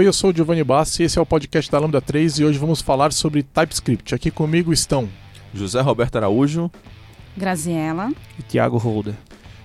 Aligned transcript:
Oi, 0.00 0.06
eu 0.06 0.14
sou 0.14 0.30
o 0.30 0.34
Giovanni 0.34 0.64
Bassi, 0.64 1.02
esse 1.02 1.18
é 1.18 1.20
o 1.20 1.26
podcast 1.26 1.70
da 1.70 1.78
Lambda 1.78 2.00
3 2.00 2.38
e 2.38 2.44
hoje 2.46 2.58
vamos 2.58 2.80
falar 2.80 3.12
sobre 3.12 3.42
TypeScript. 3.42 4.14
Aqui 4.14 4.30
comigo 4.30 4.72
estão 4.72 5.06
José 5.52 5.78
Roberto 5.82 6.16
Araújo, 6.16 6.70
Graziella 7.36 8.10
e 8.38 8.42
Thiago 8.42 8.78
Holder. 8.78 9.12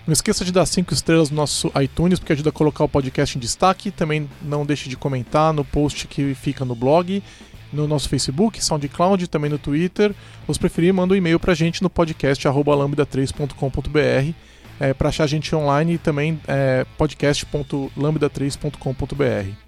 Não 0.06 0.11
esqueça 0.11 0.43
de 0.43 0.52
dar 0.52 0.66
5 0.66 0.93
estrelas 0.93 1.29
no 1.29 1.38
nosso 1.38 1.71
iTunes, 1.82 2.20
porque 2.20 2.34
ajuda 2.34 2.50
a 2.50 2.52
colocar 2.52 2.84
o 2.84 2.89
podcast 2.89 3.38
em 3.38 3.39
destaque. 3.39 3.92
Também 3.92 4.29
não 4.42 4.66
deixe 4.66 4.89
de 4.89 4.98
comentar 4.98 5.54
no 5.54 5.64
post 5.64 6.06
que 6.06 6.36
fica 6.36 6.65
no 6.65 6.75
blog, 6.75 7.24
no 7.71 7.88
nosso 7.88 8.10
Facebook, 8.10 8.61
SoundCloud, 8.61 9.29
também 9.29 9.50
no 9.50 9.57
Twitter. 9.57 10.14
Os 10.46 10.57
preferir, 10.57 10.93
manda 10.93 11.14
um 11.14 11.18
e-mail 11.18 11.39
pra 11.39 11.54
gente 11.54 11.82
no 11.82 11.89
podcast 11.89 12.46
lambda3.com.br. 12.46 14.33
É, 14.82 14.93
para 14.93 15.07
achar 15.07 15.24
a 15.24 15.28
gente 15.28 15.56
online 15.56 15.93
e 15.93 15.97
também 15.97 16.38
é, 16.46 16.86
podcast.lambda3.com.br. 16.97 19.64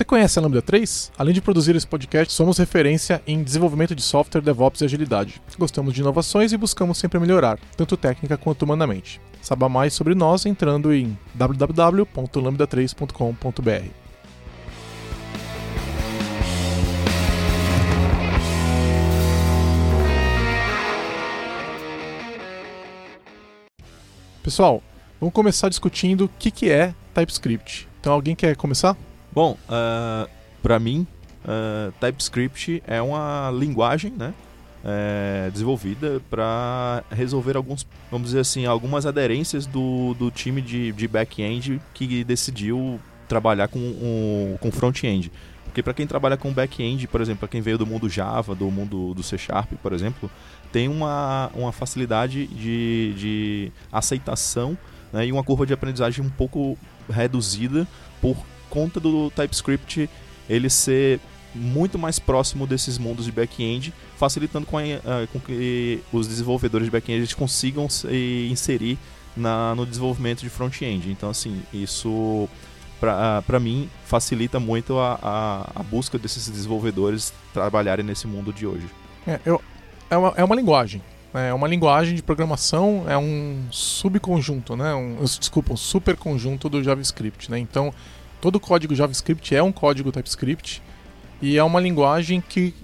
Você 0.00 0.04
conhece 0.06 0.38
a 0.38 0.42
Lambda 0.42 0.62
3? 0.62 1.12
Além 1.18 1.34
de 1.34 1.42
produzir 1.42 1.76
esse 1.76 1.86
podcast, 1.86 2.32
somos 2.32 2.56
referência 2.56 3.20
em 3.26 3.42
desenvolvimento 3.42 3.94
de 3.94 4.00
software, 4.00 4.40
DevOps 4.40 4.80
e 4.80 4.86
agilidade. 4.86 5.42
Gostamos 5.58 5.92
de 5.92 6.00
inovações 6.00 6.54
e 6.54 6.56
buscamos 6.56 6.96
sempre 6.96 7.20
melhorar, 7.20 7.58
tanto 7.76 7.98
técnica 7.98 8.38
quanto 8.38 8.62
humanamente. 8.62 9.20
Saiba 9.42 9.68
mais 9.68 9.92
sobre 9.92 10.14
nós 10.14 10.46
entrando 10.46 10.90
em 10.90 11.18
www.lambda3.com.br. 11.34 13.90
Pessoal, 24.42 24.82
vamos 25.20 25.34
começar 25.34 25.68
discutindo 25.68 26.24
o 26.24 26.30
que, 26.38 26.50
que 26.50 26.70
é 26.70 26.94
TypeScript. 27.12 27.86
Então, 28.00 28.14
alguém 28.14 28.34
quer 28.34 28.56
começar? 28.56 28.96
Bom, 29.32 29.56
uh, 29.68 30.28
para 30.62 30.78
mim, 30.78 31.06
uh, 31.44 31.92
TypeScript 32.00 32.82
é 32.86 33.00
uma 33.00 33.50
linguagem, 33.52 34.12
né? 34.12 34.34
É, 34.82 35.50
desenvolvida 35.52 36.22
para 36.30 37.04
resolver 37.10 37.54
alguns, 37.54 37.86
vamos 38.10 38.28
dizer 38.28 38.40
assim, 38.40 38.64
algumas 38.64 39.04
aderências 39.04 39.66
do, 39.66 40.14
do 40.14 40.30
time 40.30 40.62
de, 40.62 40.90
de 40.92 41.06
back-end 41.06 41.78
que 41.92 42.24
decidiu 42.24 42.98
trabalhar 43.28 43.68
com, 43.68 43.78
um, 43.78 44.56
com 44.58 44.72
front-end. 44.72 45.30
Porque 45.66 45.82
para 45.82 45.92
quem 45.92 46.06
trabalha 46.06 46.36
com 46.36 46.50
back-end, 46.50 47.06
por 47.06 47.20
exemplo, 47.20 47.40
para 47.40 47.48
quem 47.48 47.60
veio 47.60 47.76
do 47.76 47.86
mundo 47.86 48.08
Java, 48.08 48.54
do 48.54 48.70
mundo 48.70 49.12
do 49.12 49.22
C 49.22 49.36
Sharp, 49.36 49.70
por 49.82 49.92
exemplo, 49.92 50.30
tem 50.72 50.88
uma, 50.88 51.50
uma 51.54 51.72
facilidade 51.72 52.46
de, 52.46 53.14
de 53.16 53.72
aceitação 53.92 54.78
né, 55.12 55.26
e 55.26 55.32
uma 55.32 55.44
curva 55.44 55.66
de 55.66 55.74
aprendizagem 55.74 56.24
um 56.24 56.30
pouco 56.30 56.76
reduzida 57.08 57.86
por 58.20 58.36
conta 58.70 58.98
do 58.98 59.30
TypeScript 59.30 60.08
ele 60.48 60.70
ser 60.70 61.20
muito 61.54 61.98
mais 61.98 62.18
próximo 62.18 62.66
desses 62.66 62.96
mundos 62.96 63.24
de 63.24 63.32
back-end, 63.32 63.92
facilitando 64.16 64.66
com, 64.66 64.78
a, 64.78 64.82
com, 65.32 65.40
que 65.40 66.00
os 66.12 66.26
desenvolvedores 66.26 66.86
de 66.86 66.90
back-end 66.90 67.34
consigam 67.34 67.88
se 67.88 68.48
inserir 68.50 68.96
na, 69.36 69.74
no 69.74 69.84
desenvolvimento 69.84 70.40
de 70.40 70.48
front-end. 70.48 71.10
Então, 71.10 71.30
assim, 71.30 71.60
isso 71.72 72.48
para 73.00 73.58
mim 73.58 73.88
facilita 74.04 74.60
muito 74.60 74.98
a, 74.98 75.18
a, 75.22 75.80
a, 75.80 75.82
busca 75.82 76.18
desses 76.18 76.48
desenvolvedores 76.48 77.32
trabalharem 77.52 78.04
nesse 78.04 78.26
mundo 78.26 78.52
de 78.52 78.66
hoje. 78.66 78.86
É, 79.26 79.40
eu, 79.44 79.60
é, 80.10 80.16
uma, 80.16 80.34
é 80.36 80.44
uma 80.44 80.54
linguagem. 80.54 81.02
Né? 81.32 81.48
É 81.48 81.54
uma 81.54 81.66
linguagem 81.66 82.14
de 82.14 82.22
programação, 82.22 83.04
é 83.08 83.16
um 83.16 83.64
subconjunto, 83.70 84.76
né? 84.76 84.94
Um, 84.94 85.16
desculpa, 85.24 85.72
um 85.72 85.76
superconjunto 85.76 86.68
do 86.68 86.82
JavaScript. 86.82 87.50
Né? 87.50 87.58
Então, 87.58 87.92
todo 88.40 88.58
código 88.58 88.94
JavaScript 88.94 89.54
é 89.54 89.62
um 89.62 89.70
código 89.70 90.10
TypeScript 90.10 90.82
e 91.42 91.56
é 91.56 91.64
uma 91.64 91.80
linguagem 91.80 92.40
que 92.40 92.74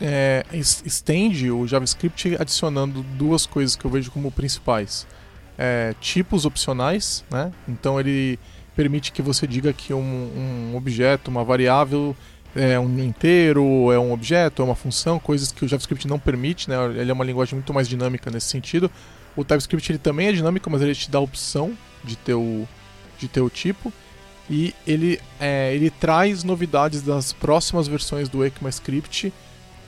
é, 0.00 0.44
estende 0.52 1.50
o 1.50 1.66
JavaScript 1.66 2.36
adicionando 2.38 3.02
duas 3.02 3.44
coisas 3.44 3.76
que 3.76 3.84
eu 3.84 3.90
vejo 3.90 4.10
como 4.10 4.30
principais. 4.30 5.06
É, 5.58 5.94
tipos 6.00 6.44
opcionais, 6.44 7.24
né? 7.30 7.50
então 7.66 7.98
ele 7.98 8.38
permite 8.74 9.10
que 9.10 9.22
você 9.22 9.46
diga 9.46 9.72
que 9.72 9.92
um, 9.94 10.00
um 10.72 10.76
objeto, 10.76 11.30
uma 11.30 11.42
variável, 11.42 12.14
é 12.54 12.78
um 12.78 12.98
inteiro, 12.98 13.90
é 13.92 13.98
um 13.98 14.12
objeto, 14.12 14.62
é 14.62 14.64
uma 14.64 14.74
função, 14.74 15.18
coisas 15.18 15.52
que 15.52 15.64
o 15.64 15.68
JavaScript 15.68 16.06
não 16.06 16.18
permite, 16.18 16.68
né? 16.68 16.76
ele 16.96 17.10
é 17.10 17.14
uma 17.14 17.24
linguagem 17.24 17.54
muito 17.54 17.72
mais 17.72 17.88
dinâmica 17.88 18.30
nesse 18.30 18.46
sentido. 18.46 18.90
O 19.34 19.44
TypeScript 19.44 19.92
ele 19.92 19.98
também 19.98 20.28
é 20.28 20.32
dinâmico, 20.32 20.70
mas 20.70 20.80
ele 20.80 20.94
te 20.94 21.10
dá 21.10 21.18
a 21.18 21.22
opção 21.22 21.76
de 22.02 22.16
ter 22.16 22.34
o, 22.34 22.66
de 23.18 23.28
ter 23.28 23.40
o 23.40 23.50
tipo 23.50 23.92
e 24.48 24.74
ele, 24.86 25.20
é, 25.40 25.74
ele 25.74 25.90
traz 25.90 26.44
novidades 26.44 27.02
das 27.02 27.32
próximas 27.32 27.88
versões 27.88 28.28
do 28.28 28.44
ECMAScript 28.44 29.32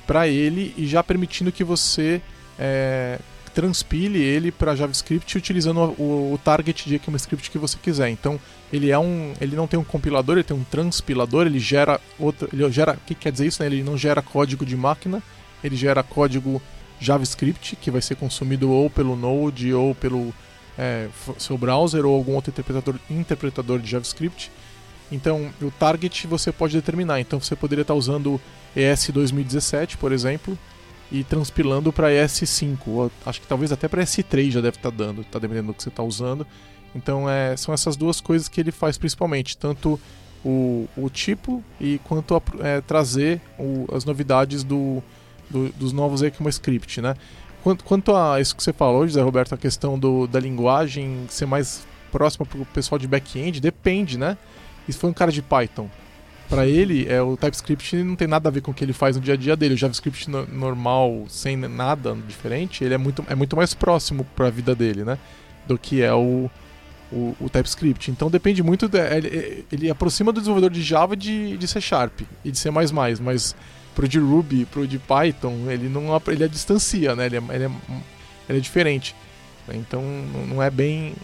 para 0.06 0.26
ele 0.26 0.74
e 0.76 0.86
já 0.86 1.02
permitindo 1.02 1.52
que 1.52 1.62
você 1.62 2.20
é, 2.58 3.18
transpile 3.54 4.20
ele 4.20 4.50
para 4.50 4.74
JavaScript 4.74 5.36
utilizando 5.36 5.80
o, 5.98 6.32
o, 6.32 6.41
target 6.42 6.88
de 6.88 6.97
ECMAScript 6.97 7.50
que 7.50 7.58
você 7.58 7.76
quiser. 7.80 8.08
Então 8.08 8.38
ele 8.72 8.91
é 8.91 8.98
um, 8.98 9.32
ele 9.41 9.54
não 9.54 9.66
tem 9.66 9.78
um 9.78 9.84
compilador, 9.84 10.36
ele 10.36 10.44
tem 10.44 10.56
um 10.56 10.64
transpilador, 10.64 11.47
ele 11.47 11.58
gera 11.58 12.00
outra, 12.18 12.48
ele 12.52 12.70
gera, 12.70 12.94
o 12.94 13.06
que 13.06 13.14
quer 13.14 13.30
dizer 13.30 13.47
isso? 13.47 13.62
Né? 13.62 13.68
Ele 13.68 13.82
não 13.82 13.97
gera 13.97 14.22
código 14.22 14.66
de 14.66 14.76
máquina, 14.76 15.22
ele 15.62 15.76
gera 15.76 16.02
código 16.02 16.60
JavaScript 17.00 17.76
que 17.76 17.91
vai 17.91 18.02
ser 18.02 18.16
consumido 18.16 18.70
ou 18.70 18.91
pelo 18.91 19.14
Node 19.14 19.72
ou 19.72 19.94
pelo 19.94 20.34
é, 20.78 21.09
seu 21.39 21.59
browser 21.59 22.06
ou 22.06 22.15
algum 22.15 22.34
outro 22.34 22.50
interpretador, 22.50 22.94
interpretador 23.11 23.78
de 23.81 23.91
JavaScript. 23.91 24.50
Então, 25.11 25.50
o 25.61 25.71
target 25.71 26.27
você 26.27 26.53
pode 26.53 26.75
determinar. 26.75 27.19
Então, 27.21 27.41
você 27.41 27.56
poderia 27.56 27.83
estar 27.83 27.94
usando 27.94 28.41
ES 28.77 29.11
2017, 29.11 29.97
por 29.97 30.12
exemplo, 30.12 30.56
e 31.11 31.25
transpilando 31.25 31.93
para 31.93 32.11
ES5. 32.11 32.78
Ou, 32.87 33.11
acho 33.27 33.41
que 33.41 33.47
talvez 33.47 33.72
até 33.72 33.89
para 33.89 34.03
ES3 34.03 34.50
já 34.50 34.61
deve 34.61 34.77
estar 34.77 34.91
dando, 34.91 35.22
está 35.22 35.39
dependendo 35.39 35.69
do 35.69 35.75
que 35.75 35.83
você 35.83 35.89
está 35.89 36.03
usando. 36.03 36.47
Então, 36.95 37.28
é, 37.28 37.56
são 37.56 37.75
essas 37.75 37.97
duas 37.97 38.21
coisas 38.21 38.49
que 38.49 38.60
ele 38.60 38.71
faz 38.71 38.97
principalmente, 38.97 39.56
tanto 39.56 39.99
o, 40.45 40.89
o 40.97 41.10
tipo 41.10 41.62
e 41.81 41.99
quanto 42.05 42.37
a 42.37 42.43
é, 42.60 42.81
trazer 42.81 43.41
o, 43.59 43.87
as 43.93 44.05
novidades 44.05 44.62
do, 44.62 45.03
do, 45.50 45.71
dos 45.71 45.93
novos 45.93 46.22
ECMAScript, 46.22 47.00
né? 47.00 47.16
Quanto, 47.68 47.84
quanto 47.84 48.16
a 48.16 48.40
isso 48.40 48.56
que 48.56 48.62
você 48.62 48.72
falou, 48.72 49.06
José 49.06 49.20
Roberto, 49.20 49.54
a 49.54 49.58
questão 49.58 49.98
do, 49.98 50.26
da 50.26 50.40
linguagem 50.40 51.26
ser 51.28 51.44
mais 51.44 51.86
próxima 52.10 52.46
para 52.46 52.62
o 52.62 52.64
pessoal 52.64 52.98
de 52.98 53.06
back-end, 53.06 53.60
depende, 53.60 54.16
né? 54.16 54.38
Isso 54.88 54.98
foi 54.98 55.10
um 55.10 55.12
cara 55.12 55.30
de 55.30 55.42
Python. 55.42 55.86
Para 56.48 56.66
ele, 56.66 57.06
é, 57.06 57.20
o 57.20 57.36
TypeScript 57.36 57.96
não 57.96 58.16
tem 58.16 58.26
nada 58.26 58.48
a 58.48 58.50
ver 58.50 58.62
com 58.62 58.70
o 58.70 58.74
que 58.74 58.82
ele 58.82 58.94
faz 58.94 59.16
no 59.16 59.22
dia 59.22 59.34
a 59.34 59.36
dia 59.36 59.54
dele. 59.54 59.74
O 59.74 59.76
JavaScript 59.76 60.30
no, 60.30 60.46
normal, 60.46 61.26
sem 61.28 61.58
nada 61.58 62.16
diferente, 62.26 62.82
ele 62.82 62.94
é 62.94 62.98
muito, 62.98 63.22
é 63.28 63.34
muito 63.34 63.54
mais 63.54 63.74
próximo 63.74 64.24
para 64.34 64.46
a 64.46 64.50
vida 64.50 64.74
dele, 64.74 65.04
né? 65.04 65.18
Do 65.66 65.76
que 65.76 66.00
é 66.00 66.14
o, 66.14 66.50
o, 67.12 67.36
o 67.38 67.50
TypeScript. 67.50 68.10
Então 68.10 68.30
depende 68.30 68.62
muito. 68.62 68.88
De, 68.88 68.98
ele, 68.98 69.66
ele, 69.70 69.90
aproxima 69.90 70.32
do 70.32 70.40
desenvolvedor 70.40 70.70
de 70.70 70.80
Java 70.80 71.14
de, 71.14 71.58
de 71.58 71.68
C 71.68 71.82
Sharp 71.82 72.20
e 72.42 72.50
de 72.50 72.58
C, 72.58 72.70
mas 72.70 73.54
pro 73.98 74.06
de 74.06 74.20
Ruby, 74.20 74.64
pro 74.64 74.86
de 74.86 74.97
Python, 74.97 75.69
ele 75.69 75.88
não 75.88 76.04
ele 76.28 76.44
é 76.44 76.47
distancia, 76.47 77.16
né? 77.16 77.26
Ele 77.26 77.38
é, 77.38 77.42
ele 77.53 77.64
é, 77.64 77.70
ele 78.48 78.59
é 78.59 78.60
diferente. 78.60 79.12
Então 79.74 80.00
não 80.47 80.62
é 80.62 80.71
bem 80.71 81.16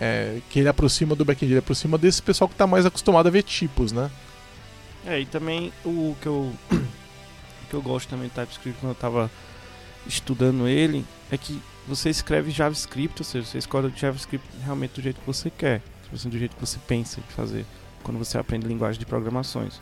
é, 0.00 0.38
que 0.48 0.58
ele 0.58 0.68
aproxima 0.68 1.14
do 1.14 1.22
back-end, 1.22 1.52
ele 1.52 1.58
aproxima 1.58 1.98
desse 1.98 2.22
pessoal 2.22 2.48
que 2.48 2.54
está 2.54 2.66
mais 2.66 2.86
acostumado 2.86 3.26
a 3.26 3.30
ver 3.30 3.42
tipos, 3.42 3.92
né? 3.92 4.10
É, 5.04 5.20
e 5.20 5.26
também 5.26 5.70
o 5.84 6.16
que 6.18 6.26
eu, 6.26 6.50
o 6.72 7.68
que 7.68 7.74
eu 7.74 7.82
gosto 7.82 8.08
também 8.08 8.28
do 8.28 8.32
TypeScript 8.32 8.80
quando 8.80 8.92
eu 8.92 8.94
estava 8.94 9.30
estudando 10.06 10.66
ele 10.66 11.04
é 11.30 11.36
que 11.36 11.60
você 11.86 12.08
escreve 12.08 12.50
JavaScript, 12.50 13.20
ou 13.20 13.24
seja, 13.24 13.46
você 13.46 13.58
escolhe 13.58 13.88
o 13.88 13.92
JavaScript 13.94 14.48
realmente 14.64 14.92
do 14.92 15.02
jeito 15.02 15.20
que 15.20 15.26
você 15.26 15.50
quer, 15.50 15.82
do 16.10 16.38
jeito 16.38 16.56
que 16.56 16.60
você 16.60 16.78
pensa 16.88 17.20
de 17.20 17.34
fazer, 17.34 17.66
quando 18.02 18.16
você 18.16 18.38
aprende 18.38 18.66
linguagem 18.66 18.98
de 18.98 19.04
programações, 19.04 19.78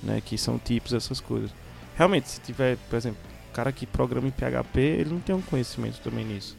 né, 0.00 0.22
que 0.24 0.38
são 0.38 0.60
tipos, 0.60 0.92
essas 0.92 1.20
coisas 1.20 1.50
realmente, 1.96 2.28
se 2.28 2.40
tiver, 2.40 2.76
por 2.88 2.96
exemplo, 2.96 3.20
o 3.50 3.54
cara 3.54 3.72
que 3.72 3.86
programa 3.86 4.28
em 4.28 4.30
PHP, 4.30 4.80
ele 4.80 5.10
não 5.10 5.20
tem 5.20 5.34
um 5.34 5.42
conhecimento 5.42 6.00
também 6.00 6.24
nisso. 6.24 6.56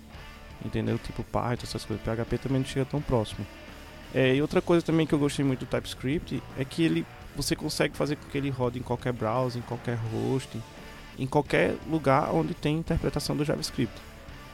Entendeu? 0.63 0.97
Tipo 0.97 1.23
Python, 1.23 1.63
essas 1.63 1.83
coisas. 1.83 2.05
PHP 2.05 2.37
também 2.37 2.59
não 2.59 2.65
chega 2.65 2.85
tão 2.85 3.01
próximo. 3.01 3.45
É, 4.13 4.35
e 4.35 4.41
outra 4.41 4.61
coisa 4.61 4.85
também 4.85 5.07
que 5.07 5.13
eu 5.13 5.19
gostei 5.19 5.43
muito 5.43 5.61
do 5.61 5.65
TypeScript 5.65 6.41
é 6.57 6.63
que 6.63 6.83
ele 6.83 7.05
você 7.35 7.55
consegue 7.55 7.97
fazer 7.97 8.15
com 8.15 8.29
que 8.29 8.37
ele 8.37 8.49
rode 8.49 8.79
em 8.79 8.81
qualquer 8.81 9.11
browser, 9.11 9.59
em 9.59 9.65
qualquer 9.65 9.97
host, 10.11 10.61
em 11.17 11.27
qualquer 11.27 11.75
lugar 11.89 12.33
onde 12.33 12.53
tem 12.53 12.77
interpretação 12.77 13.35
do 13.35 13.43
JavaScript. 13.43 13.93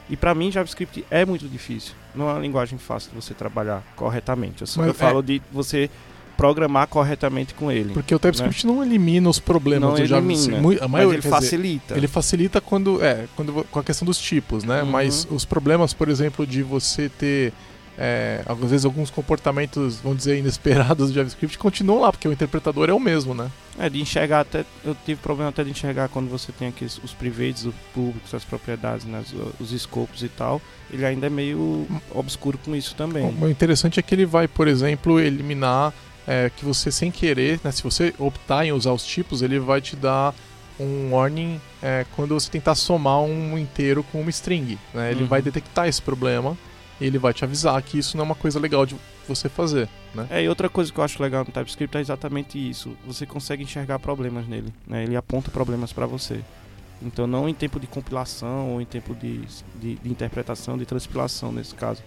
E 0.10 0.18
para 0.18 0.34
mim, 0.34 0.52
JavaScript 0.52 1.06
é 1.12 1.24
muito 1.26 1.48
difícil. 1.48 1.94
Não 2.16 2.30
é 2.30 2.34
uma 2.34 2.40
linguagem 2.40 2.80
fácil 2.80 3.12
de 3.12 3.16
você 3.16 3.34
trabalhar 3.34 3.84
corretamente. 3.96 4.64
Eu, 4.64 4.86
eu 4.86 4.92
é... 4.92 4.94
falo 4.94 5.22
de 5.22 5.42
você 5.52 5.90
programar 6.40 6.88
corretamente 6.88 7.54
com 7.54 7.70
ele. 7.70 7.94
Porque 7.94 8.16
o 8.16 8.20
TypeScript 8.20 8.66
não 8.66 8.82
elimina 8.82 9.30
os 9.30 9.40
problemas 9.40 9.90
Não 9.90 9.96
do 9.98 10.02
elimina, 10.02 10.42
JavaScript. 10.42 10.80
A 10.82 10.88
Mas 10.88 10.92
maioria, 10.92 11.16
ele 11.16 11.22
quer 11.22 11.28
dizer, 11.28 11.42
facilita. 11.42 11.98
Ele 11.98 12.08
facilita 12.08 12.62
quando 12.62 13.04
é 13.04 13.26
quando 13.36 13.68
com 13.70 13.80
a 13.80 13.84
questão 13.84 14.06
dos 14.06 14.18
tipos, 14.18 14.64
né? 14.64 14.82
Uhum. 14.82 14.90
Mas 14.90 15.28
os 15.30 15.44
problemas, 15.44 15.94
por 15.94 16.08
exemplo, 16.08 16.48
de 16.48 16.64
você 16.64 17.10
ter 17.10 17.52
é, 17.98 18.42
às 18.46 18.58
vezes 18.58 18.86
alguns 18.86 19.10
comportamentos, 19.10 19.98
vamos 19.98 20.20
dizer, 20.20 20.38
inesperados 20.38 21.10
do 21.10 21.14
JavaScript 21.14 21.58
continuam 21.58 22.00
lá, 22.00 22.12
porque 22.14 22.30
o 22.30 22.32
interpretador 22.32 22.90
é 22.90 22.94
o 22.94 23.00
mesmo, 23.02 23.34
né? 23.34 23.52
É, 23.78 23.90
de 23.90 24.00
enxergar 24.00 24.40
até. 24.40 24.64
Eu 24.86 24.96
tive 25.06 25.20
problema 25.20 25.50
até 25.50 25.66
de 25.66 25.72
enxergar 25.72 26.08
quando 26.08 26.30
você 26.30 26.54
tem 26.54 26.70
aqui 26.70 26.86
os 26.86 27.14
privates, 27.14 27.66
os 27.66 27.76
públicos, 27.94 28.34
as 28.34 28.46
propriedades, 28.46 29.06
né, 29.06 29.22
os, 29.22 29.60
os 29.60 29.74
escopos 29.74 30.24
e 30.24 30.30
tal. 30.30 30.62
Ele 30.90 31.06
ainda 31.06 31.28
é 31.28 31.30
meio 31.30 31.86
obscuro 32.12 32.58
com 32.64 32.74
isso 32.74 32.96
também. 32.96 33.26
O 33.42 33.50
interessante 33.50 34.00
é 34.00 34.04
que 34.04 34.16
ele 34.16 34.26
vai, 34.26 34.48
por 34.48 34.70
exemplo, 34.70 35.20
eliminar 35.20 35.94
é, 36.30 36.52
que 36.56 36.64
você 36.64 36.92
sem 36.92 37.10
querer, 37.10 37.60
né, 37.64 37.72
se 37.72 37.82
você 37.82 38.14
optar 38.20 38.64
em 38.64 38.72
usar 38.72 38.94
os 38.94 39.04
tipos, 39.04 39.42
ele 39.42 39.58
vai 39.58 39.82
te 39.82 39.96
dar 39.96 40.36
um 40.80 41.12
warning 41.16 41.60
é, 41.82 42.06
quando 42.16 42.36
você 42.40 42.52
tentar 42.52 42.76
somar 42.76 43.20
um 43.22 43.58
inteiro 43.58 44.04
com 44.04 44.22
uma 44.22 44.30
string. 44.30 44.78
Né? 44.94 45.10
Ele 45.10 45.24
Uhum. 45.24 45.28
vai 45.28 45.42
detectar 45.42 45.88
esse 45.88 46.00
problema 46.00 46.56
e 47.02 47.06
ele 47.06 47.18
vai 47.18 47.34
te 47.34 47.44
avisar 47.44 47.82
que 47.82 47.98
isso 47.98 48.16
não 48.16 48.24
é 48.24 48.26
uma 48.28 48.36
coisa 48.36 48.60
legal 48.60 48.86
de 48.86 48.96
você 49.28 49.50
fazer. 49.50 49.90
Né? 50.14 50.28
É, 50.30 50.44
e 50.44 50.48
outra 50.48 50.70
coisa 50.70 50.94
que 50.94 51.00
eu 51.00 51.04
acho 51.04 51.22
legal 51.22 51.44
no 51.44 51.52
TypeScript 51.52 51.98
é 51.98 52.00
exatamente 52.00 52.58
isso. 52.70 52.96
Você 53.08 53.26
consegue 53.26 53.64
enxergar 53.64 53.98
problemas 53.98 54.48
nele, 54.48 54.72
né? 54.88 55.04
Ele 55.04 55.16
aponta 55.16 55.50
problemas 55.50 55.92
para 55.92 56.06
você. 56.06 56.42
Então 57.02 57.26
não 57.26 57.50
em 57.50 57.54
tempo 57.56 57.80
de 57.80 57.88
compilação 57.88 58.72
ou 58.74 58.82
em 58.82 58.86
tempo 58.86 59.16
de, 59.16 59.40
de, 59.82 59.96
de 59.96 60.10
interpretação, 60.10 60.78
de 60.78 60.86
transpilação 60.86 61.52
nesse 61.52 61.74
caso. 61.74 62.04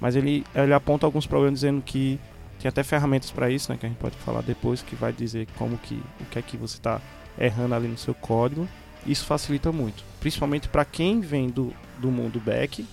Mas 0.00 0.16
ele, 0.16 0.44
ele 0.54 0.72
aponta 0.74 1.06
alguns 1.06 1.26
problemas 1.26 1.60
dizendo 1.60 1.82
que 1.82 2.18
tem 2.60 2.68
até 2.68 2.82
ferramentas 2.82 3.30
para 3.30 3.50
isso, 3.50 3.72
né? 3.72 3.78
Que 3.78 3.86
a 3.86 3.88
gente 3.88 3.98
pode 3.98 4.16
falar 4.16 4.42
depois, 4.42 4.82
que 4.82 4.94
vai 4.94 5.12
dizer 5.12 5.48
como 5.56 5.78
que 5.78 5.94
o 6.20 6.24
que 6.26 6.38
é 6.38 6.42
que 6.42 6.56
você 6.56 6.76
está 6.76 7.00
errando 7.38 7.74
ali 7.74 7.88
no 7.88 7.96
seu 7.96 8.14
código. 8.14 8.68
Isso 9.06 9.24
facilita 9.24 9.72
muito, 9.72 10.04
principalmente 10.20 10.68
para 10.68 10.84
quem 10.84 11.20
vem 11.20 11.48
do, 11.48 11.72
do 11.98 12.10
mundo 12.10 12.38
back, 12.38 12.86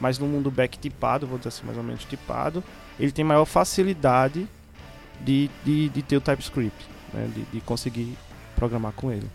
mas 0.00 0.18
no 0.18 0.26
mundo 0.26 0.50
back 0.50 0.78
tipado, 0.78 1.26
vou 1.26 1.36
dizer 1.36 1.48
assim, 1.48 1.66
mais 1.66 1.76
ou 1.76 1.84
menos 1.84 2.02
tipado, 2.06 2.64
ele 2.98 3.12
tem 3.12 3.22
maior 3.22 3.44
facilidade 3.44 4.48
de, 5.20 5.50
de, 5.62 5.90
de 5.90 6.02
ter 6.02 6.16
o 6.16 6.20
TypeScript, 6.20 6.88
né? 7.12 7.30
de, 7.34 7.42
de 7.44 7.60
conseguir 7.60 8.16
programar 8.56 8.92
com 8.92 9.12
ele. 9.12 9.28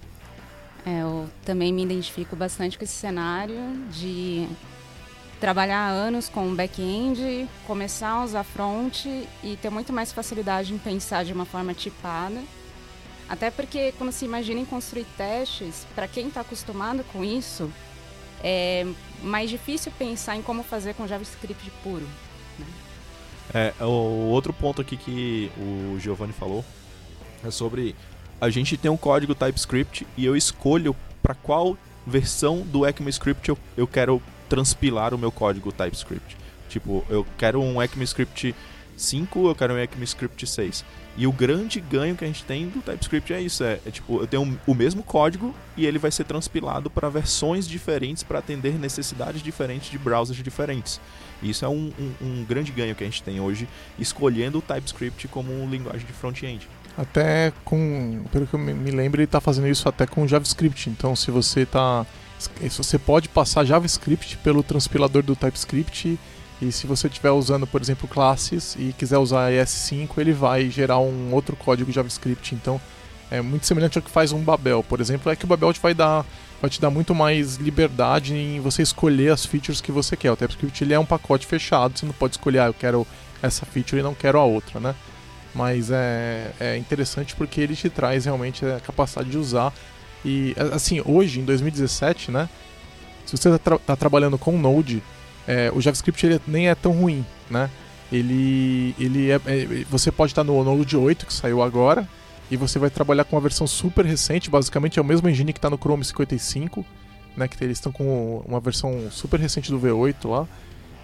É, 0.83 1.01
eu 1.01 1.29
também 1.43 1.71
me 1.71 1.83
identifico 1.83 2.35
bastante 2.35 2.75
com 2.75 2.83
esse 2.83 2.93
cenário 2.93 3.59
de 3.91 4.47
trabalhar 5.45 5.89
anos 5.89 6.27
com 6.27 6.55
back-end, 6.55 7.47
começar 7.67 8.09
a 8.09 8.23
usar 8.23 8.43
front 8.43 9.05
e 9.05 9.55
ter 9.61 9.69
muito 9.69 9.93
mais 9.93 10.11
facilidade 10.11 10.73
em 10.73 10.77
pensar 10.79 11.23
de 11.23 11.31
uma 11.31 11.45
forma 11.45 11.71
tipada. 11.71 12.41
Até 13.29 13.51
porque 13.51 13.91
quando 13.95 14.11
se 14.11 14.25
imagina 14.25 14.61
em 14.61 14.65
construir 14.65 15.05
testes, 15.15 15.85
para 15.93 16.07
quem 16.07 16.29
está 16.29 16.41
acostumado 16.41 17.03
com 17.13 17.23
isso, 17.23 17.71
é 18.43 18.87
mais 19.21 19.47
difícil 19.47 19.91
pensar 19.99 20.35
em 20.35 20.41
como 20.41 20.63
fazer 20.63 20.95
com 20.95 21.05
JavaScript 21.05 21.71
puro. 21.83 22.07
É, 23.53 23.71
o 23.83 24.31
outro 24.31 24.51
ponto 24.51 24.81
aqui 24.81 24.97
que 24.97 25.51
o 25.59 25.99
Giovanni 25.99 26.33
falou 26.33 26.65
é 27.43 27.51
sobre 27.51 27.95
a 28.41 28.49
gente 28.49 28.77
tem 28.77 28.89
um 28.89 28.97
código 28.97 29.35
TypeScript 29.35 30.07
e 30.17 30.25
eu 30.25 30.35
escolho 30.35 30.95
para 31.21 31.35
qual 31.35 31.77
versão 32.03 32.61
do 32.61 32.83
ECMAScript 32.83 33.47
eu, 33.47 33.57
eu 33.77 33.85
quero 33.85 34.19
transpilar 34.49 35.13
o 35.13 35.17
meu 35.17 35.31
código 35.31 35.71
TypeScript. 35.71 36.37
Tipo, 36.69 37.05
eu 37.09 37.25
quero 37.37 37.61
um 37.61 37.81
ECMAScript 37.81 38.55
5, 38.97 39.47
eu 39.47 39.55
quero 39.55 39.73
um 39.73 39.77
ECMAScript 39.77 40.47
6. 40.47 40.85
E 41.17 41.25
o 41.25 41.31
grande 41.31 41.79
ganho 41.79 42.15
que 42.15 42.25
a 42.25 42.27
gente 42.27 42.43
tem 42.43 42.67
do 42.67 42.81
TypeScript 42.81 43.33
é 43.33 43.41
isso, 43.41 43.63
é, 43.63 43.79
é 43.85 43.91
tipo, 43.91 44.19
eu 44.19 44.27
tenho 44.27 44.59
o 44.67 44.73
mesmo 44.73 45.01
código 45.01 45.55
e 45.77 45.85
ele 45.85 45.97
vai 45.97 46.11
ser 46.11 46.25
transpilado 46.25 46.89
para 46.89 47.07
versões 47.09 47.67
diferentes 47.67 48.21
para 48.21 48.39
atender 48.39 48.73
necessidades 48.77 49.41
diferentes 49.41 49.89
de 49.89 49.97
browsers 49.97 50.43
diferentes. 50.43 50.99
E 51.41 51.49
isso 51.49 51.63
é 51.63 51.69
um, 51.69 51.91
um, 51.99 52.13
um 52.21 52.45
grande 52.45 52.71
ganho 52.71 52.95
que 52.95 53.03
a 53.03 53.07
gente 53.07 53.23
tem 53.23 53.39
hoje, 53.39 53.67
escolhendo 53.97 54.59
o 54.59 54.61
TypeScript 54.61 55.27
como 55.29 55.51
linguagem 55.69 56.05
de 56.05 56.13
front-end. 56.13 56.67
Até 56.97 57.51
com, 57.65 58.23
pelo 58.31 58.47
que 58.47 58.53
eu 58.53 58.59
me 58.59 58.91
lembro, 58.91 59.19
ele 59.19 59.25
está 59.25 59.41
fazendo 59.41 59.67
isso 59.67 59.87
até 59.89 60.07
com 60.07 60.25
JavaScript. 60.25 60.89
Então, 60.89 61.13
se 61.15 61.29
você 61.29 61.65
tá, 61.65 62.05
se 62.05 62.07
você 62.69 62.97
pode 62.99 63.29
passar 63.29 63.65
JavaScript 63.65 64.37
pelo 64.37 64.61
transpilador 64.61 65.23
do 65.23 65.35
TypeScript 65.35 66.19
e 66.61 66.71
se 66.71 66.87
você 66.87 67.07
estiver 67.07 67.31
usando, 67.31 67.67
por 67.67 67.81
exemplo, 67.81 68.07
classes 68.07 68.75
e 68.79 68.93
quiser 68.97 69.17
usar 69.17 69.51
ES5, 69.51 70.09
ele 70.17 70.33
vai 70.33 70.69
gerar 70.69 70.99
um 70.99 71.33
outro 71.33 71.55
código 71.55 71.91
JavaScript. 71.91 72.55
Então, 72.55 72.79
é 73.29 73.41
muito 73.41 73.65
semelhante 73.65 73.97
ao 73.97 74.01
que 74.01 74.09
faz 74.09 74.31
um 74.31 74.41
Babel, 74.41 74.83
por 74.83 75.01
exemplo, 75.01 75.31
é 75.31 75.35
que 75.35 75.45
o 75.45 75.47
Babel 75.47 75.73
te 75.73 75.79
vai 75.79 75.93
dar 75.93 76.25
vai 76.61 76.69
te 76.69 76.79
dar 76.79 76.89
muito 76.89 77.13
mais 77.13 77.57
liberdade 77.57 78.33
em 78.33 78.61
você 78.61 78.81
escolher 78.81 79.31
as 79.31 79.45
features 79.45 79.81
que 79.81 79.91
você 79.91 80.15
quer. 80.15 80.31
O 80.31 80.37
TypeScript 80.37 80.83
ele 80.83 80.93
é 80.93 80.99
um 80.99 81.05
pacote 81.05 81.45
fechado, 81.45 81.97
você 81.97 82.05
não 82.05 82.13
pode 82.13 82.35
escolher, 82.35 82.59
ah, 82.59 82.67
eu 82.67 82.73
quero 82.73 83.05
essa 83.41 83.65
feature 83.65 83.99
e 83.99 84.03
não 84.03 84.15
quero 84.15 84.39
a 84.39 84.45
outra, 84.45 84.79
né? 84.79 84.95
Mas 85.53 85.89
é, 85.91 86.51
é 86.59 86.77
interessante 86.77 87.35
porque 87.35 87.61
ele 87.61 87.75
te 87.75 87.89
traz 87.89 88.25
realmente 88.25 88.65
a 88.65 88.79
capacidade 88.79 89.29
de 89.29 89.37
usar. 89.37 89.73
E 90.25 90.55
assim, 90.73 91.01
hoje, 91.05 91.39
em 91.39 91.45
2017, 91.45 92.31
né? 92.31 92.49
Se 93.27 93.37
você 93.37 93.49
está 93.49 93.77
tá 93.77 93.95
trabalhando 93.95 94.37
com 94.39 94.57
Node, 94.57 95.01
é, 95.47 95.71
o 95.73 95.79
JavaScript 95.79 96.25
ele 96.25 96.41
nem 96.47 96.67
é 96.67 96.73
tão 96.75 96.91
ruim, 96.91 97.23
né? 97.49 97.69
Ele, 98.11 98.95
ele 98.99 99.29
é, 99.29 99.35
é- 99.35 99.85
você 99.89 100.11
pode 100.11 100.31
estar 100.31 100.43
no 100.43 100.63
Node 100.63 100.97
8 100.97 101.25
que 101.27 101.33
saiu 101.33 101.61
agora 101.61 102.07
e 102.49 102.57
você 102.57 102.79
vai 102.79 102.89
trabalhar 102.89 103.23
com 103.23 103.35
uma 103.35 103.41
versão 103.41 103.67
super 103.67 104.03
recente, 104.05 104.49
basicamente 104.49 104.97
é 104.97 105.01
o 105.01 105.05
mesmo 105.05 105.29
engine 105.29 105.53
que 105.53 105.59
está 105.59 105.69
no 105.69 105.77
Chrome 105.77 106.03
55, 106.03 106.83
né? 107.37 107.47
Que 107.47 107.63
eles 107.63 107.77
estão 107.77 107.91
com 107.91 108.43
uma 108.47 108.59
versão 108.59 109.09
super 109.11 109.39
recente 109.39 109.69
do 109.71 109.79
V8 109.79 110.27
lá. 110.27 110.47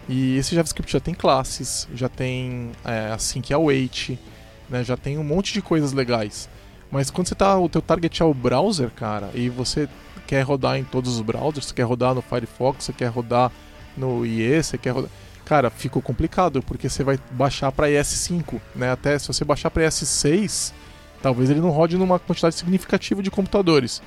E 0.10 0.36
esse 0.38 0.56
JavaScript 0.56 0.92
já 0.92 1.00
tem 1.00 1.14
classes, 1.14 1.88
já 1.94 2.10
tem 2.10 2.72
é, 2.84 3.12
assim 3.14 3.40
que 3.40 3.54
await, 3.54 4.18
né? 4.68 4.84
Já 4.84 4.98
tem 4.98 5.20
um 5.20 5.24
monte 5.24 5.54
de 5.54 5.62
coisas 5.62 5.94
legais. 5.94 6.50
Mas 6.92 7.10
quando 7.10 7.28
você 7.28 7.36
tá, 7.36 7.58
o 7.58 7.70
teu 7.70 7.82
target 7.82 8.22
é 8.22 8.26
o 8.26 8.34
browser, 8.34 8.90
cara, 8.92 9.30
e 9.34 9.50
você 9.50 9.88
quer 10.28 10.42
rodar 10.42 10.78
em 10.78 10.84
todos 10.84 11.16
os 11.16 11.22
browsers, 11.22 11.68
você 11.68 11.74
quer 11.74 11.84
rodar 11.84 12.14
no 12.14 12.22
Firefox, 12.22 12.84
você 12.84 12.94
quer 12.94 13.08
rodar 13.08 13.52
no 13.96 14.26
IE, 14.26 14.62
você 14.62 14.78
quer 14.78 14.92
rodar. 14.92 15.10
Cara, 15.46 15.70
ficou 15.70 16.02
complicado, 16.02 16.62
porque 16.62 16.90
você 16.90 17.04
vai 17.04 17.20
baixar 17.32 17.72
para 17.72 17.88
ES5, 17.88 18.60
né? 18.76 18.92
Até 18.92 19.18
se 19.18 19.28
você 19.28 19.44
baixar 19.44 19.70
para 19.70 19.84
ES6, 19.84 20.74
talvez 21.22 21.50
ele 21.50 21.60
não 21.60 21.70
rode 21.70 21.98
numa 21.98 22.20
quantidade 22.20 22.56
significativa 22.56 23.24
de 23.24 23.32
computadores. 23.32 24.02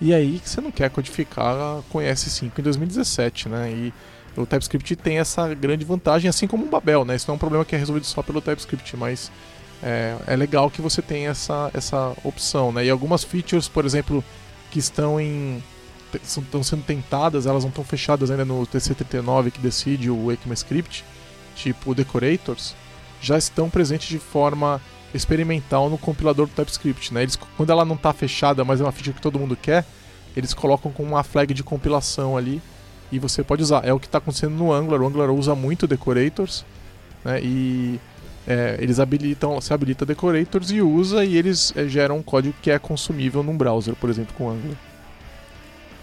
E 0.00 0.12
aí 0.12 0.40
você 0.44 0.60
não 0.60 0.72
quer 0.72 0.90
codificar 0.90 1.82
com 1.90 1.98
ES5 1.98 2.58
em 2.58 2.62
2017, 2.62 3.48
né? 3.48 3.70
E 3.70 3.94
o 4.36 4.46
TypeScript 4.46 4.96
tem 4.96 5.18
essa 5.18 5.54
grande 5.54 5.84
vantagem, 5.84 6.28
assim 6.28 6.46
como 6.46 6.64
o 6.64 6.68
Babel, 6.68 7.04
né? 7.04 7.14
Isso 7.14 7.28
não 7.28 7.34
é 7.34 7.36
um 7.36 7.38
problema 7.38 7.64
que 7.64 7.74
é 7.74 7.78
resolvido 7.78 8.06
só 8.06 8.22
pelo 8.22 8.40
TypeScript, 8.40 8.96
mas 8.96 9.30
é, 9.82 10.16
é 10.26 10.36
legal 10.36 10.70
que 10.70 10.80
você 10.80 11.02
tenha 11.02 11.30
essa, 11.30 11.70
essa 11.74 12.14
opção, 12.22 12.72
né? 12.72 12.84
E 12.84 12.90
algumas 12.90 13.24
features, 13.24 13.68
por 13.68 13.84
exemplo, 13.84 14.24
que 14.70 14.78
estão 14.78 15.20
em 15.20 15.62
estão 16.22 16.62
sendo 16.62 16.82
tentadas, 16.82 17.46
elas 17.46 17.64
não 17.64 17.70
estão 17.70 17.82
fechadas 17.82 18.30
ainda 18.30 18.44
no 18.44 18.66
TC39 18.66 19.50
que 19.50 19.58
decide 19.58 20.10
o 20.10 20.30
ECMAScript, 20.30 21.02
tipo 21.54 21.94
Decorators, 21.94 22.74
já 23.18 23.38
estão 23.38 23.70
presentes 23.70 24.08
de 24.08 24.18
forma 24.18 24.78
experimental 25.14 25.88
no 25.88 25.96
compilador 25.96 26.46
do 26.46 26.52
TypeScript, 26.52 27.14
né? 27.14 27.22
Eles, 27.22 27.36
quando 27.56 27.70
ela 27.70 27.84
não 27.84 27.94
está 27.94 28.12
fechada, 28.12 28.62
mas 28.62 28.80
é 28.80 28.84
uma 28.84 28.92
feature 28.92 29.14
que 29.14 29.22
todo 29.22 29.38
mundo 29.38 29.56
quer, 29.56 29.86
eles 30.36 30.52
colocam 30.52 30.92
com 30.92 31.02
uma 31.02 31.22
flag 31.22 31.54
de 31.54 31.62
compilação 31.62 32.36
ali 32.36 32.60
e 33.10 33.18
você 33.18 33.42
pode 33.42 33.62
usar. 33.62 33.84
É 33.84 33.92
o 33.92 34.00
que 34.00 34.06
está 34.06 34.18
acontecendo 34.18 34.54
no 34.54 34.72
Angular. 34.72 35.00
O 35.00 35.06
Angular 35.06 35.30
usa 35.30 35.54
muito 35.54 35.86
Decorators, 35.86 36.64
né? 37.24 37.40
E 37.42 38.00
é, 38.46 38.76
eles 38.80 38.98
habilitam, 38.98 39.60
se 39.60 39.72
habilita 39.72 40.04
Decorators 40.04 40.70
e 40.70 40.80
usa 40.80 41.24
e 41.24 41.36
eles 41.36 41.72
é, 41.76 41.86
geram 41.86 42.18
um 42.18 42.22
código 42.22 42.54
que 42.60 42.70
é 42.70 42.78
consumível 42.78 43.42
num 43.42 43.56
browser, 43.56 43.94
por 43.94 44.10
exemplo, 44.10 44.34
com 44.34 44.50
Angular. 44.50 44.76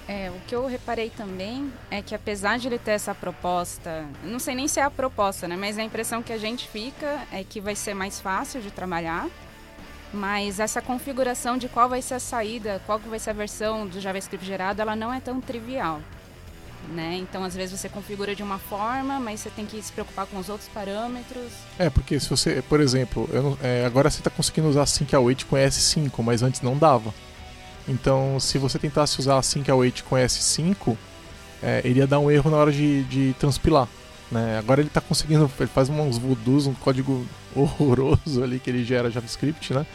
É, 0.07 0.31
o 0.31 0.39
que 0.47 0.55
eu 0.55 0.65
reparei 0.65 1.11
também 1.11 1.71
é 1.91 2.01
que 2.01 2.15
apesar 2.15 2.57
de 2.57 2.67
ele 2.67 2.79
ter 2.79 2.91
essa 2.91 3.13
proposta, 3.13 4.05
não 4.23 4.39
sei 4.39 4.55
nem 4.55 4.67
se 4.67 4.79
é 4.79 4.83
a 4.83 4.89
proposta, 4.89 5.47
né? 5.47 5.55
Mas 5.55 5.77
a 5.77 5.83
impressão 5.83 6.23
que 6.23 6.33
a 6.33 6.37
gente 6.37 6.67
fica 6.67 7.27
é 7.31 7.43
que 7.43 7.61
vai 7.61 7.75
ser 7.75 7.93
mais 7.93 8.19
fácil 8.19 8.59
de 8.59 8.71
trabalhar. 8.71 9.27
Mas 10.11 10.59
essa 10.59 10.81
configuração 10.81 11.57
de 11.57 11.69
qual 11.69 11.87
vai 11.87 12.01
ser 12.01 12.15
a 12.15 12.19
saída, 12.19 12.81
qual 12.87 12.97
vai 12.97 13.19
ser 13.19 13.29
a 13.29 13.33
versão 13.33 13.85
do 13.85 14.01
JavaScript 14.01 14.43
gerado, 14.43 14.81
ela 14.81 14.95
não 14.95 15.13
é 15.13 15.19
tão 15.19 15.39
trivial. 15.39 16.01
Né? 16.87 17.17
Então, 17.17 17.43
às 17.43 17.53
vezes 17.53 17.77
você 17.79 17.87
configura 17.89 18.33
de 18.33 18.41
uma 18.41 18.57
forma, 18.57 19.19
mas 19.19 19.41
você 19.41 19.49
tem 19.49 19.65
que 19.65 19.79
se 19.81 19.91
preocupar 19.91 20.25
com 20.25 20.37
os 20.39 20.49
outros 20.49 20.67
parâmetros. 20.69 21.51
É, 21.77 21.89
porque 21.89 22.19
se 22.19 22.27
você, 22.29 22.63
por 22.67 22.79
exemplo, 22.79 23.29
não- 23.31 23.57
é, 23.61 23.85
agora 23.85 24.09
você 24.09 24.19
está 24.19 24.29
conseguindo 24.29 24.67
usar 24.69 24.85
Sync 24.87 25.13
Await 25.15 25.45
com 25.45 25.55
ES5, 25.55 26.23
mas 26.23 26.41
antes 26.41 26.61
não 26.61 26.75
dava. 26.77 27.13
Então, 27.87 28.39
se 28.39 28.57
você 28.57 28.79
tentasse 28.79 29.19
usar 29.19 29.41
Sync 29.43 29.69
Await 29.69 30.03
com 30.03 30.15
ES5, 30.15 30.97
é, 31.61 31.81
iria 31.83 32.07
dar 32.07 32.19
um 32.19 32.31
erro 32.31 32.49
na 32.49 32.57
hora 32.57 32.71
de, 32.71 33.03
de 33.03 33.35
transpilar. 33.39 33.87
Né? 34.31 34.57
Agora 34.59 34.79
ele 34.81 34.87
está 34.89 35.01
conseguindo, 35.01 35.51
ele 35.59 35.69
faz 35.69 35.89
uns 35.89 36.17
voodoos, 36.17 36.65
um 36.67 36.73
código 36.73 37.25
horroroso 37.55 38.43
ali 38.43 38.59
que 38.59 38.69
ele 38.69 38.83
gera 38.83 39.09
JavaScript, 39.11 39.73
né? 39.73 39.85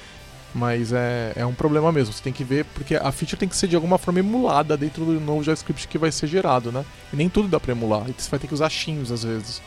Mas 0.54 0.92
é, 0.92 1.32
é 1.34 1.44
um 1.44 1.52
problema 1.52 1.90
mesmo. 1.90 2.12
Você 2.12 2.22
tem 2.22 2.32
que 2.32 2.44
ver, 2.44 2.64
porque 2.66 2.94
a 2.94 3.10
feature 3.10 3.36
tem 3.36 3.48
que 3.48 3.56
ser 3.56 3.66
de 3.66 3.74
alguma 3.74 3.98
forma 3.98 4.20
emulada 4.20 4.76
dentro 4.76 5.04
do 5.04 5.20
novo 5.20 5.42
JavaScript 5.42 5.88
que 5.88 5.98
vai 5.98 6.12
ser 6.12 6.28
gerado, 6.28 6.70
né? 6.70 6.84
E 7.12 7.16
nem 7.16 7.28
tudo 7.28 7.48
dá 7.48 7.58
para 7.58 7.72
emular. 7.72 8.08
E 8.08 8.14
você 8.16 8.30
vai 8.30 8.38
ter 8.38 8.46
que 8.46 8.54
usar 8.54 8.70
chinos 8.70 9.10
às 9.10 9.24
vezes. 9.24 9.60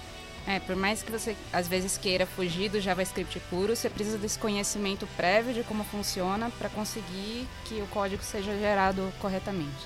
É, 0.47 0.61
por 0.61 0.77
mais 0.77 1.03
que 1.03 1.11
você 1.11 1.35
às 1.51 1.67
vezes 1.67 1.97
queira 1.97 2.25
fugir 2.25 2.69
do 2.69 2.79
JavaScript 2.79 3.37
puro, 3.49 3.75
você 3.75 3.89
precisa 3.89 4.17
desse 4.17 4.39
conhecimento 4.39 5.05
prévio 5.17 5.53
de 5.53 5.61
como 5.61 5.83
funciona 5.83 6.49
para 6.57 6.69
conseguir 6.69 7.45
que 7.65 7.81
o 7.81 7.87
código 7.87 8.23
seja 8.23 8.57
gerado 8.57 9.11
corretamente. 9.19 9.85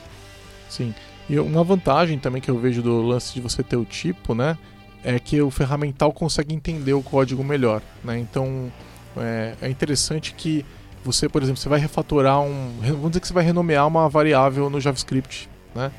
Sim. 0.69 0.93
E 1.27 1.39
uma 1.39 1.63
vantagem 1.63 2.19
também 2.19 2.39
que 2.39 2.51
eu 2.51 2.59
vejo 2.59 2.83
do 2.83 3.01
lance 3.01 3.33
de 3.33 3.41
você 3.41 3.63
ter 3.63 3.75
o 3.75 3.83
tipo, 3.83 4.35
né? 4.35 4.55
É 5.03 5.17
que 5.17 5.41
o 5.41 5.49
ferramental 5.49 6.13
consegue 6.13 6.53
entender 6.53 6.93
o 6.93 7.01
código 7.01 7.43
melhor, 7.43 7.81
né? 8.03 8.19
Então 8.19 8.71
é, 9.17 9.55
é 9.63 9.67
interessante 9.67 10.35
que 10.35 10.63
você, 11.03 11.27
por 11.27 11.41
exemplo, 11.41 11.59
você 11.59 11.69
vai 11.69 11.79
refatorar 11.79 12.41
um. 12.41 12.73
Vamos 12.81 13.11
dizer 13.11 13.21
que 13.21 13.27
você 13.27 13.33
vai 13.33 13.43
renomear 13.43 13.87
uma 13.87 14.07
variável 14.09 14.69
no 14.69 14.79
JavaScript, 14.79 15.49
né? 15.73 15.91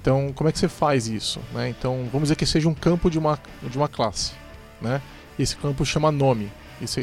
Então, 0.00 0.32
como 0.34 0.48
é 0.48 0.52
que 0.52 0.58
você 0.58 0.68
faz 0.68 1.06
isso? 1.08 1.40
Né? 1.52 1.68
Então, 1.68 2.08
vamos 2.12 2.28
dizer 2.28 2.36
que 2.36 2.46
seja 2.46 2.68
um 2.68 2.74
campo 2.74 3.10
de 3.10 3.18
uma, 3.18 3.38
de 3.62 3.76
uma 3.76 3.88
classe. 3.88 4.32
Né? 4.80 5.02
Esse 5.38 5.56
campo 5.56 5.84
chama 5.84 6.10
nome. 6.10 6.50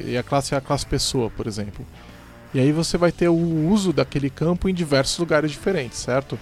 E 0.06 0.18
a 0.18 0.24
classe 0.24 0.56
é 0.56 0.58
a 0.58 0.62
classe 0.62 0.86
pessoa, 0.86 1.30
por 1.30 1.46
exemplo. 1.46 1.86
E 2.54 2.60
aí 2.60 2.72
você 2.72 2.98
vai 2.98 3.12
ter 3.12 3.28
o 3.28 3.70
uso 3.70 3.92
daquele 3.92 4.30
campo 4.30 4.70
em 4.70 4.74
diversos 4.74 5.20
lugares 5.20 5.52
diferentes, 5.52 6.00
certo? 6.00 6.40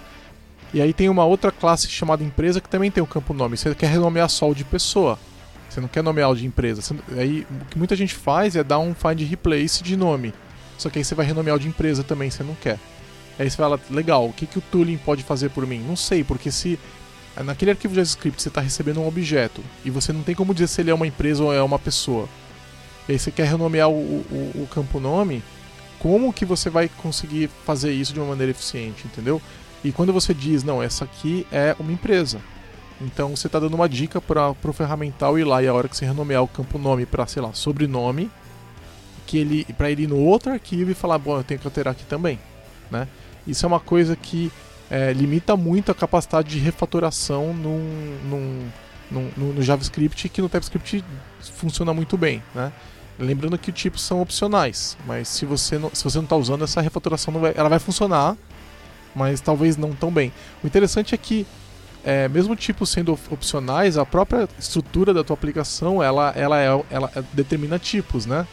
E 0.72 0.80
aí 0.80 0.92
tem 0.92 1.08
uma 1.08 1.24
outra 1.24 1.50
classe 1.50 1.88
chamada 1.88 2.22
empresa 2.22 2.60
que 2.60 2.68
também 2.68 2.90
tem 2.90 3.02
o 3.02 3.06
campo 3.06 3.34
nome. 3.34 3.56
Você 3.56 3.74
quer 3.74 3.88
renomear 3.88 4.28
só 4.28 4.48
o 4.48 4.54
de 4.54 4.64
pessoa. 4.64 5.18
Você 5.68 5.80
não 5.80 5.88
quer 5.88 6.02
nomear 6.02 6.30
o 6.30 6.36
de 6.36 6.46
empresa. 6.46 6.80
Você, 6.80 6.94
aí 7.16 7.44
o 7.50 7.64
que 7.64 7.76
muita 7.76 7.96
gente 7.96 8.14
faz 8.14 8.54
é 8.54 8.62
dar 8.62 8.78
um 8.78 8.94
find 8.94 9.20
replace 9.28 9.82
de 9.82 9.96
nome. 9.96 10.32
Só 10.78 10.90
que 10.90 10.98
aí 10.98 11.04
você 11.04 11.14
vai 11.14 11.26
renomear 11.26 11.58
de 11.58 11.68
empresa 11.68 12.02
também, 12.02 12.30
você 12.30 12.42
não 12.42 12.54
quer. 12.54 12.78
Aí 13.38 13.48
você 13.50 13.56
fala, 13.56 13.80
legal, 13.90 14.26
o 14.26 14.32
que, 14.32 14.46
que 14.46 14.58
o 14.58 14.62
tooling 14.62 14.96
pode 14.96 15.22
fazer 15.22 15.50
por 15.50 15.66
mim? 15.66 15.80
Não 15.80 15.96
sei, 15.96 16.22
porque 16.22 16.50
se 16.50 16.78
naquele 17.42 17.72
arquivo 17.72 17.94
JavaScript 17.94 18.40
você 18.40 18.48
está 18.48 18.60
recebendo 18.60 19.00
um 19.00 19.08
objeto 19.08 19.60
e 19.84 19.90
você 19.90 20.12
não 20.12 20.22
tem 20.22 20.34
como 20.34 20.54
dizer 20.54 20.68
se 20.68 20.80
ele 20.80 20.90
é 20.90 20.94
uma 20.94 21.06
empresa 21.06 21.42
ou 21.42 21.52
é 21.52 21.62
uma 21.62 21.78
pessoa. 21.78 22.28
E 23.08 23.12
aí 23.12 23.18
você 23.18 23.30
quer 23.30 23.48
renomear 23.48 23.88
o, 23.88 23.94
o, 23.94 24.62
o 24.62 24.68
campo 24.70 25.00
nome, 25.00 25.42
como 25.98 26.32
que 26.32 26.44
você 26.44 26.70
vai 26.70 26.88
conseguir 26.88 27.50
fazer 27.64 27.92
isso 27.92 28.12
de 28.12 28.20
uma 28.20 28.28
maneira 28.28 28.52
eficiente, 28.52 29.06
entendeu? 29.06 29.42
E 29.82 29.90
quando 29.90 30.12
você 30.12 30.32
diz, 30.32 30.62
não, 30.62 30.82
essa 30.82 31.04
aqui 31.04 31.46
é 31.50 31.74
uma 31.78 31.92
empresa. 31.92 32.40
Então 33.00 33.34
você 33.34 33.48
está 33.48 33.58
dando 33.58 33.74
uma 33.74 33.88
dica 33.88 34.20
para 34.20 34.50
o 34.50 34.72
ferramental 34.72 35.38
ir 35.38 35.44
lá 35.44 35.62
e 35.62 35.66
a 35.66 35.74
hora 35.74 35.88
que 35.88 35.96
você 35.96 36.06
renomear 36.06 36.42
o 36.42 36.48
campo 36.48 36.78
nome 36.78 37.04
para, 37.04 37.26
sei 37.26 37.42
lá, 37.42 37.52
sobrenome, 37.52 38.30
que 39.26 39.38
ele 39.38 39.64
para 39.76 39.90
ele 39.90 40.04
ir 40.04 40.08
no 40.08 40.18
outro 40.18 40.52
arquivo 40.52 40.90
e 40.90 40.94
falar, 40.94 41.18
bom, 41.18 41.38
eu 41.38 41.44
tenho 41.44 41.60
que 41.60 41.66
alterar 41.66 41.92
aqui 41.92 42.04
também, 42.04 42.38
né? 42.90 43.08
Isso 43.46 43.64
é 43.64 43.68
uma 43.68 43.80
coisa 43.80 44.16
que 44.16 44.50
é, 44.90 45.12
limita 45.12 45.56
muito 45.56 45.90
a 45.90 45.94
capacidade 45.94 46.48
de 46.48 46.58
refatoração 46.58 47.52
num, 47.52 48.18
num, 48.24 48.68
num, 49.10 49.52
no 49.52 49.62
JavaScript 49.62 50.28
que 50.28 50.42
no 50.42 50.48
TypeScript 50.48 51.04
funciona 51.40 51.92
muito 51.92 52.16
bem, 52.16 52.42
né? 52.54 52.72
Lembrando 53.18 53.56
que 53.56 53.70
os 53.70 53.76
tipos 53.76 54.02
são 54.02 54.20
opcionais, 54.20 54.96
mas 55.06 55.28
se 55.28 55.46
você 55.46 55.78
não, 55.78 55.90
se 55.92 56.02
você 56.02 56.18
não 56.18 56.24
está 56.24 56.36
usando 56.36 56.64
essa 56.64 56.80
refatoração, 56.80 57.32
vai, 57.34 57.52
ela 57.56 57.68
vai 57.68 57.78
funcionar, 57.78 58.36
mas 59.14 59.40
talvez 59.40 59.76
não 59.76 59.92
tão 59.92 60.10
bem. 60.10 60.32
O 60.62 60.66
interessante 60.66 61.14
é 61.14 61.18
que 61.18 61.46
é, 62.04 62.28
mesmo 62.28 62.54
tipos 62.54 62.90
sendo 62.90 63.18
opcionais, 63.30 63.96
a 63.96 64.04
própria 64.04 64.48
estrutura 64.58 65.14
da 65.14 65.24
tua 65.24 65.34
aplicação 65.34 66.02
ela, 66.02 66.32
ela, 66.36 66.60
é, 66.60 66.84
ela 66.90 67.10
determina 67.32 67.78
tipos, 67.78 68.26
né? 68.26 68.46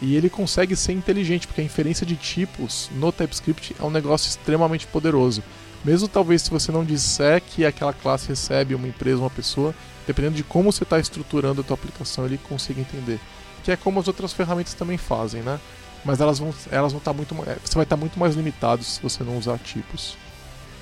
E 0.00 0.14
ele 0.14 0.30
consegue 0.30 0.76
ser 0.76 0.92
inteligente, 0.92 1.46
porque 1.46 1.60
a 1.60 1.64
inferência 1.64 2.06
de 2.06 2.14
tipos 2.16 2.88
no 2.94 3.10
TypeScript 3.10 3.74
é 3.78 3.82
um 3.82 3.90
negócio 3.90 4.28
extremamente 4.28 4.86
poderoso. 4.86 5.42
Mesmo 5.84 6.08
talvez 6.08 6.42
se 6.42 6.50
você 6.50 6.70
não 6.70 6.84
disser 6.84 7.40
que 7.40 7.64
aquela 7.64 7.92
classe 7.92 8.28
recebe 8.28 8.74
uma 8.74 8.86
empresa, 8.86 9.20
uma 9.20 9.30
pessoa, 9.30 9.74
dependendo 10.06 10.36
de 10.36 10.44
como 10.44 10.72
você 10.72 10.84
está 10.84 10.98
estruturando 10.98 11.60
a 11.60 11.64
tua 11.64 11.74
aplicação, 11.74 12.26
ele 12.26 12.38
consiga 12.38 12.80
entender. 12.80 13.20
Que 13.64 13.72
é 13.72 13.76
como 13.76 13.98
as 13.98 14.06
outras 14.06 14.32
ferramentas 14.32 14.74
também 14.74 14.96
fazem, 14.96 15.42
né? 15.42 15.58
Mas 16.04 16.20
elas 16.20 16.38
vão, 16.38 16.54
elas 16.70 16.92
vão 16.92 16.98
estar 16.98 17.12
tá 17.12 17.16
muito, 17.16 17.34
você 17.34 17.74
vai 17.74 17.82
estar 17.82 17.96
tá 17.96 17.96
muito 17.96 18.18
mais 18.18 18.34
limitado 18.34 18.84
se 18.84 19.00
você 19.02 19.24
não 19.24 19.36
usar 19.36 19.58
tipos. 19.58 20.16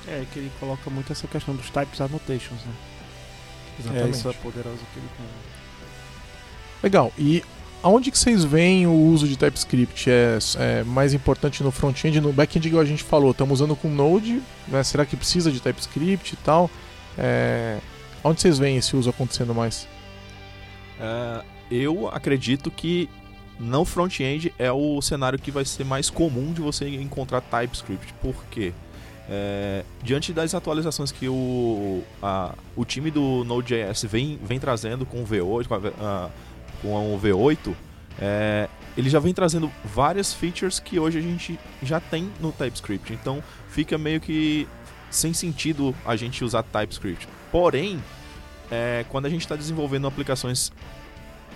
É 0.07 0.25
que 0.33 0.39
ele 0.39 0.53
coloca 0.61 0.89
muito 0.91 1.11
essa 1.11 1.27
questão 1.27 1.55
dos 1.55 1.71
types 1.71 2.01
annotations, 2.01 2.61
né? 2.65 2.73
Exatamente. 3.81 4.09
É, 4.09 4.11
isso 4.11 4.29
é 4.29 4.33
poderoso 4.35 4.79
que 4.93 4.99
ele 4.99 5.09
tem. 5.17 5.27
Legal. 6.83 7.13
E 7.19 7.43
Aonde 7.83 8.11
que 8.11 8.19
vocês 8.19 8.45
veem 8.45 8.87
o 8.87 8.93
uso 8.93 9.29
de 9.29 9.37
TypeScript? 9.37 10.11
É, 10.11 10.39
é 10.59 10.85
mais 10.85 11.15
importante 11.15 11.63
no 11.63 11.71
front-end? 11.71 12.21
No 12.21 12.33
back-end, 12.33 12.67
igual 12.67 12.83
a 12.83 12.87
gente 12.87 13.03
falou, 13.03 13.31
estamos 13.31 13.61
usando 13.61 13.77
com 13.77 13.89
Node, 13.89 14.43
né? 14.67 14.83
será 14.83 15.07
que 15.07 15.17
precisa 15.17 15.53
de 15.53 15.61
TypeScript 15.61 16.35
e 16.35 16.37
tal? 16.39 16.71
É, 17.17 17.79
onde 18.25 18.41
vocês 18.41 18.59
veem 18.59 18.77
esse 18.77 18.97
uso 18.97 19.11
acontecendo 19.11 19.55
mais? 19.55 19.87
Uh, 20.99 21.45
eu 21.71 22.09
acredito 22.09 22.71
que 22.71 23.09
no 23.59 23.85
front-end 23.85 24.53
é 24.59 24.71
o 24.71 25.01
cenário 25.01 25.39
que 25.39 25.51
vai 25.51 25.65
ser 25.65 25.85
mais 25.85 26.11
comum 26.11 26.53
de 26.53 26.61
você 26.61 26.89
encontrar 26.89 27.41
TypeScript. 27.41 28.13
Por 28.15 28.35
quê? 28.51 28.73
É, 29.29 29.85
diante 30.03 30.33
das 30.33 30.55
atualizações 30.55 31.11
que 31.11 31.29
o, 31.29 32.03
a, 32.23 32.55
o 32.77 32.85
time 32.85 33.11
do 33.11 33.45
Node.js 33.45 34.05
vem, 34.05 34.39
vem 34.43 34.61
trazendo 34.61 35.05
com 35.05 35.23
o 35.23 35.27
V8, 35.27 35.67
com 35.67 35.75
a, 35.75 35.79
a 36.01 36.31
com 36.87 37.15
o 37.15 37.21
V8, 37.21 37.75
é, 38.21 38.69
ele 38.97 39.11
já 39.11 39.19
vem 39.19 39.35
trazendo 39.35 39.71
várias 39.85 40.33
features 40.33 40.79
que 40.79 41.01
hoje 41.01 41.19
a 41.19 41.21
gente 41.21 41.59
já 41.83 41.99
tem 41.99 42.31
no 42.41 42.53
TypeScript. 42.53 43.13
Então 43.13 43.43
fica 43.69 43.99
meio 43.99 44.21
que 44.21 44.69
sem 45.11 45.35
sentido 45.35 45.95
a 46.05 46.15
gente 46.15 46.45
usar 46.45 46.63
TypeScript. 46.63 47.29
Porém, 47.51 48.03
é, 48.71 49.05
quando 49.09 49.27
a 49.27 49.29
gente 49.29 49.41
está 49.41 49.57
desenvolvendo 49.57 50.07
aplicações 50.07 50.73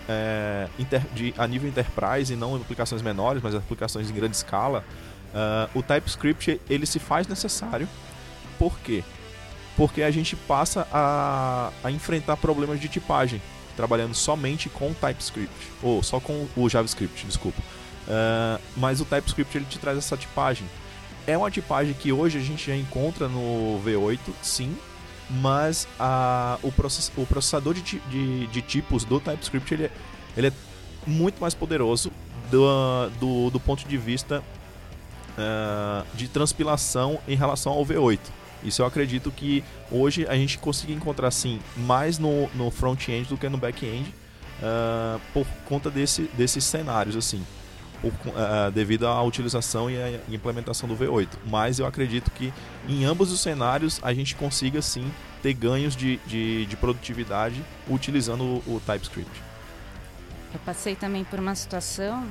é, 0.09 0.69
inter, 0.79 1.03
de, 1.15 1.33
a 1.39 1.47
nível 1.47 1.69
enterprise 1.69 2.33
e 2.33 2.37
não 2.37 2.57
aplicações 2.57 3.01
menores, 3.01 3.41
mas 3.43 3.55
aplicações 3.55 4.11
em 4.11 4.15
grande 4.15 4.35
escala, 4.35 4.85
uh, 5.33 5.79
o 5.79 5.83
TypeScript 5.83 6.61
ele 6.69 6.87
se 6.87 6.99
faz 6.99 7.29
necessário. 7.29 7.89
Por 8.59 8.79
quê? 8.81 9.05
Porque 9.77 10.03
a 10.03 10.11
gente 10.11 10.35
passa 10.35 10.87
a, 10.93 11.71
a 11.85 11.91
enfrentar 11.91 12.37
problemas 12.37 12.81
de 12.81 12.89
tipagem 12.89 13.41
trabalhando 13.81 14.15
somente 14.15 14.69
com 14.69 14.93
TypeScript, 14.93 15.73
ou 15.83 16.03
só 16.03 16.21
com 16.21 16.47
o 16.55 16.69
JavaScript, 16.69 17.27
desculpa. 17.27 17.61
Uh, 17.61 18.61
mas 18.77 19.01
o 19.01 19.07
TypeScript 19.07 19.57
ele 19.57 19.65
te 19.65 19.79
traz 19.79 19.97
essa 19.97 20.17
tipagem. 20.17 20.67
É 21.27 21.37
uma 21.39 21.51
tipagem 21.51 21.95
que 21.95 22.13
hoje 22.13 22.37
a 22.37 22.41
gente 22.43 22.67
já 22.67 22.77
encontra 22.77 23.27
no 23.27 23.81
V8, 23.85 24.19
sim, 24.43 24.77
mas 25.31 25.89
a, 25.99 26.59
o, 26.63 26.71
process, 26.71 27.11
o 27.17 27.25
processador 27.25 27.73
de, 27.73 27.83
de, 27.83 28.47
de, 28.49 28.63
tipos 28.63 29.05
do 29.05 29.19
TypeScript 29.19 29.73
ele 29.73 29.85
é, 29.85 29.91
ele 30.37 30.47
é 30.49 30.53
muito 31.07 31.41
mais 31.41 31.55
poderoso 31.55 32.13
do, 32.51 33.09
do, 33.19 33.51
do 33.51 33.61
ponto 33.61 33.89
de 33.89 33.97
vista 33.97 34.43
uh, 35.39 36.07
de 36.15 36.29
transpilação 36.29 37.19
em 37.27 37.37
relação 37.37 37.73
ao 37.73 37.87
V8. 37.87 38.19
Isso 38.63 38.83
eu 38.83 38.87
acredito 38.87 39.31
que 39.31 39.65
hoje 39.91 40.27
a 40.27 40.35
gente 40.35 40.59
consiga 40.59 40.93
encontrar 40.93 41.29
assim 41.29 41.61
mais 41.77 42.19
no, 42.19 42.49
no 42.55 42.71
front-end 42.71 43.29
do 43.29 43.37
que 43.37 43.49
no 43.49 43.59
back-end 43.59 44.15
uh, 44.61 45.21
por 45.33 45.47
conta 45.67 45.91
desse, 45.91 46.23
desses 46.35 46.65
cenários 46.65 47.17
assim. 47.17 47.45
Por, 48.01 48.13
uh, 48.13 48.71
devido 48.73 49.07
à 49.07 49.23
utilização 49.23 49.91
e 49.91 49.97
à 49.97 50.21
implementação 50.29 50.89
do 50.89 50.97
V8. 50.97 51.29
Mas 51.47 51.79
eu 51.79 51.87
acredito 51.87 52.31
que 52.31 52.53
em 52.89 53.05
ambos 53.05 53.31
os 53.31 53.41
cenários 53.41 54.01
a 54.03 54.15
gente 54.15 54.35
consiga 54.35 54.81
sim 54.81 55.11
ter 55.43 55.53
ganhos 55.53 55.95
de, 55.95 56.17
de, 56.27 56.65
de 56.67 56.77
produtividade 56.77 57.63
utilizando 57.89 58.43
o, 58.43 58.77
o 58.77 58.83
TypeScript. 58.87 59.43
Eu 60.53 60.61
passei 60.61 60.97
também 60.97 61.25
por 61.25 61.39
uma 61.39 61.55
situação 61.55 62.27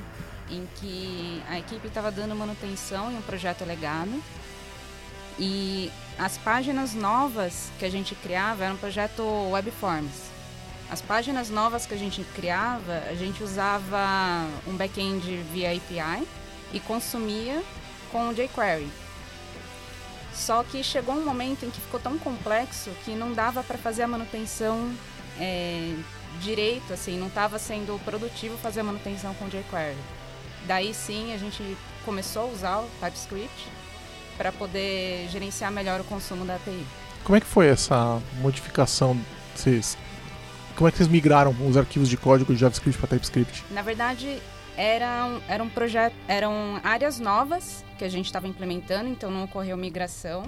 em 0.50 0.66
que 0.76 1.40
a 1.48 1.58
equipe 1.58 1.86
estava 1.86 2.10
dando 2.10 2.34
manutenção 2.34 3.10
em 3.10 3.16
um 3.16 3.22
projeto 3.22 3.64
legado 3.64 4.20
e 5.40 5.90
as 6.18 6.36
páginas 6.36 6.92
novas 6.92 7.72
que 7.78 7.86
a 7.86 7.90
gente 7.90 8.14
criava 8.14 8.64
era 8.64 8.74
um 8.74 8.76
projeto 8.76 9.22
Webforms. 9.50 10.28
As 10.90 11.00
páginas 11.00 11.48
novas 11.48 11.86
que 11.86 11.94
a 11.94 11.96
gente 11.96 12.22
criava, 12.34 13.04
a 13.08 13.14
gente 13.14 13.42
usava 13.42 14.46
um 14.66 14.76
back-end 14.76 15.36
via 15.50 15.72
API 15.72 16.28
e 16.74 16.80
consumia 16.80 17.62
com 18.12 18.28
o 18.28 18.34
jQuery. 18.34 18.90
Só 20.34 20.62
que 20.62 20.82
chegou 20.84 21.14
um 21.14 21.24
momento 21.24 21.64
em 21.64 21.70
que 21.70 21.80
ficou 21.80 21.98
tão 21.98 22.18
complexo 22.18 22.90
que 23.04 23.12
não 23.12 23.32
dava 23.32 23.62
para 23.62 23.78
fazer 23.78 24.02
a 24.02 24.08
manutenção 24.08 24.92
é, 25.38 25.94
direito, 26.40 26.92
assim, 26.92 27.18
não 27.18 27.28
estava 27.28 27.58
sendo 27.58 27.98
produtivo 28.04 28.58
fazer 28.58 28.80
a 28.80 28.84
manutenção 28.84 29.32
com 29.34 29.48
jQuery. 29.48 29.96
Daí 30.66 30.92
sim 30.92 31.32
a 31.32 31.38
gente 31.38 31.76
começou 32.04 32.42
a 32.42 32.52
usar 32.52 32.78
o 32.80 32.90
TypeScript 33.00 33.80
para 34.40 34.50
poder 34.50 35.28
gerenciar 35.28 35.70
melhor 35.70 36.00
o 36.00 36.04
consumo 36.04 36.46
da 36.46 36.54
API. 36.54 36.86
Como 37.24 37.36
é 37.36 37.40
que 37.42 37.46
foi 37.46 37.66
essa 37.66 38.18
modificação? 38.40 39.20
Vocês 39.54 39.98
como 40.74 40.88
é 40.88 40.90
que 40.90 40.96
vocês 40.96 41.10
migraram 41.10 41.54
os 41.68 41.76
arquivos 41.76 42.08
de 42.08 42.16
código 42.16 42.54
de 42.54 42.58
JavaScript 42.58 42.98
para 42.98 43.08
TypeScript? 43.08 43.66
Na 43.70 43.82
verdade, 43.82 44.40
eram, 44.78 45.42
eram, 45.46 45.68
projeto, 45.68 46.14
eram 46.26 46.80
áreas 46.82 47.20
novas 47.20 47.84
que 47.98 48.04
a 48.04 48.08
gente 48.08 48.24
estava 48.24 48.48
implementando, 48.48 49.10
então 49.10 49.30
não 49.30 49.44
ocorreu 49.44 49.76
migração. 49.76 50.44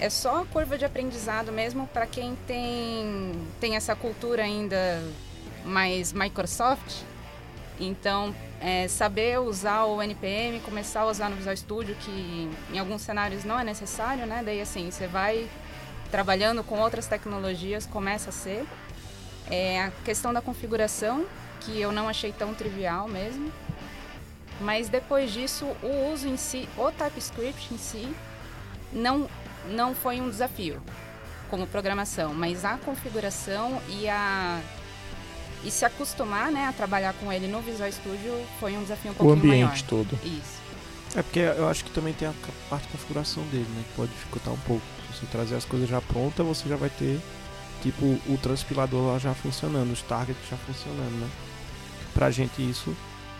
É 0.00 0.08
só 0.08 0.40
a 0.40 0.46
curva 0.46 0.78
de 0.78 0.86
aprendizado 0.86 1.52
mesmo 1.52 1.86
para 1.88 2.06
quem 2.06 2.34
tem, 2.46 3.32
tem 3.60 3.76
essa 3.76 3.94
cultura 3.94 4.44
ainda 4.44 5.02
mais 5.62 6.10
Microsoft. 6.10 7.02
Então, 7.78 8.34
é, 8.60 8.86
saber 8.86 9.40
usar 9.40 9.84
o 9.84 10.00
NPM, 10.00 10.60
começar 10.60 11.00
a 11.00 11.06
usar 11.06 11.28
no 11.28 11.36
Visual 11.36 11.56
Studio, 11.56 11.96
que 11.96 12.48
em 12.72 12.78
alguns 12.78 13.02
cenários 13.02 13.44
não 13.44 13.58
é 13.58 13.64
necessário, 13.64 14.26
né? 14.26 14.42
Daí, 14.44 14.60
assim, 14.60 14.90
você 14.90 15.06
vai 15.06 15.48
trabalhando 16.10 16.62
com 16.62 16.78
outras 16.78 17.06
tecnologias, 17.06 17.86
começa 17.86 18.30
a 18.30 18.32
ser. 18.32 18.64
É, 19.50 19.82
a 19.82 19.90
questão 20.04 20.32
da 20.32 20.40
configuração, 20.40 21.26
que 21.60 21.80
eu 21.80 21.90
não 21.90 22.08
achei 22.08 22.32
tão 22.32 22.54
trivial 22.54 23.08
mesmo. 23.08 23.52
Mas 24.60 24.88
depois 24.88 25.32
disso, 25.32 25.66
o 25.82 26.12
uso 26.12 26.28
em 26.28 26.36
si, 26.36 26.68
o 26.76 26.90
TypeScript 26.92 27.74
em 27.74 27.78
si, 27.78 28.14
não, 28.92 29.28
não 29.68 29.94
foi 29.94 30.20
um 30.20 30.30
desafio 30.30 30.80
como 31.50 31.66
programação, 31.66 32.32
mas 32.32 32.64
a 32.64 32.76
configuração 32.78 33.80
e 33.88 34.08
a 34.08 34.60
e 35.64 35.70
se 35.70 35.84
acostumar, 35.84 36.50
né, 36.50 36.66
a 36.68 36.72
trabalhar 36.72 37.14
com 37.14 37.32
ele 37.32 37.46
no 37.48 37.60
Visual 37.60 37.90
Studio 37.90 38.32
foi 38.60 38.76
um 38.76 38.82
desafio 38.82 39.10
um 39.12 39.14
pouquinho 39.14 39.36
O 39.36 39.38
ambiente 39.38 39.84
maior. 39.84 39.88
todo. 39.88 40.18
Isso. 40.24 40.64
É 41.16 41.22
porque 41.22 41.38
eu 41.40 41.68
acho 41.68 41.84
que 41.84 41.90
também 41.90 42.12
tem 42.12 42.26
a 42.28 42.32
parte 42.68 42.82
de 42.86 42.88
configuração 42.92 43.42
dele, 43.44 43.66
né? 43.76 43.84
Que 43.88 43.94
pode 43.96 44.10
dificultar 44.10 44.52
um 44.52 44.58
pouco. 44.58 44.82
Se 45.12 45.20
você 45.20 45.26
trazer 45.26 45.54
as 45.54 45.64
coisas 45.64 45.88
já 45.88 46.00
prontas, 46.00 46.44
você 46.44 46.68
já 46.68 46.74
vai 46.76 46.90
ter, 46.90 47.20
tipo, 47.82 48.04
o 48.04 48.38
transpilador 48.42 49.12
lá 49.12 49.18
já 49.18 49.32
funcionando, 49.32 49.92
os 49.92 50.02
targets 50.02 50.42
já 50.50 50.56
funcionando, 50.56 51.20
né? 51.20 51.28
Pra 52.12 52.30
gente 52.32 52.68
isso 52.68 52.94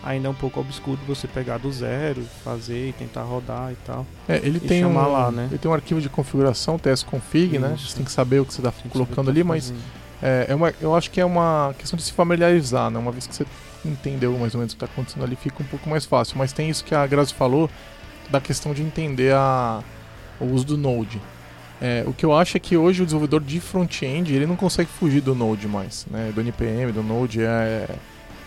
ainda 0.05 0.29
é 0.29 0.31
um 0.31 0.35
pouco 0.35 0.61
obscuro 0.61 1.01
você 1.07 1.27
pegar 1.27 1.59
do 1.59 1.73
zero, 1.73 2.25
fazer 2.45 2.91
e 2.91 2.93
tentar 2.93 3.23
rodar 3.23 3.73
e 3.73 3.77
tal. 3.87 4.07
É, 4.29 4.37
ele 4.37 4.59
E 4.59 4.61
tem 4.61 4.85
um, 4.85 4.89
chamar 4.93 5.07
lá, 5.07 5.31
né? 5.33 5.49
ele 5.51 5.59
tem 5.59 5.69
um 5.71 5.75
arquivo 5.75 6.01
de 6.01 6.09
configuração, 6.11 6.79
tsconfig, 6.79 7.59
né? 7.59 7.75
Isso. 7.77 7.89
Você 7.89 7.97
tem 7.97 8.05
que 8.05 8.13
saber 8.13 8.39
o 8.41 8.45
que 8.45 8.53
você 8.55 8.61
está 8.61 8.71
que 8.71 8.89
colocando 8.89 9.29
o 9.29 9.31
ali, 9.31 9.41
que 9.41 9.45
tá 9.45 9.49
mas 9.49 9.69
fazendo. 9.71 9.83
É, 10.25 10.47
é 10.49 10.55
uma, 10.55 10.73
eu 10.81 10.97
acho 10.97 11.11
que 11.11 11.21
é 11.21 11.25
uma 11.25 11.75
questão 11.79 11.99
de 11.99 12.03
se 12.03 12.11
familiarizar, 12.11 12.91
né? 12.91 12.99
Uma 12.99 13.13
vez 13.13 13.27
que 13.27 13.35
você 13.35 13.45
entendeu 13.85 14.33
mais 14.39 14.55
ou 14.55 14.59
menos 14.59 14.73
o 14.73 14.77
que 14.77 14.83
está 14.83 14.91
acontecendo 14.91 15.23
ali, 15.23 15.37
fica 15.37 15.63
um 15.63 15.67
pouco 15.67 15.87
mais 15.87 16.07
fácil. 16.07 16.39
Mas 16.39 16.51
tem 16.51 16.71
isso 16.71 16.83
que 16.83 16.95
a 16.95 17.07
Grazi 17.07 17.35
falou, 17.35 17.69
da 18.31 18.41
questão 18.41 18.73
de 18.73 18.83
entender 18.83 19.35
a, 19.35 19.83
o 20.41 20.47
uso 20.47 20.65
do 20.65 20.79
Node. 20.79 21.21
É, 21.79 22.05
o 22.07 22.15
que 22.15 22.25
eu 22.25 22.35
acho 22.35 22.57
é 22.57 22.61
que 22.61 22.75
hoje 22.75 23.03
o 23.03 23.05
desenvolvedor 23.05 23.43
de 23.43 23.61
front-end, 23.61 24.35
ele 24.35 24.47
não 24.47 24.57
consegue 24.57 24.89
fugir 24.89 25.21
do 25.21 25.35
Node 25.35 25.69
mais, 25.69 26.07
né? 26.11 26.33
Do 26.35 26.41
NPM, 26.41 26.91
do 26.91 27.03
Node, 27.03 27.43
é, 27.43 27.87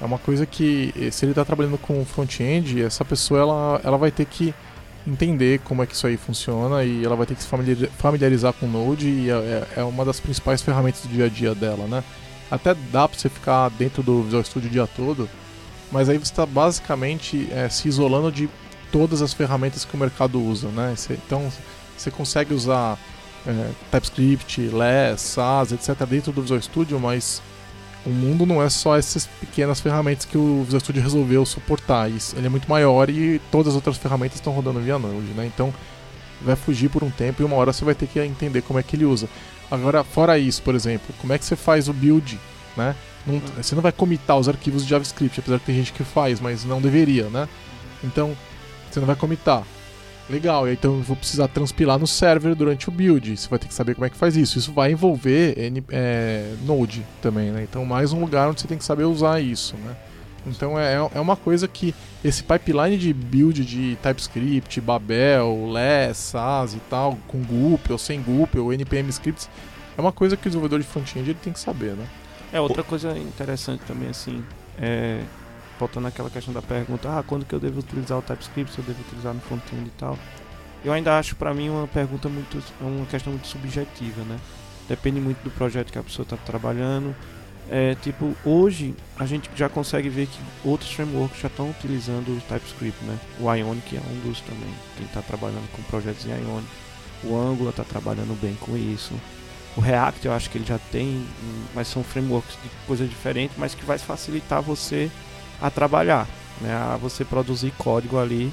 é 0.01 0.05
uma 0.05 0.17
coisa 0.17 0.47
que, 0.47 0.91
se 1.11 1.25
ele 1.25 1.33
está 1.33 1.45
trabalhando 1.45 1.77
com 1.77 2.03
front-end, 2.03 2.81
essa 2.81 3.05
pessoa, 3.05 3.39
ela, 3.39 3.81
ela 3.83 3.97
vai 3.99 4.09
ter 4.09 4.25
que 4.25 4.51
entender 5.07 5.59
como 5.59 5.81
é 5.81 5.85
que 5.87 5.95
isso 5.95 6.05
aí 6.05 6.17
funciona 6.17 6.83
e 6.83 7.03
ela 7.05 7.15
vai 7.15 7.25
ter 7.25 7.33
que 7.35 7.41
se 7.41 7.47
familiar- 7.47 7.89
familiarizar 7.97 8.51
com 8.53 8.65
o 8.65 8.69
Node 8.69 9.07
e 9.07 9.29
é, 9.29 9.67
é 9.77 9.83
uma 9.83 10.03
das 10.03 10.19
principais 10.19 10.61
ferramentas 10.61 11.01
do 11.01 11.07
dia 11.07 11.25
a 11.25 11.29
dia 11.29 11.55
dela, 11.55 11.87
né? 11.87 12.03
Até 12.51 12.75
dá 12.91 13.07
para 13.07 13.17
você 13.17 13.29
ficar 13.29 13.69
dentro 13.69 14.03
do 14.03 14.23
Visual 14.23 14.43
Studio 14.43 14.69
o 14.69 14.71
dia 14.71 14.87
todo, 14.87 15.29
mas 15.91 16.09
aí 16.09 16.17
você 16.17 16.31
está 16.31 16.45
basicamente 16.45 17.47
eh, 17.51 17.69
se 17.69 17.87
isolando 17.87 18.31
de 18.31 18.49
todas 18.91 19.21
as 19.21 19.33
ferramentas 19.33 19.85
que 19.85 19.95
o 19.95 19.97
mercado 19.97 20.41
usa, 20.41 20.67
né? 20.69 20.93
Você- 20.95 21.13
então 21.25 21.49
você 21.97 22.11
consegue 22.11 22.53
usar 22.53 22.97
eh, 23.45 23.69
TypeScript, 23.91 24.61
Less, 24.69 25.23
SAS, 25.23 25.71
etc. 25.71 26.05
dentro 26.05 26.31
do 26.33 26.41
Visual 26.41 26.61
Studio, 26.61 26.99
mas 26.99 27.41
o 28.07 28.09
mundo 28.09 28.45
não 28.45 28.63
é 28.63 28.69
só 28.69 28.95
essas 28.97 29.25
pequenas 29.27 29.81
ferramentas 29.81 30.23
que 30.25 30.37
o 30.37 30.63
Visual 30.63 30.79
Studio 30.79 31.01
resolveu 31.01 31.45
suportar. 31.45 32.09
Isso, 32.09 32.35
ele 32.37 32.47
é 32.47 32.49
muito 32.49 32.69
maior 32.69 33.09
e 33.09 33.39
todas 33.51 33.69
as 33.69 33.75
outras 33.75 33.97
ferramentas 33.97 34.35
estão 34.37 34.53
rodando 34.53 34.79
via 34.79 34.97
Node, 34.97 35.27
né? 35.35 35.45
Então 35.45 35.73
vai 36.41 36.55
fugir 36.55 36.89
por 36.89 37.03
um 37.03 37.09
tempo 37.09 37.41
e 37.41 37.45
uma 37.45 37.55
hora 37.57 37.73
você 37.73 37.83
vai 37.83 37.93
ter 37.95 38.07
que 38.07 38.19
entender 38.19 38.61
como 38.61 38.79
é 38.79 38.83
que 38.83 38.95
ele 38.95 39.05
usa. 39.05 39.27
Agora, 39.69 40.03
fora 40.03 40.39
isso, 40.39 40.61
por 40.63 40.73
exemplo, 40.73 41.13
como 41.19 41.33
é 41.33 41.37
que 41.37 41.43
você 41.43 41.55
faz 41.55 41.89
o 41.89 41.93
build, 41.93 42.39
né? 42.77 42.95
Não- 43.25 43.41
você 43.61 43.75
não 43.75 43.81
vai 43.81 43.91
comitar 43.91 44.37
os 44.37 44.47
arquivos 44.47 44.83
de 44.83 44.89
JavaScript, 44.89 45.39
apesar 45.41 45.59
que 45.59 45.65
tem 45.65 45.75
gente 45.75 45.91
que 45.91 46.03
faz, 46.03 46.39
mas 46.39 46.63
não 46.63 46.81
deveria, 46.81 47.25
né? 47.29 47.47
Então, 48.03 48.35
você 48.89 48.99
não 49.01 49.07
vai 49.07 49.15
comitar. 49.17 49.63
Legal, 50.29 50.69
então 50.69 50.95
eu 50.97 51.01
vou 51.01 51.15
precisar 51.15 51.47
transpilar 51.47 51.97
no 51.97 52.05
server 52.05 52.53
durante 52.53 52.89
o 52.89 52.91
build. 52.91 53.37
Você 53.37 53.47
vai 53.47 53.57
ter 53.57 53.67
que 53.67 53.73
saber 53.73 53.95
como 53.95 54.05
é 54.05 54.09
que 54.09 54.17
faz 54.17 54.35
isso. 54.35 54.59
Isso 54.59 54.73
vai 54.73 54.91
envolver 54.91 55.57
N- 55.57 55.83
é, 55.89 56.53
Node 56.65 57.05
também, 57.21 57.49
né? 57.49 57.63
Então, 57.63 57.85
mais 57.85 58.11
um 58.11 58.19
lugar 58.19 58.49
onde 58.49 58.59
você 58.59 58.67
tem 58.67 58.77
que 58.77 58.83
saber 58.83 59.05
usar 59.05 59.39
isso, 59.39 59.75
né? 59.77 59.95
Então, 60.45 60.77
é, 60.77 60.95
é 61.15 61.19
uma 61.19 61.35
coisa 61.37 61.65
que 61.67 61.95
esse 62.23 62.43
pipeline 62.43 62.97
de 62.97 63.13
build 63.13 63.63
de 63.65 63.97
TypeScript, 64.01 64.81
Babel, 64.81 65.69
Less, 65.71 66.19
SAS 66.31 66.73
e 66.73 66.79
tal, 66.89 67.17
com 67.27 67.41
Goop 67.41 67.89
ou 67.91 67.97
sem 67.97 68.21
Goop 68.21 68.57
ou 68.59 68.73
NPM 68.73 69.09
scripts, 69.09 69.49
é 69.97 70.01
uma 70.01 70.11
coisa 70.11 70.35
que 70.35 70.47
o 70.47 70.49
desenvolvedor 70.49 70.79
de 70.79 70.85
front-end 70.85 71.33
tem 71.35 71.53
que 71.53 71.59
saber, 71.59 71.93
né? 71.93 72.05
É, 72.51 72.59
outra 72.59 72.83
coisa 72.83 73.17
interessante 73.17 73.81
também, 73.87 74.09
assim, 74.09 74.43
é. 74.77 75.21
Voltando 75.79 76.07
àquela 76.07 76.29
questão 76.29 76.53
da 76.53 76.61
pergunta, 76.61 77.07
ah, 77.09 77.23
quando 77.23 77.45
que 77.45 77.53
eu 77.53 77.59
devo 77.59 77.79
utilizar 77.79 78.17
o 78.17 78.21
TypeScript, 78.21 78.73
se 78.73 78.79
eu 78.79 78.85
devo 78.85 78.99
utilizar 79.01 79.33
no 79.33 79.41
front-end 79.41 79.87
e 79.87 79.91
tal. 79.91 80.17
Eu 80.83 80.93
ainda 80.93 81.17
acho, 81.17 81.35
pra 81.35 81.53
mim, 81.53 81.69
uma 81.69 81.87
pergunta 81.87 82.29
muito. 82.29 82.63
uma 82.81 83.05
questão 83.05 83.33
muito 83.33 83.47
subjetiva, 83.47 84.23
né? 84.23 84.39
Depende 84.87 85.19
muito 85.19 85.43
do 85.43 85.51
projeto 85.51 85.91
que 85.91 85.99
a 85.99 86.03
pessoa 86.03 86.23
está 86.23 86.37
trabalhando. 86.37 87.15
É, 87.69 87.95
tipo, 87.95 88.33
hoje 88.45 88.95
a 89.19 89.25
gente 89.25 89.49
já 89.53 89.67
consegue 89.67 90.07
ver 90.07 90.27
que 90.27 90.39
outros 90.63 90.89
frameworks 90.91 91.41
já 91.41 91.47
estão 91.47 91.69
utilizando 91.69 92.29
o 92.29 92.41
TypeScript, 92.47 93.03
né? 93.03 93.19
O 93.39 93.53
Ionic 93.53 93.97
é 93.97 93.99
um 93.99 94.27
dos 94.27 94.39
também, 94.41 94.73
quem 94.95 95.05
está 95.05 95.21
trabalhando 95.21 95.69
com 95.73 95.81
projetos 95.83 96.25
em 96.25 96.29
Ionic. 96.29 96.67
O 97.23 97.35
Angular 97.35 97.71
está 97.71 97.83
trabalhando 97.83 98.39
bem 98.39 98.55
com 98.55 98.77
isso. 98.77 99.13
O 99.75 99.81
React 99.81 100.25
eu 100.25 100.33
acho 100.33 100.49
que 100.49 100.57
ele 100.57 100.65
já 100.65 100.79
tem, 100.91 101.25
mas 101.75 101.87
são 101.87 102.03
frameworks 102.03 102.57
de 102.63 102.69
coisa 102.87 103.05
diferente, 103.05 103.53
mas 103.57 103.75
que 103.75 103.85
vai 103.85 103.97
facilitar 103.97 104.61
você 104.61 105.11
a 105.61 105.69
trabalhar, 105.69 106.27
né? 106.61 106.73
A 106.73 106.97
você 106.97 107.23
produzir 107.25 107.71
código 107.77 108.17
ali 108.19 108.51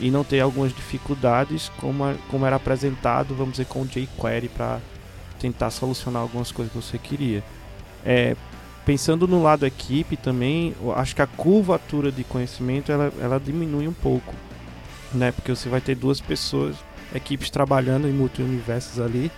e 0.00 0.10
não 0.10 0.24
ter 0.24 0.40
algumas 0.40 0.72
dificuldades 0.74 1.70
como, 1.78 2.04
a- 2.04 2.14
como 2.30 2.46
era 2.46 2.56
apresentado, 2.56 3.34
vamos 3.34 3.52
dizer, 3.52 3.66
com 3.66 3.82
o 3.82 3.86
jQuery 3.86 4.48
para 4.48 4.78
tentar 5.38 5.70
solucionar 5.70 6.22
algumas 6.22 6.50
coisas 6.52 6.72
que 6.72 6.80
você 6.80 6.98
queria. 6.98 7.42
É, 8.04 8.34
pensando 8.84 9.28
no 9.28 9.42
lado 9.42 9.66
equipe 9.66 10.16
também, 10.16 10.74
acho 10.96 11.14
que 11.14 11.22
a 11.22 11.26
curvatura 11.26 12.10
de 12.10 12.24
conhecimento 12.24 12.90
ela, 12.90 13.12
ela 13.20 13.38
diminui 13.38 13.86
um 13.86 13.92
pouco, 13.92 14.34
né? 15.12 15.32
Porque 15.32 15.54
você 15.54 15.68
vai 15.68 15.80
ter 15.80 15.94
duas 15.94 16.20
pessoas, 16.20 16.76
equipes 17.14 17.50
trabalhando 17.50 18.08
em 18.08 18.12
multi-universos 18.12 19.00
ali, 19.00 19.30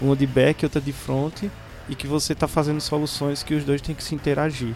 uma 0.00 0.14
de 0.14 0.26
back 0.26 0.62
e 0.62 0.66
outra 0.66 0.80
de 0.80 0.92
front, 0.92 1.44
e 1.88 1.94
que 1.94 2.06
você 2.06 2.32
está 2.32 2.46
fazendo 2.48 2.80
soluções 2.80 3.42
que 3.42 3.54
os 3.54 3.64
dois 3.64 3.80
têm 3.80 3.94
que 3.94 4.02
se 4.04 4.14
interagir. 4.14 4.74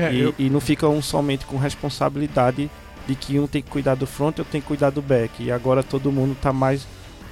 É, 0.00 0.12
e, 0.14 0.20
eu- 0.20 0.34
e 0.38 0.50
não 0.50 0.60
fica 0.60 0.88
um 0.88 1.00
somente 1.02 1.44
com 1.46 1.56
responsabilidade 1.56 2.70
de 3.06 3.14
que 3.14 3.38
um 3.38 3.46
tem 3.46 3.62
que 3.62 3.70
cuidar 3.70 3.94
do 3.94 4.06
front 4.06 4.36
e 4.38 4.40
outro 4.40 4.52
tem 4.52 4.60
que 4.60 4.66
cuidar 4.66 4.90
do 4.90 5.02
back. 5.02 5.42
E 5.42 5.50
agora 5.50 5.82
todo 5.82 6.10
mundo 6.12 6.32
está 6.32 6.52
mais 6.52 6.86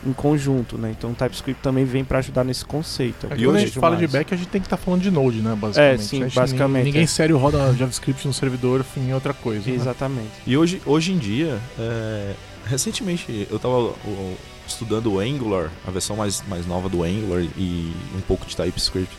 em 0.07 0.13
conjunto, 0.13 0.79
né? 0.79 0.95
Então 0.97 1.11
o 1.11 1.15
TypeScript 1.15 1.61
também 1.63 1.85
vem 1.85 2.05
para 2.05 2.19
ajudar 2.19 2.45
nesse 2.45 2.65
conceito. 2.65 3.27
É 3.29 3.33
Eu 3.33 3.37
que 3.37 3.45
quando 3.45 3.57
a 3.57 3.61
gente 3.61 3.73
fala 3.79 3.97
de 3.97 4.03
mais. 4.03 4.13
back, 4.13 4.33
a 4.35 4.37
gente 4.37 4.49
tem 4.49 4.61
que 4.61 4.67
estar 4.67 4.77
falando 4.77 5.03
de 5.03 5.11
Node, 5.11 5.41
né? 5.41 5.57
Basicamente. 5.61 6.01
É, 6.01 6.03
sim, 6.05 6.27
basicamente, 6.35 6.85
Ninguém 6.85 7.03
é. 7.03 7.07
sério 7.07 7.37
roda 7.37 7.59
JavaScript 7.75 8.27
no 8.27 8.33
servidor 8.33 8.85
em 8.97 9.13
outra 9.13 9.35
coisa. 9.35 9.69
né? 9.69 9.75
Exatamente. 9.75 10.31
E 10.47 10.57
hoje, 10.57 10.81
hoje 10.87 11.13
em 11.13 11.19
dia, 11.19 11.59
é, 11.79 12.33
recentemente 12.67 13.47
eu 13.51 13.59
tava 13.59 13.75
o- 13.77 14.37
estudando 14.67 15.13
o 15.15 15.19
Angular, 15.21 15.71
a 15.87 15.91
versão 15.91 16.15
mais, 16.17 16.43
mais 16.49 16.67
nova 16.67 16.89
do 16.89 17.03
Angular 17.03 17.43
e 17.57 17.93
um 18.17 18.21
pouco 18.21 18.47
de 18.47 18.55
TypeScript. 18.57 19.11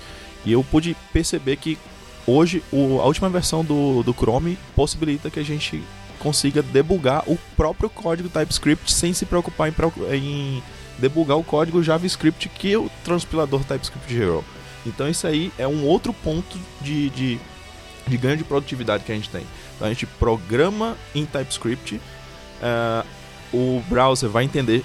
E 0.46 0.52
eu 0.54 0.64
pude 0.64 0.96
perceber 1.12 1.58
que 1.58 1.78
hoje 2.30 2.64
o- 2.72 3.00
a 3.02 3.06
última 3.06 3.30
versão 3.30 3.64
do, 3.64 4.04
do 4.04 4.14
Chrome 4.14 4.58
possibilita 4.76 5.30
que 5.30 5.40
a 5.40 5.44
gente 5.44 5.82
consiga 6.20 6.62
debugar 6.62 7.24
o 7.28 7.38
próprio 7.56 7.90
código 7.90 8.28
TypeScript 8.30 8.92
sem 8.92 9.14
se 9.14 9.26
preocupar 9.26 9.70
em, 9.70 9.74
em 10.16 10.64
debugar 10.98 11.38
o 11.38 11.44
código 11.44 11.82
JavaScript 11.82 12.50
que 12.50 12.76
o 12.76 12.90
transpilador 13.04 13.64
TypeScript 13.64 14.14
gerou. 14.14 14.44
Então 14.86 15.10
isso 15.10 15.26
aí 15.28 15.52
é 15.58 15.68
um 15.68 15.86
outro 15.86 16.14
ponto 16.14 16.58
de, 16.82 17.10
de, 17.10 17.40
de 18.08 18.18
ganho 18.18 18.38
de 18.38 18.44
produtividade 18.44 19.04
que 19.04 19.12
a 19.12 19.16
gente 19.16 19.30
tem. 19.30 19.46
Então 19.76 19.88
a 19.88 19.90
gente 19.90 20.06
programa 20.06 20.98
em 21.16 21.26
TypeScript, 21.26 22.02
ah, 22.62 23.06
o 23.54 23.82
browser 23.88 24.30
vai 24.30 24.44
entender 24.44 24.84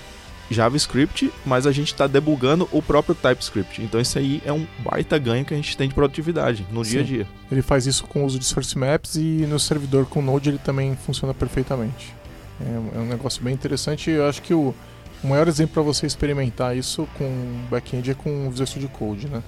JavaScript, 0.50 1.32
mas 1.44 1.66
a 1.66 1.72
gente 1.72 1.92
está 1.92 2.06
debugando 2.06 2.68
o 2.72 2.82
próprio 2.82 3.14
TypeScript. 3.14 3.82
Então 3.82 4.00
isso 4.00 4.18
aí 4.18 4.42
é 4.44 4.52
um 4.52 4.66
baita 4.78 5.18
ganho 5.18 5.44
que 5.44 5.54
a 5.54 5.56
gente 5.56 5.76
tem 5.76 5.88
de 5.88 5.94
produtividade 5.94 6.66
no 6.70 6.82
dia 6.82 7.00
a 7.00 7.04
Sim. 7.04 7.12
dia. 7.12 7.26
Ele 7.50 7.62
faz 7.62 7.86
isso 7.86 8.04
com 8.04 8.22
o 8.22 8.26
uso 8.26 8.38
de 8.38 8.44
source 8.44 8.76
maps 8.76 9.16
e 9.16 9.46
no 9.48 9.58
servidor 9.58 10.06
com 10.06 10.20
Node 10.20 10.50
ele 10.50 10.58
também 10.58 10.96
funciona 10.96 11.32
perfeitamente. 11.32 12.14
É, 12.60 12.98
é 12.98 13.00
um 13.00 13.06
negócio 13.06 13.42
bem 13.42 13.54
interessante 13.54 14.10
e 14.10 14.14
eu 14.14 14.28
acho 14.28 14.42
que 14.42 14.54
o, 14.54 14.74
o 15.22 15.26
maior 15.26 15.48
exemplo 15.48 15.74
para 15.74 15.82
você 15.82 16.06
experimentar 16.06 16.76
isso 16.76 17.08
com 17.16 17.64
back-end 17.70 18.10
é 18.10 18.14
com 18.14 18.46
o 18.46 18.50
Visual 18.50 18.66
Studio 18.66 18.88
Code, 18.90 19.28
né? 19.28 19.42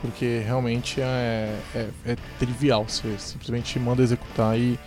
porque 0.00 0.42
realmente 0.44 1.00
é, 1.00 1.58
é, 1.74 1.88
é 2.06 2.16
trivial. 2.38 2.84
Você 2.88 3.16
simplesmente 3.18 3.78
manda 3.78 4.02
executar 4.02 4.58
e 4.58 4.78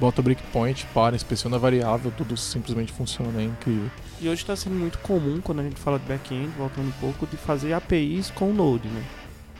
bota 0.00 0.20
o 0.20 0.24
breakpoint, 0.24 0.86
para, 0.92 1.14
inspeciona 1.14 1.56
a 1.56 1.58
variável, 1.58 2.12
tudo 2.16 2.36
simplesmente 2.36 2.92
funciona, 2.92 3.40
é 3.40 3.44
incrível. 3.44 3.90
E 4.22 4.28
hoje 4.28 4.42
está 4.42 4.54
sendo 4.54 4.76
muito 4.76 4.98
comum, 4.98 5.40
quando 5.42 5.58
a 5.58 5.62
gente 5.64 5.80
fala 5.80 5.98
de 5.98 6.04
back-end, 6.06 6.46
voltando 6.56 6.86
um 6.86 6.92
pouco, 7.00 7.26
de 7.26 7.36
fazer 7.36 7.72
APIs 7.72 8.30
com 8.30 8.50
o 8.50 8.54
Node, 8.54 8.86
né? 8.86 9.02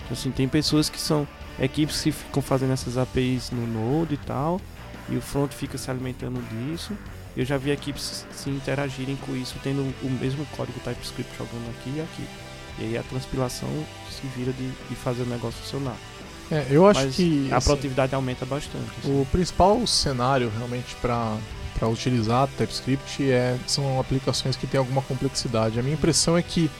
Então, 0.04 0.12
assim, 0.12 0.30
tem 0.30 0.46
pessoas 0.46 0.88
que 0.88 1.00
são 1.00 1.26
equipes 1.58 2.00
que 2.00 2.12
ficam 2.12 2.40
fazendo 2.40 2.72
essas 2.72 2.96
APIs 2.96 3.50
no 3.50 3.66
Node 3.66 4.14
e 4.14 4.18
tal, 4.18 4.60
e 5.08 5.16
o 5.16 5.20
front 5.20 5.50
fica 5.50 5.76
se 5.76 5.90
alimentando 5.90 6.40
disso. 6.48 6.92
Eu 7.36 7.44
já 7.44 7.56
vi 7.56 7.72
equipes 7.72 8.24
se 8.30 8.50
interagirem 8.50 9.16
com 9.16 9.34
isso, 9.34 9.56
tendo 9.64 9.80
o 10.00 10.10
mesmo 10.20 10.46
código 10.56 10.78
TypeScript 10.78 11.32
jogando 11.36 11.68
aqui 11.70 11.94
e 11.96 12.00
aqui. 12.00 12.24
E 12.78 12.84
aí 12.84 12.98
a 12.98 13.02
transpilação 13.02 13.68
se 14.10 14.24
vira 14.36 14.52
de, 14.52 14.70
de 14.88 14.94
fazer 14.94 15.22
o 15.22 15.26
negócio 15.26 15.60
funcionar. 15.60 15.96
É, 16.52 16.66
eu 16.70 16.86
acho 16.86 17.00
Mas 17.00 17.16
que 17.16 17.48
a 17.50 17.56
assim, 17.56 17.66
produtividade 17.66 18.14
aumenta 18.14 18.46
bastante. 18.46 18.84
assim. 19.00 19.20
o 19.20 19.26
principal 19.26 19.84
cenário 19.88 20.52
realmente 20.56 20.94
para 21.00 21.36
para 21.82 21.88
utilizar 21.88 22.46
TypeScript 22.56 23.28
é, 23.28 23.58
são 23.66 23.98
aplicações 23.98 24.54
que 24.54 24.68
têm 24.68 24.78
alguma 24.78 25.02
complexidade. 25.02 25.80
A 25.80 25.82
minha 25.82 25.94
impressão 25.96 26.38
é 26.38 26.42
que 26.42 26.70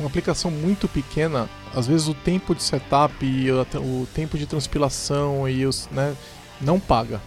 uma 0.00 0.08
aplicação 0.08 0.50
muito 0.50 0.88
pequena, 0.88 1.46
às 1.74 1.86
vezes 1.86 2.08
o 2.08 2.14
tempo 2.14 2.54
de 2.54 2.62
setup 2.62 3.14
e 3.22 3.52
o, 3.52 4.08
tempo 4.14 4.38
de 4.38 4.46
transpilação 4.46 5.46
e 5.46 5.66
os, 5.66 5.90
né, 5.92 6.16
não 6.58 6.80
paga. 6.80 7.20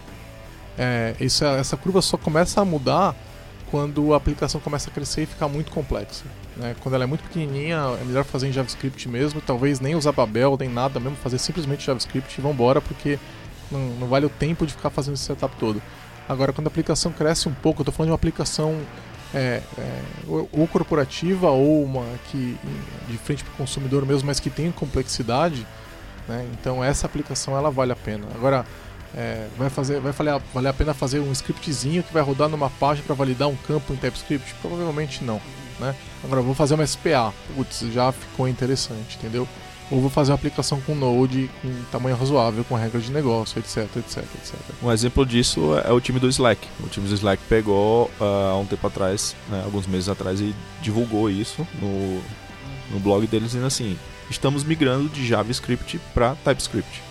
É, 0.76 1.14
isso, 1.20 1.44
é- 1.44 1.60
essa 1.60 1.76
curva 1.76 2.02
só 2.02 2.16
começa 2.16 2.60
a 2.60 2.64
mudar 2.64 3.14
quando 3.70 4.12
a 4.12 4.16
aplicação 4.16 4.60
começa 4.60 4.90
a 4.90 4.92
crescer 4.92 5.22
e 5.22 5.26
ficar 5.26 5.46
muito 5.46 5.70
complexa. 5.70 6.24
né? 6.56 6.74
Quando 6.80 6.96
ela 6.96 7.04
é 7.04 7.06
muito 7.06 7.22
pequenininha, 7.22 7.96
é 8.00 8.04
melhor 8.04 8.24
fazer 8.24 8.48
em 8.48 8.52
JavaScript 8.52 9.08
mesmo, 9.08 9.40
talvez 9.40 9.78
nem 9.78 9.94
usar 9.94 10.10
Babel, 10.10 10.56
nem 10.58 10.68
nada 10.68 10.98
mesmo, 10.98 11.16
fazer 11.16 11.38
simplesmente 11.38 11.86
JavaScript 11.86 12.36
e 12.36 12.42
vambora, 12.42 12.80
porque 12.80 13.20
não, 13.70 13.78
não 14.00 14.08
vale 14.08 14.26
o 14.26 14.28
tempo 14.28 14.66
de 14.66 14.72
ficar 14.72 14.90
fazendo 14.90 15.14
esse 15.14 15.22
setup 15.22 15.54
todo. 15.60 15.80
Agora, 16.30 16.52
quando 16.52 16.68
a 16.68 16.70
aplicação 16.70 17.10
cresce 17.10 17.48
um 17.48 17.52
pouco, 17.52 17.80
eu 17.80 17.82
estou 17.82 17.92
falando 17.92 18.06
de 18.06 18.12
uma 18.12 18.14
aplicação 18.14 18.80
é, 19.34 19.60
é, 19.76 20.02
ou, 20.28 20.48
ou 20.52 20.68
corporativa 20.68 21.50
ou 21.50 21.82
uma 21.82 22.04
que 22.30 22.56
de 23.08 23.18
frente 23.18 23.42
para 23.42 23.52
o 23.52 23.56
consumidor 23.56 24.06
mesmo, 24.06 24.28
mas 24.28 24.38
que 24.38 24.48
tem 24.48 24.70
complexidade, 24.70 25.66
né? 26.28 26.46
então 26.52 26.84
essa 26.84 27.04
aplicação 27.04 27.56
ela 27.56 27.68
vale 27.68 27.90
a 27.90 27.96
pena. 27.96 28.28
Agora, 28.32 28.64
é, 29.12 29.48
vai, 29.58 29.68
fazer, 29.68 29.98
vai 29.98 30.12
valer, 30.12 30.40
valer 30.54 30.68
a 30.68 30.72
pena 30.72 30.94
fazer 30.94 31.18
um 31.18 31.32
scriptzinho 31.32 32.00
que 32.04 32.12
vai 32.12 32.22
rodar 32.22 32.48
numa 32.48 32.70
página 32.70 33.04
para 33.04 33.16
validar 33.16 33.48
um 33.48 33.56
campo 33.56 33.92
em 33.92 33.96
TypeScript? 33.96 34.54
Provavelmente 34.62 35.24
não. 35.24 35.40
Né? 35.80 35.96
Agora, 36.22 36.42
vou 36.42 36.54
fazer 36.54 36.74
uma 36.74 36.86
SPA, 36.86 37.34
putz, 37.56 37.80
já 37.92 38.12
ficou 38.12 38.46
interessante, 38.46 39.16
entendeu? 39.18 39.48
Ou 39.90 40.00
vou 40.00 40.08
fazer 40.08 40.30
uma 40.30 40.36
aplicação 40.36 40.80
com 40.80 40.94
Node 40.94 41.50
com 41.60 41.68
tamanho 41.90 42.16
razoável, 42.16 42.64
com 42.64 42.76
regra 42.76 43.00
de 43.00 43.10
negócio, 43.10 43.58
etc, 43.58 43.88
etc, 43.96 44.18
etc. 44.18 44.54
Um 44.80 44.92
exemplo 44.92 45.26
disso 45.26 45.74
é 45.84 45.90
o 45.90 46.00
time 46.00 46.20
do 46.20 46.28
Slack. 46.28 46.68
O 46.84 46.88
time 46.88 47.08
do 47.08 47.14
Slack 47.14 47.42
pegou 47.48 48.08
ah, 48.20 48.50
há 48.52 48.56
um 48.56 48.66
tempo 48.66 48.86
atrás, 48.86 49.34
né, 49.48 49.62
alguns 49.64 49.88
meses 49.88 50.08
atrás, 50.08 50.40
e 50.40 50.54
divulgou 50.80 51.28
isso 51.28 51.66
no, 51.80 52.22
no 52.92 53.00
blog 53.00 53.26
deles, 53.26 53.48
dizendo 53.48 53.66
assim: 53.66 53.98
estamos 54.30 54.62
migrando 54.62 55.08
de 55.08 55.26
JavaScript 55.26 56.00
para 56.14 56.36
TypeScript, 56.36 57.02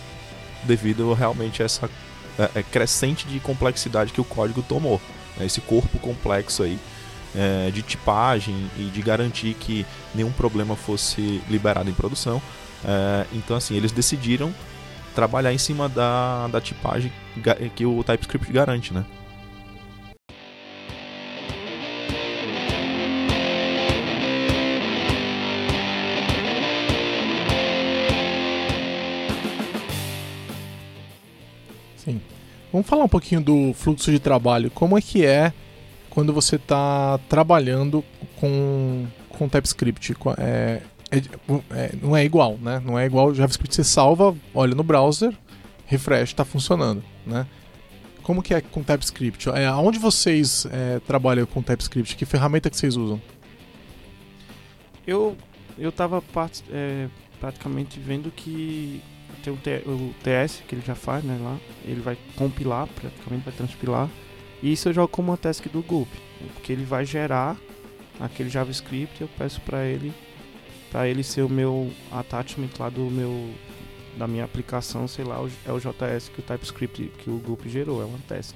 devido 0.64 1.12
realmente 1.12 1.62
a 1.62 1.66
essa 1.66 1.90
é, 2.38 2.50
é, 2.60 2.62
crescente 2.62 3.26
de 3.26 3.38
complexidade 3.40 4.12
que 4.12 4.20
o 4.22 4.24
código 4.24 4.62
tomou. 4.62 4.98
né, 5.36 5.44
esse 5.44 5.60
corpo 5.60 5.98
complexo 5.98 6.62
aí 6.62 6.78
é, 7.34 7.70
de 7.70 7.82
tipagem 7.82 8.70
e 8.78 8.84
de 8.84 9.02
garantir 9.02 9.54
que 9.54 9.84
nenhum 10.14 10.32
problema 10.32 10.74
fosse 10.76 11.42
liberado 11.48 11.90
em 11.90 11.92
produção. 11.92 12.40
É, 12.84 13.26
então, 13.32 13.56
assim, 13.56 13.76
eles 13.76 13.92
decidiram 13.92 14.54
trabalhar 15.14 15.52
em 15.52 15.58
cima 15.58 15.88
da, 15.88 16.48
da 16.48 16.60
tipagem 16.60 17.12
que 17.74 17.84
o 17.84 18.02
TypeScript 18.02 18.52
garante, 18.52 18.94
né? 18.94 19.04
Sim. 31.96 32.20
Vamos 32.72 32.86
falar 32.86 33.04
um 33.04 33.08
pouquinho 33.08 33.40
do 33.40 33.74
fluxo 33.74 34.10
de 34.10 34.18
trabalho. 34.18 34.70
Como 34.70 34.96
é 34.96 35.02
que 35.02 35.26
é 35.26 35.52
quando 36.08 36.32
você 36.32 36.56
está 36.56 37.18
trabalhando 37.28 38.02
com, 38.36 39.06
com 39.28 39.48
TypeScript? 39.48 40.16
É, 40.38 40.80
é- 41.10 41.18
é- 41.76 41.92
não 42.00 42.16
é 42.16 42.24
igual, 42.24 42.56
né? 42.58 42.80
Não 42.84 42.98
é 42.98 43.04
igual 43.06 43.28
o 43.28 43.34
JavaScript. 43.34 43.74
Você 43.74 43.84
salva, 43.84 44.34
olha 44.54 44.74
no 44.74 44.82
browser, 44.82 45.32
refresh, 45.86 46.30
está 46.30 46.44
funcionando, 46.44 47.02
né? 47.26 47.46
Como 48.22 48.42
que 48.42 48.54
é 48.54 48.60
com 48.60 48.82
TypeScript? 48.82 49.48
É, 49.50 49.66
aonde 49.66 49.98
vocês 49.98 50.66
é, 50.70 51.00
trabalham 51.00 51.46
com 51.46 51.62
TypeScript? 51.62 52.14
Que 52.16 52.24
ferramenta 52.24 52.70
que 52.70 52.76
vocês 52.76 52.96
usam? 52.96 53.20
Eu, 55.06 55.36
eu 55.78 55.90
tava 55.90 56.22
é, 56.70 57.08
praticamente 57.40 57.98
vendo 57.98 58.30
que 58.30 59.02
tem 59.42 59.52
o, 59.52 59.56
T- 59.56 59.82
o 59.86 60.14
TS 60.22 60.62
que 60.68 60.74
ele 60.74 60.82
já 60.86 60.94
faz, 60.94 61.24
né, 61.24 61.38
lá. 61.42 61.56
Ele 61.84 62.00
vai 62.00 62.16
compilar, 62.36 62.86
praticamente 62.88 63.44
vai 63.44 63.54
transpilar. 63.54 64.08
E 64.62 64.72
isso 64.72 64.88
eu 64.88 64.92
jogo 64.92 65.08
como 65.08 65.30
uma 65.30 65.36
task 65.36 65.66
do 65.68 65.82
Gulp. 65.82 66.08
Porque 66.54 66.72
ele 66.72 66.84
vai 66.84 67.04
gerar 67.04 67.56
aquele 68.20 68.50
JavaScript 68.50 69.20
eu 69.20 69.28
peço 69.38 69.60
para 69.62 69.84
ele 69.86 70.12
para 70.90 71.08
ele 71.08 71.22
ser 71.22 71.42
o 71.42 71.48
meu 71.48 71.90
attachment 72.12 72.68
lá 72.78 72.88
do 72.88 73.02
meu 73.02 73.50
da 74.16 74.26
minha 74.26 74.44
aplicação, 74.44 75.06
sei 75.08 75.24
lá, 75.24 75.36
é 75.64 75.72
o 75.72 75.78
JS 75.78 76.28
que 76.28 76.40
o 76.40 76.42
TypeScript 76.42 77.10
que 77.18 77.30
o 77.30 77.38
Gulp 77.38 77.64
gerou, 77.66 78.02
é 78.02 78.04
uma 78.04 78.18
task. 78.28 78.54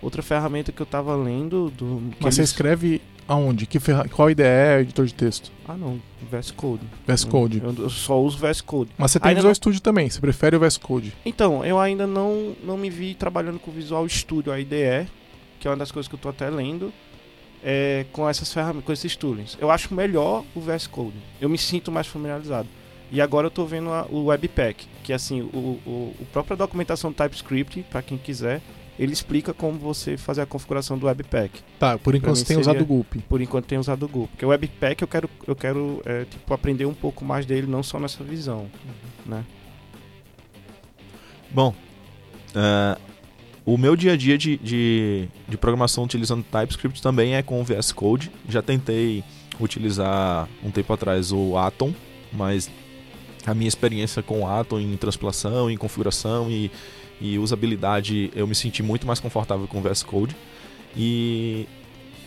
Outra 0.00 0.22
ferramenta 0.22 0.70
que 0.70 0.80
eu 0.80 0.86
tava 0.86 1.16
lendo 1.16 1.70
do 1.70 2.00
Mas 2.20 2.34
você 2.34 2.42
eles- 2.42 2.50
escreve 2.50 3.00
aonde? 3.26 3.66
Que 3.66 3.80
ferra... 3.80 4.06
Qual 4.08 4.30
IDE 4.30 4.42
é 4.44 4.80
editor 4.82 5.06
de 5.06 5.14
texto? 5.14 5.50
Ah, 5.66 5.76
não, 5.76 6.00
VS 6.30 6.52
Code. 6.52 6.82
VS 7.06 7.24
Code. 7.24 7.60
Eu, 7.64 7.74
eu 7.84 7.90
só 7.90 8.20
uso 8.22 8.38
VS 8.38 8.60
Code. 8.60 8.90
Mas 8.96 9.10
você 9.10 9.18
tem 9.18 9.30
Ainda 9.30 9.38
Visual 9.40 9.50
não- 9.50 9.54
Studio 9.56 9.80
também, 9.80 10.08
você 10.08 10.20
prefere 10.20 10.54
o 10.56 10.60
VS 10.60 10.76
Code? 10.76 11.12
Então, 11.24 11.64
eu 11.64 11.78
ainda 11.80 12.06
não, 12.06 12.54
não 12.62 12.76
me 12.76 12.88
vi 12.90 13.14
trabalhando 13.14 13.58
com 13.58 13.72
Visual 13.72 14.08
Studio, 14.08 14.52
a 14.52 14.60
IDE, 14.60 15.08
que 15.58 15.66
é 15.66 15.70
uma 15.70 15.76
das 15.78 15.90
coisas 15.90 16.06
que 16.08 16.14
eu 16.14 16.18
tô 16.20 16.28
até 16.28 16.48
lendo, 16.48 16.92
é, 17.62 18.06
com 18.12 18.28
essas 18.28 18.52
ferramentas, 18.52 18.84
com 18.84 18.92
esses 18.92 19.16
toolings. 19.16 19.56
Eu 19.60 19.70
acho 19.70 19.92
melhor 19.94 20.44
o 20.54 20.60
VS 20.60 20.86
Code. 20.86 21.16
Eu 21.40 21.48
me 21.48 21.58
sinto 21.58 21.90
mais 21.92 22.06
familiarizado. 22.06 22.68
E 23.10 23.20
agora 23.20 23.46
eu 23.46 23.50
tô 23.50 23.64
vendo 23.64 23.90
a- 23.90 24.06
o 24.10 24.26
Webpack, 24.26 24.86
que 25.02 25.12
assim, 25.12 25.40
o, 25.40 25.78
o, 25.86 26.14
o 26.20 26.26
própria 26.32 26.56
documentação 26.56 27.12
TypeScript, 27.12 27.82
para 27.90 28.02
quem 28.02 28.18
quiser, 28.18 28.60
ele 28.98 29.12
explica 29.12 29.54
como 29.54 29.78
você 29.78 30.16
fazer 30.18 30.42
a 30.42 30.46
configuração 30.46 30.98
do 30.98 31.06
Webpack. 31.06 31.60
Tá, 31.78 31.96
por 31.96 32.14
enquanto 32.14 32.36
você 32.36 32.44
tem 32.44 32.56
seria- 32.56 32.60
usado 32.72 32.82
o 32.82 32.86
Gulp. 32.86 33.14
Por 33.28 33.40
enquanto 33.40 33.64
tem 33.66 33.78
usado 33.78 34.02
o 34.04 34.08
Google. 34.08 34.28
Porque 34.28 34.44
o 34.44 34.48
Webpack 34.48 35.00
eu 35.00 35.08
quero, 35.08 35.30
eu 35.46 35.56
quero 35.56 36.02
é, 36.04 36.24
tipo, 36.26 36.52
aprender 36.52 36.84
um 36.84 36.92
pouco 36.92 37.24
mais 37.24 37.46
dele, 37.46 37.66
não 37.66 37.82
só 37.82 37.98
nessa 37.98 38.22
visão. 38.22 38.66
Né? 39.24 39.42
Bom, 41.50 41.74
é, 42.54 42.98
o 43.68 43.76
meu 43.76 43.94
dia 43.94 44.14
a 44.14 44.16
dia 44.16 44.38
de, 44.38 44.56
de, 44.56 45.28
de 45.46 45.58
programação 45.58 46.04
utilizando 46.04 46.42
TypeScript 46.42 47.02
também 47.02 47.34
é 47.34 47.42
com 47.42 47.60
o 47.60 47.64
VS 47.64 47.92
Code. 47.92 48.30
Já 48.48 48.62
tentei 48.62 49.22
utilizar 49.60 50.48
um 50.64 50.70
tempo 50.70 50.90
atrás 50.90 51.32
o 51.32 51.54
Atom, 51.58 51.92
mas 52.32 52.70
a 53.44 53.52
minha 53.52 53.68
experiência 53.68 54.22
com 54.22 54.40
o 54.40 54.46
Atom 54.46 54.80
em 54.80 54.96
transpilação, 54.96 55.70
em 55.70 55.76
configuração 55.76 56.50
e, 56.50 56.70
e 57.20 57.38
usabilidade, 57.38 58.30
eu 58.34 58.46
me 58.46 58.54
senti 58.54 58.82
muito 58.82 59.06
mais 59.06 59.20
confortável 59.20 59.68
com 59.68 59.80
o 59.80 59.82
VS 59.82 60.02
Code. 60.02 60.34
E 60.96 61.66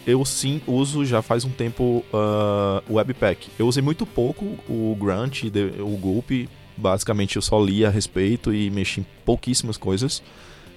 eu 0.06 0.24
sim 0.24 0.62
uso 0.68 1.04
já 1.04 1.24
faz 1.24 1.44
um 1.44 1.50
tempo 1.50 2.06
ah, 2.14 2.84
o 2.88 2.98
Webpack. 2.98 3.50
Eu 3.58 3.68
usei 3.68 3.82
muito 3.82 4.06
pouco 4.06 4.46
o 4.70 4.96
Grunt, 4.96 5.46
o 5.80 5.98
Gulp, 5.98 6.30
basicamente 6.78 7.38
eu 7.38 7.42
só 7.42 7.60
li 7.60 7.84
a 7.84 7.90
respeito 7.90 8.54
e 8.54 8.70
mexi 8.70 9.02
em 9.02 9.06
pouquíssimas 9.26 9.76
coisas. 9.76 10.22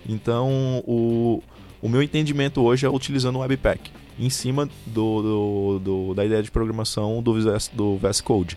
Então, 0.09 0.83
o, 0.87 1.43
o 1.81 1.88
meu 1.88 2.03
entendimento 2.03 2.61
hoje 2.62 2.85
é 2.87 2.88
utilizando 2.90 3.37
o 3.37 3.40
Webpack 3.40 3.90
em 4.19 4.31
cima 4.31 4.69
do, 4.87 5.23
do- 5.23 5.79
do- 5.81 6.14
da 6.14 6.25
ideia 6.25 6.43
de 6.43 6.51
programação 6.51 7.23
do 7.23 7.35
VS, 7.35 7.71
do 7.73 7.97
VS 7.97 8.21
Code. 8.21 8.57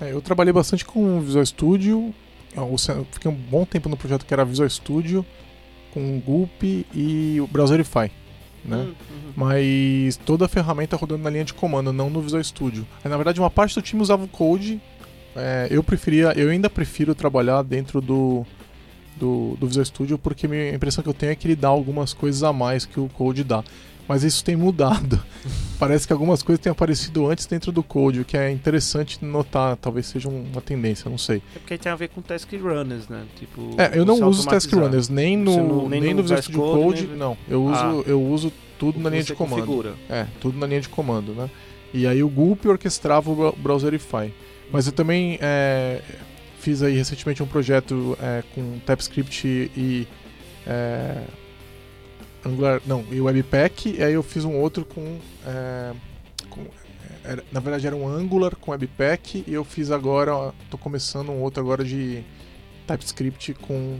É, 0.00 0.12
eu 0.12 0.20
trabalhei 0.20 0.52
bastante 0.52 0.84
com 0.84 1.18
o 1.18 1.20
Visual 1.20 1.44
Studio. 1.44 2.14
Eu 2.56 2.78
se- 2.78 2.90
eu 2.92 3.06
fiquei 3.10 3.30
um 3.30 3.34
bom 3.34 3.64
tempo 3.64 3.88
no 3.88 3.96
projeto 3.96 4.24
que 4.24 4.32
era 4.32 4.44
Visual 4.44 4.68
Studio, 4.68 5.24
com 5.92 6.16
o 6.16 6.20
Gulp 6.20 6.62
e 6.62 7.38
o 7.40 7.46
Browserify. 7.46 8.10
Né? 8.64 8.76
Hum, 8.76 8.94
uhum. 9.10 9.32
Mas 9.36 10.16
toda 10.24 10.44
a 10.46 10.48
ferramenta 10.48 10.96
rodando 10.96 11.22
na 11.22 11.30
linha 11.30 11.44
de 11.44 11.54
comando, 11.54 11.92
não 11.92 12.10
no 12.10 12.20
Visual 12.20 12.42
Studio. 12.42 12.86
Aí, 13.04 13.10
na 13.10 13.16
verdade, 13.16 13.40
uma 13.40 13.50
parte 13.50 13.74
do 13.74 13.82
time 13.82 14.02
usava 14.02 14.24
o 14.24 14.28
Code. 14.28 14.80
É, 15.36 15.68
eu 15.70 15.82
preferia, 15.84 16.32
eu 16.36 16.50
ainda 16.50 16.68
prefiro 16.68 17.14
trabalhar 17.14 17.62
dentro 17.62 18.00
do, 18.00 18.44
do, 19.18 19.56
do 19.60 19.66
Visual 19.66 19.84
Studio 19.84 20.16
porque 20.18 20.48
minha 20.48 20.74
impressão 20.74 21.02
que 21.02 21.08
eu 21.10 21.14
tenho 21.14 21.32
é 21.32 21.34
que 21.34 21.46
ele 21.46 21.56
dá 21.56 21.68
algumas 21.68 22.12
coisas 22.14 22.42
a 22.42 22.52
mais 22.52 22.84
que 22.86 22.98
o 23.00 23.08
Code 23.08 23.44
dá. 23.44 23.62
mas 24.08 24.24
isso 24.24 24.42
tem 24.44 24.56
mudado. 24.56 25.20
Parece 25.78 26.06
que 26.06 26.12
algumas 26.12 26.42
coisas 26.42 26.62
têm 26.62 26.72
aparecido 26.72 27.26
antes 27.28 27.46
dentro 27.46 27.70
do 27.70 27.82
code, 27.84 28.20
o 28.20 28.24
que 28.24 28.36
é 28.36 28.50
interessante 28.50 29.24
notar, 29.24 29.76
talvez 29.76 30.06
seja 30.06 30.28
uma 30.28 30.60
tendência, 30.60 31.08
não 31.08 31.18
sei. 31.18 31.36
É 31.54 31.58
porque 31.60 31.78
tem 31.78 31.92
a 31.92 31.94
ver 31.94 32.08
com 32.08 32.20
task 32.20 32.50
runners, 32.54 33.06
né? 33.08 33.22
Tipo, 33.38 33.74
é, 33.78 33.96
eu 33.96 34.04
não 34.04 34.20
uso 34.28 34.44
task 34.48 34.72
runners 34.72 35.08
nem 35.08 35.36
no, 35.36 35.56
não- 35.56 35.88
nem 35.88 36.00
nem 36.00 36.10
no 36.10 36.16
no 36.16 36.22
Visual 36.22 36.42
Studio 36.42 36.60
Code, 36.60 36.82
Code, 36.82 37.06
nem- 37.06 37.16
não. 37.16 37.36
Eu 37.48 37.62
uso, 37.64 37.80
Ah. 37.80 38.02
eu 38.06 38.20
uso 38.20 38.52
tudo 38.76 38.98
na 38.98 39.08
linha 39.10 39.22
de 39.22 39.34
comando. 39.34 39.60
configura. 39.60 39.94
É, 40.08 40.26
tudo 40.40 40.58
na 40.58 40.66
linha 40.66 40.80
de 40.80 40.88
comando, 40.88 41.32
né? 41.32 41.48
E 41.94 42.04
aí 42.06 42.22
o 42.22 42.28
Gulp 42.28 42.64
orquestrava 42.66 43.30
o 43.30 43.52
Browserify. 43.56 44.32
Mas 44.72 44.86
eu 44.86 44.92
também 44.92 45.38
é, 45.40 46.00
fiz 46.68 46.82
aí 46.82 46.94
recentemente 46.98 47.42
um 47.42 47.46
projeto 47.46 48.14
é, 48.20 48.42
com 48.54 48.78
TypeScript 48.80 49.48
e 49.74 50.06
é, 50.66 51.22
Angular, 52.44 52.82
não, 52.84 53.06
e 53.10 53.18
Webpack, 53.18 53.96
e 53.98 54.02
aí 54.02 54.12
eu 54.12 54.22
fiz 54.22 54.44
um 54.44 54.54
outro 54.54 54.84
com, 54.84 55.18
é, 55.46 55.92
com- 56.50 56.66
era- 57.24 57.42
na 57.50 57.58
verdade 57.58 57.86
era 57.86 57.96
um 57.96 58.06
Angular 58.06 58.54
com 58.54 58.70
Webpack 58.70 59.44
e 59.46 59.54
eu 59.54 59.64
fiz 59.64 59.90
agora, 59.90 60.52
tô 60.70 60.76
começando 60.76 61.30
um 61.30 61.40
outro 61.40 61.62
agora 61.62 61.82
de 61.82 62.22
TypeScript 62.86 63.54
com 63.54 63.98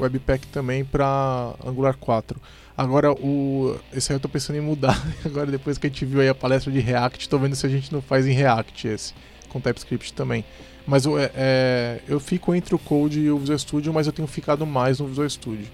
Webpack 0.00 0.48
também 0.48 0.84
para 0.84 1.54
Angular 1.64 1.96
4. 1.98 2.40
Agora, 2.76 3.12
o, 3.12 3.76
esse 3.92 4.10
aí 4.12 4.16
eu 4.16 4.20
tô 4.20 4.28
pensando 4.28 4.56
em 4.56 4.60
mudar. 4.60 5.00
Agora, 5.24 5.50
depois 5.50 5.78
que 5.78 5.86
a 5.86 5.90
gente 5.90 6.04
viu 6.04 6.20
aí 6.20 6.28
a 6.28 6.34
palestra 6.34 6.72
de 6.72 6.78
React, 6.80 7.28
tô 7.28 7.38
vendo 7.38 7.54
se 7.56 7.64
a 7.66 7.68
gente 7.68 7.92
não 7.92 8.00
faz 8.02 8.24
em 8.26 8.32
React 8.32 8.86
esse, 8.88 9.14
com 9.48 9.60
TypeScript 9.60 10.12
também. 10.14 10.44
Mas 10.88 11.04
é, 11.04 11.30
é, 11.34 12.00
eu 12.08 12.18
fico 12.18 12.54
entre 12.54 12.74
o 12.74 12.78
Code 12.78 13.20
e 13.20 13.30
o 13.30 13.38
Visual 13.38 13.58
Studio, 13.58 13.92
mas 13.92 14.06
eu 14.06 14.12
tenho 14.12 14.26
ficado 14.26 14.66
mais 14.66 14.98
no 14.98 15.06
Visual 15.06 15.28
Studio. 15.28 15.66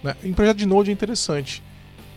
né? 0.00 0.14
Em 0.22 0.32
projeto 0.32 0.58
de 0.58 0.64
Node 0.64 0.90
é 0.90 0.92
interessante, 0.92 1.60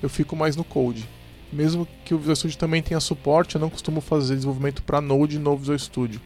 eu 0.04 0.08
fico 0.08 0.36
mais 0.36 0.56
no 0.56 0.64
Code. 0.64 1.10
Mesmo 1.52 1.88
que 2.06 2.14
o 2.14 2.18
Visual 2.20 2.36
Studio 2.36 2.56
também 2.60 2.84
tenha 2.84 3.00
suporte, 3.00 3.56
eu 3.56 3.62
não 3.62 3.72
costumo 3.72 4.00
fazer 4.02 4.36
desenvolvimento 4.36 4.84
para 4.84 5.02
Node 5.02 5.40
no 5.40 5.58
Visual 5.58 5.80
Studio. 5.80 6.22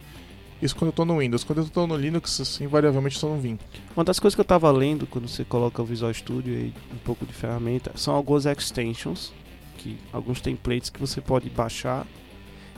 Isso 0.62 0.76
quando 0.76 0.90
eu 0.90 0.94
tô 0.94 1.06
no 1.06 1.20
Windows. 1.20 1.46
Quando 1.46 1.60
eu 1.60 1.70
tô 1.70 1.88
no 1.88 1.96
Linux, 1.96 2.42
assim, 2.42 2.66
invariavelmente 2.66 3.20
tô 3.22 3.30
no 3.30 3.40
Vim. 3.40 3.58
Uma 3.96 4.04
das 4.04 4.20
coisas 4.20 4.36
que 4.36 4.42
eu 4.42 4.46
tava 4.46 4.70
lendo 4.70 5.08
quando 5.08 5.30
você 5.30 5.46
coloca 5.46 5.82
o 5.82 5.86
Visual 5.86 6.14
Studio 6.14 6.54
e 6.54 6.74
um 6.94 6.98
pouco 7.06 7.26
de 7.26 7.32
ferramenta 7.32 7.92
são 7.96 8.14
algumas 8.14 8.46
extensions, 8.46 9.32
que 9.78 9.98
alguns 10.12 10.42
templates 10.42 10.90
que 10.90 11.00
você 11.00 11.22
pode 11.22 11.50
baixar 11.50 12.06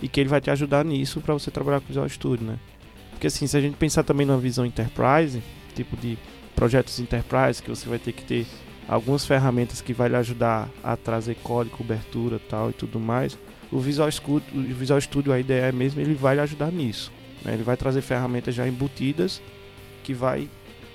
e 0.03 0.07
que 0.07 0.19
ele 0.19 0.29
vai 0.29 0.39
te 0.39 0.51
ajudar 0.51 0.85
nisso 0.85 1.19
para 1.19 1.33
você 1.33 1.49
trabalhar 1.49 1.79
com 1.79 1.85
o 1.85 1.88
Visual 1.88 2.07
Studio, 2.07 2.45
né? 2.45 2.59
Porque 3.19 3.27
assim, 3.27 3.47
se 3.47 3.58
a 3.58 3.60
gente 3.60 3.75
pensar 3.75 4.01
também 4.03 4.25
numa 4.25 4.39
visão 4.39 4.65
enterprise, 4.65 5.43
tipo 5.75 5.97
de 5.97 6.17
projetos 6.55 7.01
enterprise, 7.01 7.62
que 7.62 7.69
você 7.69 7.88
vai 7.89 7.99
ter 7.99 8.13
que 8.13 8.23
ter 8.23 8.47
algumas 8.88 9.25
ferramentas 9.25 9.82
que 9.82 9.91
vai 9.91 10.08
lhe 10.08 10.15
ajudar 10.15 10.69
a 10.82 10.95
trazer 10.95 11.36
código, 11.43 11.75
cobertura, 11.75 12.39
tal 12.49 12.69
e 12.69 12.73
tudo 12.73 12.97
mais. 12.97 13.38
O 13.69 13.77
Visual 13.77 14.10
Studio, 14.10 14.47
o 14.55 14.73
Visual 14.73 15.01
Studio 15.01 15.34
a 15.34 15.39
ideia 15.39 15.65
é 15.65 15.71
mesmo, 15.73 15.99
ele 15.99 16.13
vai 16.13 16.36
lhe 16.36 16.39
ajudar 16.39 16.71
nisso. 16.71 17.12
né? 17.43 17.55
Ele 17.55 17.63
vai 17.63 17.75
trazer 17.75 17.99
ferramentas 17.99 18.55
já 18.55 18.65
embutidas 18.65 19.41
que 20.01 20.13
vai 20.13 20.47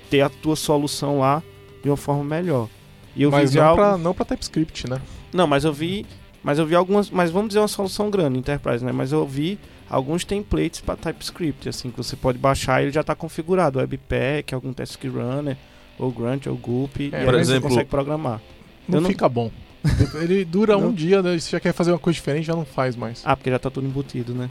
ter 0.09 0.21
a 0.21 0.29
tua 0.29 0.55
solução 0.55 1.19
lá 1.19 1.43
de 1.83 1.91
uma 1.91 1.97
forma 1.97 2.23
melhor. 2.23 2.67
E 3.15 3.21
eu 3.21 3.29
mas 3.29 3.53
vi 3.53 3.59
não, 3.59 3.65
algo... 3.67 3.75
pra, 3.75 3.97
não 3.99 4.13
pra 4.15 4.25
TypeScript, 4.25 4.89
né? 4.89 4.99
Não, 5.31 5.45
mas 5.45 5.63
eu 5.63 5.71
vi, 5.71 6.07
mas 6.41 6.57
eu 6.57 6.65
vi 6.65 6.73
algumas, 6.73 7.07
mas 7.11 7.29
vamos 7.29 7.49
dizer 7.49 7.59
uma 7.59 7.67
solução 7.67 8.09
grande, 8.09 8.39
Enterprise, 8.39 8.83
né? 8.83 8.91
Mas 8.91 9.11
eu 9.11 9.27
vi 9.27 9.59
alguns 9.89 10.23
templates 10.23 10.81
para 10.81 10.95
TypeScript, 10.95 11.69
assim, 11.69 11.91
que 11.91 11.97
você 11.97 12.15
pode 12.15 12.37
baixar 12.37 12.81
e 12.81 12.85
ele 12.85 12.91
já 12.91 13.01
está 13.01 13.15
configurado, 13.15 13.79
Webpack, 13.79 14.53
algum 14.53 14.73
Task 14.73 15.03
Runner, 15.03 15.57
ou 15.97 16.11
Grunt, 16.11 16.47
ou 16.47 16.55
Gulp, 16.55 16.97
e 16.99 17.03
aí 17.13 17.23
por 17.25 17.33
você 17.33 17.39
exemplo- 17.41 17.69
consegue 17.69 17.89
programar. 17.89 18.41
Não, 18.87 19.01
não- 19.01 19.09
fica 19.09 19.27
bom. 19.29 19.51
Ele 20.19 20.43
dura 20.43 20.75
um 20.77 20.91
dia, 20.91 21.21
né? 21.21 21.37
se 21.37 21.51
já 21.51 21.59
quer 21.59 21.71
fazer 21.71 21.91
uma 21.91 21.99
coisa 21.99 22.15
diferente, 22.15 22.45
já 22.45 22.55
não 22.55 22.65
faz 22.65 22.95
mais. 22.95 23.21
Ah, 23.23 23.35
porque 23.35 23.51
já 23.51 23.59
tá 23.59 23.69
tudo 23.69 23.85
embutido, 23.85 24.33
né? 24.33 24.49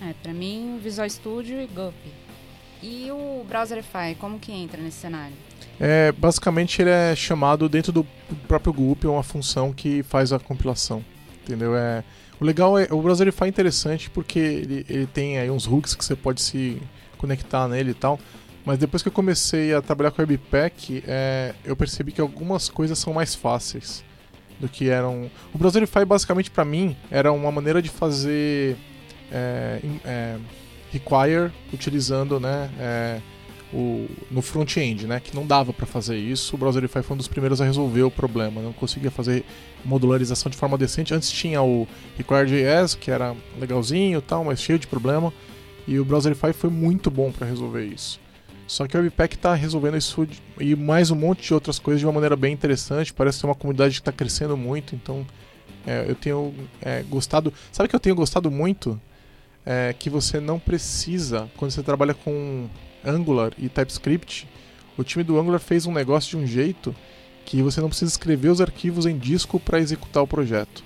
É, 0.00 0.14
pra 0.22 0.32
mim, 0.32 0.80
Visual 0.82 1.08
Studio 1.08 1.60
e 1.60 1.66
Guppy. 1.66 2.10
E 2.82 3.10
o 3.10 3.44
Browserify, 3.48 4.14
como 4.18 4.38
que 4.38 4.52
entra 4.52 4.80
nesse 4.80 4.98
cenário? 4.98 5.34
É, 5.78 6.12
basicamente 6.12 6.80
ele 6.80 6.90
é 6.90 7.14
chamado 7.14 7.68
dentro 7.68 7.92
do 7.92 8.06
próprio 8.48 8.72
Gulp, 8.72 9.04
é 9.04 9.08
uma 9.08 9.22
função 9.22 9.72
que 9.72 10.02
faz 10.02 10.32
a 10.32 10.38
compilação. 10.38 11.04
Entendeu? 11.42 11.76
É, 11.76 12.02
o 12.40 12.44
legal 12.44 12.78
é 12.78 12.88
o 12.90 13.00
Browserify 13.00 13.44
é 13.44 13.48
interessante 13.48 14.10
porque 14.10 14.38
ele, 14.38 14.86
ele 14.88 15.06
tem 15.06 15.38
aí 15.38 15.50
uns 15.50 15.66
hooks 15.66 15.94
que 15.94 16.04
você 16.04 16.16
pode 16.16 16.42
se 16.42 16.80
conectar 17.16 17.68
nele 17.68 17.92
e 17.92 17.94
tal. 17.94 18.18
Mas 18.64 18.78
depois 18.78 19.02
que 19.02 19.08
eu 19.08 19.12
comecei 19.12 19.74
a 19.74 19.82
trabalhar 19.82 20.10
com 20.10 20.22
Webpack, 20.22 21.04
é, 21.06 21.54
eu 21.64 21.76
percebi 21.76 22.12
que 22.12 22.20
algumas 22.20 22.68
coisas 22.68 22.98
são 22.98 23.12
mais 23.12 23.34
fáceis 23.34 24.02
do 24.58 24.68
que 24.68 24.88
eram. 24.88 25.30
O 25.52 25.58
Browserify 25.58 26.04
basicamente 26.04 26.50
para 26.50 26.64
mim 26.64 26.96
era 27.10 27.30
uma 27.30 27.52
maneira 27.52 27.82
de 27.82 27.90
fazer 27.90 28.76
é, 29.30 29.80
é, 30.04 30.36
require 30.90 31.52
utilizando, 31.72 32.40
né? 32.40 32.70
O, 33.74 34.08
no 34.30 34.40
front-end, 34.40 35.06
né? 35.06 35.20
Que 35.20 35.34
não 35.34 35.44
dava 35.44 35.72
para 35.72 35.84
fazer 35.84 36.16
isso. 36.16 36.54
O 36.54 36.58
Browserify 36.58 37.02
foi 37.02 37.14
um 37.14 37.18
dos 37.18 37.26
primeiros 37.26 37.60
a 37.60 37.64
resolver 37.64 38.04
o 38.04 38.10
problema. 38.10 38.62
Não 38.62 38.72
conseguia 38.72 39.10
fazer 39.10 39.44
modularização 39.84 40.48
de 40.48 40.56
forma 40.56 40.78
decente. 40.78 41.12
Antes 41.12 41.30
tinha 41.30 41.60
o 41.60 41.86
Require.js, 42.16 42.94
que 42.94 43.10
era 43.10 43.34
legalzinho 43.58 44.18
e 44.20 44.22
tal, 44.22 44.44
mas 44.44 44.62
cheio 44.62 44.78
de 44.78 44.86
problema. 44.86 45.32
E 45.88 45.98
o 45.98 46.04
Browserify 46.04 46.52
foi 46.52 46.70
muito 46.70 47.10
bom 47.10 47.32
para 47.32 47.46
resolver 47.46 47.84
isso. 47.84 48.20
Só 48.66 48.86
que 48.86 48.96
o 48.96 49.00
Webpack 49.00 49.34
está 49.34 49.54
resolvendo 49.54 49.96
isso 49.96 50.26
e 50.58 50.74
mais 50.74 51.10
um 51.10 51.16
monte 51.16 51.42
de 51.42 51.52
outras 51.52 51.78
coisas 51.78 52.00
de 52.00 52.06
uma 52.06 52.12
maneira 52.12 52.36
bem 52.36 52.54
interessante. 52.54 53.12
Parece 53.12 53.40
ser 53.40 53.46
uma 53.46 53.54
comunidade 53.54 53.94
que 53.94 54.00
está 54.00 54.12
crescendo 54.12 54.56
muito, 54.56 54.94
então 54.94 55.26
é, 55.86 56.06
eu 56.08 56.14
tenho 56.14 56.54
é, 56.80 57.02
gostado. 57.02 57.52
Sabe 57.70 57.88
que 57.88 57.94
eu 57.94 58.00
tenho 58.00 58.14
gostado 58.14 58.50
muito? 58.50 58.98
É, 59.66 59.94
que 59.98 60.08
você 60.08 60.40
não 60.40 60.58
precisa, 60.58 61.48
quando 61.56 61.70
você 61.70 61.82
trabalha 61.82 62.14
com 62.14 62.68
Angular 63.04 63.52
e 63.58 63.68
TypeScript, 63.68 64.48
o 64.96 65.04
time 65.04 65.24
do 65.24 65.38
Angular 65.38 65.60
fez 65.60 65.86
um 65.86 65.92
negócio 65.92 66.30
de 66.30 66.44
um 66.44 66.46
jeito 66.46 66.94
que 67.44 67.62
você 67.62 67.80
não 67.80 67.88
precisa 67.88 68.10
escrever 68.10 68.48
os 68.48 68.60
arquivos 68.60 69.06
em 69.06 69.18
disco 69.18 69.60
para 69.60 69.78
executar 69.78 70.22
o 70.22 70.26
projeto. 70.26 70.82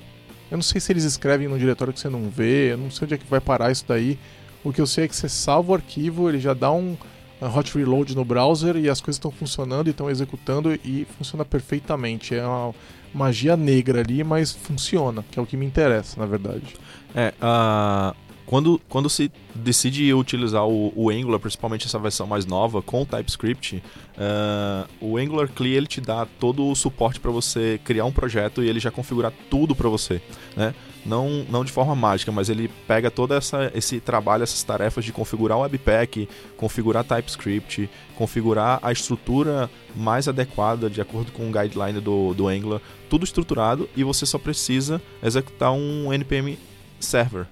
Eu 0.51 0.57
não 0.57 0.63
sei 0.63 0.81
se 0.81 0.91
eles 0.93 1.05
escrevem 1.05 1.47
num 1.47 1.59
diretório 1.59 1.93
que 1.93 2.01
você 2.01 2.09
não 2.09 2.29
vê, 2.29 2.73
eu 2.73 2.79
não 2.79 2.91
sei 2.91 3.05
onde 3.05 3.15
é 3.15 3.19
que 3.19 3.27
vai 3.27 3.41
parar 3.41 3.71
isso 3.71 3.85
daí. 3.87 4.19
O 4.65 4.73
que 4.73 4.81
eu 4.81 4.87
sei 4.87 5.05
é 5.05 5.09
que 5.09 5.15
você 5.15 5.29
salva 5.29 5.73
o 5.73 5.75
arquivo, 5.75 6.29
ele 6.29 6.41
já 6.41 6.55
dá 6.55 6.71
um 6.73 6.97
uh, 7.41 7.59
hot 7.59 7.77
reload 7.77 8.17
no 8.17 8.25
browser 8.25 8.77
e 8.77 8.89
as 8.89 9.01
coisas 9.01 9.17
estão 9.17 9.31
funcionando 9.31 9.89
e 9.89 9.91
estão 9.91 10.11
executando 10.11 10.73
e 10.85 11.07
funciona 11.17 11.45
perfeitamente. 11.45 12.35
É 12.35 12.45
uma 12.45 12.75
magia 13.15 13.57
negra 13.57 14.01
ali, 14.01 14.25
mas 14.25 14.53
funciona, 14.53 15.25
que 15.31 15.39
é 15.39 15.43
o 15.43 15.47
que 15.47 15.57
me 15.57 15.67
interessa, 15.67 16.19
na 16.19 16.27
verdade. 16.27 16.75
É, 17.15 17.35
ah, 17.41 18.15
quando, 18.49 18.81
quando 18.89 19.11
se 19.11 19.31
decide 19.55 20.15
utilizar 20.15 20.67
o, 20.67 20.91
o 20.97 21.11
Angular, 21.11 21.39
principalmente 21.39 21.85
essa 21.85 21.99
versão 21.99 22.27
mais 22.27 22.47
nova, 22.47 22.81
com 22.81 23.03
o 23.03 23.07
TypeScript, 23.07 23.83
ah, 24.17 24.87
o 25.03 25.19
Angular 25.19 25.49
CLI 25.49 25.75
ele 25.75 25.87
te 25.87 26.01
dá 26.01 26.25
todo 26.25 26.67
o 26.67 26.75
suporte 26.75 27.21
para 27.21 27.31
você 27.31 27.79
criar 27.85 28.07
um 28.07 28.11
projeto 28.11 28.63
e 28.63 28.69
ele 28.69 28.81
já 28.81 28.91
configurar 28.91 29.35
tudo 29.51 29.77
para 29.77 29.91
você, 29.91 30.23
né? 30.57 30.75
Não, 31.05 31.45
não 31.51 31.63
de 31.63 31.71
forma 31.71 31.95
mágica, 31.95 32.33
mas 32.33 32.49
ele 32.49 32.71
pega 32.87 33.11
todo 33.11 33.35
essa, 33.35 33.71
esse 33.75 34.01
trabalho, 34.01 34.43
essas 34.43 34.63
tarefas 34.63 35.05
de 35.05 35.13
configurar 35.13 35.59
o 35.59 35.61
Webpack, 35.61 36.27
configurar 36.57 37.05
TypeScript, 37.05 37.91
configurar 38.17 38.79
a 38.83 38.91
estrutura 38.91 39.69
mais 39.95 40.27
adequada 40.27 40.89
de 40.89 41.03
acordo 41.03 41.33
com 41.33 41.51
o 41.51 41.53
guideline 41.53 42.01
do, 42.01 42.33
do 42.33 42.49
Angular, 42.49 42.81
tudo 43.11 43.25
estruturado 43.25 43.87
e 43.95 44.03
você 44.03 44.25
só 44.25 44.39
precisa 44.39 45.03
executar 45.23 45.71
um 45.73 46.11
npm 46.15 46.57
server, 46.99 47.47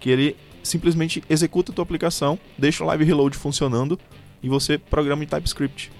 que 0.00 0.10
ele 0.10 0.36
simplesmente 0.62 1.22
executa 1.28 1.70
a 1.70 1.74
tua 1.74 1.82
aplicação, 1.82 2.38
deixa 2.58 2.82
o 2.82 2.86
live 2.86 3.04
reload 3.04 3.36
funcionando 3.36 3.98
e 4.42 4.48
você 4.48 4.78
programa 4.78 5.22
em 5.22 5.26
TypeScript. 5.26 5.92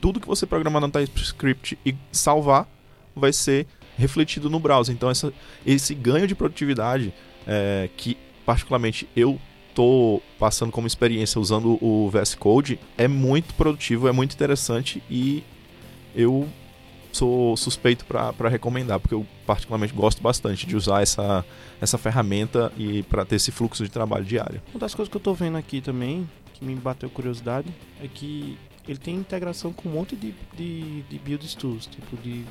Tudo 0.00 0.20
que 0.20 0.26
você 0.26 0.46
programar 0.46 0.82
no 0.82 0.90
TypeScript 0.90 1.78
e 1.84 1.94
salvar 2.12 2.68
vai 3.16 3.32
ser 3.32 3.66
refletido 3.96 4.50
no 4.50 4.60
browser. 4.60 4.94
Então 4.94 5.08
essa, 5.08 5.32
esse 5.64 5.94
ganho 5.94 6.26
de 6.26 6.34
produtividade 6.34 7.12
é, 7.46 7.88
que 7.96 8.16
particularmente 8.44 9.08
eu 9.16 9.40
tô 9.74 10.22
passando 10.38 10.70
como 10.70 10.86
experiência 10.86 11.40
usando 11.40 11.78
o 11.82 12.08
VS 12.10 12.34
Code 12.34 12.78
é 12.96 13.08
muito 13.08 13.54
produtivo, 13.54 14.06
é 14.06 14.12
muito 14.12 14.34
interessante 14.34 15.02
e 15.10 15.42
eu 16.14 16.48
sou 17.14 17.56
suspeito 17.56 18.04
para 18.04 18.48
recomendar, 18.48 18.98
porque 19.00 19.14
eu 19.14 19.26
particularmente 19.46 19.92
gosto 19.94 20.22
bastante 20.22 20.66
de 20.66 20.76
usar 20.76 21.02
essa, 21.02 21.44
essa 21.80 21.96
ferramenta 21.96 22.72
e 22.76 23.02
para 23.04 23.24
ter 23.24 23.36
esse 23.36 23.50
fluxo 23.50 23.82
de 23.84 23.90
trabalho 23.90 24.24
diário. 24.24 24.60
Uma 24.72 24.80
das 24.80 24.94
coisas 24.94 25.10
que 25.10 25.16
eu 25.16 25.20
tô 25.20 25.32
vendo 25.32 25.56
aqui 25.56 25.80
também, 25.80 26.28
que 26.52 26.64
me 26.64 26.74
bateu 26.74 27.08
curiosidade, 27.08 27.68
é 28.02 28.08
que 28.08 28.58
ele 28.88 28.98
tem 28.98 29.14
integração 29.14 29.72
com 29.72 29.88
um 29.88 29.92
monte 29.92 30.14
de, 30.16 30.34
de, 30.56 31.02
de 31.02 31.18
build 31.18 31.56
tools, 31.56 31.86
tipo 31.86 32.16
de... 32.18 32.44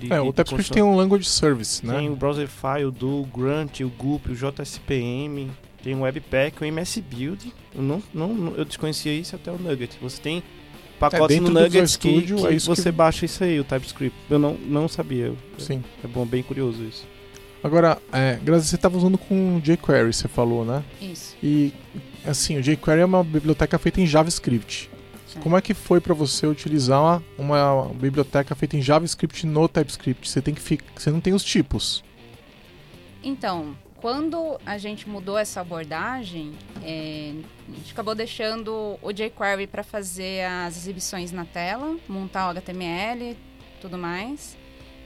de 0.00 0.12
É, 0.12 0.16
de- 0.16 0.20
o 0.20 0.24
de 0.26 0.32
TypeScript 0.32 0.72
tem 0.72 0.82
um 0.82 0.94
language 0.96 1.24
service, 1.28 1.84
né? 1.86 1.96
Tem 1.98 2.10
o 2.10 2.16
Browserify, 2.16 2.84
o 2.86 2.90
Do, 2.90 3.22
o 3.22 3.24
Grunt, 3.26 3.80
o 3.80 3.88
Gulp, 3.88 4.26
o 4.28 4.34
JSPM, 4.34 5.50
tem 5.82 5.94
o 5.94 6.00
Webpack, 6.00 6.60
o 6.60 6.64
MS 6.64 7.00
Build. 7.00 7.52
Eu, 7.74 7.82
não, 7.82 8.02
não- 8.12 8.54
eu 8.54 8.64
desconhecia 8.64 9.12
isso 9.14 9.34
até 9.36 9.50
o 9.50 9.58
Nugget. 9.58 9.96
Você 10.02 10.20
tem 10.20 10.42
pacotes 10.98 11.36
dentro 11.36 11.52
no 11.52 11.60
Nuggets 11.60 11.96
que, 11.96 12.08
Studio, 12.08 12.36
que 12.38 12.46
é 12.46 12.54
isso 12.54 12.70
que- 12.70 12.76
você 12.80 12.90
baixa 12.92 13.24
isso 13.24 13.42
aí, 13.44 13.58
o 13.60 13.64
TypeScript. 13.64 14.16
Eu 14.30 14.38
não, 14.38 14.54
não 14.54 14.88
sabia. 14.88 15.32
Sim. 15.58 15.82
É 16.02 16.06
bom, 16.06 16.24
bem 16.26 16.42
curioso 16.42 16.82
isso. 16.82 17.04
Agora, 17.62 17.98
é, 18.12 18.38
Grazi, 18.42 18.68
você 18.68 18.76
estava 18.76 18.96
usando 18.96 19.18
com 19.18 19.58
jQuery, 19.60 20.12
você 20.12 20.28
falou, 20.28 20.64
né? 20.64 20.84
Isso. 21.00 21.36
E 21.42 21.72
assim, 22.24 22.58
o 22.58 22.62
jQuery 22.62 23.00
é 23.00 23.04
uma 23.04 23.24
biblioteca 23.24 23.78
feita 23.78 24.00
em 24.00 24.06
JavaScript. 24.06 24.88
Sim. 25.26 25.40
Como 25.40 25.56
é 25.56 25.60
que 25.60 25.74
foi 25.74 26.00
para 26.00 26.14
você 26.14 26.46
utilizar 26.46 27.00
uma, 27.00 27.22
uma 27.36 27.88
biblioteca 27.94 28.54
feita 28.54 28.76
em 28.76 28.82
JavaScript 28.82 29.44
no 29.46 29.68
TypeScript? 29.68 30.28
Você 30.28 30.40
tem 30.40 30.54
que 30.54 30.60
fi- 30.60 30.78
você 30.96 31.10
não 31.10 31.20
tem 31.20 31.34
os 31.34 31.42
tipos. 31.42 32.04
Então, 33.22 33.74
quando 34.00 34.58
a 34.64 34.78
gente 34.78 35.08
mudou 35.08 35.38
essa 35.38 35.60
abordagem, 35.60 36.52
é, 36.82 37.32
a 37.68 37.76
gente 37.76 37.92
acabou 37.92 38.14
deixando 38.14 38.98
o 39.02 39.12
jQuery 39.12 39.66
para 39.66 39.82
fazer 39.82 40.44
as 40.44 40.76
exibições 40.76 41.32
na 41.32 41.44
tela, 41.44 41.96
montar 42.08 42.46
o 42.46 42.50
HTML, 42.50 43.36
tudo 43.80 43.96
mais, 43.96 44.56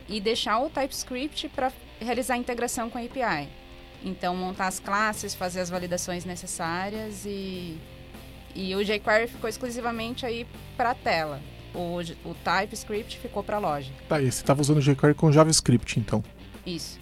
e 0.09 0.21
deixar 0.21 0.59
o 0.61 0.69
TypeScript 0.69 1.49
para 1.51 1.73
realizar 2.01 2.35
a 2.35 2.37
integração 2.37 2.91
com 2.91 2.99
a 2.99 3.03
API. 3.03 3.49
Então, 4.03 4.35
montar 4.35 4.67
as 4.67 4.81
classes, 4.81 5.35
fazer 5.35 5.61
as 5.61 5.71
validações 5.71 6.25
necessárias 6.25 7.25
e, 7.27 7.79
e 8.55 8.75
o 8.75 8.83
jQuery 8.83 9.29
ficou 9.29 9.49
exclusivamente 9.49 10.27
aí 10.27 10.47
para 10.77 10.91
a 10.91 10.95
tela. 10.95 11.41
O, 11.73 11.99
o 12.29 12.35
TypeScript 12.35 13.19
ficou 13.19 13.45
para 13.45 13.57
a 13.57 13.61
loja. 13.61 13.93
Tá, 14.09 14.21
e 14.21 14.25
você 14.25 14.41
estava 14.41 14.61
usando 14.61 14.79
o 14.79 14.81
jQuery 14.81 15.15
com 15.15 15.31
JavaScript, 15.31 16.01
então. 16.01 16.25
Isso. 16.67 16.99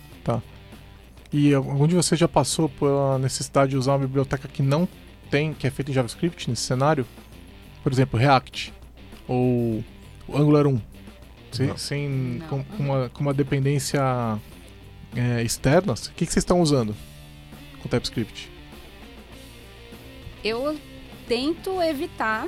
E 1.33 1.53
algum 1.53 1.87
de 1.87 1.95
vocês 1.95 2.19
já 2.19 2.27
passou 2.29 2.69
pela 2.69 3.19
necessidade 3.19 3.71
de 3.73 3.77
usar 3.77 3.93
uma 3.93 3.99
biblioteca 4.07 4.49
que 4.49 4.63
não 4.63 4.89
tem, 5.31 5.53
que 5.53 5.67
é 5.67 5.71
feita 5.71 5.91
em 5.91 5.95
JavaScript 5.95 6.49
nesse 6.49 6.63
cenário? 6.63 7.07
Por 7.83 7.93
exemplo, 7.93 8.19
React 8.19 8.73
ou 9.27 9.85
Angular 10.33 10.67
1. 10.67 10.81
Sem, 11.53 11.77
sem- 11.77 12.09
Não. 12.09 12.47
com, 12.49 12.65
com 12.65 12.83
uma, 12.83 13.09
com 13.11 13.21
uma 13.21 13.35
dependência 13.35 14.01
é, 15.15 15.43
externa. 15.43 15.93
O 15.93 15.97
que, 16.13 16.25
que 16.27 16.33
vocês 16.33 16.43
estão 16.43 16.61
usando 16.61 16.95
com 17.83 17.89
TypeScript? 17.89 18.51
eu 20.45 20.79
tento 21.27 21.83
evitar. 21.83 22.47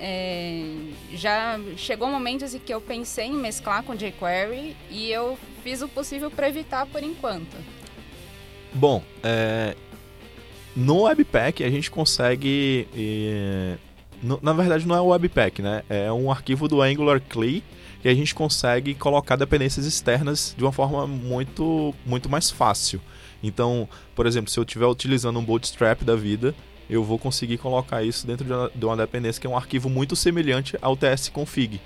é, 0.00 0.64
já 1.12 1.58
chegou 1.76 2.08
momentos 2.08 2.54
em 2.54 2.58
que 2.58 2.72
eu 2.72 2.80
pensei 2.80 3.26
em 3.26 3.34
mesclar 3.34 3.82
com 3.82 3.94
jQuery 3.94 4.76
e 4.90 5.10
eu 5.10 5.36
fiz 5.62 5.82
o 5.82 5.88
possível 5.88 6.30
para 6.30 6.48
evitar 6.48 6.86
por 6.86 7.02
enquanto. 7.02 7.56
Bom, 8.72 9.02
é, 9.22 9.74
no 10.76 11.02
Webpack 11.02 11.64
a 11.64 11.70
gente 11.70 11.90
consegue. 11.90 12.86
é, 12.94 13.76
no- 14.22 14.38
na 14.42 14.52
verdade, 14.52 14.86
não 14.86 14.94
é 14.94 15.00
o 15.00 15.06
Webpack, 15.06 15.62
né? 15.62 15.82
É 15.88 16.12
um 16.12 16.30
arquivo 16.30 16.68
do 16.68 16.82
Angular 16.82 17.20
CLI 17.20 17.62
que 18.02 18.08
a 18.08 18.14
gente 18.14 18.34
consegue 18.34 18.94
colocar 18.94 19.36
dependências 19.36 19.84
externas 19.86 20.54
de 20.56 20.62
uma 20.64 20.70
forma 20.72 21.06
muito, 21.06 21.94
muito 22.06 22.28
mais 22.28 22.50
fácil. 22.50 23.00
Então, 23.42 23.88
por 24.14 24.26
exemplo, 24.26 24.50
se 24.50 24.58
eu 24.58 24.62
estiver 24.64 24.86
utilizando 24.86 25.38
um 25.38 25.44
Bootstrap 25.44 26.02
da 26.02 26.14
vida, 26.14 26.54
eu 26.88 27.02
vou 27.02 27.18
conseguir 27.18 27.58
colocar 27.58 28.02
isso 28.02 28.26
dentro 28.26 28.44
de 28.44 28.52
uma, 28.52 28.70
de 28.74 28.84
uma 28.84 28.96
dependência 28.96 29.40
que 29.40 29.46
é 29.46 29.50
um 29.50 29.56
arquivo 29.56 29.88
muito 29.88 30.14
semelhante 30.16 30.76
ao 30.80 30.96
tsconfig. 30.96 31.80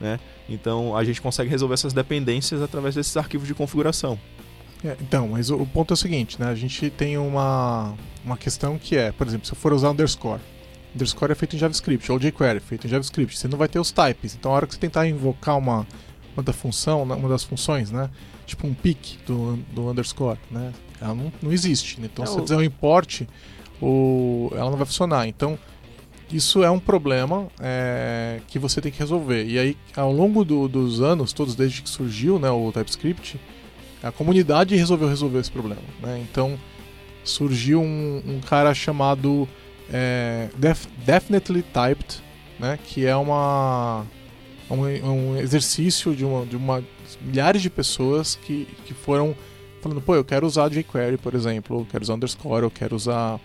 Né? 0.00 0.20
Então, 0.48 0.96
a 0.96 1.02
gente 1.04 1.20
consegue 1.20 1.50
resolver 1.50 1.74
essas 1.74 1.92
dependências 1.92 2.62
através 2.62 2.94
desses 2.94 3.16
arquivos 3.16 3.46
de 3.48 3.54
configuração. 3.54 4.18
É, 4.84 4.96
então, 5.00 5.28
mas 5.28 5.50
o, 5.50 5.56
o 5.56 5.66
ponto 5.66 5.92
é 5.92 5.94
o 5.94 5.96
seguinte, 5.96 6.40
né? 6.40 6.46
A 6.48 6.54
gente 6.54 6.88
tem 6.90 7.18
uma, 7.18 7.94
uma 8.24 8.36
questão 8.36 8.78
que 8.78 8.96
é, 8.96 9.10
por 9.12 9.26
exemplo, 9.26 9.46
se 9.46 9.52
eu 9.52 9.56
for 9.56 9.72
usar 9.72 9.90
underscore, 9.90 10.40
underscore 10.94 11.32
é 11.32 11.34
feito 11.34 11.56
em 11.56 11.58
JavaScript, 11.58 12.10
ou 12.12 12.18
jQuery 12.18 12.58
é 12.58 12.60
feito 12.60 12.86
em 12.86 12.90
JavaScript, 12.90 13.36
você 13.36 13.48
não 13.48 13.58
vai 13.58 13.68
ter 13.68 13.78
os 13.80 13.90
types. 13.90 14.34
Então, 14.34 14.52
a 14.52 14.54
hora 14.54 14.66
que 14.66 14.74
você 14.74 14.80
tentar 14.80 15.06
invocar 15.08 15.58
uma, 15.58 15.86
uma 16.34 16.42
da 16.42 16.52
função, 16.52 17.04
né, 17.04 17.14
uma 17.14 17.28
das 17.28 17.42
funções, 17.44 17.90
né? 17.90 18.08
Tipo 18.46 18.66
um 18.66 18.72
pick 18.74 19.18
do, 19.26 19.56
do 19.74 19.90
underscore, 19.90 20.38
né? 20.50 20.72
Ela 21.00 21.14
não, 21.14 21.32
não 21.42 21.52
existe. 21.52 22.00
né? 22.00 22.08
Então, 22.12 22.24
É 22.24 22.26
se 22.26 22.32
o- 22.32 22.36
você 22.36 22.42
fizer 22.42 22.56
um 22.56 22.62
import, 22.62 23.22
o, 23.82 24.50
ela 24.54 24.70
não 24.70 24.76
vai 24.76 24.86
funcionar. 24.86 25.26
Então, 25.28 25.58
isso 26.32 26.62
é 26.62 26.70
um 26.70 26.78
problema 26.78 27.48
é, 27.60 28.40
que 28.46 28.58
você 28.58 28.80
tem 28.80 28.92
que 28.92 28.98
resolver. 28.98 29.44
E 29.46 29.58
aí, 29.58 29.76
ao 29.96 30.12
longo 30.12 30.44
do- 30.44 30.68
dos 30.68 31.00
anos, 31.00 31.32
todos 31.32 31.54
desde 31.54 31.82
que 31.82 31.88
surgiu 31.88 32.38
né, 32.38 32.50
o 32.50 32.70
TypeScript, 32.72 33.40
a 34.02 34.12
comunidade 34.12 34.76
resolveu 34.76 35.08
resolver 35.08 35.38
esse 35.40 35.50
problema. 35.50 35.82
Né? 36.00 36.24
Então 36.30 36.58
surgiu 37.24 37.80
um, 37.82 38.22
um 38.26 38.40
cara 38.40 38.72
chamado 38.74 39.48
é, 39.92 40.48
Def- 40.56 40.86
Definitely 41.04 41.62
Typed, 41.62 42.22
né? 42.58 42.78
que 42.84 43.04
é 43.06 43.16
uma, 43.16 44.06
um, 44.70 44.82
um 44.82 45.36
exercício 45.36 46.14
de, 46.14 46.24
uma, 46.24 46.46
de 46.46 46.56
uma 46.56 46.82
milhares 47.20 47.62
de 47.62 47.70
pessoas 47.70 48.36
que, 48.36 48.66
que 48.84 48.94
foram 48.94 49.34
falando, 49.80 50.00
pô, 50.00 50.14
eu 50.14 50.24
quero 50.24 50.46
usar 50.46 50.68
jQuery, 50.68 51.16
por 51.18 51.34
exemplo, 51.34 51.80
eu 51.80 51.86
quero 51.90 52.02
usar 52.02 52.14
underscore, 52.14 52.64
eu 52.64 52.70
quero 52.70 52.96
usar 52.96 53.38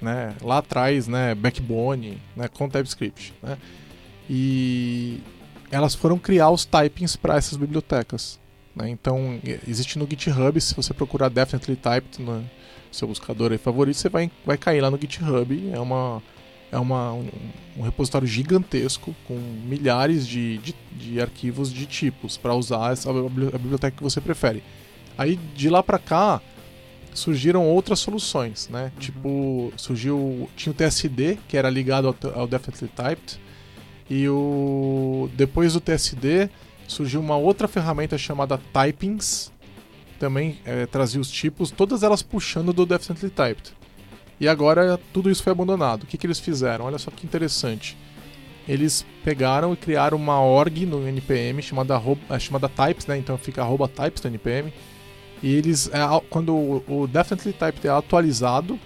né, 0.00 0.34
lá 0.42 0.58
atrás, 0.58 1.08
né, 1.08 1.34
backbone, 1.34 2.20
né, 2.36 2.48
com 2.48 2.68
TypeScript, 2.68 3.34
né? 3.42 3.58
E 4.28 5.20
elas 5.70 5.94
foram 5.94 6.16
criar 6.16 6.50
os 6.50 6.64
typings 6.64 7.16
para 7.16 7.36
essas 7.36 7.58
bibliotecas. 7.58 8.38
Né? 8.74 8.88
Então, 8.88 9.38
existe 9.66 9.98
no 9.98 10.06
GitHub, 10.08 10.60
se 10.60 10.74
você 10.74 10.94
procurar 10.94 11.28
Definitely 11.28 11.76
Typed 11.76 12.22
no 12.22 12.44
seu 12.90 13.06
buscador 13.08 13.56
favorito, 13.58 13.96
você 13.96 14.08
vai, 14.08 14.30
vai 14.44 14.56
cair 14.56 14.80
lá 14.80 14.90
no 14.90 14.98
GitHub. 14.98 15.70
É, 15.72 15.78
uma, 15.78 16.22
é 16.72 16.78
uma, 16.78 17.12
um, 17.12 17.28
um 17.78 17.82
repositório 17.82 18.26
gigantesco 18.26 19.14
com 19.26 19.34
milhares 19.34 20.26
de, 20.26 20.58
de, 20.58 20.74
de 20.92 21.20
arquivos 21.20 21.72
de 21.72 21.86
tipos 21.86 22.36
para 22.36 22.54
usar 22.54 22.92
essa, 22.92 23.10
a 23.10 23.12
bibli- 23.12 23.48
a 23.54 23.58
biblioteca 23.58 23.96
que 23.96 24.02
você 24.02 24.20
prefere. 24.20 24.62
Aí, 25.18 25.36
de 25.54 25.68
lá 25.68 25.82
para 25.82 25.98
cá, 25.98 26.40
surgiram 27.12 27.66
outras 27.66 27.98
soluções, 27.98 28.68
né? 28.68 28.92
Tipo, 28.98 29.72
surgiu... 29.76 30.48
Tinha 30.56 30.72
o 30.72 30.74
TSD, 30.74 31.38
que 31.48 31.56
era 31.56 31.68
ligado 31.68 32.08
ao, 32.08 32.16
ao 32.40 32.46
Definitely 32.46 32.90
Typed. 32.94 33.40
E 34.08 34.28
o 34.28 35.28
depois 35.34 35.74
do 35.74 35.80
TSD 35.80 36.50
surgiu 36.90 37.20
uma 37.20 37.36
outra 37.36 37.68
ferramenta 37.68 38.18
chamada 38.18 38.58
Typings, 38.72 39.52
também 40.18 40.58
eh, 40.64 40.86
trazia 40.86 41.20
os 41.20 41.30
tipos, 41.30 41.70
todas 41.70 42.02
elas 42.02 42.22
puxando 42.22 42.72
do 42.72 42.84
Definitely 42.84 43.30
Typed. 43.30 43.72
E 44.38 44.48
agora 44.48 44.98
tudo 45.12 45.30
isso 45.30 45.42
foi 45.42 45.52
abandonado. 45.52 46.02
O 46.02 46.06
que, 46.06 46.18
que 46.18 46.26
eles 46.26 46.40
fizeram? 46.40 46.86
Olha 46.86 46.98
só 46.98 47.10
que 47.10 47.24
interessante. 47.26 47.96
Eles 48.68 49.04
pegaram 49.24 49.72
e 49.72 49.76
criaram 49.76 50.16
uma 50.16 50.40
org 50.40 50.84
no 50.84 51.06
NPM 51.06 51.62
chamada, 51.62 52.00
eh, 52.28 52.38
chamada 52.38 52.68
Types, 52.68 53.06
né? 53.06 53.16
Então 53.16 53.38
fica 53.38 53.62
arroba 53.62 53.88
Types 53.88 54.22
no 54.22 54.28
NPM. 54.30 54.72
E 55.42 55.54
eles, 55.54 55.90
ao- 55.94 56.20
quando 56.22 56.54
o, 56.54 56.84
o 57.02 57.06
Definitely 57.06 57.52
Typed 57.54 57.86
é 57.86 57.90
atualizado, 57.90 58.78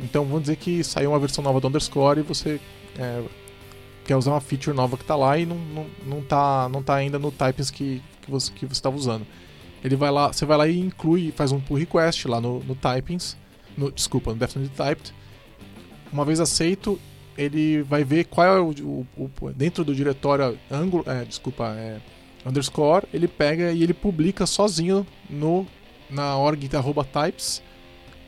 então 0.00 0.24
vamos 0.24 0.42
dizer 0.42 0.56
que 0.56 0.82
saiu 0.82 1.10
uma 1.10 1.18
versão 1.18 1.42
nova 1.44 1.60
do 1.60 1.68
underscore 1.68 2.20
e 2.20 2.22
você 2.22 2.58
eh, 2.98 3.22
quer 4.04 4.16
usar 4.16 4.32
uma 4.32 4.40
feature 4.40 4.76
nova 4.76 4.96
que 4.96 5.04
tá 5.04 5.16
lá 5.16 5.38
e 5.38 5.46
não, 5.46 5.56
não, 5.56 5.86
não, 6.06 6.22
tá, 6.22 6.68
não 6.68 6.82
tá 6.82 6.94
ainda 6.94 7.18
no 7.18 7.30
types 7.32 7.70
que, 7.70 8.02
que 8.22 8.30
você 8.30 8.52
que 8.52 8.64
estava 8.66 8.96
usando. 8.96 9.26
Ele 9.82 9.96
vai 9.96 10.10
lá, 10.10 10.32
você 10.32 10.46
vai 10.46 10.56
lá 10.56 10.68
e 10.68 10.78
inclui, 10.78 11.32
faz 11.32 11.52
um 11.52 11.60
pull 11.60 11.76
request 11.76 12.26
lá 12.28 12.40
no, 12.40 12.60
no 12.60 12.74
typings, 12.74 13.36
no, 13.76 13.90
desculpa, 13.90 14.30
no 14.32 14.36
definitely 14.36 14.74
typed. 14.74 15.12
Uma 16.12 16.24
vez 16.24 16.40
aceito, 16.40 16.98
ele 17.36 17.82
vai 17.82 18.04
ver 18.04 18.24
qual 18.24 18.46
é 18.46 18.60
o, 18.60 18.70
o- 19.16 19.30
o- 19.40 19.50
dentro 19.52 19.84
do 19.84 19.94
diretório 19.94 20.58
Angular, 20.70 21.16
é, 21.22 21.24
desculpa, 21.24 21.74
é, 21.76 21.98
underscore, 22.46 23.04
ele 23.12 23.26
pega 23.28 23.72
e 23.72 23.82
ele 23.82 23.94
publica 23.94 24.46
sozinho 24.46 25.06
no 25.28 25.66
na 26.10 26.36
org 26.36 26.68
arroba 26.76 27.04
types 27.04 27.62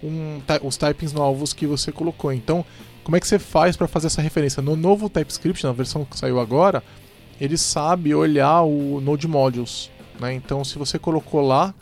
um, 0.03 0.41
os 0.63 0.77
typings 0.77 1.13
novos 1.13 1.53
que 1.53 1.67
você 1.67 1.93
colocou. 1.93 2.33
Então, 2.33 2.65
como 3.07 3.15
é 3.15 3.21
que 3.21 3.29
você 3.29 3.39
faz 3.39 3.77
para 3.77 3.87
fazer 3.87 4.09
essa 4.09 4.21
referência? 4.21 4.61
No 4.61 4.75
novo 4.75 5.09
TypeScript, 5.09 5.63
na 5.63 5.71
versão 5.71 6.05
que 6.05 6.19
saiu 6.19 6.41
agora, 6.41 6.83
ele 7.41 7.57
sabe 7.57 8.13
olhar 8.13 8.63
o 8.63 9.01
Node 9.01 9.29
Modules. 9.29 9.93
Né? 10.19 10.35
Então, 10.35 10.65
se 10.65 10.77
você 10.77 10.99
colocou 10.99 11.41
lá, 11.41 11.73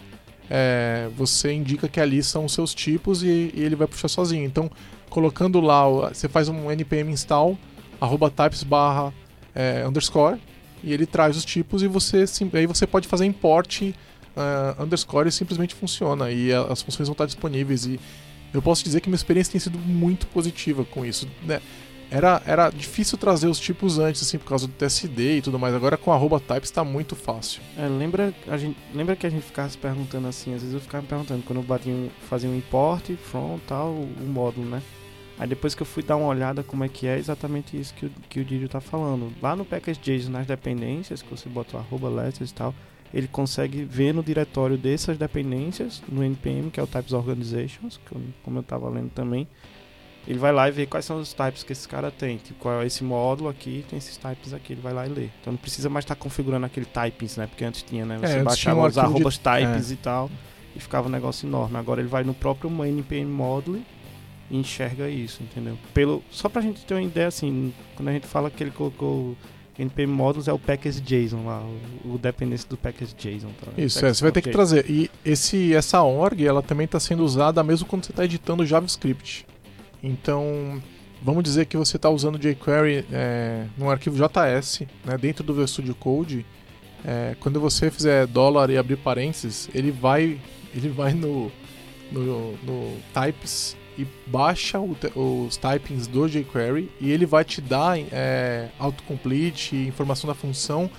é, 0.50 1.08
você 1.16 1.50
indica 1.50 1.88
que 1.88 1.98
ali 1.98 2.22
são 2.22 2.44
os 2.44 2.52
seus 2.52 2.74
tipos 2.74 3.22
e, 3.22 3.50
e 3.54 3.62
ele 3.62 3.74
vai 3.74 3.86
puxar 3.86 4.08
sozinho. 4.08 4.44
Então, 4.44 4.70
colocando 5.08 5.62
lá, 5.62 5.88
você 6.10 6.28
faz 6.28 6.50
um 6.50 6.70
npm 6.70 7.10
install 7.10 7.56
arroba 7.98 8.28
types 8.30 8.62
barra 8.62 9.10
é, 9.54 9.82
underscore 9.88 10.38
e 10.82 10.92
ele 10.92 11.06
traz 11.06 11.38
os 11.38 11.44
tipos 11.46 11.82
e 11.82 11.88
você 11.88 12.26
aí 12.52 12.66
você 12.66 12.86
pode 12.86 13.08
fazer 13.08 13.24
import 13.24 13.80
ah, 14.36 14.74
underscore 14.78 15.26
e 15.28 15.32
simplesmente 15.32 15.74
funciona 15.74 16.30
e 16.30 16.52
as 16.52 16.82
funções 16.82 17.08
vão 17.08 17.14
estar 17.14 17.24
disponíveis 17.24 17.86
e 17.86 17.98
eu 18.54 18.62
posso 18.62 18.84
dizer 18.84 19.00
que 19.00 19.08
minha 19.08 19.16
experiência 19.16 19.52
tem 19.52 19.60
sido 19.60 19.78
muito 19.78 20.26
positiva 20.28 20.84
com 20.84 21.04
isso. 21.04 21.28
né? 21.42 21.60
Era, 22.10 22.40
era 22.46 22.70
difícil 22.70 23.18
trazer 23.18 23.48
os 23.48 23.58
tipos 23.58 23.98
antes, 23.98 24.22
assim, 24.22 24.38
por 24.38 24.46
causa 24.46 24.68
do 24.68 24.72
TSD 24.72 25.38
e 25.38 25.42
tudo 25.42 25.58
mais. 25.58 25.74
Agora 25.74 25.96
com 25.96 26.12
arroba 26.12 26.38
types 26.38 26.70
está 26.70 26.84
muito 26.84 27.16
fácil. 27.16 27.60
É, 27.76 27.88
lembra, 27.88 28.32
a 28.46 28.56
gente, 28.56 28.78
lembra 28.94 29.16
que 29.16 29.26
a 29.26 29.30
gente 29.30 29.42
ficava 29.42 29.68
se 29.68 29.76
perguntando 29.76 30.28
assim, 30.28 30.54
às 30.54 30.60
vezes 30.60 30.74
eu 30.74 30.80
ficava 30.80 31.02
me 31.02 31.08
perguntando, 31.08 31.42
quando 31.42 31.58
eu 31.58 31.64
batia 31.64 31.92
um, 31.92 32.08
fazia 32.28 32.48
um 32.48 32.56
import, 32.56 33.10
from, 33.16 33.58
tal, 33.66 33.88
o 33.88 34.26
módulo, 34.26 34.68
né? 34.68 34.80
Aí 35.36 35.48
depois 35.48 35.74
que 35.74 35.82
eu 35.82 35.86
fui 35.86 36.02
dar 36.02 36.16
uma 36.16 36.28
olhada 36.28 36.62
como 36.62 36.84
é 36.84 36.88
que 36.88 37.08
é, 37.08 37.18
exatamente 37.18 37.76
isso 37.76 37.92
que 37.94 38.06
o, 38.06 38.12
que 38.28 38.38
o 38.38 38.44
Didio 38.44 38.68
tá 38.68 38.80
falando. 38.80 39.32
Lá 39.42 39.56
no 39.56 39.64
package.json, 39.64 40.30
nas 40.30 40.46
dependências, 40.46 41.20
que 41.22 41.30
você 41.30 41.48
bota 41.48 41.76
o 41.76 41.80
arroba 41.80 42.08
letters 42.08 42.50
e 42.50 42.54
tal, 42.54 42.72
ele 43.14 43.28
consegue 43.28 43.84
ver 43.84 44.12
no 44.12 44.24
diretório 44.24 44.76
dessas 44.76 45.16
dependências, 45.16 46.02
no 46.08 46.22
NPM, 46.24 46.68
que 46.68 46.80
é 46.80 46.82
o 46.82 46.86
Types 46.86 47.12
Organizations, 47.12 48.00
que 48.04 48.12
eu, 48.12 48.20
como 48.42 48.58
eu 48.58 48.60
estava 48.60 48.88
lendo 48.90 49.10
também, 49.10 49.46
ele 50.26 50.38
vai 50.38 50.52
lá 50.52 50.68
e 50.68 50.72
vê 50.72 50.84
quais 50.84 51.04
são 51.04 51.20
os 51.20 51.32
types 51.32 51.62
que 51.62 51.72
esse 51.72 51.86
cara 51.86 52.10
tem. 52.10 52.38
Tipo, 52.38 52.58
qual 52.58 52.82
é 52.82 52.86
esse 52.86 53.04
módulo 53.04 53.48
aqui, 53.48 53.84
tem 53.88 53.98
esses 53.98 54.16
types 54.16 54.52
aqui, 54.52 54.72
ele 54.72 54.80
vai 54.80 54.92
lá 54.92 55.06
e 55.06 55.10
lê. 55.10 55.28
Então 55.40 55.52
não 55.52 55.58
precisa 55.58 55.88
mais 55.88 56.04
estar 56.04 56.16
tá 56.16 56.20
configurando 56.20 56.66
aquele 56.66 56.86
types, 56.86 57.36
né? 57.36 57.46
Porque 57.46 57.64
antes 57.64 57.82
tinha, 57.82 58.04
né? 58.04 58.18
Você 58.18 58.38
É, 58.38 58.42
baixava 58.42 58.84
os 58.84 58.98
arrobas 58.98 59.34
de- 59.34 59.40
types 59.40 59.90
é. 59.90 59.94
e 59.94 59.96
tal, 59.96 60.30
e 60.74 60.80
ficava 60.80 61.06
um 61.06 61.10
negócio 61.10 61.46
enorme. 61.46 61.76
Agora 61.76 62.00
ele 62.00 62.08
vai 62.08 62.24
no 62.24 62.34
próprio 62.34 62.68
NPM 62.84 63.30
módulo 63.30 63.80
e 64.50 64.56
enxerga 64.56 65.08
isso, 65.08 65.40
entendeu? 65.40 65.78
Pelo, 65.92 66.20
só 66.30 66.48
pra 66.48 66.62
gente 66.62 66.84
ter 66.84 66.94
uma 66.94 67.02
ideia, 67.02 67.28
assim, 67.28 67.72
quando 67.94 68.08
a 68.08 68.12
gente 68.12 68.26
fala 68.26 68.50
que 68.50 68.60
ele 68.60 68.72
colocou 68.72 69.36
NPM 69.78 70.12
Modules 70.12 70.46
é 70.46 70.52
o 70.52 70.58
package 70.58 71.00
JSON 71.00 71.44
lá, 71.46 71.60
o, 72.04 72.14
o 72.14 72.18
dependência 72.18 72.68
do 72.68 72.76
package 72.76 73.14
JSON. 73.14 73.50
Tá? 73.60 73.72
Isso, 73.76 74.04
é, 74.04 74.14
você 74.14 74.22
vai 74.22 74.32
ter 74.32 74.42
que 74.42 74.50
trazer. 74.50 74.88
E 74.88 75.10
esse, 75.24 75.74
essa 75.74 76.02
org, 76.02 76.44
ela 76.44 76.62
também 76.62 76.84
está 76.84 77.00
sendo 77.00 77.24
usada 77.24 77.62
mesmo 77.62 77.86
quando 77.86 78.04
você 78.04 78.12
está 78.12 78.24
editando 78.24 78.64
JavaScript. 78.64 79.44
Então, 80.02 80.80
vamos 81.22 81.42
dizer 81.42 81.66
que 81.66 81.76
você 81.76 81.96
está 81.96 82.08
usando 82.08 82.38
jQuery 82.38 83.06
é, 83.12 83.66
num 83.76 83.90
arquivo 83.90 84.16
JS, 84.16 84.82
né, 85.04 85.16
dentro 85.18 85.42
do 85.42 85.52
Visual 85.52 85.68
Studio 85.68 85.94
Code. 85.94 86.46
é, 87.04 87.36
quando 87.40 87.60
você 87.60 87.90
fizer 87.90 88.26
dólar 88.26 88.70
e 88.70 88.78
abrir 88.78 88.96
parênteses, 88.96 89.68
ele 89.74 89.90
vai, 89.90 90.38
ele 90.74 90.88
vai 90.88 91.12
no, 91.12 91.50
no, 92.12 92.52
no 92.58 92.96
types 93.12 93.76
e 93.98 94.06
baixa 94.26 94.80
o 94.80 94.96
os 95.14 95.56
typings 95.56 96.06
do 96.06 96.28
jQuery 96.28 96.90
e 97.00 97.10
ele 97.10 97.26
vai 97.26 97.44
te 97.44 97.60
dar 97.60 97.98
é, 97.98 98.68
autocomplete, 98.78 99.76
informação 99.76 100.28
da 100.28 100.34
função 100.34 100.90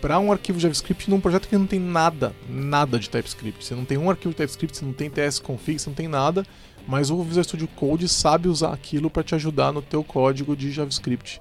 para 0.00 0.18
um 0.18 0.30
arquivo 0.30 0.60
JavaScript 0.60 1.10
num 1.10 1.20
projeto 1.20 1.48
que 1.48 1.56
não 1.56 1.66
tem 1.66 1.80
nada, 1.80 2.34
nada 2.48 2.98
de 2.98 3.10
TypeScript. 3.10 3.64
Você 3.64 3.74
não 3.74 3.84
tem 3.84 3.98
um 3.98 4.08
arquivo 4.08 4.30
de 4.30 4.36
TypeScript, 4.36 4.76
você 4.76 4.84
não 4.84 4.92
tem 4.92 5.10
tsconfig, 5.10 5.78
você 5.78 5.90
não 5.90 5.94
tem 5.94 6.06
nada, 6.06 6.44
mas 6.86 7.10
o 7.10 7.22
Visual 7.22 7.44
Studio 7.44 7.68
Code 7.74 8.08
sabe 8.08 8.48
usar 8.48 8.72
aquilo 8.72 9.10
para 9.10 9.22
te 9.22 9.34
ajudar 9.34 9.72
no 9.72 9.82
teu 9.82 10.04
código 10.04 10.56
de 10.56 10.70
JavaScript. 10.70 11.40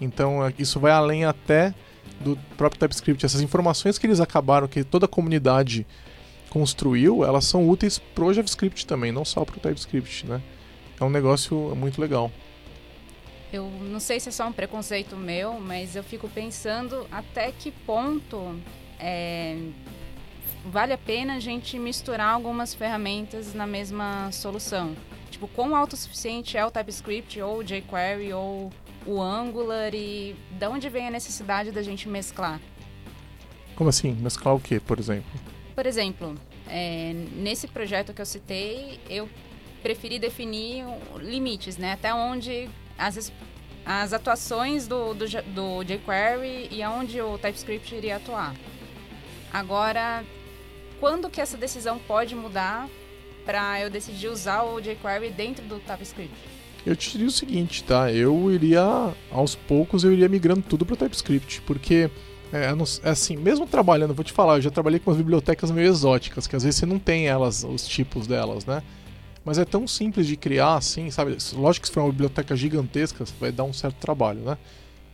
Então 0.00 0.44
é, 0.44 0.52
isso 0.58 0.78
vai 0.78 0.92
além 0.92 1.24
até 1.24 1.74
do 2.20 2.38
próprio 2.56 2.78
TypeScript. 2.78 3.24
Essas 3.24 3.40
informações 3.40 3.98
que 3.98 4.06
eles 4.06 4.20
acabaram, 4.20 4.68
que 4.68 4.84
toda 4.84 5.06
a 5.06 5.08
comunidade 5.08 5.86
construiu, 6.56 7.22
elas 7.22 7.44
são 7.44 7.68
úteis 7.68 7.98
pro 7.98 8.32
JavaScript 8.32 8.86
também, 8.86 9.12
não 9.12 9.26
só 9.26 9.44
pro 9.44 9.60
TypeScript, 9.60 10.24
né? 10.24 10.40
É 10.98 11.04
um 11.04 11.10
negócio 11.10 11.54
muito 11.76 12.00
legal. 12.00 12.32
Eu 13.52 13.70
não 13.82 14.00
sei 14.00 14.18
se 14.18 14.30
é 14.30 14.32
só 14.32 14.48
um 14.48 14.52
preconceito 14.52 15.18
meu, 15.18 15.60
mas 15.60 15.94
eu 15.94 16.02
fico 16.02 16.30
pensando 16.30 17.06
até 17.12 17.52
que 17.52 17.70
ponto 17.70 18.58
é, 18.98 19.58
vale 20.64 20.94
a 20.94 20.98
pena 20.98 21.34
a 21.34 21.40
gente 21.40 21.78
misturar 21.78 22.32
algumas 22.32 22.72
ferramentas 22.72 23.52
na 23.52 23.66
mesma 23.66 24.32
solução. 24.32 24.96
Tipo, 25.30 25.48
quão 25.48 25.76
autossuficiente 25.76 26.56
é 26.56 26.64
o 26.64 26.70
TypeScript 26.70 27.38
ou 27.42 27.58
o 27.58 27.62
jQuery 27.62 28.32
ou 28.32 28.72
o 29.04 29.20
Angular 29.20 29.94
e 29.94 30.34
de 30.52 30.66
onde 30.66 30.88
vem 30.88 31.06
a 31.06 31.10
necessidade 31.10 31.70
da 31.70 31.82
gente 31.82 32.08
mesclar? 32.08 32.58
Como 33.74 33.90
assim? 33.90 34.12
Mesclar 34.14 34.54
o 34.54 34.60
que, 34.60 34.80
por 34.80 34.98
exemplo? 34.98 35.55
Por 35.76 35.86
exemplo, 35.86 36.34
é, 36.66 37.12
nesse 37.36 37.68
projeto 37.68 38.14
que 38.14 38.22
eu 38.22 38.26
citei, 38.26 38.98
eu 39.10 39.28
preferi 39.82 40.18
definir 40.18 40.84
limites, 41.20 41.76
né? 41.76 41.92
Até 41.92 42.12
onde 42.14 42.68
as, 42.98 43.30
as 43.84 44.12
atuações 44.14 44.88
do, 44.88 45.12
do, 45.12 45.26
do 45.26 45.84
jQuery 45.84 46.68
e 46.72 46.82
aonde 46.82 47.20
o 47.20 47.36
TypeScript 47.36 47.94
iria 47.94 48.16
atuar. 48.16 48.54
Agora, 49.52 50.24
quando 50.98 51.28
que 51.28 51.42
essa 51.42 51.58
decisão 51.58 51.98
pode 51.98 52.34
mudar 52.34 52.88
para 53.44 53.80
eu 53.80 53.90
decidir 53.90 54.28
usar 54.28 54.62
o 54.62 54.80
jQuery 54.80 55.30
dentro 55.30 55.64
do 55.66 55.78
TypeScript? 55.78 56.34
Eu 56.86 56.96
te 56.96 57.10
diria 57.12 57.26
o 57.26 57.30
seguinte, 57.30 57.84
tá? 57.84 58.10
Eu 58.10 58.50
iria, 58.50 58.80
aos 59.30 59.54
poucos, 59.54 60.04
eu 60.04 60.12
iria 60.12 60.28
migrando 60.28 60.62
tudo 60.62 60.86
para 60.86 60.96
TypeScript, 60.96 61.60
porque, 61.62 62.10
é, 62.52 62.74
não- 62.74 62.84
é 63.02 63.10
assim, 63.10 63.36
mesmo 63.36 63.66
trabalhando, 63.66 64.14
vou 64.14 64.24
te 64.24 64.32
falar, 64.32 64.56
eu 64.56 64.62
já 64.62 64.70
trabalhei 64.70 64.98
com 64.98 65.10
umas 65.10 65.18
bibliotecas 65.18 65.70
meio 65.70 65.88
exóticas, 65.88 66.46
que 66.46 66.56
às 66.56 66.62
vezes 66.62 66.78
você 66.78 66.86
não 66.86 66.98
tem 66.98 67.26
elas, 67.26 67.64
os 67.64 67.86
tipos 67.86 68.26
delas, 68.26 68.64
né? 68.64 68.82
Mas 69.44 69.58
é 69.58 69.64
tão 69.64 69.86
simples 69.86 70.26
de 70.26 70.36
criar, 70.36 70.74
assim, 70.74 71.10
sabe? 71.10 71.36
Lógico 71.54 71.82
que 71.82 71.88
se 71.88 71.94
for 71.94 72.00
uma 72.00 72.10
biblioteca 72.10 72.56
gigantesca, 72.56 73.24
vai 73.38 73.52
dar 73.52 73.64
um 73.64 73.72
certo 73.72 73.96
trabalho, 73.96 74.40
né? 74.40 74.58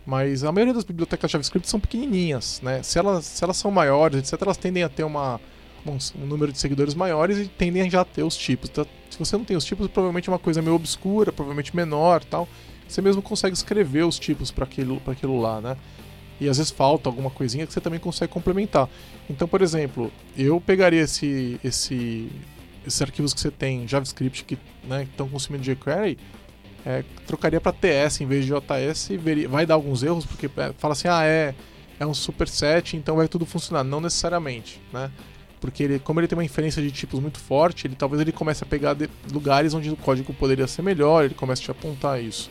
Mas 0.06 0.42
a 0.42 0.50
maioria 0.50 0.74
das 0.74 0.84
bibliotecas 0.84 1.30
JavaScript 1.30 1.68
são 1.68 1.78
pequenininhas, 1.78 2.60
né? 2.62 2.82
Se 2.82 2.98
elas, 2.98 3.24
se 3.24 3.44
elas 3.44 3.56
são 3.56 3.70
maiores, 3.70 4.18
etc., 4.18 4.40
elas 4.42 4.56
tendem 4.56 4.82
a 4.82 4.88
ter 4.88 5.04
uma, 5.04 5.38
um, 5.86 6.26
número 6.26 6.52
de 6.52 6.58
seguidores 6.58 6.94
maiores 6.94 7.38
e 7.38 7.46
tendem 7.46 7.82
a 7.82 7.88
já 7.88 8.04
ter 8.04 8.22
os 8.22 8.36
tipos. 8.36 8.68
Então, 8.70 8.86
se 9.10 9.18
você 9.18 9.36
não 9.36 9.44
tem 9.44 9.56
os 9.56 9.64
tipos, 9.64 9.86
provavelmente 9.88 10.28
é 10.28 10.32
uma 10.32 10.38
coisa 10.38 10.62
meio 10.62 10.74
obscura, 10.74 11.32
provavelmente 11.32 11.74
menor 11.74 12.24
tal. 12.24 12.48
Você 12.88 13.00
mesmo 13.00 13.22
consegue 13.22 13.54
escrever 13.54 14.04
os 14.04 14.18
tipos 14.18 14.50
para 14.50 14.64
aquilo, 14.64 15.00
aquilo 15.06 15.40
lá, 15.40 15.60
né? 15.60 15.76
E 16.40 16.48
às 16.48 16.58
vezes 16.58 16.72
falta 16.72 17.08
alguma 17.08 17.30
coisinha 17.30 17.66
que 17.66 17.72
você 17.72 17.80
também 17.80 18.00
consegue 18.00 18.32
complementar. 18.32 18.88
Então, 19.30 19.46
por 19.46 19.62
exemplo, 19.62 20.10
eu 20.36 20.60
pegaria 20.60 21.02
esse, 21.02 21.60
esse, 21.62 22.28
esses 22.86 23.00
arquivos 23.00 23.32
que 23.32 23.40
você 23.40 23.50
tem 23.50 23.84
em 23.84 23.88
JavaScript 23.88 24.44
que 24.44 24.58
né, 24.84 25.04
estão 25.04 25.28
consumindo 25.28 25.62
jQuery, 25.62 26.18
é, 26.84 27.04
trocaria 27.26 27.60
para 27.60 27.72
TS 27.72 28.20
em 28.22 28.26
vez 28.26 28.44
de 28.44 28.52
JS 28.52 29.10
e 29.10 29.16
veria, 29.16 29.48
vai 29.48 29.64
dar 29.64 29.74
alguns 29.74 30.02
erros, 30.02 30.26
porque 30.26 30.46
é, 30.46 30.72
fala 30.78 30.92
assim, 30.92 31.06
ah, 31.08 31.24
é, 31.24 31.54
é 32.00 32.06
um 32.06 32.14
superset, 32.14 32.96
então 32.96 33.16
vai 33.16 33.28
tudo 33.28 33.46
funcionar. 33.46 33.84
Não 33.84 34.00
necessariamente, 34.00 34.80
né? 34.92 35.10
Porque 35.60 35.84
ele, 35.84 35.98
como 36.00 36.18
ele 36.18 36.26
tem 36.26 36.36
uma 36.36 36.44
inferência 36.44 36.82
de 36.82 36.90
tipos 36.90 37.20
muito 37.20 37.38
forte, 37.38 37.86
ele 37.86 37.94
talvez 37.94 38.20
ele 38.20 38.32
comece 38.32 38.64
a 38.64 38.66
pegar 38.66 38.94
de- 38.94 39.08
lugares 39.32 39.72
onde 39.74 39.90
o 39.90 39.96
código 39.96 40.34
poderia 40.34 40.66
ser 40.66 40.82
melhor, 40.82 41.24
ele 41.24 41.34
comece 41.34 41.62
a 41.62 41.64
te 41.66 41.70
apontar 41.70 42.20
isso. 42.20 42.50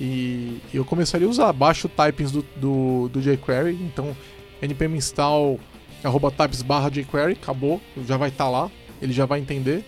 E 0.00 0.60
eu 0.72 0.84
começaria 0.84 1.26
a 1.26 1.30
usar, 1.30 1.52
baixo 1.52 1.88
typings 1.88 2.32
do, 2.32 2.44
do, 2.56 3.08
do 3.08 3.20
jQuery, 3.20 3.74
então 3.82 4.16
npm 4.60 4.96
install 4.96 5.60
arroba 6.02 6.30
types 6.30 6.62
barra 6.62 6.90
jQuery, 6.90 7.34
acabou, 7.34 7.80
já 8.06 8.16
vai 8.16 8.28
estar 8.28 8.48
lá, 8.48 8.70
ele 9.00 9.12
já 9.12 9.26
vai 9.26 9.38
entender, 9.38 9.84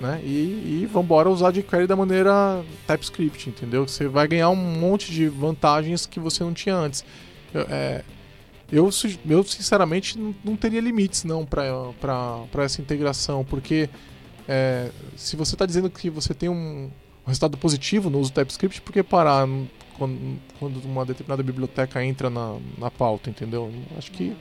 né? 0.00 0.20
E, 0.24 0.82
e 0.82 0.88
vambora 0.92 1.30
usar 1.30 1.52
jQuery 1.52 1.86
da 1.86 1.94
maneira 1.94 2.64
TypeScript, 2.86 3.48
entendeu? 3.50 3.86
Você 3.86 4.08
vai 4.08 4.26
ganhar 4.26 4.50
um 4.50 4.56
monte 4.56 5.12
de 5.12 5.28
vantagens 5.28 6.06
que 6.06 6.18
você 6.18 6.42
não 6.42 6.52
tinha 6.52 6.74
antes. 6.74 7.04
Eu, 7.54 7.66
é, 7.68 8.04
eu, 8.72 8.90
eu, 9.28 9.44
sinceramente 9.44 10.18
não, 10.18 10.34
não 10.42 10.56
teria 10.56 10.80
limites 10.80 11.24
não 11.24 11.44
para 11.44 12.46
essa 12.64 12.80
integração, 12.80 13.44
porque 13.44 13.88
é, 14.48 14.90
se 15.16 15.36
você 15.36 15.54
está 15.54 15.66
dizendo 15.66 15.90
que 15.90 16.10
você 16.10 16.34
tem 16.34 16.48
um, 16.48 16.90
um 17.24 17.28
resultado 17.28 17.56
positivo 17.56 18.10
no 18.10 18.18
uso 18.18 18.30
do 18.30 18.34
TypeScript, 18.34 18.80
por 18.80 18.92
que 18.92 19.02
parar 19.02 19.46
quando, 19.96 20.40
quando 20.58 20.84
uma 20.84 21.04
determinada 21.04 21.42
biblioteca 21.42 22.04
entra 22.04 22.28
na, 22.28 22.58
na 22.78 22.90
pauta, 22.90 23.30
entendeu? 23.30 23.72
Acho 23.96 24.10
que 24.10 24.36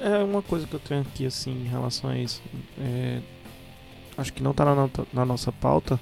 É 0.00 0.22
uma 0.22 0.42
coisa 0.42 0.66
que 0.66 0.74
eu 0.74 0.80
tenho 0.80 1.00
aqui, 1.00 1.26
assim, 1.26 1.50
em 1.50 1.68
relação 1.68 2.10
a 2.10 2.18
isso. 2.18 2.42
É, 2.78 3.20
acho 4.16 4.32
que 4.32 4.42
não 4.42 4.54
tá 4.54 4.64
na, 4.64 4.88
na 5.12 5.24
nossa 5.24 5.50
pauta, 5.50 5.98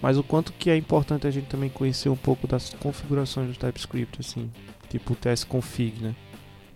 mas 0.00 0.16
o 0.16 0.22
quanto 0.22 0.52
que 0.52 0.70
é 0.70 0.76
importante 0.76 1.26
a 1.26 1.30
gente 1.30 1.46
também 1.46 1.68
conhecer 1.68 2.08
um 2.08 2.16
pouco 2.16 2.46
das 2.46 2.70
configurações 2.74 3.48
do 3.48 3.58
TypeScript, 3.58 4.20
assim, 4.20 4.50
tipo 4.88 5.12
o 5.12 5.16
tsconfig, 5.16 6.00
né? 6.00 6.14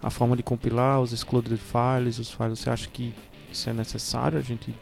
A 0.02 0.10
forma 0.10 0.36
de 0.36 0.42
compilar, 0.42 1.00
os 1.00 1.12
excluded 1.12 1.56
files, 1.56 2.18
os 2.18 2.30
files. 2.30 2.58
Você 2.58 2.68
acha 2.68 2.88
que 2.88 3.14
isso 3.50 3.70
é 3.70 3.72
necessário? 3.72 4.38
A 4.38 4.42
gente. 4.42 4.74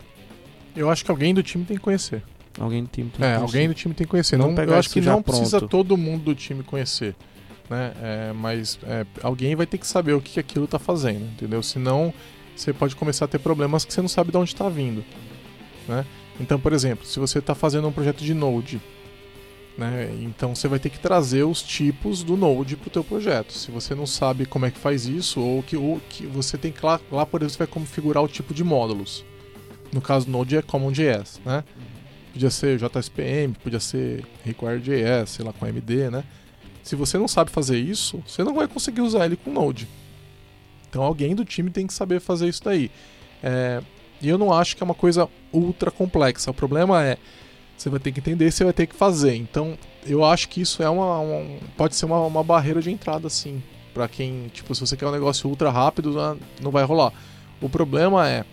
Eu 0.74 0.90
acho 0.90 1.04
que 1.04 1.10
alguém 1.10 1.34
do 1.34 1.42
time 1.42 1.64
tem 1.64 1.76
que 1.76 1.82
conhecer. 1.82 2.22
Alguém 2.58 2.82
do 2.84 2.88
time 2.88 3.10
tem 3.10 3.26
É, 3.26 3.36
que 3.36 3.42
alguém 3.42 3.68
do 3.68 3.74
time 3.74 3.94
tem 3.94 4.06
que 4.06 4.10
conhecer. 4.10 4.36
Não 4.36 4.52
Não, 4.52 4.64
eu 4.64 4.74
acho 4.74 4.90
que 4.90 5.00
não 5.00 5.22
precisa 5.22 5.58
pronto. 5.58 5.70
todo 5.70 5.96
mundo 5.96 6.24
do 6.24 6.34
time 6.34 6.62
conhecer. 6.62 7.14
Né? 7.70 7.92
É, 8.02 8.32
mas 8.34 8.78
é, 8.84 9.06
alguém 9.22 9.54
vai 9.54 9.66
ter 9.66 9.78
que 9.78 9.86
saber 9.86 10.12
o 10.12 10.20
que 10.20 10.32
que 10.32 10.40
aquilo 10.40 10.66
está 10.66 10.78
fazendo, 10.78 11.24
entendeu? 11.24 11.62
Senão 11.62 12.12
você 12.54 12.72
pode 12.72 12.94
começar 12.94 13.24
a 13.24 13.28
ter 13.28 13.38
problemas 13.38 13.84
que 13.84 13.92
você 13.92 14.02
não 14.02 14.08
sabe 14.08 14.30
de 14.30 14.36
onde 14.36 14.50
está 14.52 14.68
vindo. 14.68 15.02
Né? 15.88 16.04
Então, 16.38 16.60
por 16.60 16.72
exemplo, 16.72 17.06
se 17.06 17.18
você 17.18 17.38
está 17.38 17.54
fazendo 17.54 17.88
um 17.88 17.92
projeto 17.92 18.22
de 18.22 18.34
Node, 18.34 18.80
né? 19.76 20.10
então 20.20 20.54
você 20.54 20.68
vai 20.68 20.78
ter 20.78 20.90
que 20.90 20.98
trazer 20.98 21.44
os 21.44 21.62
tipos 21.62 22.22
do 22.22 22.36
Node 22.36 22.76
para 22.76 22.88
o 22.88 22.90
teu 22.90 23.02
projeto. 23.04 23.52
Se 23.52 23.70
você 23.70 23.94
não 23.94 24.06
sabe 24.06 24.44
como 24.44 24.66
é 24.66 24.70
que 24.70 24.78
faz 24.78 25.06
isso, 25.06 25.40
ou 25.40 25.62
que, 25.62 25.76
ou 25.76 26.00
que 26.10 26.26
você 26.26 26.58
tem 26.58 26.70
que 26.70 26.84
lá, 26.84 27.00
lá, 27.10 27.24
por 27.24 27.40
exemplo, 27.40 27.52
você 27.52 27.58
vai 27.58 27.66
configurar 27.66 28.22
o 28.22 28.28
tipo 28.28 28.52
de 28.52 28.62
módulos. 28.62 29.24
No 29.92 30.00
caso 30.00 30.28
Node 30.30 30.56
é 30.56 30.62
CommonJS, 30.62 31.40
né? 31.44 31.62
Podia 32.32 32.50
ser 32.50 32.78
JSPM, 32.78 33.54
podia 33.62 33.80
ser 33.80 34.24
Require.js, 34.44 35.28
sei 35.30 35.44
lá, 35.44 35.52
com 35.52 35.66
AMD, 35.66 36.10
né? 36.10 36.24
Se 36.82 36.96
você 36.96 37.18
não 37.18 37.28
sabe 37.28 37.50
fazer 37.50 37.78
isso, 37.78 38.22
você 38.26 38.42
não 38.42 38.54
vai 38.54 38.66
conseguir 38.66 39.02
usar 39.02 39.26
ele 39.26 39.36
com 39.36 39.50
Node. 39.52 39.86
Então 40.88 41.02
alguém 41.02 41.34
do 41.34 41.44
time 41.44 41.70
tem 41.70 41.86
que 41.86 41.92
saber 41.92 42.20
fazer 42.20 42.48
isso 42.48 42.62
daí. 42.64 42.90
É, 43.42 43.82
e 44.20 44.28
eu 44.28 44.38
não 44.38 44.52
acho 44.52 44.76
que 44.76 44.82
é 44.82 44.84
uma 44.84 44.94
coisa 44.94 45.28
ultra 45.52 45.90
complexa. 45.90 46.50
O 46.50 46.54
problema 46.54 47.04
é, 47.04 47.18
Você 47.76 47.90
vai 47.90 47.98
ter 47.98 48.12
que 48.12 48.20
entender, 48.20 48.50
você 48.50 48.62
vai 48.64 48.72
ter 48.72 48.86
que 48.86 48.94
fazer. 48.94 49.34
Então, 49.34 49.76
eu 50.06 50.24
acho 50.24 50.48
que 50.48 50.60
isso 50.60 50.82
é 50.82 50.88
uma, 50.88 51.18
uma- 51.18 51.58
pode 51.76 51.96
ser 51.96 52.04
uma, 52.06 52.20
uma 52.24 52.44
barreira 52.44 52.80
de 52.80 52.90
entrada, 52.92 53.28
sim. 53.28 53.60
Pra 53.92 54.06
quem, 54.08 54.48
tipo, 54.54 54.72
se 54.74 54.80
você 54.80 54.96
quer 54.96 55.06
um 55.06 55.10
negócio 55.10 55.48
ultra 55.50 55.68
rápido, 55.70 56.12
né, 56.12 56.36
não 56.60 56.70
vai 56.70 56.84
rolar. 56.84 57.12
O 57.60 57.68
problema 57.68 58.28
é, 58.28 58.44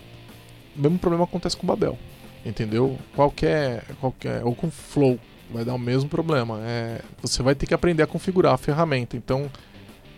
mesmo 0.79 0.97
problema 0.99 1.23
acontece 1.25 1.55
com 1.57 1.65
Babel, 1.67 1.97
entendeu? 2.45 2.97
Qualquer, 3.15 3.83
qualquer, 3.99 4.43
ou 4.43 4.55
com 4.55 4.69
Flow, 4.71 5.19
vai 5.51 5.65
dar 5.65 5.73
o 5.73 5.79
mesmo 5.79 6.09
problema. 6.09 6.59
É, 6.63 7.01
você 7.21 7.41
vai 7.43 7.55
ter 7.55 7.65
que 7.65 7.73
aprender 7.73 8.03
a 8.03 8.07
configurar 8.07 8.53
a 8.53 8.57
ferramenta. 8.57 9.17
Então, 9.17 9.49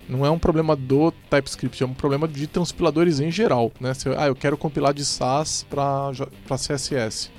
não 0.09 0.25
é 0.25 0.29
um 0.29 0.39
problema 0.39 0.75
do 0.75 1.11
TypeScript, 1.29 1.81
é 1.81 1.85
um 1.85 1.93
problema 1.93 2.27
de 2.27 2.45
transpiladores 2.47 3.19
em 3.19 3.31
geral, 3.31 3.71
né? 3.79 3.93
Ah, 4.17 4.27
eu 4.27 4.35
quero 4.35 4.57
compilar 4.57 4.93
de 4.93 5.05
SAS 5.05 5.65
para 5.69 6.11
CSS 6.57 7.31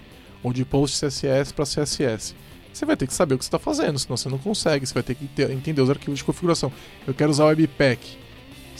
ou 0.43 0.53
de 0.53 0.65
PostCSS 0.65 1.53
para 1.53 1.65
CSS. 1.65 2.35
Você 2.73 2.87
vai 2.87 2.97
ter 2.97 3.07
que 3.07 3.13
saber 3.13 3.35
o 3.35 3.39
que 3.39 3.45
você 3.45 3.49
está 3.49 3.59
fazendo, 3.59 3.99
senão 3.99 4.17
você 4.17 4.29
não 4.31 4.39
consegue. 4.39 4.87
Você 4.87 4.95
vai 4.95 5.03
ter 5.03 5.15
que 5.15 5.27
ter- 5.27 5.51
entender 5.51 5.83
os 5.83 5.91
arquivos 5.91 6.19
de 6.19 6.25
configuração. 6.25 6.73
Eu 7.07 7.13
quero 7.13 7.31
usar 7.31 7.45
o 7.45 7.49
Webpack. 7.49 8.17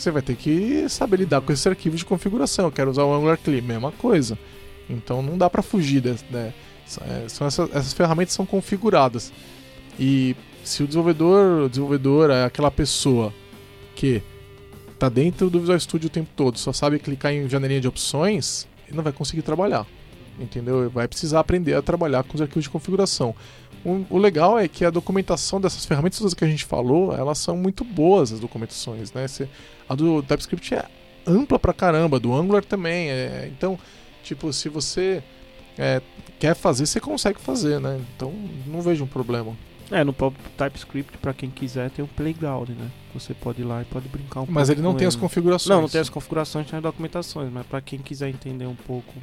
Você 0.03 0.11
vai 0.11 0.21
ter 0.21 0.35
que 0.35 0.89
saber 0.89 1.15
lidar 1.15 1.39
com 1.39 1.53
esses 1.53 1.65
arquivos 1.65 1.99
de 1.99 2.05
configuração. 2.05 2.65
Eu 2.65 2.71
quero 2.73 2.91
usar 2.91 3.05
o 3.05 3.13
Angular 3.13 3.37
CLI, 3.37 3.61
mesma 3.61 3.89
coisa. 3.89 4.37
Então 4.89 5.21
não 5.21 5.37
dá 5.37 5.49
para 5.49 5.61
fugir 5.61 6.03
né? 6.29 6.53
É, 7.07 7.29
São 7.29 7.47
essas, 7.47 7.73
essas 7.73 7.93
ferramentas 7.93 8.33
são 8.33 8.45
configuradas. 8.45 9.31
E 9.97 10.35
se 10.61 10.83
o 10.83 10.87
desenvolvedor, 10.87 11.63
o 11.63 11.69
desenvolvedor 11.69 12.31
é 12.31 12.43
aquela 12.43 12.69
pessoa 12.69 13.33
que 13.95 14.21
tá 14.99 15.07
dentro 15.07 15.49
do 15.49 15.61
Visual 15.61 15.79
Studio 15.79 16.07
o 16.07 16.09
tempo 16.09 16.29
todo, 16.35 16.59
só 16.59 16.73
sabe 16.73 16.99
clicar 16.99 17.31
em 17.31 17.47
janelinha 17.47 17.79
de 17.79 17.87
opções, 17.87 18.67
ele 18.85 18.97
não 18.97 19.03
vai 19.05 19.13
conseguir 19.13 19.41
trabalhar. 19.41 19.87
Entendeu? 20.37 20.89
Vai 20.89 21.07
precisar 21.07 21.39
aprender 21.39 21.75
a 21.75 21.81
trabalhar 21.81 22.23
com 22.23 22.35
os 22.35 22.41
arquivos 22.41 22.65
de 22.65 22.69
configuração. 22.69 23.33
O, 23.85 24.05
o 24.09 24.17
legal 24.17 24.57
é 24.57 24.67
que 24.67 24.85
a 24.85 24.89
documentação 24.89 25.59
dessas 25.59 25.85
ferramentas 25.85 26.33
que 26.33 26.43
a 26.43 26.47
gente 26.47 26.63
falou, 26.65 27.13
elas 27.15 27.37
são 27.37 27.57
muito 27.57 27.83
boas, 27.83 28.31
as 28.31 28.39
documentações, 28.39 29.11
né? 29.11 29.27
Você- 29.27 29.47
a 29.89 29.95
do 29.95 30.23
TypeScript 30.23 30.73
é 30.73 30.85
ampla 31.27 31.59
pra 31.59 31.73
caramba, 31.73 32.19
do 32.19 32.33
Angular 32.33 32.63
também. 32.63 33.09
é- 33.09 33.49
então, 33.51 33.77
tipo, 34.23 34.51
se 34.53 34.69
você 34.69 35.21
é, 35.77 36.01
quer 36.39 36.55
fazer, 36.55 36.85
você 36.85 36.99
consegue 36.99 37.39
fazer, 37.41 37.79
né? 37.79 37.99
Então, 38.15 38.31
não 38.67 38.81
vejo 38.81 39.03
um 39.03 39.07
problema. 39.07 39.55
É, 39.91 40.03
no 40.03 40.13
próprio 40.13 40.41
TypeScript, 40.57 41.17
pra 41.17 41.33
quem 41.33 41.49
quiser, 41.49 41.89
tem 41.91 42.03
um 42.05 42.07
playground, 42.07 42.69
né? 42.69 42.89
Você 43.13 43.33
pode 43.33 43.61
ir 43.61 43.65
lá 43.65 43.81
e 43.81 43.85
pode 43.85 44.07
brincar 44.07 44.41
um 44.41 44.45
pouco. 44.45 44.51
Mas 44.53 44.69
ele 44.69 44.81
não 44.81 44.93
tem 44.95 45.07
as 45.07 45.15
né? 45.15 45.21
configurações. 45.21 45.69
Não, 45.69 45.81
não 45.81 45.89
tem 45.89 45.99
as 46.01 46.09
configurações, 46.09 46.67
tem 46.67 46.77
as 46.77 46.83
documentações, 46.83 47.51
mas 47.51 47.65
pra 47.65 47.81
quem 47.81 47.99
quiser 47.99 48.29
entender 48.29 48.65
um 48.65 48.75
pouco, 48.75 49.13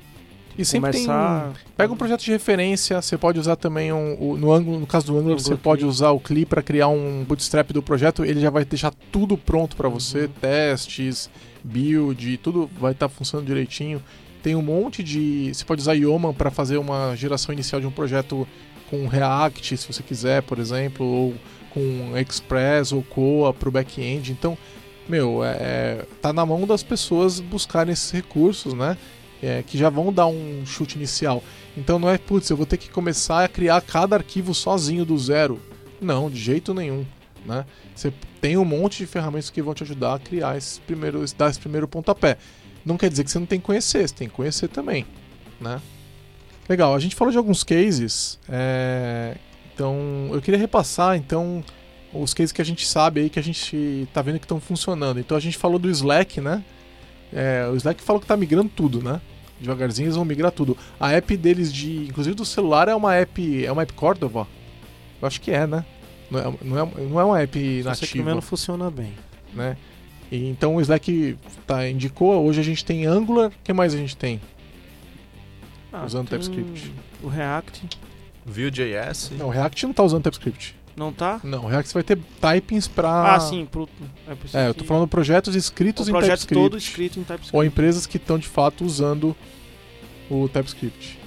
E 0.61 0.65
sempre 0.65 0.91
tem 0.93 1.05
começar... 1.07 1.53
Pega 1.77 1.93
um 1.93 1.97
projeto 1.97 2.21
de 2.23 2.31
referência, 2.31 3.01
você 3.01 3.17
pode 3.17 3.39
usar 3.39 3.57
também 3.57 3.93
um, 3.93 4.17
o- 4.21 4.37
no, 4.37 4.53
Angular, 4.53 4.81
no 4.81 4.87
caso 4.87 5.07
do 5.07 5.19
Angular, 5.19 5.39
você 5.39 5.57
pode 5.57 5.85
usar 5.85 6.11
o 6.11 6.21
CLI 6.21 6.45
para 6.45 6.63
criar 6.63 6.89
um 6.89 7.25
bootstrap 7.27 7.71
do 7.73 7.83
projeto, 7.83 8.25
ele 8.25 8.41
já 8.41 8.51
vai 8.51 8.65
deixar 8.65 8.93
tudo 9.13 9.37
pronto 9.39 9.77
para 9.77 9.89
você, 9.89 10.23
Uhum. 10.23 10.29
testes, 10.41 11.31
build, 11.65 12.37
tudo 12.39 12.69
vai 12.79 12.93
estar 12.93 13.09
funcionando 13.09 13.47
direitinho. 13.47 14.03
Tem 14.43 14.55
um 14.55 14.63
monte 14.63 15.03
de, 15.03 15.51
você 15.55 15.65
pode 15.65 15.81
usar 15.83 15.93
Yeoman 15.95 16.33
para 16.33 16.51
fazer 16.51 16.79
uma 16.79 17.15
geração 17.15 17.53
inicial 17.53 17.81
de 17.81 17.87
um 17.87 17.91
projeto 17.91 18.47
com 18.89 19.07
React, 19.07 19.77
se 19.77 19.87
você 19.93 20.03
quiser, 20.03 20.43
por 20.43 20.59
exemplo, 20.59 21.05
ou 21.07 21.35
com 21.71 22.17
Express 22.19 22.91
ou 22.93 23.03
Coa 23.03 23.53
para 23.55 23.69
o 23.69 23.73
back-end. 23.73 24.33
Então, 24.33 24.57
meu, 25.09 25.43
é, 25.45 26.05
tá 26.21 26.33
na 26.33 26.45
mão 26.45 26.67
das 26.67 26.83
pessoas 26.83 27.39
buscarem 27.39 27.93
esses 27.93 28.11
recursos, 28.11 28.73
né? 28.75 28.97
É, 29.43 29.63
que 29.63 29.79
já 29.79 29.89
vão 29.89 30.13
dar 30.13 30.27
um 30.27 30.65
chute 30.67 30.97
inicial. 30.97 31.43
Então 31.77 31.99
não 31.99 32.11
é, 32.11 32.19
putz, 32.19 32.51
eu 32.51 32.57
vou 32.57 32.67
ter 32.67 32.77
que 32.77 32.91
começar 32.91 33.45
a 33.45 33.49
criar 33.49 33.81
cada 33.81 34.17
arquivo 34.17 34.53
sozinho 34.55 35.05
do 35.05 35.19
zero. 35.19 35.59
Não, 36.01 36.29
de 36.31 36.39
jeito 36.39 36.75
nenhum. 36.75 37.07
Né? 37.45 37.65
Você 37.95 38.13
tem 38.41 38.57
um 38.57 38.65
monte 38.65 38.99
de 38.99 39.07
ferramentas 39.07 39.49
que 39.49 39.63
vão 39.63 39.73
te 39.73 39.83
ajudar 39.83 40.15
a 40.15 40.19
criar 40.19 40.59
esse 40.59 40.81
primeiro, 40.81 41.25
dar 41.37 41.51
esse 41.51 41.59
primeiro 41.59 41.89
pontapé. 41.89 42.37
Não 42.85 42.97
quer 42.99 43.09
dizer 43.09 43.25
que 43.25 43.31
você 43.31 43.39
não 43.39 43.47
tem 43.47 43.59
que 43.59 43.67
conhecer, 43.67 44.07
você 44.07 44.15
tem 44.15 44.29
que 44.29 44.35
conhecer 44.35 44.69
também. 44.69 45.07
Né? 45.61 45.81
Legal, 46.69 46.95
a 46.95 46.99
gente 46.99 47.17
falou 47.17 47.33
de 47.33 47.39
alguns 47.39 47.65
cases. 47.65 48.39
é, 48.49 49.37
Então, 49.75 50.31
eu 50.33 50.41
queria 50.43 50.59
repassar 50.59 51.17
então 51.17 51.65
os 52.13 52.35
cases 52.35 52.53
que 52.53 52.61
a 52.61 52.65
gente 52.65 52.87
sabe 52.87 53.21
aí 53.21 53.31
que 53.31 53.39
a 53.39 53.43
gente 53.43 54.09
tá 54.13 54.21
vendo 54.21 54.39
que 54.39 54.45
estão 54.45 54.61
funcionando. 54.61 55.21
Então 55.21 55.37
a 55.37 55.41
gente 55.41 55.57
falou 55.57 55.79
do 55.79 55.89
Slack, 55.89 56.41
né? 56.41 56.65
É, 57.33 57.69
o 57.71 57.77
Slack 57.77 58.03
falou 58.03 58.21
que 58.21 58.27
tá 58.27 58.37
migrando 58.37 58.71
tudo, 58.75 59.03
né? 59.03 59.21
Devagarzinho 59.61 60.07
eles 60.07 60.17
vão 60.17 60.25
migrar 60.25 60.51
tudo. 60.51 60.77
A 60.99 61.13
app 61.13 61.37
deles 61.37 61.73
de. 61.73 62.07
Inclusive 62.09 62.35
do 62.35 62.45
celular 62.45 62.89
é 62.89 62.95
uma 62.95 63.15
app. 63.15 63.65
É 63.65 63.71
uma 63.71 63.83
app 63.83 63.93
Cordova? 63.93 64.47
Eu 65.21 65.29
acho 65.29 65.41
que 65.41 65.51
é, 65.51 65.67
né? 65.67 65.85
Não 66.31 66.39
é, 66.41 66.55
não 66.63 66.79
é, 66.79 66.91
não 67.11 67.21
é 67.21 67.25
uma 67.25 67.41
app 67.43 67.83
Só 67.83 67.95
sei 67.95 68.09
que 68.09 68.15
nativa. 68.19 68.31
menos 68.31 68.45
funciona 68.45 68.91
bem. 68.91 69.13
né? 69.53 69.77
E, 70.33 70.49
então 70.49 70.77
o 70.77 70.81
Slack 70.81 71.37
tá, 71.67 71.89
indicou. 71.89 72.43
Hoje 72.45 72.61
a 72.61 72.65
gente 72.65 72.85
tem 72.85 73.05
Angular. 73.05 73.49
O 73.49 73.53
que 73.63 73.73
mais 73.73 73.95
a 73.95 73.99
gente 73.99 74.17
tem? 74.17 74.41
Usando 76.07 76.29
tem 76.29 76.39
TypeScript. 76.39 76.93
O 77.23 77.29
React 77.29 77.89
Vue.js. 78.47 79.33
Não, 79.37 79.47
o 79.49 79.51
React 79.51 79.87
não 79.87 79.93
tá 79.93 80.03
usando 80.03 80.23
TypeScript. 80.23 80.77
Não 81.01 81.13
tá? 81.13 81.41
Não, 81.43 81.65
o 81.65 81.67
React 81.67 81.95
vai 81.95 82.03
ter 82.03 82.19
typings 82.41 82.87
pra. 82.87 83.35
Ah, 83.35 83.41
sim. 83.41 83.65
Pro... 83.65 83.89
É, 84.53 84.65
É, 84.65 84.69
eu 84.69 84.75
tô 84.75 84.85
falando 84.85 85.09
projetos 85.09 85.55
escritos 85.55 86.07
o 86.07 86.11
em 86.11 86.13
projeto 86.13 86.41
TypeScript. 86.41 86.63
todo 86.63 86.77
escrito 86.77 87.19
em 87.19 87.23
TypeScript. 87.23 87.57
Ou 87.57 87.65
empresas 87.65 88.07
que 88.07 88.19
estão 88.19 88.39
de 88.39 88.47
fato 88.47 88.85
usando 88.85 89.35
o 90.31 90.47
TypeScript. 90.49 91.19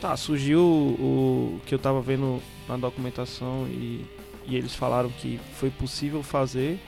Tá, 0.00 0.14
surgiu 0.16 0.60
o, 0.60 1.56
o 1.56 1.60
que 1.64 1.74
eu 1.74 1.78
tava 1.78 2.02
vendo 2.02 2.42
na 2.68 2.76
documentação 2.76 3.66
e, 3.68 4.04
e 4.46 4.54
eles 4.54 4.74
falaram 4.74 5.08
que 5.08 5.40
foi 5.54 5.70
possível 5.70 6.22
fazer 6.22 6.78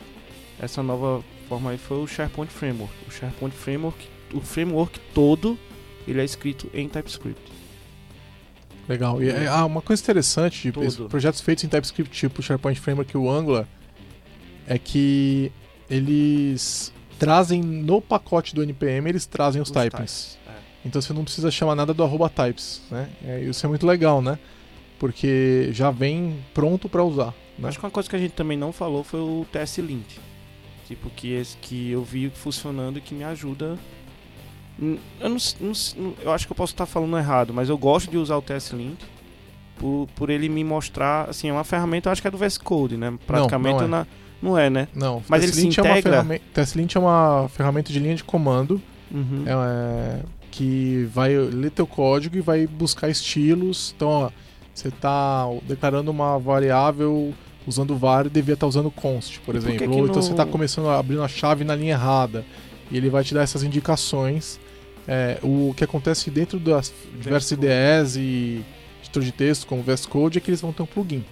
essa 0.61 0.83
nova 0.83 1.25
forma 1.49 1.71
aí 1.71 1.79
foi 1.79 1.97
o 1.97 2.07
SharePoint 2.07 2.53
Framework. 2.53 2.93
O 3.09 3.11
SharePoint 3.11 3.55
Framework, 3.57 4.07
o 4.35 4.41
framework 4.43 5.01
todo, 5.15 5.59
ele 6.07 6.21
é 6.21 6.25
escrito 6.25 6.69
em 6.75 6.87
TypeScript. 6.89 7.41
Legal. 8.89 9.23
E 9.23 9.29
é, 9.29 9.47
ah, 9.49 9.67
uma 9.67 9.83
coisa 9.83 10.03
interessante 10.03 10.71
de 10.71 11.09
projetos 11.09 11.41
feitos 11.41 11.63
em 11.65 11.69
TypeScript, 11.69 12.11
tipo 12.11 12.41
o 12.41 12.43
SharePoint 12.43 12.81
Framework 12.81 13.15
e 13.15 13.19
o 13.19 13.31
Angular, 13.31 13.67
é 14.67 14.79
que 14.79 15.53
eles 15.91 16.93
trazem 17.19 17.61
no 17.63 18.01
pacote 18.01 18.55
do 18.55 18.63
NPM, 18.63 19.09
eles 19.09 19.27
trazem 19.27 19.61
os, 19.61 19.69
Os 19.69 19.75
typings. 19.75 19.91
types, 20.01 20.39
é. 20.47 20.87
Então 20.87 21.03
você 21.03 21.13
não 21.13 21.25
precisa 21.25 21.51
chamar 21.51 21.75
nada 21.75 21.93
do 21.93 22.03
arroba 22.03 22.31
types, 22.31 22.81
né? 22.91 23.09
É, 23.25 23.41
isso 23.41 23.65
é 23.67 23.69
muito 23.69 23.87
legal, 23.87 24.23
né? 24.23 24.39
Porque 24.99 25.69
já 25.73 25.91
vem 25.91 26.43
pronto 26.55 26.89
para 26.89 27.05
usar. 27.05 27.35
Né? 27.59 27.69
Acho 27.69 27.79
que 27.79 27.85
uma 27.85 27.91
coisa 27.91 28.09
que 28.09 28.17
a 28.17 28.19
gente 28.19 28.33
também 28.33 28.57
não 28.57 28.73
falou 28.73 29.05
foi 29.05 29.21
o 29.21 29.47
TS-Lint. 29.53 30.19
Tipo, 30.87 31.11
que, 31.11 31.33
esse, 31.33 31.57
que 31.59 31.91
eu 31.91 32.03
vi 32.03 32.31
funcionando 32.31 32.99
e 32.99 33.01
que 33.03 33.15
me 33.15 33.25
ajuda. 33.25 33.79
Eu, 34.81 35.29
não, 35.29 35.37
não 35.61 35.73
não- 35.97 36.15
eu 36.23 36.33
acho 36.33 36.47
que 36.47 36.53
eu 36.53 36.57
posso 36.57 36.73
estar 36.73 36.87
falando 36.87 37.17
errado, 37.19 37.53
mas 37.53 37.69
eu 37.69 37.77
gosto 37.77 38.11
de 38.11 38.17
usar 38.17 38.37
o 38.37 38.43
TS-Lint 38.43 38.99
por, 39.77 40.09
por 40.15 40.31
ele 40.31 40.49
me 40.49 40.63
mostrar. 40.65 41.29
Assim, 41.29 41.49
é 41.49 41.53
uma 41.53 41.65
ferramenta, 41.65 42.09
eu 42.09 42.13
acho 42.13 42.23
que 42.23 42.29
é 42.29 42.31
do 42.31 42.39
VS 42.39 42.59
Code, 42.59 42.97
né? 42.97 43.13
Praticamente 43.27 43.75
não 43.75 43.81
é. 43.81 43.85
eu 43.85 43.89
na- 43.89 44.07
não 44.41 44.59
é, 44.59 44.71
né? 44.71 44.89
Não, 44.95 45.23
Mas 45.29 45.43
ele 45.43 45.53
se 45.53 45.63
TestLint 45.69 45.79
é 45.79 45.83
uma 45.83 45.99
integra? 45.99 46.41
TestLint 46.55 46.95
é 46.95 46.99
uma 47.01 47.49
ferramenta 47.49 47.93
de 47.93 47.99
linha 47.99 48.15
de 48.15 48.23
comando 48.23 48.81
Uhum. 49.11 49.45
é, 49.47 50.21
que 50.51 51.09
vai 51.13 51.37
ler 51.37 51.71
teu 51.71 51.87
código 51.87 52.37
e 52.37 52.41
vai 52.41 52.67
buscar 52.67 53.09
estilos. 53.09 53.93
Então, 53.97 54.09
ó, 54.09 54.31
você 54.73 54.89
está 54.89 55.45
declarando 55.67 56.11
uma 56.11 56.39
variável 56.39 57.35
usando 57.67 57.97
var 57.97 58.27
e 58.27 58.31
devia 58.31 58.55
estar 58.55 58.67
usando 58.67 58.91
const, 58.93 59.41
por 59.41 59.57
E 59.57 59.59
por 59.59 59.67
que 59.67 59.75
exemplo. 59.75 59.93
que 59.93 60.01
Ou 60.01 60.05
então 60.07 60.15
não- 60.17 60.23
você 60.23 60.31
está 60.31 60.47
começando 60.47 60.89
a 60.89 60.99
abrir 60.99 61.17
uma 61.19 61.27
chave 61.29 61.65
na 61.65 61.75
linha 61.75 61.95
errada. 61.95 62.45
E 62.91 62.97
ele 62.97 63.11
vai 63.11 63.23
te 63.25 63.35
dar 63.35 63.43
essas 63.43 63.63
indicações. 63.63 64.59
É, 65.11 65.39
o 65.43 65.73
que 65.75 65.83
acontece 65.83 66.31
dentro 66.31 66.59
das 66.59 66.93
diversas. 67.17 67.53
IDEs 67.53 68.17
e 68.17 68.63
editor 69.01 69.23
de 69.23 69.33
texto, 69.33 69.67
como 69.67 69.81
o 69.81 69.85
VS 69.85 70.05
Code, 70.05 70.37
é 70.37 70.41
que 70.41 70.51
eles 70.51 70.61
vão 70.61 70.71
ter 70.73 70.83
um 70.83 70.87
plugin. 70.87 71.25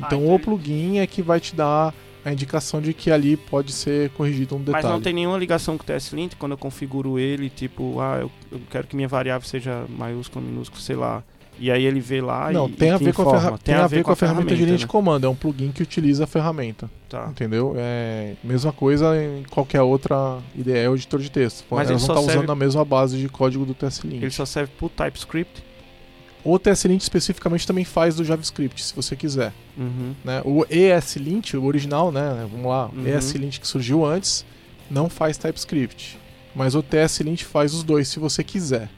Ah, 0.00 0.06
Então, 0.06 0.22
então 0.22 0.34
o 0.34 0.38
plugin 0.40 0.98
é 0.98 1.06
que 1.06 1.20
vai 1.20 1.38
te 1.38 1.54
dar 1.54 1.94
a 2.24 2.32
indicação 2.32 2.80
de 2.80 2.94
que 2.94 3.10
ali 3.10 3.36
pode 3.36 3.72
ser 3.72 4.08
corrigido 4.10 4.56
um 4.56 4.58
detalhe. 4.58 4.82
Mas 4.82 4.90
não 4.90 5.00
tem 5.02 5.12
nenhuma 5.12 5.36
ligação 5.36 5.76
com 5.76 5.84
o 5.84 5.86
TS-Lint 5.86 6.36
quando 6.36 6.52
eu 6.52 6.58
configuro 6.58 7.18
ele, 7.18 7.50
tipo, 7.50 8.00
ah, 8.00 8.18
eu, 8.22 8.30
eu 8.50 8.60
quero 8.70 8.86
que 8.86 8.96
minha 8.96 9.06
variável 9.06 9.46
seja 9.46 9.84
maiúscula, 9.90 10.42
minúscula, 10.44 10.80
sei 10.80 10.96
lá. 10.96 11.22
E 11.58 11.70
aí 11.70 11.84
ele 11.84 12.00
vê 12.00 12.20
lá 12.20 12.50
Não, 12.50 12.66
e, 12.68 12.72
tem 12.72 12.88
e 12.88 12.92
a 12.92 12.96
ver 12.98 13.14
com 13.14 13.22
a, 13.22 13.30
ferra- 13.30 13.58
tem 13.58 13.74
a 13.74 13.86
ver 13.86 14.02
com 14.02 14.10
a 14.10 14.16
ferramenta 14.16 14.48
de 14.54 14.60
linha 14.62 14.72
né? 14.72 14.76
de 14.76 14.86
comando. 14.86 15.24
É 15.24 15.28
um 15.28 15.34
plugin 15.36 15.70
que 15.70 15.82
utiliza 15.82 16.24
a 16.24 16.26
ferramenta. 16.26 16.90
Tá. 17.08 17.28
Entendeu? 17.30 17.74
É 17.76 18.34
mesma 18.42 18.72
coisa 18.72 19.16
em 19.22 19.44
qualquer 19.44 19.80
outra 19.82 20.38
IDE 20.54 20.88
ou 20.88 20.94
editor 20.96 21.20
de 21.20 21.30
texto. 21.30 21.64
Mas 21.70 21.88
Elas 21.88 21.90
ele 21.90 21.98
só 22.00 22.12
estar 22.14 22.22
serve- 22.24 22.38
usando 22.38 22.50
a 22.50 22.56
mesma 22.56 22.84
base 22.84 23.16
de 23.16 23.28
código 23.28 23.64
do 23.64 23.72
TSLint. 23.72 24.20
Ele 24.20 24.30
só 24.30 24.44
serve 24.44 24.72
pro 24.76 24.88
TypeScript. 24.88 25.62
O 26.42 26.58
TSLint 26.58 27.00
especificamente 27.00 27.66
também 27.66 27.84
faz 27.86 28.16
do 28.16 28.24
JavaScript, 28.24 28.82
se 28.84 28.94
você 28.94 29.16
quiser. 29.16 29.52
Uhum. 29.78 30.14
né? 30.24 30.42
O 30.44 30.66
ESLint, 30.68 31.54
o 31.54 31.64
original, 31.64 32.12
né? 32.12 32.46
Vamos 32.50 32.66
lá, 32.66 32.86
Uhum. 32.92 33.02
o 33.04 33.08
ESLint 33.08 33.58
que 33.60 33.66
surgiu 33.66 34.04
antes, 34.04 34.44
não 34.90 35.08
faz 35.08 35.38
TypeScript. 35.38 36.18
Mas 36.54 36.74
o 36.74 36.82
TSLint 36.82 37.42
faz 37.44 37.72
os 37.72 37.82
dois 37.82 38.08
se 38.08 38.18
você 38.18 38.44
quiser. 38.44 38.90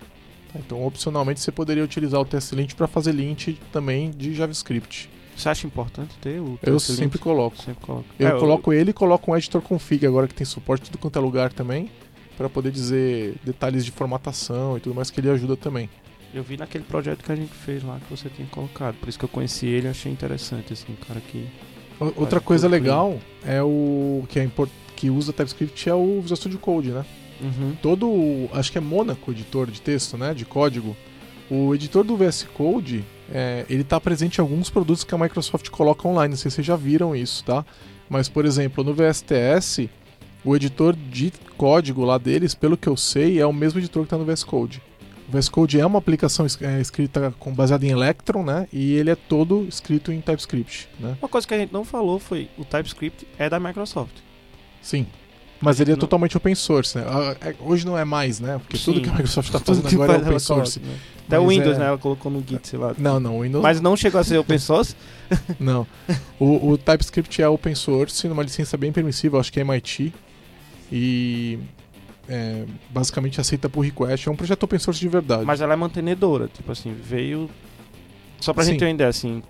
Então, 0.65 0.85
opcionalmente, 0.87 1.41
você 1.41 1.53
poderia 1.53 1.83
utilizar 1.85 2.21
o 2.21 2.25
TSLint 2.25 2.75
para 2.75 2.87
fazer 2.87 3.13
lint 3.13 3.57
também 3.73 4.11
de 4.11 4.35
JavaScript. 4.35 5.09
Você 5.37 5.49
acha 5.49 5.67
importante 5.67 6.15
ter 6.21 6.41
o 6.41 6.59
Eu 6.63 6.77
TSLint? 6.77 6.99
sempre 6.99 7.19
coloco. 7.19 7.57
Sempre 7.63 7.85
coloco. 7.85 8.05
Eu 8.19 8.29
É, 8.29 8.39
coloco 8.39 8.73
ele 8.73 8.91
e 8.91 8.93
coloco 8.95 9.31
um 9.31 9.37
editor 9.37 9.61
config 9.61 10.07
agora 10.07 10.27
que 10.27 10.35
tem 10.35 10.45
suporte 10.47 10.91
tudo 10.91 10.99
quanto 10.99 11.19
é 11.19 11.21
lugar 11.23 11.53
também, 11.53 11.91
para 12.39 12.49
poder 12.49 12.71
dizer 12.71 13.35
detalhes 13.45 13.85
de 13.85 13.91
formatação 13.91 14.77
e 14.77 14.81
tudo 14.81 14.95
mais 14.95 15.11
que 15.11 15.21
ele 15.21 15.29
ajuda 15.31 15.57
também. 15.57 15.91
Eu 16.35 16.43
vi 16.43 16.57
naquele 16.57 16.85
projeto 16.85 17.23
que 17.23 17.33
a 17.33 17.37
gente 17.37 17.53
fez 17.53 17.83
lá 17.83 17.99
que 17.99 18.15
você 18.15 18.29
tinha 18.29 18.49
colocado. 18.49 18.95
Por 18.97 19.09
isso 19.09 19.19
que 19.19 19.25
eu 19.25 19.29
conheci 19.29 19.67
ele 19.67 19.87
e 19.87 19.91
achei 19.91 20.11
interessante, 20.11 20.73
assim, 20.73 20.87
um 20.93 21.05
cara 21.07 21.21
que. 21.21 21.47
Outra 22.17 22.41
coisa 22.41 22.69
legal 22.69 23.19
é 23.45 23.63
o 23.63 24.25
que 24.29 24.39
é 24.39 24.45
import... 24.45 24.71
que 24.95 25.09
usa 25.09 25.33
TypeScript 25.33 25.89
é 25.89 25.95
o 25.95 26.21
Visual 26.21 26.37
Studio 26.37 26.59
Code, 26.59 26.91
né? 26.91 27.05
Uhum. 27.41 27.76
Todo, 27.82 28.49
acho 28.53 28.72
que 28.72 28.78
é 28.78 28.80
Monaco, 28.80 29.30
editor 29.30 29.70
de 29.70 29.80
texto, 29.80 30.16
né, 30.16 30.34
de 30.34 30.45
código. 30.45 30.97
O 31.51 31.74
editor 31.74 32.03
do 32.03 32.16
VS 32.16 32.47
Code, 32.55 33.05
é, 33.32 33.64
ele 33.68 33.82
está 33.82 34.01
presente 34.01 34.39
em 34.39 34.41
alguns 34.41 34.68
produtos 34.68 35.05
que 35.05 35.14
a 35.14 35.18
Microsoft 35.18 35.68
coloca 35.70 36.09
online. 36.09 36.30
Não 36.30 36.37
sei 36.37 36.51
se 36.51 36.57
vocês 36.57 36.66
já 36.66 36.76
viram 36.76 37.14
isso, 37.14 37.45
tá? 37.45 37.64
Mas, 38.09 38.28
por 38.28 38.45
exemplo, 38.45 38.82
no 38.82 38.93
VSTS, 38.93 39.89
o 40.45 40.55
editor 40.57 40.95
de 40.95 41.32
código 41.57 42.05
lá 42.05 42.18
deles, 42.18 42.55
pelo 42.55 42.76
que 42.76 42.89
eu 42.89 42.97
sei, 42.97 43.41
é 43.41 43.47
o 43.47 43.53
mesmo 43.53 43.78
editor 43.78 44.03
que 44.03 44.07
está 44.07 44.18
no 44.18 44.24
VS 44.24 44.45
Code. 44.45 44.82
O 45.28 45.32
VS 45.32 45.49
Code 45.49 45.80
é 45.80 45.87
uma 45.87 45.99
aplicação 45.99 46.47
é, 46.61 46.80
escrita 46.80 47.34
com, 47.39 47.53
baseada 47.53 47.84
em 47.84 47.91
Electron, 47.91 48.45
né? 48.45 48.68
E 48.72 48.95
ele 48.95 49.11
é 49.11 49.16
todo 49.16 49.66
escrito 49.68 50.12
em 50.12 50.20
TypeScript, 50.20 50.89
né? 51.01 51.16
Uma 51.20 51.28
coisa 51.28 51.47
que 51.47 51.55
a 51.55 51.59
gente 51.59 51.72
não 51.72 51.84
falou 51.84 52.18
foi 52.20 52.49
o 52.57 52.64
TypeScript 52.64 53.26
é 53.39 53.51
da 53.51 53.59
Microsoft. 53.59 54.14
Sim. 54.80 55.07
Mas 55.61 55.81
ele 55.81 55.91
é 55.93 55.95
Não- 55.95 56.01
totalmente 56.01 56.37
open 56.37 56.55
source, 56.55 56.99
né? 56.99 57.05
Ah, 57.09 57.35
é- 57.41 57.55
Hoje 57.61 57.87
não 57.87 57.97
é 57.97 58.05
mais, 58.05 58.39
né? 58.41 58.59
Porque 58.59 58.77
tudo 58.77 58.97
Sim. 58.99 59.03
que 59.03 59.09
a 59.09 59.13
Microsoft 59.13 59.49
está 59.49 59.59
Tudo 59.59 59.83
fazendo 59.83 60.03
agora 60.03 60.19
é 60.19 60.23
open 60.23 60.39
source. 60.39 60.79
coloca, 60.81 60.95
né? 60.95 61.01
Até 61.27 61.39
o 61.39 61.47
Mas 61.47 61.57
Windows, 61.57 61.77
é- 61.77 61.79
né? 61.79 61.87
Ela 61.87 61.99
colocou 61.99 62.31
no 62.31 62.45
Git, 62.47 62.69
sei 62.69 62.79
lá. 62.79 62.95
Não, 62.99 63.19
não, 63.19 63.39
o 63.39 63.43
Windows 63.43 63.63
Mas 63.63 63.81
não 63.81 63.97
chegou 63.97 64.21
a 64.21 64.25
ser 64.25 64.39
open 64.39 64.59
source. 64.59 64.95
não. 65.59 65.87
O, 66.39 66.71
o 66.73 66.79
TypeScript 66.79 67.41
é 67.43 67.49
open 67.49 67.75
source, 67.75 68.29
numa 68.29 68.43
licença 68.43 68.77
bem 68.77 68.93
permissiva, 68.93 69.41
acho 69.41 69.53
que 69.53 69.59
é 69.59 69.63
MIT. 69.63 70.13
E 70.93 71.59
é, 72.29 72.65
basicamente 72.91 73.41
aceita 73.41 73.69
por 73.69 73.81
request. 73.81 74.29
É 74.29 74.31
um 74.31 74.37
projeto 74.37 74.63
open 74.65 74.79
source 74.79 75.01
de 75.01 75.09
verdade. 75.09 75.45
Mas 75.45 75.61
ela 75.61 75.73
é 75.73 75.77
mantenedora. 75.77 76.49
Tipo 76.49 76.71
assim, 76.73 76.93
veio. 76.95 77.49
Só 78.41 78.53
pra 78.53 78.63
Sim. 78.63 78.73
gente 78.73 78.81
ter 78.81 78.85
uma 78.87 78.91
ideia, 78.93 79.09
assim. 79.11 79.43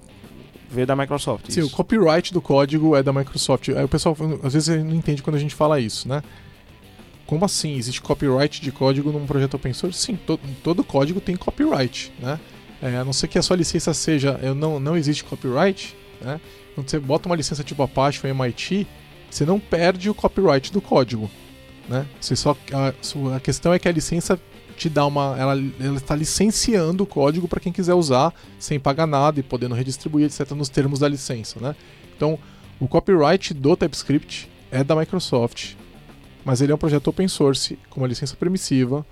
Veio 0.71 0.87
da 0.87 0.97
Microsoft. 0.97 1.47
Sim, 1.51 1.61
o 1.63 1.67
isso. 1.67 1.77
copyright 1.77 2.33
do 2.33 2.41
código 2.43 2.97
é 2.97 3.03
da 3.03 3.13
Microsoft. 3.13 3.69
Aí 3.69 3.85
o 3.85 3.89
pessoal 3.89 4.17
às 4.43 4.53
vezes 4.55 4.83
não 4.85 4.95
entende 4.95 5.23
quando 5.23 5.37
a 5.37 5.39
gente 5.39 5.55
fala 5.55 5.79
isso, 5.81 6.09
né? 6.09 6.23
Como 7.27 7.45
assim? 7.45 7.77
Existe 7.77 8.01
copyright 8.01 8.61
de 8.61 8.71
código 8.71 9.11
num 9.11 9.27
projeto 9.27 9.55
open 9.55 9.73
source? 9.73 9.99
Sim, 10.01 10.17
to- 10.17 10.39
todo 10.63 10.85
código 10.85 11.21
tem 11.21 11.37
copyright, 11.37 12.13
né? 12.21 12.39
É, 12.83 12.97
a 12.97 13.05
não 13.05 13.13
ser 13.13 13.29
que 13.29 13.39
a 13.39 13.43
sua 13.43 13.57
licença 13.57 13.93
seja 13.95 14.39
eu 14.43 14.55
não, 14.55 14.79
não 14.79 14.97
existe 14.97 15.25
copyright, 15.25 15.97
né? 16.21 16.41
Quando 16.75 16.89
você 16.91 16.99
bota 16.99 17.29
uma 17.29 17.35
licença 17.37 17.65
tipo 17.65 17.83
Apache 17.83 18.21
ou 18.23 18.29
MIT, 18.31 18.87
você 19.31 19.45
não 19.47 19.59
perde 19.59 20.11
o 20.11 20.15
copyright 20.15 20.73
do 20.73 20.81
código, 20.81 21.31
né? 21.89 22.07
Você 22.21 22.37
só 22.37 22.57
a, 22.73 22.93
a 23.37 23.41
questão 23.41 23.73
é 23.73 23.79
que 23.79 23.89
a 23.89 23.93
licença 23.93 24.39
te 24.77 24.89
dá 24.89 25.07
uma 25.07 25.37
ela, 25.39 25.57
está 25.97 26.15
licenciando 26.15 27.05
o 27.05 27.07
código 27.07 27.49
para 27.49 27.61
quem 27.61 27.73
quiser 27.73 27.95
usar 27.95 28.33
sem 28.59 28.79
pagar 28.79 29.07
nada 29.07 29.41
e 29.41 29.43
podendo 29.43 29.75
redistribuir 29.75 30.27
etc 30.27 30.51
nos 30.53 30.69
termos 30.69 30.99
da 30.99 31.09
licença, 31.09 31.59
né? 31.61 31.75
Então, 32.17 32.39
o 32.79 32.87
copyright 32.87 33.55
do 33.55 33.77
TypeScript 33.77 34.51
é 34.71 34.85
da 34.85 34.95
Microsoft, 34.95 35.75
mas 36.45 36.61
ele 36.61 36.73
é 36.73 36.75
um 36.75 36.79
projeto 36.79 37.09
open 37.09 37.29
source 37.29 37.79
com 37.91 38.01
uma 38.01 38.09
licença 38.09 38.37
permissiva 38.37 39.05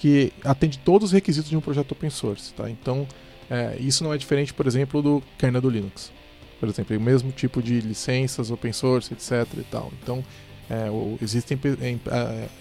que 0.00 0.32
atende 0.44 0.78
todos 0.78 1.06
os 1.08 1.12
requisitos 1.12 1.50
de 1.50 1.56
um 1.56 1.60
projeto 1.60 1.92
open 1.92 2.10
source, 2.10 2.54
tá? 2.54 2.70
Então, 2.70 3.06
é, 3.50 3.76
isso 3.80 4.04
não 4.04 4.12
é 4.12 4.18
diferente, 4.18 4.54
por 4.54 4.66
exemplo, 4.66 5.02
do 5.02 5.22
kernel 5.36 5.60
do 5.60 5.70
Linux. 5.70 6.12
Por 6.60 6.68
exemplo, 6.68 6.94
é 6.94 6.98
o 6.98 7.00
mesmo 7.00 7.32
tipo 7.32 7.62
de 7.62 7.80
licenças 7.80 8.50
open 8.50 8.72
source, 8.72 9.12
etc. 9.12 9.46
e 9.58 9.62
tal. 9.64 9.92
Então, 10.02 10.24
é, 10.70 10.88
existem 11.22 11.58
em- 11.82 12.00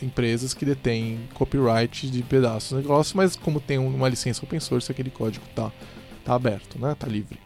empresas 0.06 0.54
que 0.54 0.64
detêm 0.66 1.20
copyright 1.34 2.10
de 2.10 2.24
pedaços 2.24 2.70
do 2.72 2.78
negócio, 2.78 3.18
mas 3.18 3.36
como 3.36 3.60
tem 3.60 3.78
uma 3.78 4.08
licença 4.08 4.44
open 4.46 4.60
source, 4.60 4.92
aquele 4.92 5.10
código 5.10 5.46
tá, 5.54 5.72
tá 6.24 6.34
aberto, 6.34 6.80
né? 6.80 6.96
Tá 6.98 7.08
livre. 7.08 7.38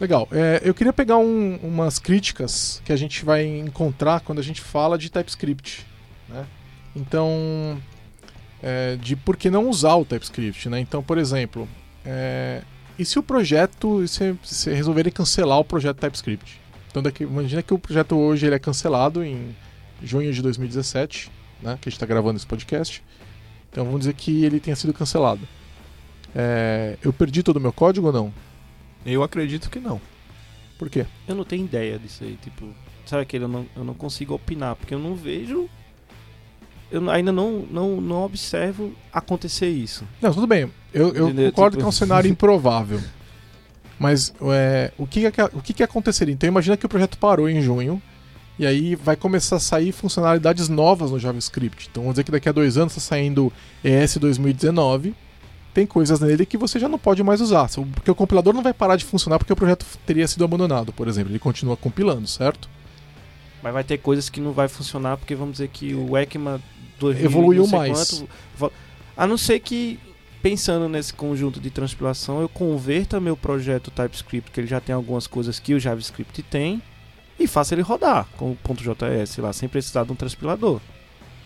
Legal. 0.00 0.26
É, 0.32 0.60
eu 0.64 0.74
queria 0.74 0.92
pegar 0.92 1.16
um- 1.18 1.56
umas 1.62 1.98
críticas 2.00 2.82
que 2.84 2.92
a 2.92 2.96
gente 2.96 3.24
vai 3.24 3.46
encontrar 3.46 4.20
quando 4.20 4.40
a 4.40 4.42
gente 4.42 4.60
fala 4.60 4.98
de 4.98 5.08
TypeScript. 5.08 5.86
Né? 6.28 6.44
Então, 6.96 7.80
é, 8.62 8.96
de 8.96 9.16
por 9.16 9.36
que 9.36 9.50
não 9.50 9.68
usar 9.68 9.96
o 9.96 10.04
TypeScript. 10.04 10.68
Né? 10.68 10.80
Então, 10.80 11.02
por 11.02 11.18
exemplo, 11.18 11.68
é, 12.04 12.62
e 12.98 13.04
se 13.04 13.18
o 13.18 13.22
projeto, 13.22 14.06
se, 14.06 14.36
se 14.42 14.70
resolverem 14.72 15.12
cancelar 15.12 15.58
o 15.58 15.64
projeto 15.64 15.98
TypeScript? 15.98 16.60
Então, 16.90 17.02
daqui, 17.02 17.24
imagina 17.24 17.62
que 17.62 17.74
o 17.74 17.78
projeto 17.78 18.16
hoje 18.16 18.46
ele 18.46 18.54
é 18.54 18.58
cancelado 18.58 19.24
em 19.24 19.54
junho 20.02 20.32
de 20.32 20.42
2017, 20.42 21.30
né, 21.62 21.78
que 21.80 21.88
a 21.88 21.90
gente 21.90 21.96
está 21.96 22.06
gravando 22.06 22.36
esse 22.36 22.46
podcast. 22.46 23.02
Então, 23.70 23.84
vamos 23.84 24.00
dizer 24.00 24.14
que 24.14 24.44
ele 24.44 24.60
tenha 24.60 24.76
sido 24.76 24.92
cancelado. 24.92 25.40
É, 26.34 26.96
eu 27.02 27.12
perdi 27.12 27.42
todo 27.42 27.56
o 27.56 27.60
meu 27.60 27.72
código 27.72 28.08
ou 28.08 28.12
não? 28.12 28.34
Eu 29.04 29.22
acredito 29.22 29.70
que 29.70 29.80
não. 29.80 30.00
Por 30.78 30.90
quê? 30.90 31.06
Eu 31.26 31.34
não 31.34 31.44
tenho 31.44 31.64
ideia 31.64 31.98
disso 31.98 32.24
aí. 32.24 32.38
Tipo, 32.42 32.68
sabe 33.06 33.22
aquele? 33.22 33.44
Eu 33.44 33.48
não, 33.48 33.66
eu 33.74 33.84
não 33.84 33.94
consigo 33.94 34.34
opinar, 34.34 34.76
porque 34.76 34.94
eu 34.94 34.98
não 34.98 35.14
vejo. 35.14 35.68
Eu 36.92 37.10
ainda 37.10 37.32
não, 37.32 37.64
não, 37.70 38.00
não 38.00 38.22
observo 38.22 38.92
acontecer 39.12 39.68
isso. 39.68 40.04
Não, 40.20 40.32
tudo 40.32 40.46
bem. 40.46 40.70
Eu, 40.92 41.12
eu 41.14 41.28
Entendeu? 41.28 41.50
concordo 41.50 41.76
Tipo- 41.76 41.80
que 41.82 41.84
é 41.86 41.88
um 41.88 41.92
cenário 41.92 42.30
improvável. 42.30 43.00
Mas 43.98 44.32
é, 44.42 44.92
o, 44.98 45.06
que, 45.06 45.30
que- 45.30 45.42
o 45.42 45.62
que, 45.62 45.72
que 45.72 45.82
aconteceria? 45.82 46.34
Então 46.34 46.46
imagina 46.48 46.76
que 46.76 46.84
o 46.84 46.88
projeto 46.88 47.16
parou 47.18 47.48
em 47.48 47.60
junho 47.62 48.00
e 48.58 48.66
aí 48.66 48.94
vai 48.94 49.16
começar 49.16 49.56
a 49.56 49.60
sair 49.60 49.92
funcionalidades 49.92 50.68
novas 50.68 51.10
no 51.10 51.18
JavaScript. 51.18 51.88
Então 51.90 52.02
vamos 52.02 52.14
dizer 52.14 52.24
que 52.24 52.30
daqui 52.32 52.48
a 52.48 52.52
dois 52.52 52.76
anos 52.76 52.92
está 52.96 53.00
saindo 53.16 53.52
ES 53.82 54.16
2019. 54.18 55.14
Tem 55.72 55.86
coisas 55.86 56.20
nele 56.20 56.44
que 56.44 56.58
você 56.58 56.78
já 56.78 56.88
não 56.88 56.98
pode 56.98 57.22
mais 57.22 57.40
usar. 57.40 57.66
Porque 57.94 58.10
o 58.10 58.14
compilador 58.14 58.52
não 58.52 58.62
vai 58.62 58.74
parar 58.74 58.96
de 58.96 59.04
funcionar 59.06 59.38
porque 59.38 59.52
o 59.52 59.56
projeto 59.56 59.86
teria 60.04 60.28
sido 60.28 60.44
abandonado, 60.44 60.92
por 60.92 61.08
exemplo. 61.08 61.32
Ele 61.32 61.38
continua 61.38 61.76
compilando, 61.78 62.26
certo? 62.26 62.68
Mas 63.62 63.72
vai 63.72 63.84
ter 63.84 63.96
coisas 63.98 64.28
que 64.28 64.40
não 64.40 64.52
vai 64.52 64.66
funcionar, 64.68 65.16
porque 65.16 65.34
vamos 65.34 65.52
dizer 65.52 65.68
que 65.68 65.94
o 65.94 66.18
ECMA 66.18 66.60
2000 67.02 67.24
Evoluiu 67.24 67.66
mais. 67.66 68.24
quanto, 68.58 68.72
a 69.16 69.26
não 69.26 69.36
ser 69.36 69.60
que, 69.60 69.98
pensando 70.40 70.88
nesse 70.88 71.12
conjunto 71.12 71.60
de 71.60 71.70
transpilação, 71.70 72.40
eu 72.40 72.48
converta 72.48 73.20
meu 73.20 73.36
projeto 73.36 73.90
TypeScript, 73.90 74.50
que 74.50 74.60
ele 74.60 74.66
já 74.66 74.80
tem 74.80 74.94
algumas 74.94 75.26
coisas 75.26 75.58
que 75.58 75.74
o 75.74 75.80
JavaScript 75.80 76.42
tem, 76.44 76.80
e 77.38 77.46
faça 77.46 77.74
ele 77.74 77.82
rodar 77.82 78.26
com 78.36 78.52
o 78.52 78.74
.js 78.74 79.36
lá, 79.38 79.52
sem 79.52 79.68
precisar 79.68 80.04
de 80.04 80.12
um 80.12 80.14
transpilador. 80.14 80.80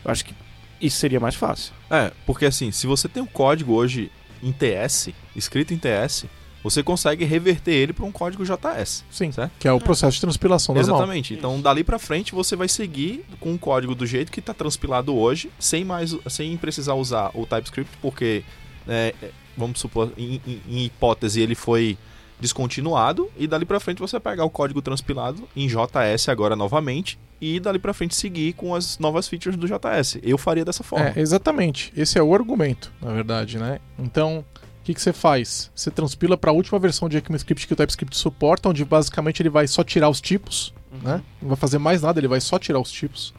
Eu 0.04 0.10
acho 0.10 0.24
que 0.24 0.34
isso 0.80 0.98
seria 0.98 1.18
mais 1.18 1.34
fácil. 1.34 1.72
É, 1.90 2.12
porque 2.26 2.44
assim, 2.46 2.70
se 2.70 2.86
você 2.86 3.08
tem 3.08 3.22
um 3.22 3.26
código 3.26 3.72
hoje 3.72 4.10
em 4.42 4.52
TS, 4.52 5.10
escrito 5.34 5.72
em 5.72 5.78
TS, 5.78 6.26
você 6.70 6.82
consegue 6.82 7.24
reverter 7.24 7.72
ele 7.72 7.92
para 7.92 8.04
um 8.04 8.12
código 8.12 8.44
JS. 8.44 9.04
Sim. 9.10 9.30
Certo? 9.32 9.52
Que 9.58 9.68
é 9.68 9.72
o 9.72 9.78
processo 9.80 10.14
de 10.16 10.20
transpilação 10.20 10.74
normal. 10.74 10.96
Exatamente. 10.96 11.34
Então, 11.34 11.60
dali 11.60 11.84
pra 11.84 11.98
frente, 11.98 12.32
você 12.34 12.56
vai 12.56 12.68
seguir 12.68 13.24
com 13.40 13.54
o 13.54 13.58
código 13.58 13.94
do 13.94 14.04
jeito 14.06 14.32
que 14.32 14.40
está 14.40 14.52
transpilado 14.52 15.14
hoje, 15.14 15.50
sem 15.58 15.84
mais, 15.84 16.16
sem 16.28 16.56
precisar 16.56 16.94
usar 16.94 17.30
o 17.34 17.46
TypeScript, 17.46 17.90
porque 18.02 18.42
é, 18.88 19.14
é, 19.22 19.30
vamos 19.56 19.78
supor, 19.80 20.12
em, 20.16 20.40
em- 20.46 20.60
em 20.68 20.84
hipótese, 20.84 21.40
ele 21.40 21.54
foi 21.54 21.96
descontinuado 22.38 23.30
e 23.36 23.46
dali 23.46 23.64
pra 23.64 23.80
frente 23.80 23.98
você 23.98 24.20
pegar 24.20 24.44
o 24.44 24.50
código 24.50 24.80
transpilado 24.82 25.48
em 25.56 25.66
JS 25.66 26.28
agora 26.28 26.54
novamente 26.54 27.18
e 27.40 27.58
dali 27.60 27.78
pra 27.78 27.92
frente 27.92 28.14
seguir 28.14 28.52
com 28.54 28.74
as 28.74 28.98
novas 28.98 29.28
features 29.28 29.56
do 29.58 29.66
JS. 29.66 30.18
Eu 30.22 30.38
faria 30.38 30.64
dessa 30.64 30.82
forma. 30.82 31.08
É, 31.08 31.18
exatamente. 31.20 31.92
Esse 31.96 32.18
é 32.18 32.22
o 32.22 32.34
argumento, 32.34 32.92
na 33.02 33.12
verdade, 33.12 33.58
né? 33.58 33.78
Então, 33.98 34.44
que, 34.86 34.94
que 34.94 35.02
você 35.02 35.12
faz? 35.12 35.68
Você 35.74 35.90
transpila 35.90 36.36
para 36.36 36.52
a 36.52 36.54
última 36.54 36.78
versão 36.78 37.08
de 37.08 37.16
ECMAScript 37.16 37.66
que 37.66 37.72
o 37.72 37.76
TypeScript 37.76 38.16
suporta, 38.16 38.68
onde 38.68 38.84
basicamente 38.84 39.42
ele 39.42 39.50
vai 39.50 39.66
só 39.66 39.82
tirar 39.82 40.08
os 40.08 40.20
tipos, 40.20 40.72
né? 41.02 41.20
Não 41.42 41.48
vai 41.48 41.56
fazer 41.56 41.78
mais 41.78 42.02
nada, 42.02 42.20
ele 42.20 42.28
vai 42.28 42.40
só 42.40 42.56
tirar 42.56 42.78
os 42.78 42.92
tipos. 42.92 43.34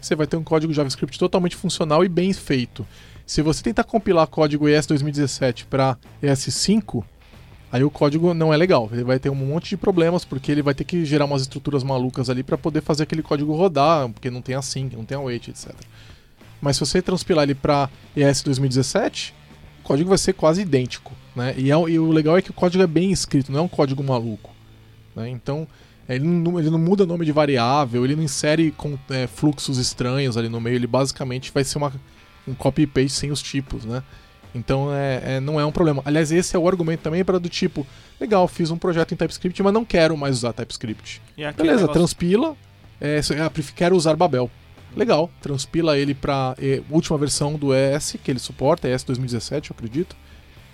Você 0.00 0.16
vai 0.16 0.26
ter 0.26 0.36
um 0.36 0.42
código 0.42 0.72
JavaScript 0.72 1.16
totalmente 1.16 1.54
funcional 1.54 2.04
e 2.04 2.08
bem 2.08 2.32
feito. 2.32 2.84
Se 3.24 3.40
você 3.42 3.62
tentar 3.62 3.84
compilar 3.84 4.26
código 4.26 4.68
ES 4.68 4.84
2017 4.86 5.66
para 5.66 5.96
ES5, 6.20 7.04
aí 7.70 7.84
o 7.84 7.90
código 7.90 8.34
não 8.34 8.52
é 8.52 8.56
legal. 8.56 8.88
Ele 8.90 9.04
vai 9.04 9.20
ter 9.20 9.30
um 9.30 9.36
monte 9.36 9.68
de 9.70 9.76
problemas 9.76 10.24
porque 10.24 10.50
ele 10.50 10.62
vai 10.62 10.74
ter 10.74 10.82
que 10.82 11.04
gerar 11.04 11.26
umas 11.26 11.42
estruturas 11.42 11.84
malucas 11.84 12.28
ali 12.28 12.42
para 12.42 12.58
poder 12.58 12.80
fazer 12.80 13.04
aquele 13.04 13.22
código 13.22 13.54
rodar, 13.54 14.08
porque 14.08 14.30
não 14.30 14.42
tem 14.42 14.56
async, 14.56 14.96
não 14.96 15.04
tem 15.04 15.16
await, 15.16 15.46
etc. 15.46 15.72
Mas 16.60 16.76
se 16.76 16.80
você 16.80 17.00
transpilar 17.00 17.44
ele 17.44 17.54
para 17.54 17.88
ES 18.16 18.42
2017, 18.42 19.32
o 19.82 19.88
código 19.88 20.08
vai 20.08 20.18
ser 20.18 20.32
quase 20.32 20.62
idêntico. 20.62 21.12
Né? 21.34 21.54
E, 21.56 21.70
é, 21.70 21.74
e 21.74 21.98
o 21.98 22.10
legal 22.10 22.36
é 22.36 22.42
que 22.42 22.50
o 22.50 22.54
código 22.54 22.82
é 22.82 22.86
bem 22.86 23.10
escrito, 23.10 23.50
não 23.50 23.60
é 23.60 23.62
um 23.62 23.68
código 23.68 24.02
maluco. 24.02 24.50
Né? 25.14 25.28
Então, 25.28 25.66
ele 26.08 26.24
não, 26.24 26.58
ele 26.58 26.70
não 26.70 26.78
muda 26.78 27.04
nome 27.06 27.24
de 27.24 27.32
variável, 27.32 28.04
ele 28.04 28.16
não 28.16 28.22
insere 28.22 28.70
com, 28.70 28.98
é, 29.10 29.26
fluxos 29.26 29.78
estranhos 29.78 30.36
ali 30.36 30.48
no 30.48 30.60
meio, 30.60 30.76
ele 30.76 30.86
basicamente 30.86 31.50
vai 31.52 31.64
ser 31.64 31.78
uma, 31.78 31.92
um 32.46 32.54
copy-paste 32.54 33.12
sem 33.12 33.30
os 33.30 33.42
tipos, 33.42 33.84
né? 33.84 34.02
Então 34.54 34.92
é, 34.92 35.36
é, 35.36 35.40
não 35.40 35.58
é 35.58 35.64
um 35.64 35.72
problema. 35.72 36.02
Aliás, 36.04 36.30
esse 36.30 36.54
é 36.54 36.58
o 36.58 36.68
argumento 36.68 37.00
também 37.00 37.24
para 37.24 37.38
do 37.38 37.48
tipo, 37.48 37.86
legal, 38.20 38.46
fiz 38.46 38.70
um 38.70 38.76
projeto 38.76 39.12
em 39.12 39.16
TypeScript, 39.16 39.62
mas 39.62 39.72
não 39.72 39.84
quero 39.84 40.16
mais 40.16 40.36
usar 40.36 40.52
TypeScript. 40.52 41.22
Beleza, 41.52 41.80
negócio... 41.80 41.94
transpila, 41.94 42.56
é, 43.00 43.20
quero 43.74 43.96
usar 43.96 44.14
Babel. 44.14 44.50
Legal, 44.96 45.30
transpila 45.40 45.98
ele 45.98 46.14
para 46.14 46.54
é, 46.58 46.82
última 46.90 47.16
versão 47.16 47.54
do 47.54 47.74
ES 47.74 48.16
que 48.22 48.30
ele 48.30 48.38
suporta, 48.38 48.88
ES 48.88 49.02
2017, 49.04 49.70
eu 49.70 49.74
acredito, 49.74 50.16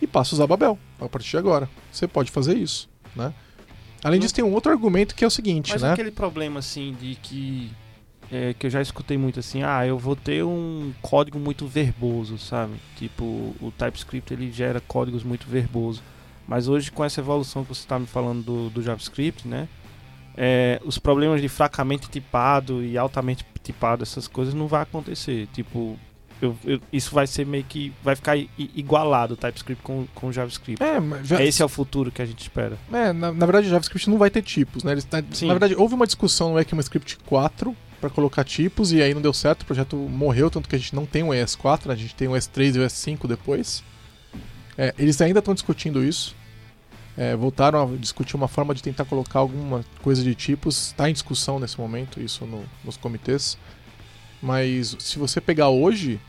e 0.00 0.06
passa 0.06 0.34
a 0.34 0.36
usar 0.36 0.46
Babel 0.46 0.78
a 1.00 1.08
partir 1.08 1.30
de 1.30 1.36
agora. 1.36 1.68
Você 1.90 2.06
pode 2.06 2.30
fazer 2.30 2.56
isso, 2.56 2.88
né? 3.14 3.32
Além 4.02 4.20
disso, 4.20 4.34
tem 4.34 4.44
um 4.44 4.52
outro 4.52 4.70
argumento 4.70 5.14
que 5.14 5.24
é 5.24 5.26
o 5.26 5.30
seguinte, 5.30 5.72
Mas 5.72 5.82
né? 5.82 5.92
aquele 5.92 6.10
problema, 6.10 6.60
assim, 6.60 6.96
de 7.00 7.16
que... 7.16 7.70
É, 8.30 8.52
que 8.52 8.66
eu 8.66 8.70
já 8.70 8.82
escutei 8.82 9.16
muito 9.16 9.40
assim, 9.40 9.62
ah, 9.62 9.86
eu 9.86 9.98
vou 9.98 10.14
ter 10.14 10.44
um 10.44 10.92
código 11.00 11.38
muito 11.38 11.66
verboso, 11.66 12.36
sabe? 12.36 12.74
Tipo, 12.96 13.24
o 13.24 13.72
TypeScript 13.78 14.34
ele 14.34 14.52
gera 14.52 14.80
códigos 14.80 15.24
muito 15.24 15.48
verboso. 15.48 16.02
Mas 16.46 16.68
hoje, 16.68 16.92
com 16.92 17.02
essa 17.02 17.20
evolução 17.22 17.62
que 17.62 17.70
você 17.70 17.80
está 17.80 17.98
me 17.98 18.06
falando 18.06 18.42
do, 18.42 18.70
do 18.70 18.82
JavaScript, 18.82 19.48
né? 19.48 19.66
É, 20.40 20.80
os 20.84 20.98
problemas 20.98 21.40
de 21.40 21.48
fracamente 21.48 22.08
tipado 22.08 22.84
e 22.84 22.96
altamente 22.96 23.44
tipado, 23.60 24.04
essas 24.04 24.28
coisas 24.28 24.54
não 24.54 24.68
vai 24.68 24.82
acontecer. 24.82 25.48
Tipo, 25.52 25.98
eu, 26.40 26.56
eu, 26.64 26.80
isso 26.92 27.12
vai 27.12 27.26
ser 27.26 27.44
meio 27.44 27.64
que. 27.64 27.92
Vai 28.02 28.14
ficar 28.14 28.36
igualado 28.56 29.34
o 29.34 29.36
TypeScript 29.36 29.82
com, 29.82 30.06
com 30.14 30.28
o 30.28 30.32
JavaScript. 30.32 30.80
É, 30.80 31.24
já, 31.24 31.42
Esse 31.42 31.60
é 31.60 31.64
o 31.64 31.68
futuro 31.68 32.12
que 32.12 32.22
a 32.22 32.26
gente 32.26 32.40
espera. 32.40 32.78
É, 32.92 33.12
na, 33.12 33.32
na 33.32 33.46
verdade, 33.46 33.66
o 33.66 33.70
JavaScript 33.70 34.08
não 34.08 34.16
vai 34.16 34.30
ter 34.30 34.42
tipos, 34.42 34.84
né? 34.84 34.92
Eles, 34.92 35.08
na, 35.10 35.20
na, 35.20 35.54
verdade, 35.54 35.74
houve 35.76 35.94
uma 35.94 36.06
discussão 36.06 36.52
no 36.52 36.60
ECMAScript 36.60 37.18
4 37.26 37.76
para 38.00 38.08
colocar 38.08 38.44
tipos 38.44 38.92
e 38.92 39.02
aí 39.02 39.12
não 39.12 39.20
deu 39.20 39.32
certo, 39.32 39.62
o 39.62 39.66
projeto 39.66 39.96
morreu, 39.96 40.48
tanto 40.48 40.68
que 40.68 40.76
a 40.76 40.78
gente 40.78 40.94
não 40.94 41.04
tem 41.04 41.24
o 41.24 41.28
ES4, 41.28 41.86
né? 41.86 41.94
a 41.94 41.96
gente 41.96 42.14
tem 42.14 42.28
o 42.28 42.32
S3 42.32 42.76
e 42.76 42.78
o 42.78 42.86
S5 42.86 43.26
depois. 43.26 43.82
É, 44.76 44.94
eles 44.96 45.20
ainda 45.20 45.40
estão 45.40 45.52
discutindo 45.52 46.04
isso. 46.04 46.36
É, 47.20 47.34
voltaram 47.34 47.82
a 47.82 47.96
discutir 47.96 48.36
uma 48.36 48.46
forma 48.46 48.72
de 48.72 48.80
tentar 48.80 49.04
colocar 49.04 49.40
alguma 49.40 49.84
coisa 50.02 50.22
de 50.22 50.36
tipos. 50.36 50.86
Está 50.86 51.10
em 51.10 51.12
discussão 51.12 51.58
nesse 51.58 51.76
momento, 51.76 52.22
isso 52.22 52.46
no, 52.46 52.64
nos 52.84 52.96
comitês. 52.96 53.58
Mas 54.40 54.94
se 55.00 55.18
você 55.18 55.40
pegar 55.40 55.68
hoje, 55.68 56.20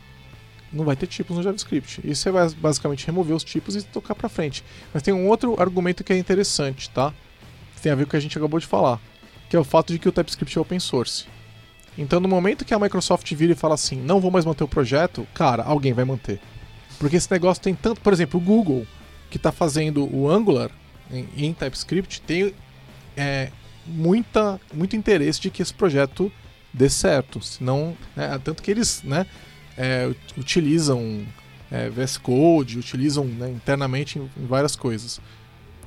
não 0.72 0.84
vai 0.84 0.96
ter 0.96 1.06
tipos 1.06 1.36
no 1.36 1.44
JavaScript. 1.44 2.00
E 2.02 2.12
você 2.12 2.28
vai 2.32 2.50
basicamente 2.50 3.06
remover 3.06 3.36
os 3.36 3.44
tipos 3.44 3.76
e 3.76 3.82
tocar 3.82 4.16
para 4.16 4.28
frente. 4.28 4.64
Mas 4.92 5.04
tem 5.04 5.14
um 5.14 5.28
outro 5.28 5.54
argumento 5.62 6.02
que 6.02 6.12
é 6.12 6.18
interessante, 6.18 6.90
tá? 6.90 7.14
Que 7.76 7.82
tem 7.82 7.92
a 7.92 7.94
ver 7.94 8.02
com 8.02 8.08
o 8.08 8.10
que 8.10 8.16
a 8.16 8.20
gente 8.20 8.36
acabou 8.36 8.58
de 8.58 8.66
falar, 8.66 9.00
que 9.48 9.54
é 9.54 9.60
o 9.60 9.64
fato 9.64 9.92
de 9.92 9.98
que 10.00 10.08
o 10.08 10.12
TypeScript 10.12 10.58
é 10.58 10.60
open 10.60 10.80
source. 10.80 11.24
Então, 11.96 12.18
no 12.18 12.28
momento 12.28 12.64
que 12.64 12.74
a 12.74 12.78
Microsoft 12.80 13.32
vira 13.32 13.52
e 13.52 13.56
fala 13.56 13.74
assim, 13.74 13.94
não 13.94 14.20
vou 14.20 14.32
mais 14.32 14.44
manter 14.44 14.64
o 14.64 14.68
projeto, 14.68 15.24
cara, 15.34 15.62
alguém 15.62 15.92
vai 15.92 16.04
manter. 16.04 16.40
Porque 16.98 17.14
esse 17.14 17.30
negócio 17.30 17.62
tem 17.62 17.76
tanto, 17.76 18.00
por 18.00 18.12
exemplo, 18.12 18.40
o 18.40 18.42
Google, 18.42 18.84
que 19.30 19.36
está 19.36 19.52
fazendo 19.52 20.12
o 20.12 20.28
Angular 20.28 20.79
em, 21.12 21.28
em 21.36 21.52
TypeScript, 21.52 22.20
tem 22.22 22.54
é, 23.16 23.50
muita, 23.86 24.60
muito 24.72 24.96
interesse 24.96 25.40
de 25.40 25.50
que 25.50 25.62
esse 25.62 25.74
projeto 25.74 26.30
dê 26.72 26.88
certo. 26.88 27.40
Senão, 27.42 27.96
né, 28.16 28.38
tanto 28.42 28.62
que 28.62 28.70
eles, 28.70 29.02
né, 29.02 29.26
é, 29.76 30.10
utilizam 30.36 31.26
é, 31.70 31.88
VS 31.88 32.18
Code, 32.18 32.78
utilizam 32.78 33.24
né, 33.24 33.50
internamente 33.50 34.18
em, 34.18 34.30
em, 34.36 34.46
várias 34.46 34.76
coisas. 34.76 35.20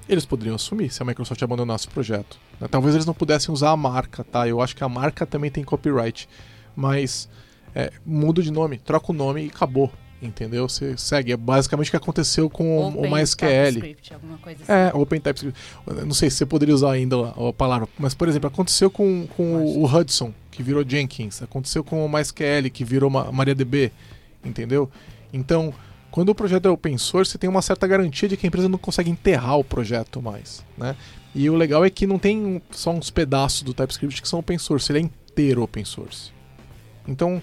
Eles 0.08 0.26
poderiam 0.26 0.56
assumir 0.56 0.92
se 0.92 1.02
a 1.02 1.06
Microsoft 1.06 1.42
abandonasse 1.42 1.88
o 1.88 1.92
projeto. 1.92 2.40
Né? 2.60 2.68
Talvez 2.68 2.94
eles 2.94 3.06
não 3.06 3.14
pudessem 3.14 3.54
usar 3.54 3.72
a 3.72 3.78
marca, 3.78 4.24
tá? 4.24 4.48
Eu 4.48 4.62
acho 4.62 4.76
que 4.76 4.84
a 4.84 4.90
marca 4.90 5.26
também 5.26 5.50
tem 5.50 5.64
copyright. 5.64 6.28
Mas 6.76 7.30
é, 7.74 7.92
muda 8.06 8.42
de 8.42 8.52
nome, 8.52 8.78
troca 8.78 9.12
o 9.12 9.16
nome 9.16 9.46
e 9.46 9.48
acabou. 9.48 9.92
Entendeu? 10.24 10.70
Você 10.70 10.98
segue. 10.98 11.34
É 11.34 11.38
basicamente 11.38 11.88
o 11.88 11.92
que 11.92 11.98
aconteceu 11.98 12.50
com 12.50 12.88
Open 12.88 13.06
o 13.06 13.12
MySQL. 13.14 13.74
TypeScript, 13.74 14.14
alguma 14.14 14.38
coisa 14.38 14.64
assim. 14.64 14.72
É, 14.72 14.92
Open 14.94 15.20
TypeScript. 15.20 15.60
Não 16.06 16.14
sei 16.14 16.30
se 16.30 16.38
você 16.38 16.46
poderia 16.46 16.74
usar 16.74 16.92
ainda 16.92 17.16
a, 17.30 17.54
palavra, 17.54 17.90
mas, 18.00 18.14
por 18.14 18.30
exemplo, 18.30 18.48
aconteceu 18.48 18.90
com, 18.90 19.28
com 19.36 19.64
o 19.64 19.86
Hudson, 19.86 20.34
que 20.50 20.64
virou 20.64 20.84
Jenkins. 20.88 21.42
Aconteceu 21.42 21.84
com 21.84 22.06
o 22.06 22.10
MySQL, 22.10 22.70
que 22.72 22.86
virou 22.86 23.10
MariaDB. 23.10 23.92
Entendeu? 24.46 24.90
Então, 25.34 25.74
quando 26.10 26.30
o 26.30 26.36
projeto 26.36 26.68
é 26.68 26.72
open 26.72 26.98
source, 26.98 27.32
você 27.32 27.38
tem 27.38 27.50
uma 27.50 27.62
certa 27.62 27.88
garantia 27.88 28.30
de 28.30 28.38
que 28.38 28.46
a 28.46 28.48
empresa 28.48 28.70
não 28.70 28.78
consegue 28.78 29.10
enterrar 29.10 29.58
o 29.58 29.64
projeto 29.64 30.22
mais. 30.22 30.64
Né? 30.78 30.96
E 31.36 31.50
o 31.50 31.56
legal 31.56 31.84
é 31.84 31.90
que 31.90 32.06
não 32.06 32.20
tem 32.20 32.62
só 32.72 32.92
uns 32.92 33.10
pedaços 33.10 33.64
do 33.64 33.74
TypeScript 33.74 34.22
que 34.22 34.28
são 34.28 34.40
open 34.40 34.58
source, 34.58 34.92
ele 34.92 35.00
é 35.00 35.02
inteiro 35.02 35.64
open 35.64 35.84
source. 35.84 36.32
Então, 37.08 37.42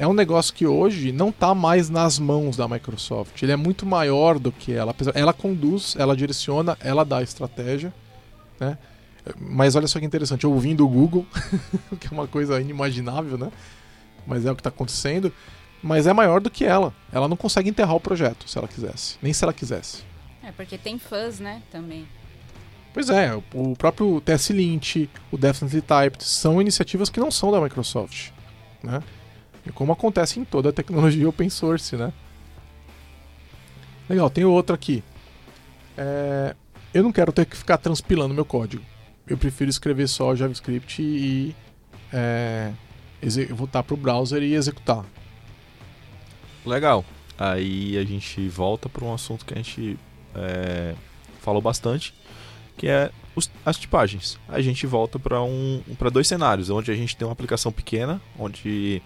é 0.00 0.06
um 0.06 0.14
negócio 0.14 0.54
que 0.54 0.66
hoje 0.66 1.12
não 1.12 1.28
está 1.28 1.54
mais 1.54 1.90
nas 1.90 2.18
mãos 2.18 2.56
da 2.56 2.66
Microsoft. 2.66 3.42
Ele 3.42 3.52
é 3.52 3.56
muito 3.56 3.84
maior 3.84 4.38
do 4.38 4.50
que 4.50 4.72
ela. 4.72 4.96
Ela 5.14 5.34
conduz, 5.34 5.94
ela 5.98 6.16
direciona, 6.16 6.74
ela 6.80 7.04
dá 7.04 7.18
a 7.18 7.22
estratégia, 7.22 7.92
né? 8.58 8.78
Mas 9.38 9.76
olha 9.76 9.86
só 9.86 10.00
que 10.00 10.06
interessante, 10.06 10.46
ouvindo 10.46 10.86
o 10.86 10.88
Google, 10.88 11.26
que 12.00 12.06
é 12.06 12.10
uma 12.10 12.26
coisa 12.26 12.58
inimaginável, 12.58 13.36
né? 13.36 13.52
Mas 14.26 14.46
é 14.46 14.50
o 14.50 14.54
que 14.54 14.60
está 14.60 14.70
acontecendo. 14.70 15.30
Mas 15.82 16.06
é 16.06 16.14
maior 16.14 16.40
do 16.40 16.48
que 16.48 16.64
ela. 16.64 16.94
Ela 17.12 17.28
não 17.28 17.36
consegue 17.36 17.68
enterrar 17.68 17.94
o 17.94 18.00
projeto, 18.00 18.48
se 18.48 18.56
ela 18.56 18.66
quisesse. 18.66 19.18
Nem 19.20 19.34
se 19.34 19.44
ela 19.44 19.52
quisesse. 19.52 20.02
É, 20.42 20.50
porque 20.50 20.78
tem 20.78 20.98
fãs, 20.98 21.38
né? 21.38 21.60
Também. 21.70 22.08
Pois 22.94 23.10
é, 23.10 23.38
o 23.52 23.76
próprio 23.76 24.18
TS-Lint, 24.22 25.10
o 25.30 25.36
Definitely 25.36 25.82
Typed, 25.82 26.24
são 26.24 26.58
iniciativas 26.58 27.10
que 27.10 27.20
não 27.20 27.30
são 27.30 27.52
da 27.52 27.60
Microsoft, 27.60 28.30
né? 28.82 29.02
Como 29.74 29.92
acontece 29.92 30.40
em 30.40 30.44
toda 30.44 30.70
a 30.70 30.72
tecnologia 30.72 31.28
open 31.28 31.50
source, 31.50 31.96
né? 31.96 32.12
Legal, 34.08 34.28
tem 34.30 34.44
outro 34.44 34.74
aqui. 34.74 35.04
É, 35.96 36.56
eu 36.92 37.02
não 37.02 37.12
quero 37.12 37.32
ter 37.32 37.46
que 37.46 37.56
ficar 37.56 37.78
transpilando 37.78 38.34
meu 38.34 38.44
código. 38.44 38.82
Eu 39.26 39.38
prefiro 39.38 39.70
escrever 39.70 40.08
só 40.08 40.34
JavaScript 40.34 41.00
e 41.00 41.54
é, 42.12 42.72
voltar 43.50 43.82
para 43.82 43.94
o 43.94 43.96
browser 43.96 44.42
e 44.42 44.54
executar. 44.54 45.04
Legal. 46.66 47.04
Aí 47.38 47.96
a 47.96 48.04
gente 48.04 48.48
volta 48.48 48.88
para 48.88 49.04
um 49.04 49.14
assunto 49.14 49.46
que 49.46 49.54
a 49.54 49.56
gente 49.56 49.98
é, 50.34 50.94
falou 51.40 51.62
bastante, 51.62 52.14
que 52.76 52.86
é 52.88 53.10
os, 53.34 53.50
as 53.64 53.78
tipagens. 53.78 54.38
A 54.48 54.60
gente 54.60 54.86
volta 54.86 55.18
para 55.18 55.42
um, 55.42 55.82
para 55.98 56.10
dois 56.10 56.26
cenários, 56.26 56.68
onde 56.68 56.90
a 56.90 56.94
gente 56.94 57.16
tem 57.16 57.26
uma 57.26 57.32
aplicação 57.32 57.70
pequena, 57.72 58.20
onde 58.38 59.00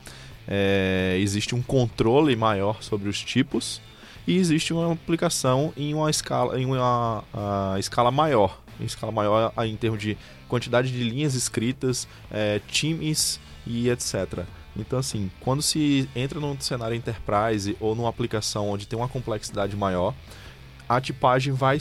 é, 0.48 1.16
existe 1.20 1.54
um 1.54 1.62
controle 1.62 2.36
maior 2.36 2.82
sobre 2.82 3.08
os 3.08 3.20
tipos 3.20 3.80
e 4.26 4.36
existe 4.36 4.72
uma 4.72 4.92
aplicação 4.92 5.72
em 5.76 5.92
uma 5.94 6.10
escala, 6.10 6.58
em 6.58 6.64
uma, 6.64 7.24
escala 7.78 8.10
maior, 8.10 8.60
em 8.80 8.84
escala 8.84 9.12
maior 9.12 9.52
em 9.58 9.76
termos 9.76 10.00
de 10.00 10.16
quantidade 10.48 10.90
de 10.90 11.02
linhas 11.02 11.34
escritas, 11.34 12.08
é, 12.30 12.60
times 12.68 13.38
e 13.66 13.88
etc. 13.90 14.44
Então, 14.76 14.98
assim, 14.98 15.30
quando 15.40 15.62
se 15.62 16.08
entra 16.16 16.40
num 16.40 16.58
cenário 16.58 16.96
enterprise 16.96 17.76
ou 17.78 17.94
numa 17.94 18.08
aplicação 18.08 18.68
onde 18.68 18.86
tem 18.86 18.98
uma 18.98 19.08
complexidade 19.08 19.76
maior, 19.76 20.14
a 20.88 21.00
tipagem 21.00 21.52
vai 21.52 21.78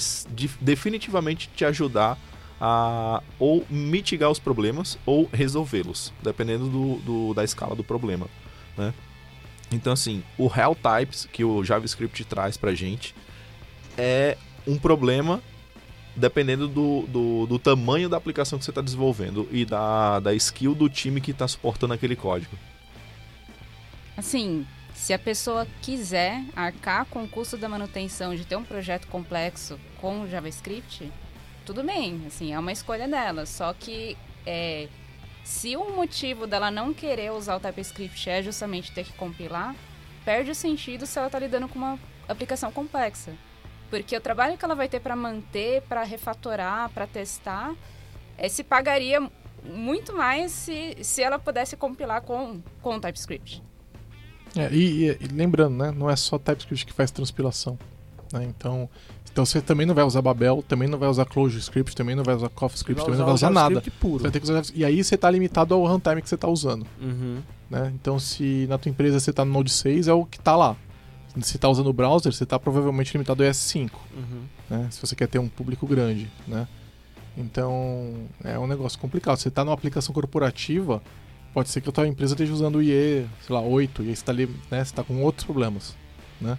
definitivamente 0.62 1.50
te 1.56 1.66
ajudar 1.66 2.18
a 2.62 3.22
ou 3.40 3.66
mitigar 3.70 4.30
os 4.30 4.40
problemas 4.40 4.98
ou 5.06 5.28
resolvê-los, 5.34 6.14
dependendo 6.22 6.70
do, 6.70 6.96
do, 6.98 7.34
da 7.34 7.44
escala 7.44 7.76
do 7.76 7.84
problema 7.84 8.28
né? 8.78 8.94
Então, 9.72 9.94
assim, 9.94 10.24
o 10.38 10.46
Hell 10.46 10.76
Types 10.76 11.28
que 11.32 11.44
o 11.44 11.64
JavaScript 11.64 12.24
traz 12.26 12.58
pra 12.58 12.74
gente 12.74 13.16
é 13.98 14.38
um 14.68 14.78
problema 14.78 15.42
dependendo 16.16 16.68
do, 16.68 17.08
do, 17.08 17.48
do 17.48 17.60
tamanho 17.60 18.08
da 18.08 18.18
aplicação 18.18 18.60
que 18.60 18.66
você 18.66 18.72
está 18.72 18.82
desenvolvendo 18.82 19.48
e 19.52 19.66
da, 19.66 20.20
da 20.20 20.34
skill 20.36 20.76
do 20.76 20.88
time 20.88 21.20
que 21.20 21.32
está 21.32 21.48
suportando 21.48 21.94
aquele 21.94 22.16
código. 22.16 22.56
Assim, 24.16 24.66
se 24.94 25.12
a 25.12 25.18
pessoa 25.18 25.68
quiser 25.82 26.44
arcar 26.56 27.06
com 27.06 27.24
o 27.24 27.28
custo 27.28 27.58
da 27.58 27.68
manutenção 27.68 28.36
de 28.36 28.46
ter 28.46 28.56
um 28.56 28.64
projeto 28.64 29.08
complexo 29.08 29.80
com 30.00 30.28
JavaScript, 30.28 31.12
tudo 31.66 31.84
bem, 31.84 32.22
assim, 32.28 32.54
é 32.54 32.60
uma 32.60 32.72
escolha 32.72 33.08
dela. 33.08 33.46
Só 33.48 33.74
que 33.74 34.16
é, 34.46 34.88
se 35.44 35.76
o 35.76 35.94
motivo 35.94 36.48
dela 36.48 36.72
não 36.72 36.94
querer 36.94 37.32
usar 37.32 37.58
o 37.58 37.60
TypeScript 37.60 38.30
é 38.30 38.42
justamente 38.42 38.92
ter 38.92 39.04
que 39.04 39.14
compilar, 39.14 39.76
perde 40.24 40.52
o 40.52 40.56
sentido 40.56 41.06
se 41.06 41.18
ela 41.18 41.28
está 41.28 41.38
lidando 41.38 41.68
com 41.68 41.78
uma 41.78 42.00
aplicação 42.28 42.72
complexa. 42.72 43.34
Porque 43.90 44.16
o 44.16 44.22
trabalho 44.22 44.58
que 44.58 44.66
ela 44.66 44.74
vai 44.74 44.88
ter 44.88 45.00
para 45.00 45.16
manter, 45.16 45.82
para 45.84 46.04
refatorar, 46.04 46.90
para 46.90 47.06
testar, 47.06 47.76
é, 48.38 48.48
se 48.48 48.64
pagaria 48.64 49.22
muito 49.64 50.16
mais 50.16 50.52
se, 50.52 50.98
se 51.02 51.22
ela 51.22 51.38
pudesse 51.38 51.76
compilar 51.78 52.22
com, 52.22 52.62
com 52.82 52.96
o 52.96 53.00
TypeScript. 53.00 53.62
É, 54.56 54.72
e, 54.72 55.10
e, 55.10 55.28
lembrando, 55.32 55.76
né, 55.76 55.92
não 55.92 56.10
é 56.10 56.16
só 56.16 56.38
TypeScript 56.38 56.86
que 56.86 56.94
faz 56.94 57.12
transpilação. 57.12 57.78
Né? 58.34 58.44
Então, 58.46 58.90
então 59.32 59.46
você 59.46 59.62
também 59.62 59.86
não 59.86 59.94
vai 59.96 60.04
usar 60.04 60.22
Babel, 60.22 60.64
também 60.68 60.88
não 60.90 60.98
vai 60.98 61.08
usar 61.08 61.24
ClojureScript, 61.26 61.96
também 61.96 62.16
não 62.16 62.24
vai 62.24 62.36
usar 62.36 62.50
CoffeeScript, 62.50 63.04
também 63.06 63.20
não 63.20 63.26
vai 63.28 63.36
usar 63.36 63.52
nada. 63.52 63.82
Puro. 64.00 64.18
Você 64.18 64.24
vai 64.24 64.32
ter 64.32 64.40
que 64.40 64.46
usar- 64.52 64.64
e 64.74 64.84
aí 64.84 65.04
você 65.04 65.14
está 65.16 65.30
limitado 65.30 65.74
ao 65.76 65.86
runtime 65.86 66.22
que 66.22 66.28
você 66.28 66.36
está 66.36 66.48
usando. 66.48 66.86
Uhum. 67.00 67.38
né? 67.70 67.92
Então, 67.96 68.20
se 68.20 68.66
na 68.68 68.78
tua 68.78 68.90
empresa 68.90 69.20
você 69.20 69.30
está 69.30 69.46
no 69.46 69.52
Node 69.54 69.72
6, 69.72 70.08
é 70.08 70.14
o 70.14 70.26
que 70.26 70.38
está 70.38 70.56
lá. 70.56 70.76
Se 71.42 71.58
está 71.58 71.68
usando 71.70 71.88
o 71.88 71.94
browser, 71.94 72.32
você 72.34 72.44
está 72.44 72.60
provavelmente 72.60 73.12
limitado 73.14 73.44
ao 73.44 73.50
ES5, 73.50 73.90
Uhum. 74.16 74.42
né? 74.70 74.88
Se 74.92 75.00
você 75.02 75.16
quer 75.16 75.28
ter 75.28 75.40
um 75.40 75.48
público 75.48 75.88
grande, 75.88 76.30
né? 76.48 76.68
Então, 77.36 78.14
é 78.44 78.58
um 78.60 78.68
negócio 78.68 79.00
complicado. 79.00 79.38
Você 79.38 79.48
está 79.48 79.64
numa 79.66 79.74
aplicação 79.74 80.14
corporativa, 80.14 81.02
pode 81.54 81.70
ser 81.70 81.82
que 81.82 81.90
a 81.90 81.92
tua 81.92 82.08
empresa 82.08 82.34
esteja 82.34 82.54
usando 82.54 82.76
o 82.76 82.82
IE, 82.84 83.26
sei 83.46 83.56
lá, 83.56 83.62
8, 83.62 84.04
e 84.04 84.10
aí 84.10 84.16
você 84.16 84.22
está 84.22 84.32
ali, 84.32 84.48
né? 84.70 84.84
Você 84.84 84.94
tá 84.94 85.04
com 85.04 85.22
outros 85.24 85.44
problemas, 85.46 85.96
né? 86.40 86.58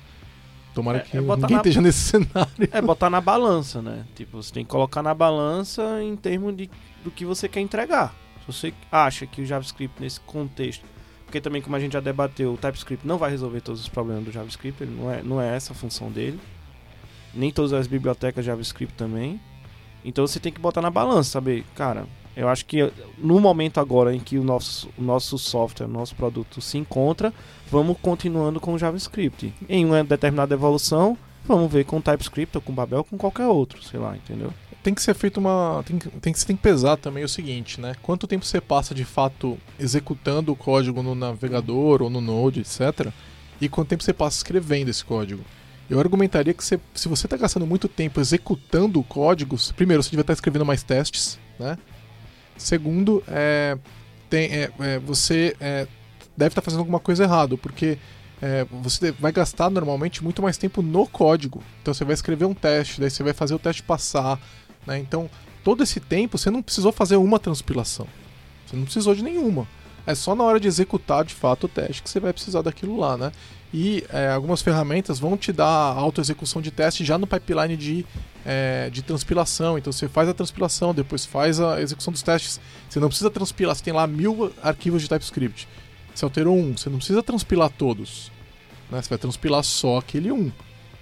Tomara 0.74 0.98
É, 0.98 1.00
que 1.02 1.16
é 1.16 1.20
ninguém 1.20 1.50
na- 1.50 1.56
esteja 1.58 1.80
nesse 1.80 1.98
cenário. 2.00 2.50
É 2.72 2.82
botar 2.82 3.08
na 3.08 3.20
balança, 3.20 3.80
né? 3.80 4.04
Tipo, 4.14 4.42
você 4.42 4.52
tem 4.52 4.64
que 4.64 4.70
colocar 4.70 5.02
na 5.02 5.14
balança 5.14 6.02
em 6.02 6.16
termos 6.16 6.56
de, 6.56 6.68
do 7.04 7.10
que 7.10 7.24
você 7.24 7.48
quer 7.48 7.60
entregar. 7.60 8.14
Se 8.40 8.46
você 8.52 8.74
acha 8.90 9.26
que 9.26 9.40
o 9.40 9.46
JavaScript 9.46 10.00
nesse 10.02 10.18
contexto, 10.20 10.84
porque 11.24 11.40
também 11.40 11.62
como 11.62 11.76
a 11.76 11.80
gente 11.80 11.92
já 11.92 12.00
debateu, 12.00 12.52
o 12.52 12.56
TypeScript 12.56 13.06
não 13.06 13.16
vai 13.18 13.30
resolver 13.30 13.60
todos 13.60 13.80
os 13.80 13.88
problemas 13.88 14.24
do 14.24 14.32
JavaScript, 14.32 14.82
ele 14.82 14.94
não 14.94 15.10
é, 15.10 15.22
não 15.22 15.40
é 15.40 15.54
essa 15.56 15.72
a 15.72 15.76
função 15.76 16.10
dele. 16.10 16.38
Nem 17.32 17.50
todas 17.50 17.72
as 17.72 17.86
bibliotecas 17.86 18.44
JavaScript 18.44 18.94
também. 18.96 19.40
Então 20.04 20.26
você 20.26 20.38
tem 20.38 20.52
que 20.52 20.60
botar 20.60 20.82
na 20.82 20.90
balança, 20.90 21.30
saber, 21.30 21.64
cara, 21.74 22.06
eu 22.36 22.48
acho 22.48 22.66
que 22.66 22.90
no 23.18 23.38
momento 23.40 23.78
agora 23.78 24.14
em 24.14 24.18
que 24.18 24.38
o 24.38 24.44
nosso, 24.44 24.88
o 24.98 25.02
nosso 25.02 25.38
software, 25.38 25.86
o 25.86 25.90
nosso 25.90 26.14
produto 26.14 26.60
se 26.60 26.76
encontra, 26.78 27.32
vamos 27.70 27.96
continuando 28.00 28.60
com 28.60 28.74
o 28.74 28.78
JavaScript. 28.78 29.54
Em 29.68 29.84
uma 29.84 30.02
determinada 30.02 30.54
evolução, 30.54 31.16
vamos 31.46 31.70
ver 31.70 31.84
com 31.84 32.00
TypeScript 32.00 32.56
ou 32.56 32.62
com 32.62 32.72
Babel 32.72 32.98
ou 32.98 33.04
com 33.04 33.16
qualquer 33.16 33.46
outro, 33.46 33.82
sei 33.84 34.00
lá, 34.00 34.16
entendeu? 34.16 34.52
Tem 34.82 34.92
que 34.92 35.02
ser 35.02 35.14
feito 35.14 35.38
uma. 35.38 35.82
Tem 35.86 35.98
que, 35.98 36.08
tem 36.10 36.32
que, 36.32 36.38
você 36.38 36.46
tem 36.46 36.56
que 36.56 36.62
pesar 36.62 36.96
também 36.98 37.24
o 37.24 37.28
seguinte, 37.28 37.80
né? 37.80 37.94
Quanto 38.02 38.26
tempo 38.26 38.44
você 38.44 38.60
passa 38.60 38.94
de 38.94 39.04
fato 39.04 39.58
executando 39.80 40.52
o 40.52 40.56
código 40.56 41.02
no 41.02 41.14
navegador 41.14 42.02
ou 42.02 42.10
no 42.10 42.20
Node, 42.20 42.60
etc. 42.60 43.10
E 43.60 43.68
quanto 43.68 43.88
tempo 43.88 44.02
você 44.02 44.12
passa 44.12 44.36
escrevendo 44.36 44.90
esse 44.90 45.02
código. 45.02 45.42
Eu 45.88 46.00
argumentaria 46.00 46.52
que 46.52 46.62
você, 46.62 46.78
se 46.94 47.08
você 47.08 47.26
está 47.26 47.36
gastando 47.36 47.66
muito 47.66 47.88
tempo 47.88 48.20
executando 48.20 49.02
códigos, 49.02 49.72
primeiro, 49.72 50.02
você 50.02 50.10
devia 50.10 50.22
estar 50.22 50.32
escrevendo 50.32 50.66
mais 50.66 50.82
testes, 50.82 51.38
né? 51.58 51.78
Segundo, 52.56 53.22
é, 53.28 53.76
tem, 54.30 54.46
é, 54.46 54.70
é, 54.78 54.98
você 54.98 55.56
é, 55.60 55.86
deve 56.36 56.52
estar 56.52 56.62
fazendo 56.62 56.80
alguma 56.80 57.00
coisa 57.00 57.24
errado, 57.24 57.58
porque 57.58 57.98
é, 58.40 58.66
você 58.82 59.12
vai 59.12 59.32
gastar 59.32 59.70
normalmente 59.70 60.22
muito 60.22 60.42
mais 60.42 60.56
tempo 60.56 60.82
no 60.82 61.06
código. 61.06 61.62
Então 61.82 61.94
você 61.94 62.04
vai 62.04 62.14
escrever 62.14 62.44
um 62.44 62.54
teste, 62.54 63.00
daí 63.00 63.10
você 63.10 63.22
vai 63.22 63.32
fazer 63.32 63.54
o 63.54 63.58
teste 63.58 63.82
passar. 63.82 64.40
Né? 64.86 64.98
Então, 64.98 65.30
todo 65.62 65.82
esse 65.82 66.00
tempo 66.00 66.38
você 66.38 66.50
não 66.50 66.62
precisou 66.62 66.92
fazer 66.92 67.16
uma 67.16 67.38
transpilação. 67.38 68.06
Você 68.66 68.76
não 68.76 68.84
precisou 68.84 69.14
de 69.14 69.22
nenhuma. 69.22 69.66
É 70.06 70.14
só 70.14 70.34
na 70.34 70.44
hora 70.44 70.60
de 70.60 70.68
executar 70.68 71.24
de 71.24 71.34
fato 71.34 71.64
o 71.64 71.68
teste 71.68 72.02
que 72.02 72.10
você 72.10 72.20
vai 72.20 72.32
precisar 72.32 72.62
daquilo 72.62 72.98
lá, 72.98 73.16
né? 73.16 73.32
E 73.76 74.06
é, 74.08 74.28
algumas 74.28 74.62
ferramentas 74.62 75.18
vão 75.18 75.36
te 75.36 75.52
dar 75.52 75.66
auto-execução 75.66 76.62
de 76.62 76.70
teste 76.70 77.04
já 77.04 77.18
no 77.18 77.26
pipeline 77.26 77.76
de, 77.76 78.06
é, 78.46 78.88
de 78.88 79.02
transpilação. 79.02 79.76
Então 79.76 79.92
você 79.92 80.06
faz 80.06 80.28
a 80.28 80.32
transpilação, 80.32 80.94
depois 80.94 81.26
faz 81.26 81.58
a 81.58 81.80
execução 81.80 82.12
dos 82.12 82.22
testes. 82.22 82.60
Você 82.88 83.00
não 83.00 83.08
precisa 83.08 83.28
transpilar, 83.30 83.74
você 83.74 83.82
tem 83.82 83.92
lá 83.92 84.06
mil 84.06 84.52
arquivos 84.62 85.02
de 85.02 85.08
TypeScript. 85.08 85.66
Você 86.14 86.24
alterou 86.24 86.56
um, 86.56 86.76
você 86.76 86.88
não 86.88 86.98
precisa 86.98 87.20
transpilar 87.20 87.68
todos. 87.68 88.30
Né? 88.88 89.02
Você 89.02 89.08
vai 89.08 89.18
transpilar 89.18 89.64
só 89.64 89.98
aquele 89.98 90.30
um, 90.30 90.52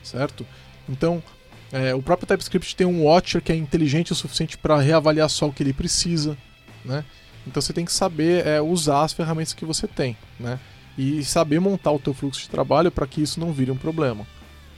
certo? 0.02 0.46
Então, 0.88 1.22
é, 1.70 1.94
o 1.94 2.00
próprio 2.00 2.26
TypeScript 2.26 2.74
tem 2.74 2.86
um 2.86 3.04
watcher 3.04 3.42
que 3.42 3.52
é 3.52 3.54
inteligente 3.54 4.12
o 4.12 4.14
suficiente 4.14 4.56
para 4.56 4.80
reavaliar 4.80 5.28
só 5.28 5.46
o 5.46 5.52
que 5.52 5.62
ele 5.62 5.74
precisa, 5.74 6.38
né? 6.82 7.04
Então 7.46 7.60
você 7.60 7.72
tem 7.74 7.84
que 7.84 7.92
saber 7.92 8.46
é, 8.46 8.62
usar 8.62 9.02
as 9.02 9.12
ferramentas 9.12 9.52
que 9.52 9.64
você 9.64 9.86
tem, 9.86 10.16
né? 10.40 10.58
E 10.96 11.24
saber 11.24 11.60
montar 11.60 11.92
o 11.92 11.98
teu 11.98 12.12
fluxo 12.12 12.42
de 12.42 12.50
trabalho 12.50 12.90
para 12.90 13.06
que 13.06 13.22
isso 13.22 13.40
não 13.40 13.52
vire 13.52 13.70
um 13.70 13.76
problema, 13.76 14.26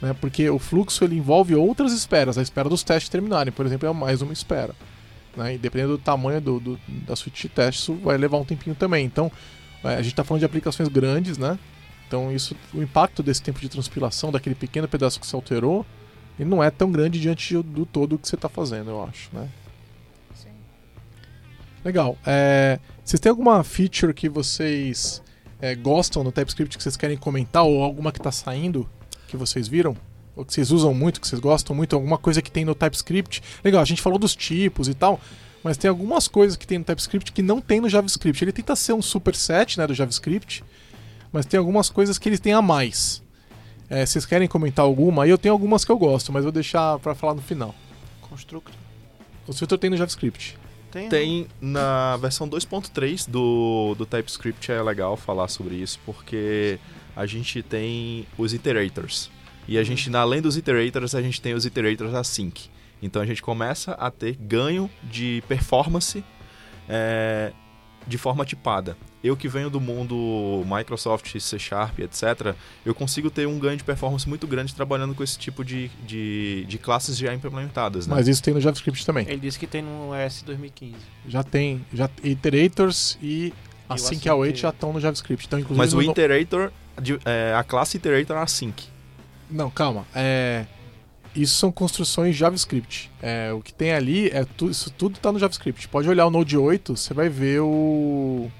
né? 0.01 0.15
Porque 0.21 0.49
o 0.49 0.59
fluxo 0.59 1.05
ele 1.05 1.17
envolve 1.17 1.55
outras 1.55 1.93
esperas, 1.93 2.39
a 2.39 2.43
espera 2.43 2.69
dos 2.69 2.85
testes 2.85 3.09
terminarem, 3.09 3.53
por 3.53 3.67
exemplo, 3.67 3.89
é 3.89 3.93
mais 3.93 4.23
uma 4.23 4.33
espera, 4.33 4.75
né? 5.37 5.55
E 5.55 5.59
dependendo 5.59 5.97
do 5.97 6.03
tamanho 6.03 6.41
do, 6.41 6.61
do, 6.61 6.81
da 6.89 7.17
suite 7.17 7.43
de 7.43 7.49
testes, 7.49 7.83
isso 7.83 7.95
vai 7.95 8.17
levar 8.17 8.39
um 8.39 8.45
tempinho 8.45 8.77
também. 8.77 9.05
Então, 9.05 9.31
é, 9.83 9.95
a 9.95 10.03
gente 10.03 10.13
está 10.13 10.23
falando 10.23 10.41
de 10.41 10.47
aplicações 10.47 10.89
grandes, 10.89 11.37
né? 11.37 11.59
Então 12.07 12.31
isso, 12.31 12.55
o 12.73 12.81
impacto 12.81 13.23
desse 13.23 13.43
tempo 13.43 13.59
de 13.59 13.69
transpilação, 13.69 14.31
daquele 14.31 14.55
pequeno 14.55 14.87
pedaço 14.87 15.19
que 15.19 15.27
você 15.27 15.35
alterou, 15.35 15.85
ele 16.39 16.49
não 16.49 16.63
é 16.63 16.71
tão 16.71 16.91
grande 16.93 17.21
diante 17.21 17.61
do 17.61 17.85
todo 17.85 18.19
que 18.19 18.29
você 18.29 18.37
está 18.37 18.49
fazendo, 18.49 18.91
eu 18.91 19.03
acho, 19.03 19.31
né? 19.33 19.49
Sim. 20.35 20.51
Legal. 21.85 22.17
É, 22.25 22.79
vocês 23.05 23.19
têm 23.19 23.31
alguma 23.31 23.65
feature 23.65 24.15
que 24.15 24.29
vocês 24.29 25.24
é, 25.65 25.75
gostam 25.75 26.23
no 26.23 26.31
TypeScript 26.31 26.77
que 26.77 26.83
vocês 26.83 26.95
querem 26.95 27.17
comentar 27.17 27.65
ou 27.65 27.83
alguma 27.83 28.13
que 28.13 28.19
está 28.19 28.31
saindo 28.31 28.87
que 29.27 29.35
vocês 29.35 29.67
viram? 29.67 29.97
Ou 30.37 30.45
que 30.45 30.53
vocês 30.53 30.71
usam 30.71 30.93
muito, 30.93 31.19
que 31.23 31.27
vocês 31.27 31.41
gostam 31.41 31.75
muito? 31.75 31.97
Alguma 31.97 32.19
coisa 32.19 32.43
que 32.43 32.51
tem 32.51 32.67
no 32.67 32.75
TypeScript? 32.75 33.43
Legal, 33.65 33.81
a 33.81 33.85
gente 33.87 34.03
falou 34.03 34.19
dos 34.19 34.37
tipos 34.37 34.89
e 34.89 34.95
tal, 34.95 35.19
mas 35.63 35.79
tem 35.79 35.89
algumas 35.89 36.29
coisas 36.29 36.55
que 36.55 36.67
tem 36.67 36.77
no 36.77 36.85
TypeScript 36.85 37.33
que 37.33 37.41
não 37.41 37.63
tem 37.63 37.81
no 37.81 37.89
JavaScript. 37.89 38.45
Ele 38.45 38.53
tenta 38.53 38.77
ser 38.77 38.93
um 38.93 39.01
superset 39.01 39.79
né, 39.79 39.87
do 39.87 39.95
JavaScript, 39.95 40.63
mas 41.33 41.47
tem 41.47 41.57
algumas 41.57 41.89
coisas 41.89 42.19
que 42.19 42.29
eles 42.29 42.41
têm 42.41 42.53
a 42.53 42.61
mais. 42.61 43.23
É, 43.89 44.05
vocês 44.05 44.27
querem 44.27 44.47
comentar 44.47 44.85
alguma? 44.85 45.25
Aí 45.25 45.31
eu 45.31 45.39
tenho 45.39 45.55
algumas 45.55 45.83
que 45.83 45.91
eu 45.91 45.97
gosto, 45.97 46.31
mas 46.31 46.43
vou 46.43 46.53
deixar 46.53 46.99
para 46.99 47.15
falar 47.15 47.33
no 47.33 47.41
final. 47.41 47.75
Constructor. 48.21 48.75
O 49.47 49.53
filtro 49.55 49.79
tem 49.79 49.89
no 49.89 49.97
JavaScript. 49.97 50.59
Tem, 50.95 51.09
Tem 51.09 51.47
na 51.61 52.17
versão 52.19 52.49
2.3 52.49 53.29
do, 53.29 53.97
do 53.99 54.07
TypeScript 54.07 54.71
é 54.71 54.81
legal 54.81 55.17
falar 55.17 55.49
sobre 55.49 55.75
isso, 55.75 55.99
porque 56.07 56.79
a 57.17 57.27
gente 57.27 57.65
tem 57.65 58.29
os 58.39 58.55
iterators. 58.55 59.29
E 59.67 59.77
a 59.77 59.83
gente, 59.83 60.15
além 60.15 60.41
dos 60.41 60.57
iterators, 60.57 61.17
a 61.17 61.21
gente 61.21 61.41
tem 61.41 61.53
os 61.53 61.67
iterators 61.67 62.15
async. 62.15 62.71
Então 63.03 63.21
a 63.21 63.27
gente 63.27 63.43
começa 63.43 63.91
a 63.95 64.09
ter 64.09 64.37
ganho 64.37 64.89
de 65.03 65.43
performance 65.49 66.23
é, 66.89 67.53
de 68.07 68.19
forma 68.19 68.45
tipada. 68.45 68.97
Eu 69.23 69.37
que 69.37 69.49
venho 69.49 69.71
do 69.71 69.81
mundo 69.81 70.63
Microsoft, 70.67 71.39
C 71.41 71.59
Sharp, 71.59 71.99
etc., 72.01 72.55
eu 72.85 72.95
consigo 72.95 73.31
ter 73.31 73.47
um 73.49 73.59
ganho 73.59 73.77
de 73.77 73.83
performance 73.85 74.29
muito 74.29 74.47
grande 74.47 74.75
trabalhando 74.75 75.15
com 75.15 75.23
esse 75.25 75.39
tipo 75.39 75.65
de, 75.65 75.89
de, 76.07 76.65
de 76.67 76.77
classes 76.79 77.17
já 77.17 77.33
implementadas. 77.33 78.07
Né? 78.07 78.15
Mas 78.15 78.29
isso 78.29 78.43
tem 78.43 78.53
no 78.53 78.61
JavaScript 78.61 79.05
também. 79.07 79.27
Ele 79.27 79.41
disse 79.41 79.59
que 79.59 79.67
tem 79.67 79.81
no 79.83 80.11
ES 80.15 80.43
2015. 80.43 80.95
Já 81.27 81.43
tem, 81.43 81.85
já 81.93 82.11
iterators 82.23 83.17
e 83.23 83.53
assim 83.89 84.07
async 84.07 84.23
que 84.23 84.29
await 84.29 84.55
é- 84.59 84.61
já 84.61 84.69
estão 84.69 84.93
no 84.93 85.01
JavaScript. 85.01 85.47
Então, 85.47 85.59
inclusive, 85.59 85.79
Mas 85.79 85.95
o 85.95 85.97
no- 85.97 86.03
iterator, 86.11 86.71
de- 87.01 87.19
é, 87.25 87.55
a 87.57 87.65
classe 87.65 87.97
iterator 87.97 88.37
async. 88.37 88.83
Não, 89.51 89.71
calma. 89.71 90.05
É... 90.15 90.67
Isso 91.35 91.57
são 91.57 91.73
construções 91.73 92.37
JavaScript. 92.37 93.11
É, 93.21 93.53
o 93.53 93.61
que 93.61 93.73
tem 93.75 93.93
ali, 93.93 94.29
é 94.29 94.45
tu... 94.45 94.71
isso 94.71 94.91
tudo 94.91 95.17
está 95.17 95.33
no 95.33 95.39
JavaScript. 95.39 95.89
Pode 95.89 96.09
olhar 96.09 96.27
o 96.27 96.31
Node 96.31 96.57
8, 96.57 96.97
você 96.97 97.13
vai 97.13 97.29
ver 97.29 97.61
o, 97.61 98.51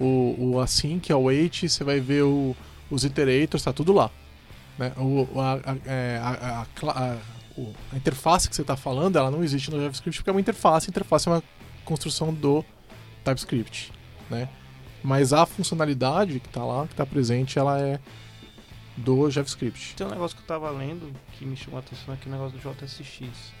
o, 0.00 0.36
o 0.38 0.60
async, 0.60 1.10
await, 1.12 1.68
você 1.68 1.84
vai 1.84 2.00
ver 2.00 2.22
o... 2.24 2.56
os 2.90 3.04
iterators, 3.04 3.62
tá 3.62 3.72
tudo 3.72 3.92
lá. 3.92 4.10
Né? 4.78 4.92
O, 4.96 5.40
a, 5.40 5.54
a, 5.54 5.76
é, 5.86 6.20
a- 6.22 6.66
o- 7.56 7.72
a 7.92 7.96
interface 7.96 8.48
que 8.48 8.56
você 8.56 8.62
está 8.62 8.76
falando, 8.76 9.16
ela 9.16 9.30
não 9.30 9.44
existe 9.44 9.70
no 9.70 9.78
JavaScript 9.78 10.18
porque 10.18 10.30
é 10.30 10.32
uma 10.32 10.40
interface. 10.40 10.88
A 10.88 10.90
interface 10.90 11.28
é 11.28 11.32
uma 11.32 11.42
construção 11.84 12.34
do 12.34 12.64
TypeScript. 13.24 13.92
Né? 14.28 14.48
Mas 15.04 15.32
a 15.32 15.46
funcionalidade 15.46 16.40
que 16.40 16.48
está 16.48 16.64
lá, 16.64 16.86
que 16.86 16.94
está 16.94 17.06
presente, 17.06 17.58
ela 17.58 17.80
é 17.80 18.00
do 18.96 19.30
JavaScript. 19.30 19.94
Tem 19.96 20.06
um 20.06 20.10
negócio 20.10 20.36
que 20.36 20.42
eu 20.42 20.46
tava 20.46 20.70
lendo 20.70 21.10
que 21.32 21.44
me 21.44 21.56
chamou 21.56 21.78
a 21.78 21.80
atenção 21.80 22.14
aqui, 22.14 22.28
o 22.28 22.32
negócio 22.32 22.58
do 22.58 22.62
JSX. 22.86 23.52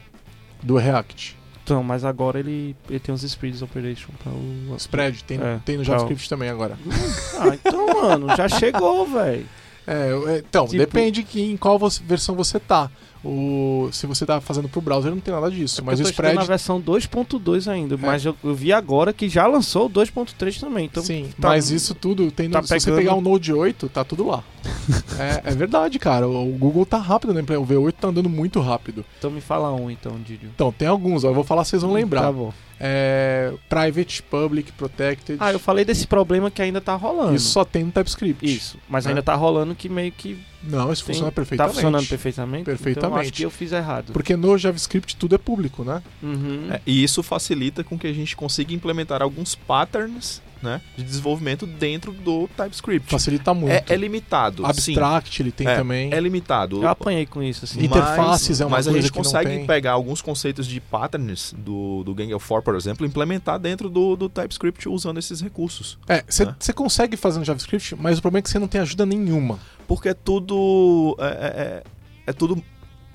Do 0.62 0.76
React. 0.76 1.36
Então, 1.62 1.82
mas 1.82 2.04
agora 2.04 2.38
ele, 2.38 2.76
ele 2.90 2.98
tem 3.00 3.14
uns 3.14 3.22
spreads 3.22 3.62
operation 3.62 4.10
para 4.22 4.30
o 4.30 4.76
Spread, 4.76 5.24
tem, 5.24 5.40
É, 5.40 5.58
tem 5.64 5.78
no. 5.78 5.84
JavaScript 5.84 6.28
também 6.28 6.48
agora. 6.50 6.78
Ah, 7.38 7.54
então, 7.54 7.86
mano, 8.02 8.36
já 8.36 8.48
chegou, 8.48 9.06
velho. 9.06 9.46
É, 9.86 10.10
é, 10.28 10.38
então, 10.38 10.66
Tipo- 10.66 10.78
depende 10.78 11.22
que, 11.22 11.40
em 11.42 11.56
qual 11.56 11.78
você- 11.78 12.02
versão 12.04 12.34
você 12.34 12.60
tá. 12.60 12.90
O, 13.24 13.88
se 13.90 14.06
você 14.06 14.26
tá 14.26 14.38
fazendo 14.40 14.68
pro 14.68 14.82
browser, 14.82 15.10
não 15.10 15.18
tem 15.18 15.32
nada 15.32 15.50
disso. 15.50 15.82
mas 15.82 15.98
o 15.98 16.02
É 16.02 16.02
eu 16.02 16.04
tô 16.04 16.10
estudando 16.10 16.30
spread. 16.30 16.36
na 16.36 16.44
versão 16.44 16.80
2.2 16.80 17.72
ainda, 17.72 17.96
mas 17.96 18.24
eu, 18.24 18.36
eu 18.44 18.54
vi 18.54 18.72
agora 18.72 19.12
que 19.14 19.28
já 19.28 19.46
lançou 19.46 19.86
o 19.86 19.90
2.3 19.90 20.60
também. 20.60 20.84
Então, 20.84 21.02
sim, 21.02 21.30
tá- 21.40 21.48
mas 21.48 21.70
isso 21.70 21.94
tudo 21.94 22.30
tem 22.30 22.48
no, 22.48 22.52
tá 22.52 22.62
Se 22.62 22.78
você 22.80 22.92
pegar 22.92 23.14
o 23.14 23.20
Node 23.22 23.52
8, 23.52 23.88
tá 23.88 24.04
tudo 24.04 24.26
lá. 24.26 24.44
é, 25.18 25.50
é 25.50 25.54
verdade, 25.54 25.98
cara. 25.98 26.28
O 26.28 26.46
Google 26.58 26.84
tá 26.84 26.98
rápido, 26.98 27.32
né? 27.32 27.40
O 27.40 27.66
V8 27.66 27.94
tá 27.98 28.08
andando 28.08 28.28
muito 28.28 28.60
rápido. 28.60 29.04
então 29.18 29.30
me 29.30 29.40
fala 29.40 29.72
um 29.72 29.90
então, 29.90 30.12
Didio. 30.24 30.50
Então, 30.54 30.70
tem 30.70 30.86
alguns, 30.88 31.24
ó, 31.24 31.28
eu 31.28 31.34
vou 31.34 31.44
falar, 31.44 31.64
vocês 31.64 31.80
vão 31.82 31.92
lembrar. 31.92 32.22
Tá 32.22 32.32
bom. 32.32 32.52
é, 32.78 33.52
private, 33.68 34.22
public, 34.22 34.72
protected. 34.72 35.38
Ah, 35.40 35.52
eu 35.52 35.58
falei 35.58 35.84
desse 35.84 36.06
problema 36.06 36.50
que 36.50 36.60
ainda 36.60 36.80
tá 36.80 36.94
rolando. 36.94 37.34
Isso 37.34 37.48
só 37.48 37.64
tem 37.64 37.84
no 37.84 37.90
TypeScript. 37.92 38.44
Isso, 38.44 38.78
mas 38.88 39.04
né? 39.06 39.12
ainda 39.12 39.22
tá 39.22 39.34
rolando 39.34 39.74
que 39.74 39.88
meio 39.88 40.12
que 40.12 40.38
Não, 40.66 40.92
isso 40.92 41.04
tem- 41.04 41.14
funciona 41.14 41.30
tá 41.30 41.34
perfeitamente. 41.34 41.74
funcionando 41.74 42.06
perfeitamente. 42.06 42.64
Perfeitamente. 42.64 42.98
Então 43.06 43.16
eu 43.16 43.22
acho 43.22 43.32
que 43.32 43.42
eu 43.42 43.50
fiz 43.50 43.72
errado. 43.72 44.12
Porque 44.12 44.36
no 44.36 44.56
JavaScript 44.56 45.16
tudo 45.16 45.34
é 45.34 45.38
público, 45.38 45.84
né? 45.84 46.02
Uhum. 46.22 46.68
É, 46.70 46.80
e 46.86 47.02
isso 47.02 47.22
facilita 47.22 47.84
com 47.84 47.98
que 47.98 48.06
a 48.06 48.12
gente 48.12 48.36
consiga 48.36 48.72
implementar 48.72 49.22
alguns 49.22 49.54
patterns 49.54 50.42
né, 50.64 50.80
de 50.96 51.04
desenvolvimento 51.04 51.66
dentro 51.66 52.10
do 52.10 52.48
TypeScript. 52.56 53.10
Facilita 53.10 53.52
muito. 53.52 53.70
É, 53.72 53.84
é 53.86 53.96
limitado, 53.96 54.62
sim. 54.62 54.68
Abstract 54.70 55.42
ele 55.42 55.52
tem 55.52 55.68
É, 55.68 55.76
também. 55.76 56.12
É 56.12 56.18
limitado. 56.18 56.82
Eu 56.82 56.88
apanhei 56.88 57.26
com 57.26 57.42
isso, 57.42 57.66
assim. 57.66 57.84
Interfaces 57.84 58.60
é 58.60 58.64
uma 58.64 58.78
mas 58.78 58.88
a 58.88 58.90
coisa 58.90 59.02
gente 59.02 59.12
que 59.12 59.18
não 59.18 59.24
consegue 59.24 59.66
pegar 59.66 59.92
alguns 59.92 60.22
conceitos 60.22 60.66
de 60.66 60.80
patterns 60.80 61.54
do, 61.56 62.02
do 62.02 62.14
Gang 62.14 62.32
of 62.32 62.44
Four, 62.44 62.62
por 62.62 62.74
exemplo, 62.74 63.04
e 63.04 63.08
implementar 63.08 63.58
dentro 63.58 63.90
do, 63.90 64.16
do 64.16 64.28
TypeScript 64.28 64.88
usando 64.88 65.18
esses 65.18 65.40
recursos. 65.40 65.98
É, 66.08 66.24
você 66.26 66.46
né? 66.46 66.54
consegue 66.74 67.16
fazer 67.16 67.38
no 67.38 67.44
JavaScript, 67.44 67.94
mas 67.96 68.18
o 68.18 68.22
problema 68.22 68.38
é 68.38 68.42
que 68.42 68.50
você 68.50 68.58
não 68.58 68.68
tem 68.68 68.80
ajuda 68.80 69.04
nenhuma. 69.04 69.58
Porque 69.86 70.08
é 70.08 70.14
tudo. 70.14 71.16
É, 71.18 71.24
é- 71.26 71.28
é- 71.28 71.82
é 72.28 72.32
tudo 72.32 72.62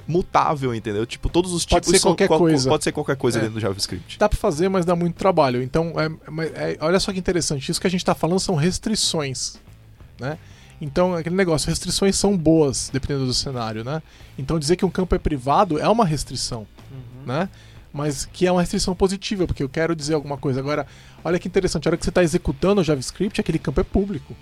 mutável, 0.08 0.74
entendeu? 0.74 1.06
Tipo, 1.06 1.30
todos 1.30 1.54
os 1.54 1.66
Pode 1.66 1.86
tipos 1.86 2.00
ser 2.02 2.08
qualquer 2.08 2.28
qual- 2.28 2.40
coisa. 2.40 2.68
Pode 2.70 2.84
ser 2.84 2.92
qualquer 2.92 3.16
coisa 3.16 3.38
É. 3.38 3.42
dentro 3.42 3.56
do 3.56 3.60
JavaScript. 3.60 4.18
Dá 4.18 4.28
pra 4.28 4.38
fazer, 4.38 4.68
mas 4.70 4.86
dá 4.86 4.96
muito 4.96 5.16
trabalho. 5.16 5.62
Então, 5.62 5.94
é- 6.00 6.72
é- 6.74 6.78
olha 6.82 7.00
só 7.00 7.12
que 7.14 7.20
interessante. 7.20 7.70
Isso 7.70 7.80
que 7.80 7.86
a 7.88 7.90
gente 7.90 8.04
tá 8.04 8.16
falando 8.16 8.40
são 8.40 8.56
restrições, 8.56 9.60
né? 10.20 10.38
Então, 10.82 11.14
aquele 11.14 11.36
negócio, 11.36 11.70
restrições 11.70 12.16
são 12.16 12.36
boas, 12.38 12.90
dependendo 12.92 13.26
do 13.26 13.34
cenário, 13.34 13.84
né? 13.84 14.02
Então, 14.38 14.58
dizer 14.58 14.78
que 14.78 14.86
um 14.86 14.90
campo 14.90 15.14
é 15.14 15.20
privado 15.20 15.78
é 15.78 15.88
uma 15.88 16.06
restrição, 16.06 16.66
Uhum. 16.92 17.26
né? 17.28 17.50
Mas 17.92 18.26
que 18.26 18.46
é 18.48 18.52
uma 18.52 18.62
restrição 18.62 18.96
positiva, 18.96 19.46
porque 19.46 19.62
eu 19.62 19.70
quero 19.70 19.96
dizer 19.96 20.14
alguma 20.14 20.38
coisa. 20.38 20.60
Agora, 20.60 20.88
olha 21.24 21.38
que 21.40 21.48
interessante, 21.48 21.88
a 21.88 21.90
hora 21.90 21.98
que 21.98 22.04
você 22.04 22.10
está 22.12 22.24
executando 22.24 22.82
o 22.82 22.84
JavaScript, 22.84 23.42
aquele 23.42 23.60
campo 23.60 23.82
é 23.82 23.84
público. 23.84 24.36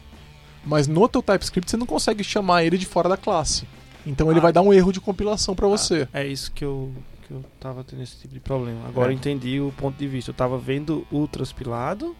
Mas 0.67 0.87
no 0.87 1.07
teu 1.07 1.21
TypeScript 1.23 1.71
você 1.71 1.77
não 1.77 1.85
consegue 1.85 2.23
chamar 2.23 2.63
ele 2.63 2.77
de 2.77 2.85
fora 2.85 3.07
da 3.09 3.17
classe. 3.17 3.65
Então 4.05 4.29
ele 4.29 4.39
Ah. 4.39 4.43
vai 4.43 4.53
dar 4.53 4.61
um 4.61 4.73
erro 4.73 4.91
de 4.91 4.99
compilação 5.01 5.55
para 5.55 5.67
você. 5.67 6.07
É 6.13 6.25
isso 6.27 6.51
que 6.51 6.63
eu, 6.63 6.91
que 7.27 7.33
eu 7.33 7.43
tava 7.59 7.83
tendo 7.83 8.03
esse 8.03 8.17
tipo 8.17 8.33
de 8.33 8.39
problema. 8.39 8.81
Agora 8.87 9.09
É. 9.09 9.13
eu 9.13 9.15
entendi 9.15 9.59
o 9.59 9.73
ponto 9.77 9.97
de 9.97 10.07
vista. 10.07 10.31
Eu 10.31 10.35
tava 10.35 10.57
vendo 10.57 11.05
o 11.11 11.27
transpilado, 11.27 12.15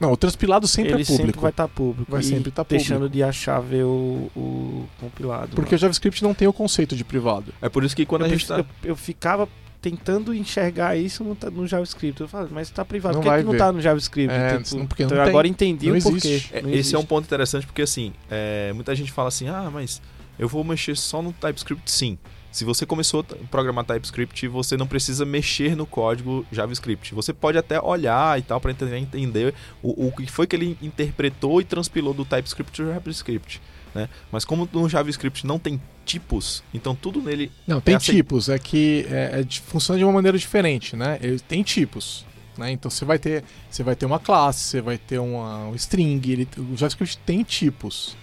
Não, 0.00 0.10
o 0.12 0.16
transpilado 0.16 0.66
sempre 0.66 0.92
ele 0.92 1.02
é 1.02 1.04
público. 1.06 1.26
sempre 1.26 1.40
vai 1.40 1.50
estar 1.50 1.68
público. 1.68 2.10
Vai 2.10 2.20
e 2.20 2.24
sempre 2.24 2.50
tá 2.50 2.64
Deixando 2.68 3.08
de 3.08 3.22
achar 3.22 3.60
ver 3.60 3.84
o, 3.84 4.28
o 4.36 4.86
compilado. 5.00 5.54
Porque 5.54 5.74
o 5.74 5.76
lá. 5.76 5.78
JavaScript 5.78 6.20
não 6.22 6.34
tem 6.34 6.48
o 6.48 6.52
conceito 6.52 6.96
de 6.96 7.04
privado. 7.04 7.54
É 7.62 7.68
por 7.68 7.84
isso 7.84 7.94
que 7.94 8.04
quando 8.04 8.22
eu, 8.22 8.26
a 8.26 8.28
gente 8.28 8.46
tá. 8.46 8.58
eu, 8.58 8.66
eu 8.82 8.96
ficava 8.96 9.48
tentando 9.84 10.34
enxergar 10.34 10.96
isso 10.96 11.22
no, 11.22 11.36
no 11.52 11.66
JavaScript. 11.66 12.18
Eu 12.20 12.26
falava, 12.26 12.48
mas 12.52 12.70
tá 12.70 12.84
privado, 12.84 13.16
Não 13.16 13.20
por 13.20 13.24
que, 13.24 13.28
vai 13.30 13.38
que 13.40 13.44
não 13.44 13.52
ver. 13.52 13.58
tá 13.58 13.70
no 13.70 13.80
JavaScript? 13.82 14.32
É, 14.34 14.58
Tipo, 14.58 14.76
não- 14.78 14.86
porque 14.86 15.02
não 15.02 15.08
então 15.10 15.18
tem. 15.22 15.28
agora 15.28 15.46
entendi 15.46 15.90
Não 15.90 15.98
o 15.98 16.02
porquê. 16.02 16.42
É, 16.50 16.62
Não 16.62 16.70
Esse 16.70 16.94
é 16.94 16.98
um 16.98 17.04
ponto 17.04 17.24
interessante 17.26 17.66
porque 17.66 17.82
assim, 17.82 18.12
é, 18.30 18.72
muita 18.72 18.94
gente 18.94 19.12
fala 19.12 19.28
assim, 19.28 19.46
ah, 19.48 19.68
mas 19.70 20.00
eu 20.38 20.48
vou 20.48 20.64
mexer 20.64 20.96
só 20.96 21.20
no 21.20 21.32
TypeScript 21.34 21.90
sim. 21.90 22.18
Se 22.54 22.64
você 22.64 22.86
começou 22.86 23.26
a 23.28 23.34
programar 23.50 23.84
TypeScript, 23.84 24.46
você 24.46 24.76
não 24.76 24.86
precisa 24.86 25.24
mexer 25.24 25.74
no 25.74 25.84
código 25.84 26.46
JavaScript. 26.52 27.12
Você 27.12 27.32
pode 27.32 27.58
até 27.58 27.80
olhar 27.80 28.38
e 28.38 28.42
tal 28.42 28.60
para 28.60 28.70
entender, 28.70 28.96
entender 28.96 29.52
o, 29.82 30.06
o 30.06 30.12
que 30.12 30.30
foi 30.30 30.46
que 30.46 30.54
ele 30.54 30.78
interpretou 30.80 31.60
e 31.60 31.64
transpilou 31.64 32.14
do 32.14 32.24
TypeScript 32.24 32.70
para 32.80 32.84
o 32.84 32.94
JavaScript. 32.94 33.60
Né? 33.92 34.08
Mas 34.30 34.44
como 34.44 34.68
no 34.72 34.88
JavaScript 34.88 35.44
não 35.44 35.58
tem 35.58 35.82
tipos, 36.04 36.62
então 36.72 36.94
tudo 36.94 37.20
nele 37.20 37.50
Não, 37.66 37.80
tem 37.80 37.94
É 37.94 37.96
assim. 37.96 38.12
tipos. 38.12 38.48
É 38.48 38.56
que 38.56 39.04
é, 39.10 39.40
é 39.40 39.42
de- 39.42 39.60
funciona 39.60 39.98
de 39.98 40.04
uma 40.04 40.12
maneira 40.12 40.38
diferente, 40.38 40.94
né? 40.94 41.18
Ele 41.20 41.40
tem 41.40 41.64
tipos. 41.64 42.24
Né? 42.56 42.70
Então 42.70 42.88
você 42.88 43.04
vai 43.04 43.18
ter 43.18 43.42
você 43.68 43.82
vai 43.82 43.96
ter 43.96 44.06
uma 44.06 44.20
classe, 44.20 44.60
você 44.60 44.80
vai 44.80 44.96
ter 44.96 45.18
uma, 45.18 45.66
um 45.66 45.74
string. 45.74 46.30
Ele, 46.30 46.48
o 46.56 46.76
JavaScript 46.76 47.18
tem 47.26 47.42
tipos. 47.42 48.16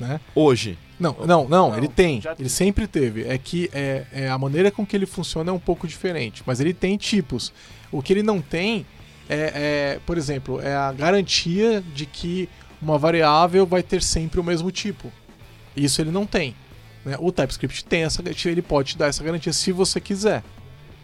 Né? 0.00 0.20
hoje 0.34 0.76
Não, 0.98 1.16
não, 1.20 1.26
não, 1.26 1.48
Não, 1.48 1.76
ele 1.76 1.88
tem. 1.88 2.20
Ele 2.38 2.48
sempre 2.48 2.86
teve. 2.86 3.24
É 3.28 3.38
que 3.38 3.70
é, 3.72 4.04
é, 4.12 4.28
a 4.28 4.36
maneira 4.36 4.70
com 4.70 4.84
que 4.84 4.96
ele 4.96 5.06
funciona 5.06 5.50
é 5.50 5.52
um 5.54 5.58
pouco 5.58 5.86
diferente. 5.86 6.42
Mas 6.44 6.60
ele 6.60 6.74
tem 6.74 6.96
tipos. 6.96 7.52
O 7.92 8.02
que 8.02 8.12
ele 8.12 8.22
não 8.22 8.40
tem 8.40 8.84
é, 9.28 9.52
é, 9.94 10.00
por 10.06 10.16
exemplo, 10.16 10.60
é 10.60 10.74
a 10.74 10.90
garantia 10.92 11.82
de 11.94 12.06
que 12.06 12.48
uma 12.80 12.96
variável 12.98 13.66
vai 13.66 13.82
ter 13.82 14.02
sempre 14.02 14.40
o 14.40 14.44
mesmo 14.44 14.70
tipo. 14.70 15.12
Isso 15.76 16.00
ele 16.00 16.10
não 16.10 16.26
tem. 16.26 16.54
né? 17.04 17.16
O 17.20 17.30
TypeScript 17.30 17.84
tem 17.84 18.02
essa 18.04 18.22
garantia, 18.22 18.50
ele 18.50 18.62
pode 18.62 18.90
te 18.90 18.98
dar 18.98 19.06
essa 19.06 19.22
garantia 19.22 19.52
se 19.52 19.70
você 19.70 20.00
quiser. 20.00 20.42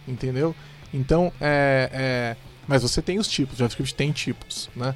Entendeu? 0.08 0.54
Então, 0.92 1.32
é, 1.40 1.90
é, 1.92 2.36
mas 2.66 2.82
você 2.82 3.02
tem 3.02 3.18
os 3.18 3.28
tipos, 3.28 3.56
o 3.56 3.58
JavaScript 3.58 3.94
tem 3.94 4.12
tipos, 4.12 4.70
né? 4.74 4.94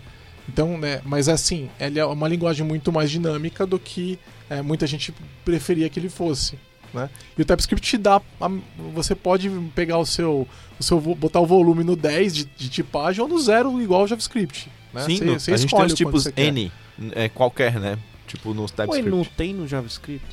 Então, 0.49 0.79
né, 0.79 1.03
mas 1.05 1.29
assim, 1.29 1.69
ele 1.79 1.99
é 1.99 2.05
uma 2.05 2.27
linguagem 2.27 2.65
muito 2.65 2.91
mais 2.91 3.11
dinâmica 3.11 3.67
do 3.67 3.79
que 3.79 4.19
é, 4.51 4.63
muita 4.63 4.87
gente 4.87 5.13
preferia 5.45 5.89
que 5.89 5.99
ele 6.01 6.09
fosse. 6.09 6.59
Né? 6.93 7.11
E 7.37 7.43
o 7.43 7.45
TypeScript 7.45 7.87
te 7.91 7.99
dá. 7.99 8.21
a- 8.41 8.51
Você 8.95 9.15
pode 9.15 9.51
pegar 9.75 9.99
o 9.99 10.07
seu. 10.07 10.49
O 10.81 10.83
seu 10.83 10.99
botar 11.01 11.41
o 11.41 11.47
volume 11.47 11.85
no 11.85 11.95
10 11.97 12.35
de, 12.35 12.45
de 12.45 12.69
tipagem 12.71 13.21
ou 13.21 13.29
no 13.29 13.39
zero 13.39 13.81
igual 13.83 14.01
ao 14.03 14.07
JavaScript. 14.09 14.71
Né? 14.95 15.03
sim, 15.05 15.17
Você- 15.19 15.25
no- 15.25 15.41
você 15.41 15.53
a 15.53 15.57
gente 15.59 15.75
tem 15.75 15.85
os 15.85 15.95
tipos. 15.95 16.27
N, 16.37 16.73
é, 17.15 17.29
qualquer, 17.29 17.79
né? 17.79 17.99
Tipo 18.27 18.55
no 18.55 18.65
O 18.65 18.67
TypeScript. 18.69 19.07
enum 19.07 19.25
tem 19.25 19.53
no 19.55 19.67
JavaScript? 19.69 20.25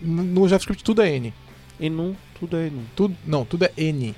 No 0.00 0.22
no 0.22 0.48
JavaScript 0.48 0.84
tudo 0.84 1.02
é 1.02 1.10
N. 1.16 1.34
Enum, 1.80 2.14
tudo 2.38 2.56
é 2.56 2.68
enum. 2.68 2.84
Tudo, 2.94 3.16
não, 3.26 3.44
tudo 3.44 3.64
é 3.64 3.72
N. 3.76 4.14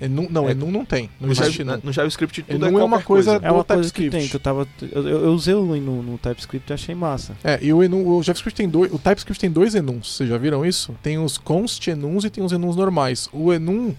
Enum, 0.00 0.28
não, 0.30 0.48
É, 0.48 0.52
Enum 0.52 0.70
não 0.70 0.84
tem. 0.84 1.10
Não 1.20 1.26
No, 1.26 1.32
existe 1.32 1.64
Java- 1.64 1.80
no 1.82 1.92
JavaScript 1.92 2.42
tudo 2.42 2.66
Enum 2.66 2.78
é 2.78 2.80
é 2.82 2.84
uma 2.84 2.88
qualquer 2.98 3.04
coisa- 3.06 3.40
É 3.42 3.50
uma 3.50 3.64
coisa 3.64 3.92
que 3.92 4.02
TypeScript. 4.02 4.10
tem, 4.18 4.28
que 4.28 4.36
eu 4.36 4.40
tava. 4.40 4.66
Eu, 4.92 5.08
eu 5.08 5.32
usei 5.32 5.54
o 5.54 5.74
enum 5.74 6.02
no 6.02 6.18
TypeScript 6.18 6.70
e 6.70 6.74
achei 6.74 6.94
massa. 6.94 7.36
É, 7.42 7.58
e 7.62 7.72
o, 7.72 7.82
enum, 7.82 8.06
o 8.06 8.22
JavaScript 8.22 8.56
tem 8.56 8.68
dois. 8.68 8.92
O 8.92 8.98
TypeScript 8.98 9.40
tem 9.40 9.50
dois 9.50 9.74
enums, 9.74 10.14
vocês 10.14 10.28
já 10.28 10.38
viram 10.38 10.64
isso? 10.64 10.94
Tem 11.02 11.18
os 11.18 11.36
const 11.36 11.86
enums 11.90 12.24
e 12.24 12.30
tem 12.30 12.44
os 12.44 12.52
enums 12.52 12.76
normais. 12.76 13.28
O 13.32 13.52
enum 13.52 13.94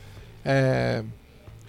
é, 0.46 1.04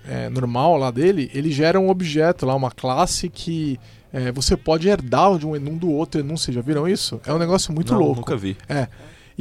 é, 0.08 0.28
normal 0.28 0.76
lá 0.76 0.90
dele, 0.90 1.30
ele 1.34 1.50
gera 1.50 1.78
um 1.80 1.88
objeto 1.90 2.46
lá, 2.46 2.54
uma 2.54 2.70
classe 2.70 3.28
que 3.28 3.78
é, 4.12 4.30
você 4.32 4.56
pode 4.56 4.88
herdar 4.88 5.38
de 5.38 5.46
um 5.46 5.54
enum 5.54 5.76
do 5.76 5.90
outro 5.90 6.20
enum, 6.20 6.36
vocês 6.36 6.54
já 6.54 6.60
viram 6.62 6.88
isso? 6.88 7.20
É 7.26 7.32
um 7.32 7.38
negócio 7.38 7.72
muito 7.72 7.92
Não, 7.92 8.00
louco. 8.00 8.16
Nunca 8.20 8.36
vi. 8.36 8.56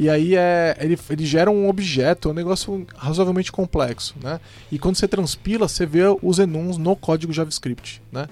E 0.00 0.08
aí 0.08 0.34
é, 0.34 0.78
ele, 0.80 0.98
ele 1.10 1.26
gera 1.26 1.50
um 1.50 1.68
objeto, 1.68 2.30
é 2.30 2.32
um 2.32 2.34
negócio 2.34 2.86
razoavelmente 2.96 3.52
complexo, 3.52 4.14
né? 4.22 4.40
E 4.72 4.78
quando 4.78 4.96
você 4.96 5.06
transpila, 5.06 5.68
você 5.68 5.84
vê 5.84 6.04
os 6.22 6.38
enums 6.38 6.78
no 6.78 6.96
código 6.96 7.34
JavaScript, 7.34 8.00
né? 8.10 8.26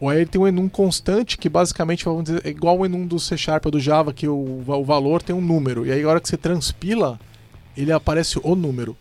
Ou 0.00 0.08
aí 0.08 0.20
ele 0.20 0.26
tem 0.30 0.40
um 0.40 0.48
enum 0.48 0.66
constante 0.66 1.36
que 1.36 1.46
basicamente 1.46 2.06
vamos 2.06 2.24
dizer, 2.24 2.40
é 2.42 2.48
igual 2.48 2.78
o 2.78 2.86
enum 2.86 3.06
do 3.06 3.20
C 3.20 3.36
Sharp 3.36 3.66
ou 3.66 3.72
do 3.72 3.78
Java, 3.78 4.14
que 4.14 4.26
o, 4.26 4.62
o 4.66 4.82
valor 4.82 5.20
tem 5.20 5.36
um 5.36 5.42
número. 5.42 5.84
E 5.84 5.92
aí 5.92 6.02
a 6.02 6.08
hora 6.08 6.20
que 6.22 6.26
você 6.26 6.38
transpila, 6.38 7.20
ele 7.76 7.92
aparece 7.92 8.40
o 8.42 8.56
número. 8.56 8.96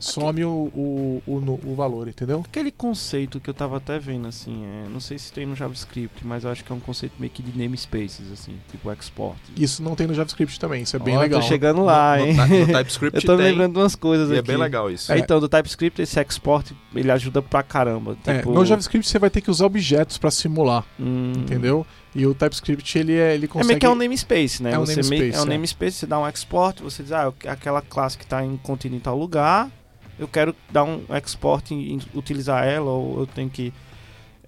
Some 0.00 0.44
o, 0.44 0.48
o, 0.74 1.22
o, 1.26 1.60
o 1.66 1.74
valor, 1.74 2.06
entendeu? 2.08 2.42
Aquele 2.48 2.70
conceito 2.70 3.40
que 3.40 3.50
eu 3.50 3.54
tava 3.54 3.76
até 3.78 3.98
vendo, 3.98 4.28
assim, 4.28 4.64
é, 4.64 4.88
não 4.88 5.00
sei 5.00 5.18
se 5.18 5.32
tem 5.32 5.44
no 5.44 5.56
JavaScript, 5.56 6.24
mas 6.26 6.44
eu 6.44 6.50
acho 6.50 6.64
que 6.64 6.70
é 6.70 6.74
um 6.74 6.80
conceito 6.80 7.14
meio 7.18 7.30
que 7.32 7.42
de 7.42 7.56
namespaces, 7.58 8.30
assim, 8.32 8.54
tipo 8.70 8.90
export. 8.92 9.36
Isso 9.56 9.82
não 9.82 9.94
tem 9.96 10.06
no 10.06 10.14
JavaScript 10.14 10.58
também, 10.60 10.82
isso 10.82 10.94
é 10.94 10.98
bem 10.98 11.16
Ó, 11.16 11.20
legal. 11.20 11.40
Tô 11.40 11.46
chegando 11.46 11.82
lá, 11.84 12.16
no, 12.16 12.26
hein? 12.26 12.34
no, 12.34 12.46
no 12.46 12.66
TypeScript 12.72 13.16
eu 13.16 13.22
tô 13.26 13.36
me 13.36 13.42
tem, 13.42 13.52
lembrando 13.52 13.76
umas 13.80 13.94
coisas 13.96 14.30
e 14.30 14.34
é 14.36 14.38
aqui. 14.38 14.48
bem 14.48 14.56
legal 14.56 14.90
isso. 14.90 15.12
É, 15.12 15.18
Então, 15.18 15.40
do 15.40 15.48
TypeScript, 15.48 16.00
esse 16.00 16.20
export, 16.20 16.70
ele 16.94 17.10
ajuda 17.10 17.42
pra 17.42 17.62
caramba. 17.62 18.16
É, 18.26 18.36
Tipo, 18.38 18.52
no 18.52 18.64
JavaScript 18.64 19.08
você 19.08 19.18
vai 19.18 19.30
ter 19.30 19.40
que 19.40 19.50
usar 19.50 19.66
objetos 19.66 20.16
para 20.16 20.30
simular, 20.30 20.84
hum, 20.98 21.32
entendeu? 21.38 21.84
E 22.14 22.26
o 22.26 22.34
TypeScript 22.34 22.98
ele, 22.98 23.14
é, 23.14 23.34
ele 23.34 23.44
É 23.44 23.48
consegue... 23.48 23.66
meio 23.68 23.80
que 23.80 23.86
é 23.86 23.90
um 23.90 23.94
namespace, 23.94 24.62
né? 24.62 24.72
É 24.72 24.78
um 24.78 24.86
você 24.86 25.02
meio- 25.02 25.10
namespace, 25.22 25.36
é 25.36 25.40
um 25.40 25.46
é. 25.46 25.54
namespace, 25.56 25.92
você 25.96 26.06
dá 26.06 26.18
um 26.20 26.26
export, 26.28 26.80
você 26.82 27.02
diz, 27.02 27.12
ah, 27.12 27.32
aquela 27.46 27.82
classe 27.82 28.16
que 28.16 28.24
está 28.24 28.44
em 28.44 28.56
contínuo 28.56 28.96
em 28.96 29.00
tal 29.00 29.16
lugar, 29.18 29.70
eu 30.18 30.28
quero 30.28 30.54
dar 30.70 30.84
um 30.84 31.02
export 31.16 31.70
e 31.72 31.98
utilizar 32.14 32.64
ela, 32.66 32.90
ou 32.90 33.20
eu 33.20 33.26
tenho 33.26 33.48
que. 33.50 33.72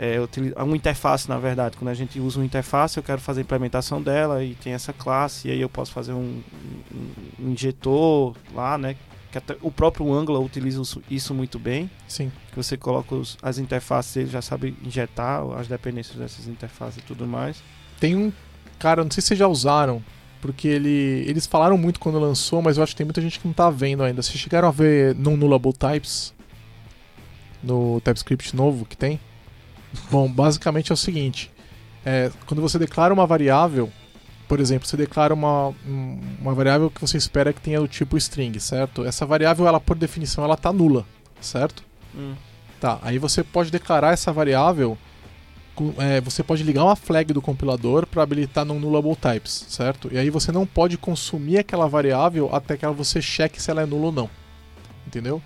É, 0.03 0.19
utilizar 0.19 0.65
uma 0.65 0.75
interface, 0.77 1.29
na 1.29 1.39
verdade. 1.39 1.77
Quando 1.77 1.91
a 1.91 1.95
gente 1.95 2.19
usa 2.19 2.39
uma 2.39 2.45
interface, 2.47 2.97
eu 2.97 3.03
quero 3.03 3.21
fazer 3.21 3.41
a 3.41 3.43
implementação 3.43 4.01
dela 4.01 4.43
e 4.43 4.55
tem 4.55 4.73
essa 4.73 4.95
classe, 4.95 5.49
e 5.49 5.51
aí 5.51 5.61
eu 5.61 5.69
posso 5.69 5.93
fazer 5.93 6.13
um, 6.15 6.43
um- 6.91 7.13
um 7.47 7.51
injetor 7.51 8.35
lá, 8.55 8.79
né? 8.79 8.97
Que 9.31 9.37
até 9.37 9.57
o 9.61 9.71
próprio 9.71 10.11
Angular 10.13 10.41
utiliza 10.43 10.81
isso- 10.81 11.03
isso 11.11 11.35
muito 11.35 11.59
bem 11.59 11.91
Sim. 12.09 12.33
que 12.51 12.57
você 12.57 12.79
coloca 12.79 13.15
os- 13.15 13.37
as 13.43 13.59
interfaces, 13.59 14.17
ele 14.17 14.31
já 14.31 14.41
sabe 14.41 14.75
injetar 14.83 15.43
as 15.59 15.69
dependências 15.69 16.17
dessas 16.17 16.49
interfaces 16.49 16.97
e 16.97 17.03
tudo 17.03 17.27
mais. 17.27 17.63
Tem 18.01 18.17
um 18.17 18.33
cara, 18.79 19.05
não 19.05 19.11
sei 19.11 19.21
se 19.21 19.29
vocês 19.29 19.39
já 19.39 19.47
usaram, 19.49 20.03
porque 20.41 20.67
ele, 20.69 21.25
eles 21.27 21.47
falaram 21.47 21.77
muito 21.77 22.01
quando 22.01 22.19
lançou, 22.19 22.61
mas 22.63 22.77
eu 22.77 22.83
acho 22.83 22.93
que 22.93 22.97
tem 22.99 23.05
muita 23.07 23.21
gente 23.21 23.39
que 23.39 23.47
não 23.47 23.55
tá 23.55 23.69
vendo 23.71 24.03
ainda. 24.03 24.23
Vocês 24.23 24.39
chegaram 24.39 24.69
a 24.69 24.71
ver 24.71 25.15
non-nullable 25.15 25.73
types 25.73 26.33
no 27.63 28.01
TypeScript 28.01 28.55
novo 28.57 28.85
que 28.87 28.97
tem? 28.97 29.21
Bom, 30.11 30.31
basicamente 30.31 30.91
é 30.91 30.95
o 30.95 30.97
seguinte: 30.97 31.51
é, 32.05 32.31
quando 32.47 32.61
você 32.63 32.79
declara 32.79 33.13
uma 33.13 33.27
variável, 33.27 33.91
por 34.49 34.61
exemplo, 34.61 34.87
você 34.89 34.97
declara 34.97 35.35
uma, 35.35 35.69
um- 35.87 36.21
uma 36.41 36.55
variável 36.55 36.91
que 36.91 37.01
você 37.01 37.17
espera 37.17 37.53
que 37.53 37.61
tenha 37.61 37.81
o 37.81 37.89
tipo 37.89 38.17
string, 38.17 38.59
certo? 38.61 39.05
Essa 39.05 39.27
variável, 39.27 39.67
ela 39.67 39.81
por 39.81 39.97
definição, 39.97 40.43
ela 40.45 40.57
tá 40.57 40.73
nula, 40.73 41.05
certo? 41.41 41.83
Tá, 42.81 42.99
aí 43.03 43.19
você 43.19 43.45
pode 43.45 43.71
declarar 43.71 44.13
essa 44.13 44.33
variável. 44.33 44.97
É, 45.99 46.21
você 46.21 46.43
pode 46.43 46.63
ligar 46.63 46.85
uma 46.85 46.97
flag 46.97 47.33
do 47.33 47.41
compilador 47.41 48.07
para 48.07 48.23
habilitar 48.23 48.65
non-nullable 48.65 49.17
types, 49.17 49.67
certo? 49.69 50.09
E 50.13 50.19
aí 50.19 50.31
você 50.31 50.53
não 50.53 50.67
pode 50.67 50.99
consumir 50.99 51.59
aquela 51.59 51.89
variável 51.89 52.51
até 52.53 52.77
que 52.77 52.87
você 52.89 53.21
cheque 53.23 53.61
se 53.61 53.71
ela 53.71 53.83
é 53.83 53.87
nula 53.87 54.07
ou 54.07 54.13
não. 54.13 54.31
Entendeu? 55.07 55.43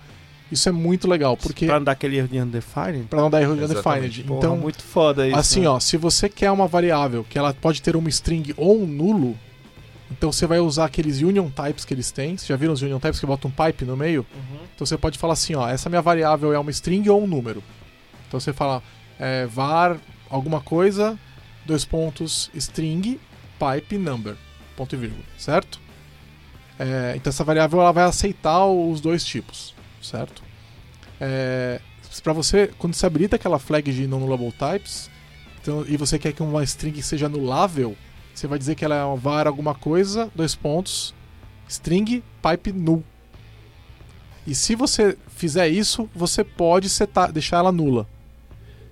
Isso 0.51 0.69
é 0.69 0.71
muito 0.71 1.07
legal, 1.07 1.35
porque. 1.35 1.65
Pra 1.65 1.79
não 1.79 1.83
dar 1.83 1.93
aquele 1.93 2.17
erro 2.17 2.27
de 2.27 2.39
undefined. 2.39 3.07
Pra 3.09 3.19
não 3.19 3.29
dar 3.29 3.41
erro 3.41 3.55
de 3.55 3.63
Exatamente. 3.63 4.03
undefined. 4.05 4.23
Porra, 4.27 4.37
Então, 4.39 4.57
muito 4.57 4.83
foda 4.83 5.27
isso. 5.27 5.37
assim, 5.37 5.61
né? 5.61 5.69
ó, 5.69 5.79
se 5.79 5.97
você 5.97 6.29
quer 6.29 6.51
uma 6.51 6.67
variável 6.67 7.25
que 7.27 7.37
ela 7.37 7.53
pode 7.53 7.81
ter 7.81 7.95
uma 7.95 8.09
string 8.09 8.53
ou 8.55 8.79
um 8.79 8.85
nulo, 8.85 9.35
então 10.11 10.31
você 10.31 10.45
vai 10.45 10.59
usar 10.59 10.85
aqueles 10.85 11.19
union 11.21 11.49
types 11.49 11.83
que 11.83 11.93
eles 11.93 12.11
têm. 12.11 12.37
Vocês 12.37 12.47
já 12.47 12.55
viram 12.55 12.73
os 12.73 12.81
union 12.81 12.99
types 12.99 13.19
que 13.19 13.25
botam 13.25 13.49
um 13.49 13.65
pipe 13.65 13.85
no 13.85 13.97
meio? 13.97 14.25
Uhum. 14.35 14.59
Então 14.75 14.85
você 14.85 14.97
pode 14.97 15.17
falar 15.17 15.33
assim, 15.33 15.55
ó, 15.55 15.67
essa 15.67 15.89
minha 15.89 16.01
variável 16.01 16.53
é 16.53 16.59
uma 16.59 16.69
string 16.69 17.09
ou 17.09 17.23
um 17.23 17.27
número. 17.27 17.63
Então 18.27 18.39
você 18.39 18.53
fala 18.53 18.83
é, 19.19 19.47
var 19.47 19.97
alguma 20.29 20.61
coisa, 20.61 21.17
dois 21.65 21.85
pontos, 21.85 22.49
string, 22.53 23.19
pipe, 23.59 23.97
number, 23.97 24.35
ponto 24.75 24.95
e 24.95 24.97
vírgula, 24.97 25.23
certo? 25.37 25.79
É, 26.77 27.13
então 27.15 27.29
essa 27.29 27.43
variável 27.43 27.79
ela 27.79 27.91
vai 27.91 28.03
aceitar 28.03 28.65
os 28.65 28.99
dois 28.99 29.23
tipos, 29.23 29.73
certo? 30.01 30.43
É, 31.19 31.79
para 32.21 32.33
você, 32.33 32.67
quando 32.77 32.93
você 32.93 33.05
habilita 33.05 33.35
aquela 33.35 33.59
flag 33.59 33.91
de 33.91 34.07
non-nullable 34.07 34.51
types, 34.51 35.09
então, 35.61 35.83
e 35.87 35.97
você 35.97 36.19
quer 36.19 36.31
que 36.31 36.43
uma 36.43 36.63
string 36.63 37.01
seja 37.01 37.25
anulável, 37.25 37.95
você 38.33 38.47
vai 38.47 38.59
dizer 38.59 38.75
que 38.75 38.85
ela 38.85 38.95
é 38.95 39.03
uma 39.03 39.15
var 39.15 39.47
alguma 39.47 39.73
coisa, 39.73 40.29
dois 40.35 40.53
pontos, 40.53 41.15
string, 41.67 42.23
pipe, 42.41 42.71
null. 42.71 43.03
E 44.45 44.53
se 44.53 44.75
você 44.75 45.17
fizer 45.27 45.67
isso, 45.67 46.07
você 46.13 46.43
pode 46.43 46.87
setar, 46.89 47.31
deixar 47.31 47.57
ela 47.57 47.71
nula. 47.71 48.07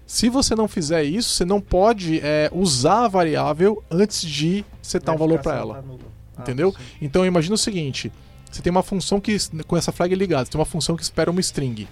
Se 0.06 0.30
você 0.30 0.56
não 0.56 0.68
fizer 0.68 1.04
isso, 1.04 1.30
você 1.30 1.46
não 1.46 1.62
pode 1.62 2.20
é, 2.20 2.50
usar 2.54 3.06
a 3.06 3.08
variável 3.08 3.84
antes 3.90 4.22
de 4.22 4.66
setar 4.82 5.16
um 5.16 5.18
valor 5.18 5.40
para 5.40 5.56
ela. 5.56 5.86
Entendeu? 6.38 6.76
Então 7.02 7.26
imagina 7.26 7.56
o 7.56 7.58
seguinte: 7.58 8.12
você 8.52 8.62
tem 8.62 8.72
uma 8.72 8.84
função 8.84 9.20
que, 9.20 9.36
com 9.66 9.78
essa 9.78 9.92
flag 9.92 10.14
ligada, 10.14 10.46
você 10.46 10.52
tem 10.52 10.60
uma 10.60 10.66
função 10.66 10.96
que 10.96 11.04
espera 11.04 11.32
uma 11.32 11.40
string. 11.40 11.88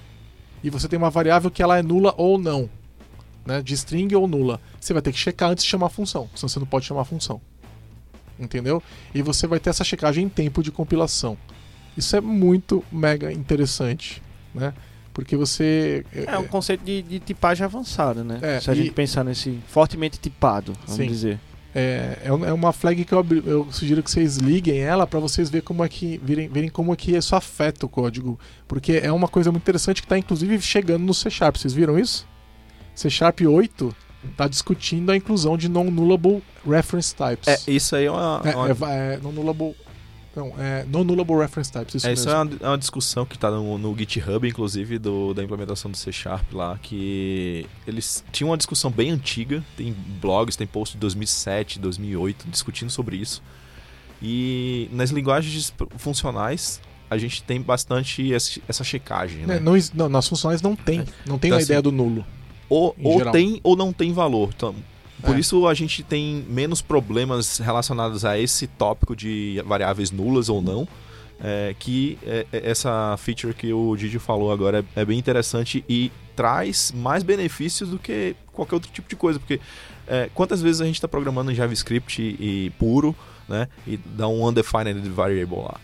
E 0.64 0.70
você 0.70 0.88
tem 0.88 0.98
uma 0.98 1.10
variável 1.10 1.50
que 1.50 1.64
ela 1.64 1.78
é 1.78 1.82
nula 1.82 2.14
ou 2.18 2.38
não. 2.38 2.70
Né, 3.44 3.60
de 3.60 3.74
string 3.74 4.16
ou 4.16 4.28
nula. 4.28 4.62
Você 4.80 4.94
vai 4.94 5.02
ter 5.02 5.12
que 5.12 5.18
checar 5.18 5.50
antes 5.50 5.64
de 5.64 5.70
chamar 5.72 5.88
a 5.88 5.90
função, 5.90 6.30
senão 6.36 6.48
você 6.48 6.60
não 6.60 6.68
pode 6.68 6.86
chamar 6.86 7.02
a 7.02 7.06
função. 7.06 7.42
Entendeu? 8.40 8.84
E 9.16 9.22
você 9.24 9.48
vai 9.48 9.60
ter 9.60 9.72
essa 9.72 9.84
checagem 9.84 10.26
em 10.26 10.30
tempo 10.30 10.62
de 10.62 10.72
compilação. 10.72 11.36
Isso 11.98 12.16
é 12.16 12.22
muito 12.22 12.84
mega 12.92 13.32
interessante, 13.34 14.22
né? 14.54 14.74
Porque 15.14 15.36
você. 15.36 16.06
É 16.14 16.38
um 16.38 16.48
conceito 16.48 16.84
de, 16.86 17.02
de 17.02 17.20
tipagem 17.20 17.66
avançada, 17.66 18.24
né? 18.24 18.40
É, 18.42 18.60
Se 18.60 18.70
a 18.70 18.74
e- 18.74 18.78
gente 18.78 18.92
pensar 18.92 19.24
nesse 19.24 19.60
fortemente 19.68 20.18
tipado, 20.20 20.74
vamos 20.86 20.96
Sim. 20.96 21.08
dizer. 21.08 21.40
É, 21.74 22.18
é 22.24 22.28
é 22.28 22.52
uma 22.54 22.74
flag 22.74 23.04
que 23.06 23.14
eu, 23.14 23.20
abri- 23.20 23.44
eu 23.46 23.66
sugiro 23.72 24.04
que 24.04 24.12
vocês 24.12 24.36
liguem 24.38 24.80
ela 24.80 25.08
para 25.08 25.20
vocês 25.20 25.50
verem 25.50 25.64
como 25.64 25.84
é 25.86 25.88
que 25.90 26.20
verem, 26.22 26.50
verem 26.50 26.70
como 26.70 26.92
é 26.92 26.96
que 26.98 27.16
isso 27.16 27.34
afeta 27.34 27.86
o 27.86 27.90
código, 27.90 28.38
porque 28.68 29.00
é 29.02 29.10
uma 29.12 29.28
coisa 29.30 29.52
muito 29.52 29.64
interessante 29.64 30.02
que 30.02 30.06
está 30.06 30.18
inclusive 30.18 30.60
chegando 30.62 31.04
no 31.06 31.14
C 31.14 31.30
Sharp. 31.30 31.56
Vocês 31.56 31.74
viram 31.74 31.98
isso? 31.98 32.28
C 32.94 33.10
Sharp 33.10 33.40
8 33.42 33.96
está 34.32 34.48
discutindo 34.50 35.12
a 35.12 35.16
inclusão 35.16 35.58
de 35.58 35.70
non-nullable 35.70 36.44
reference 36.70 37.16
types. 37.16 37.48
É, 37.48 37.72
isso 37.72 37.96
aí 37.96 38.06
é 38.06 38.12
uma. 38.12 38.42
É, 38.44 38.56
uma- 38.56 38.94
é, 38.94 39.14
é 39.14 39.18
non-nullable 39.24 39.74
não, 40.36 40.54
é 40.58 40.86
non-nullable 40.86 41.36
reference 41.38 41.72
types. 41.72 41.96
Isso 41.96 42.08
É, 42.08 42.14
isso 42.14 42.30
é 42.30 42.34
uma, 42.36 42.52
é 42.62 42.68
uma 42.68 42.78
discussão 42.78 43.26
que 43.26 43.36
está 43.36 43.52
no, 43.52 43.78
no 43.78 43.98
GitHub, 43.98 44.48
inclusive, 44.48 44.98
do, 44.98 45.34
da 45.34 45.44
implementação 45.44 45.92
do 45.92 45.98
C 45.98 46.12
Sharp 46.12 46.54
lá, 46.54 46.80
que 46.82 47.66
eles 47.86 48.24
tinham 48.32 48.50
uma 48.52 48.58
discussão 48.58 48.90
bem 48.90 49.12
antiga, 49.12 49.64
tem 49.76 49.94
blogs, 50.22 50.56
tem 50.56 50.66
post 50.66 50.96
de 50.96 51.00
2007, 51.02 51.80
2008, 51.80 52.48
discutindo 52.50 52.90
sobre 52.90 53.18
isso. 53.18 53.42
E 54.22 54.88
nas 54.92 55.10
linguagens 55.10 55.74
funcionais, 55.98 56.80
a 57.10 57.18
gente 57.18 57.44
tem 57.44 57.62
bastante 57.62 58.32
essa 58.34 58.84
checagem, 58.84 59.40
né? 59.46 59.56
Né, 59.56 59.60
não, 59.60 59.74
não, 59.94 60.08
nas 60.10 60.28
funcionais 60.28 60.62
não 60.62 60.76
tem, 60.76 61.04
não 61.26 61.38
tem 61.38 61.50
Então, 61.50 61.58
a 61.58 61.58
assim, 61.58 61.66
ideia 61.66 61.82
do 61.82 61.92
nulo. 61.92 62.26
ou 62.70 62.96
ou 63.04 63.18
geral. 63.18 63.34
tem 63.34 63.60
ou 63.64 63.76
não 63.76 63.92
tem 63.92 64.14
valor. 64.14 64.50
Então, 64.56 64.74
por 65.22 65.36
É. 65.36 65.40
isso 65.40 65.68
a 65.68 65.74
gente 65.74 66.04
tem 66.04 66.46
menos 66.50 66.82
problemas 66.82 67.58
relacionados 67.60 68.26
a 68.26 68.38
esse 68.38 68.68
tópico 68.68 69.16
de 69.16 69.62
variáveis 69.66 70.12
nulas 70.12 70.50
ou 70.50 70.62
não. 70.62 70.88
é, 71.44 71.76
que 71.80 72.20
é, 72.24 72.46
é, 72.54 72.70
essa 72.70 73.16
feature 73.18 73.52
que 73.54 73.74
o 73.74 73.96
Didi 73.96 74.20
falou 74.20 74.52
agora 74.52 74.86
é, 74.96 75.02
é 75.02 75.04
bem 75.06 75.18
interessante 75.18 75.84
e 75.90 76.12
traz 76.36 76.92
mais 76.96 77.24
benefícios 77.24 77.90
do 77.90 77.98
que 77.98 78.36
qualquer 78.54 78.76
outro 78.76 78.92
tipo 78.92 79.10
de 79.10 79.16
coisa. 79.16 79.40
Porque 79.40 79.60
é, 80.08 80.30
quantas 80.36 80.62
vezes 80.62 80.82
a 80.82 80.86
gente 80.86 80.96
está 80.96 81.08
programando 81.08 81.52
em 81.52 81.56
JavaScript 81.56 82.22
e, 82.22 82.68
e 82.68 82.70
puro, 82.78 83.16
né? 83.50 83.68
E 83.88 83.98
dá 83.98 84.28
um 84.28 84.46
undefined 84.46 85.02
variable 85.10 85.58
lá. 85.64 85.80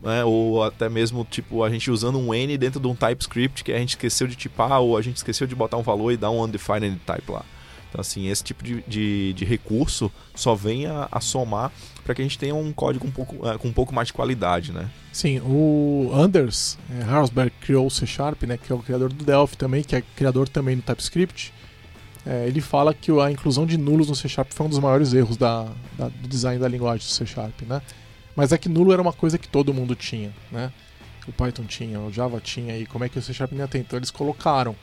né, 0.00 0.24
ou 0.24 0.62
até 0.62 0.88
mesmo 0.88 1.26
tipo 1.28 1.64
a 1.64 1.70
gente 1.70 1.90
usando 1.90 2.16
um 2.16 2.32
n 2.32 2.56
dentro 2.56 2.78
de 2.80 2.86
um 2.86 2.94
TypeScript 2.94 3.64
que 3.64 3.72
a 3.72 3.78
gente 3.78 3.90
esqueceu 3.90 4.28
de 4.28 4.36
tipar 4.36 4.78
ou 4.78 4.96
a 4.96 5.02
gente 5.02 5.16
esqueceu 5.16 5.44
de 5.46 5.54
botar 5.56 5.76
um 5.76 5.82
valor 5.82 6.12
e 6.12 6.16
dar 6.16 6.30
um 6.30 6.40
undefined 6.40 7.00
type 7.04 7.32
lá. 7.32 7.44
Então 7.90 8.00
assim, 8.00 8.28
esse 8.28 8.42
tipo 8.42 8.64
de, 8.64 8.82
de, 8.86 9.32
de 9.34 9.44
recurso 9.44 10.10
só 10.34 10.54
vem 10.54 10.86
a, 10.86 11.08
a 11.10 11.20
somar 11.20 11.70
para 12.04 12.14
que 12.14 12.22
a 12.22 12.24
gente 12.24 12.38
tenha 12.38 12.54
um 12.54 12.72
código 12.72 13.06
um 13.06 13.10
pouco, 13.10 13.46
é, 13.46 13.58
com 13.58 13.68
um 13.68 13.72
pouco 13.72 13.92
mais 13.94 14.06
de 14.08 14.14
qualidade, 14.14 14.72
né? 14.72 14.88
Sim, 15.12 15.40
o 15.40 16.10
Anders 16.14 16.78
é, 16.88 17.50
criou 17.60 17.86
o 17.86 17.90
C 17.90 18.06
Sharp, 18.06 18.44
né, 18.44 18.56
que 18.56 18.72
é 18.72 18.74
o 18.74 18.78
criador 18.78 19.12
do 19.12 19.24
Delphi 19.24 19.56
também, 19.56 19.82
que 19.82 19.96
é 19.96 20.02
criador 20.16 20.48
também 20.48 20.76
do 20.76 20.82
TypeScript. 20.82 21.52
É, 22.24 22.46
ele 22.46 22.60
fala 22.60 22.94
que 22.94 23.10
a 23.20 23.30
inclusão 23.30 23.66
de 23.66 23.76
nulos 23.76 24.08
no 24.08 24.14
C 24.14 24.28
Sharp 24.28 24.52
foi 24.52 24.66
um 24.66 24.68
dos 24.68 24.78
maiores 24.78 25.12
erros 25.12 25.36
da, 25.36 25.64
da- 25.98 26.08
do 26.08 26.28
design 26.28 26.60
da 26.60 26.68
linguagem 26.68 27.04
do 27.06 27.10
C 27.10 27.26
Sharp, 27.26 27.62
né? 27.62 27.82
Mas 28.36 28.52
é 28.52 28.58
que 28.58 28.68
nulo 28.68 28.92
era 28.92 29.02
uma 29.02 29.12
coisa 29.12 29.36
que 29.36 29.48
todo 29.48 29.74
mundo 29.74 29.94
tinha, 29.96 30.30
né? 30.52 30.70
O 31.26 31.32
Python 31.32 31.64
tinha, 31.64 31.98
o 32.00 32.12
Java 32.12 32.40
tinha, 32.40 32.76
e 32.78 32.86
como 32.86 33.04
é 33.04 33.08
que 33.08 33.18
o 33.18 33.22
C 33.22 33.32
Sharp 33.34 33.52
nem 33.52 33.62
atentou? 33.62 33.98
Eles 33.98 34.10
colocaram. 34.10 34.76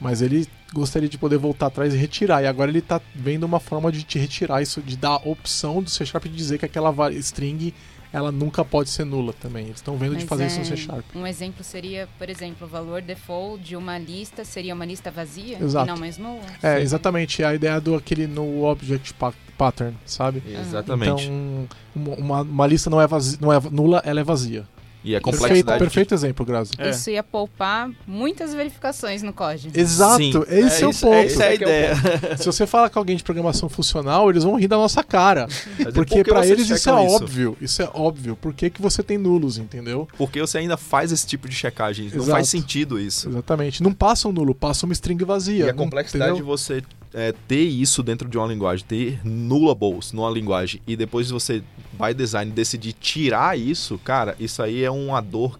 Mas 0.00 0.20
ele 0.22 0.46
gostaria 0.72 1.08
de 1.08 1.16
poder 1.16 1.38
voltar 1.38 1.66
atrás 1.66 1.94
e 1.94 1.96
retirar. 1.96 2.42
E 2.42 2.46
agora 2.46 2.70
ele 2.70 2.80
está 2.80 3.00
vendo 3.14 3.44
uma 3.44 3.60
forma 3.60 3.90
de 3.92 4.02
te 4.02 4.18
retirar 4.18 4.60
isso, 4.62 4.82
de 4.82 4.96
dar 4.96 5.12
a 5.12 5.28
opção 5.28 5.82
do 5.82 5.88
C 5.88 6.04
Sharp 6.04 6.24
de 6.24 6.30
dizer 6.36 6.58
que 6.58 6.64
aquela 6.66 6.92
string 7.12 7.72
ela 8.12 8.30
nunca 8.30 8.64
pode 8.64 8.90
ser 8.90 9.04
nula 9.04 9.32
também. 9.32 9.64
Eles 9.64 9.76
estão 9.78 9.96
vendo 9.96 10.10
de 10.12 10.20
Mas 10.22 10.28
fazer 10.28 10.44
é- 10.44 10.46
isso 10.46 10.58
no 10.60 10.64
C 10.66 10.76
Sharp. 10.76 11.04
Um 11.16 11.26
exemplo 11.26 11.64
seria, 11.64 12.08
por 12.18 12.28
exemplo, 12.28 12.66
o 12.66 12.70
valor 12.70 13.02
default 13.02 13.62
de 13.64 13.74
uma 13.76 13.98
lista 13.98 14.44
seria 14.44 14.72
uma 14.74 14.84
lista 14.84 15.10
vazia 15.10 15.58
Exato. 15.60 15.86
e 15.86 15.90
não 15.92 15.96
mais 15.98 16.16
nula. 16.18 16.42
É, 16.62 16.80
exatamente. 16.80 17.42
É 17.42 17.46
a 17.46 17.54
ideia 17.54 17.80
do 17.80 17.94
aquele 17.96 18.26
no 18.28 18.64
object 18.64 19.14
pa- 19.14 19.32
pattern, 19.58 19.96
sabe? 20.06 20.42
Exatamente. 20.46 21.24
Então, 21.24 21.68
uma, 21.94 22.14
uma- 22.14 22.42
uma 22.42 22.66
lista 22.66 22.88
não 22.88 23.00
é, 23.00 23.06
vazia, 23.06 23.38
não 23.40 23.52
é 23.52 23.60
nula, 23.70 24.00
ela 24.04 24.20
é 24.20 24.24
vazia. 24.24 24.64
E 25.04 25.14
a 25.14 25.20
Perfeito, 25.20 25.38
complexidade. 25.38 25.78
perfeito 25.78 26.14
exemplo, 26.14 26.46
Grazi. 26.46 26.72
É. 26.78 26.90
Isso 26.90 27.10
ia 27.10 27.22
poupar 27.22 27.90
muitas 28.06 28.54
verificações 28.54 29.22
no 29.22 29.32
código. 29.32 29.78
Exato, 29.78 30.16
Sim. 30.16 30.32
esse 30.48 30.82
é, 30.82 30.86
o 30.86 30.90
isso, 30.90 31.00
ponto. 31.06 31.14
Essa 31.14 31.44
é 31.44 31.48
a 31.48 31.54
ideia. 31.54 31.94
Se 32.38 32.46
você 32.46 32.66
fala 32.66 32.88
com 32.88 32.98
alguém 32.98 33.16
de 33.16 33.22
programação 33.22 33.68
funcional, 33.68 34.30
eles 34.30 34.44
vão 34.44 34.56
rir 34.58 34.68
da 34.68 34.76
nossa 34.76 35.04
cara. 35.04 35.46
Mas 35.78 35.92
Porque 35.92 36.22
vocês 36.24 36.50
eles 36.50 36.64
isso 36.64 36.72
é 36.74 36.78
checam 36.78 37.06
óbvio. 37.06 37.56
Isso 37.60 37.82
é 37.82 37.90
óbvio. 37.92 38.34
Por 38.36 38.54
que, 38.54 38.70
que 38.70 38.80
você 38.80 39.02
tem 39.02 39.18
nulos, 39.18 39.58
entendeu? 39.58 40.08
Porque 40.16 40.40
você 40.40 40.58
ainda 40.58 40.76
faz 40.76 41.12
esse 41.12 41.26
tipo 41.26 41.48
de 41.48 41.54
checagem. 41.54 42.06
Não 42.08 42.16
Exato. 42.16 42.30
faz 42.30 42.48
sentido 42.48 42.98
isso. 42.98 43.28
Exatamente. 43.28 43.82
Não 43.82 43.92
passa 43.92 44.26
um 44.28 44.32
nulo, 44.32 44.54
passa 44.54 44.86
uma 44.86 44.92
string 44.92 45.22
vazia. 45.24 45.66
E 45.66 45.68
a 45.68 45.72
não- 45.72 45.84
complexidade 45.84 46.32
de 46.32 46.38
entendeu? 46.38 46.56
você 46.56 46.82
é, 47.14 47.32
ter 47.46 47.62
isso 47.62 48.02
dentro 48.02 48.28
de 48.28 48.36
uma 48.36 48.46
linguagem, 48.46 48.84
ter 48.84 49.20
nullables 49.24 50.12
numa 50.12 50.28
linguagem 50.30 50.80
e 50.86 50.96
depois 50.96 51.30
você, 51.30 51.62
by 51.92 52.12
design, 52.14 52.50
decidir 52.50 52.92
tirar 52.94 53.56
isso, 53.58 53.96
cara, 53.98 54.34
isso 54.40 54.62
aí 54.62 54.82
é 54.82 54.90
uma 54.90 55.20
dor. 55.20 55.58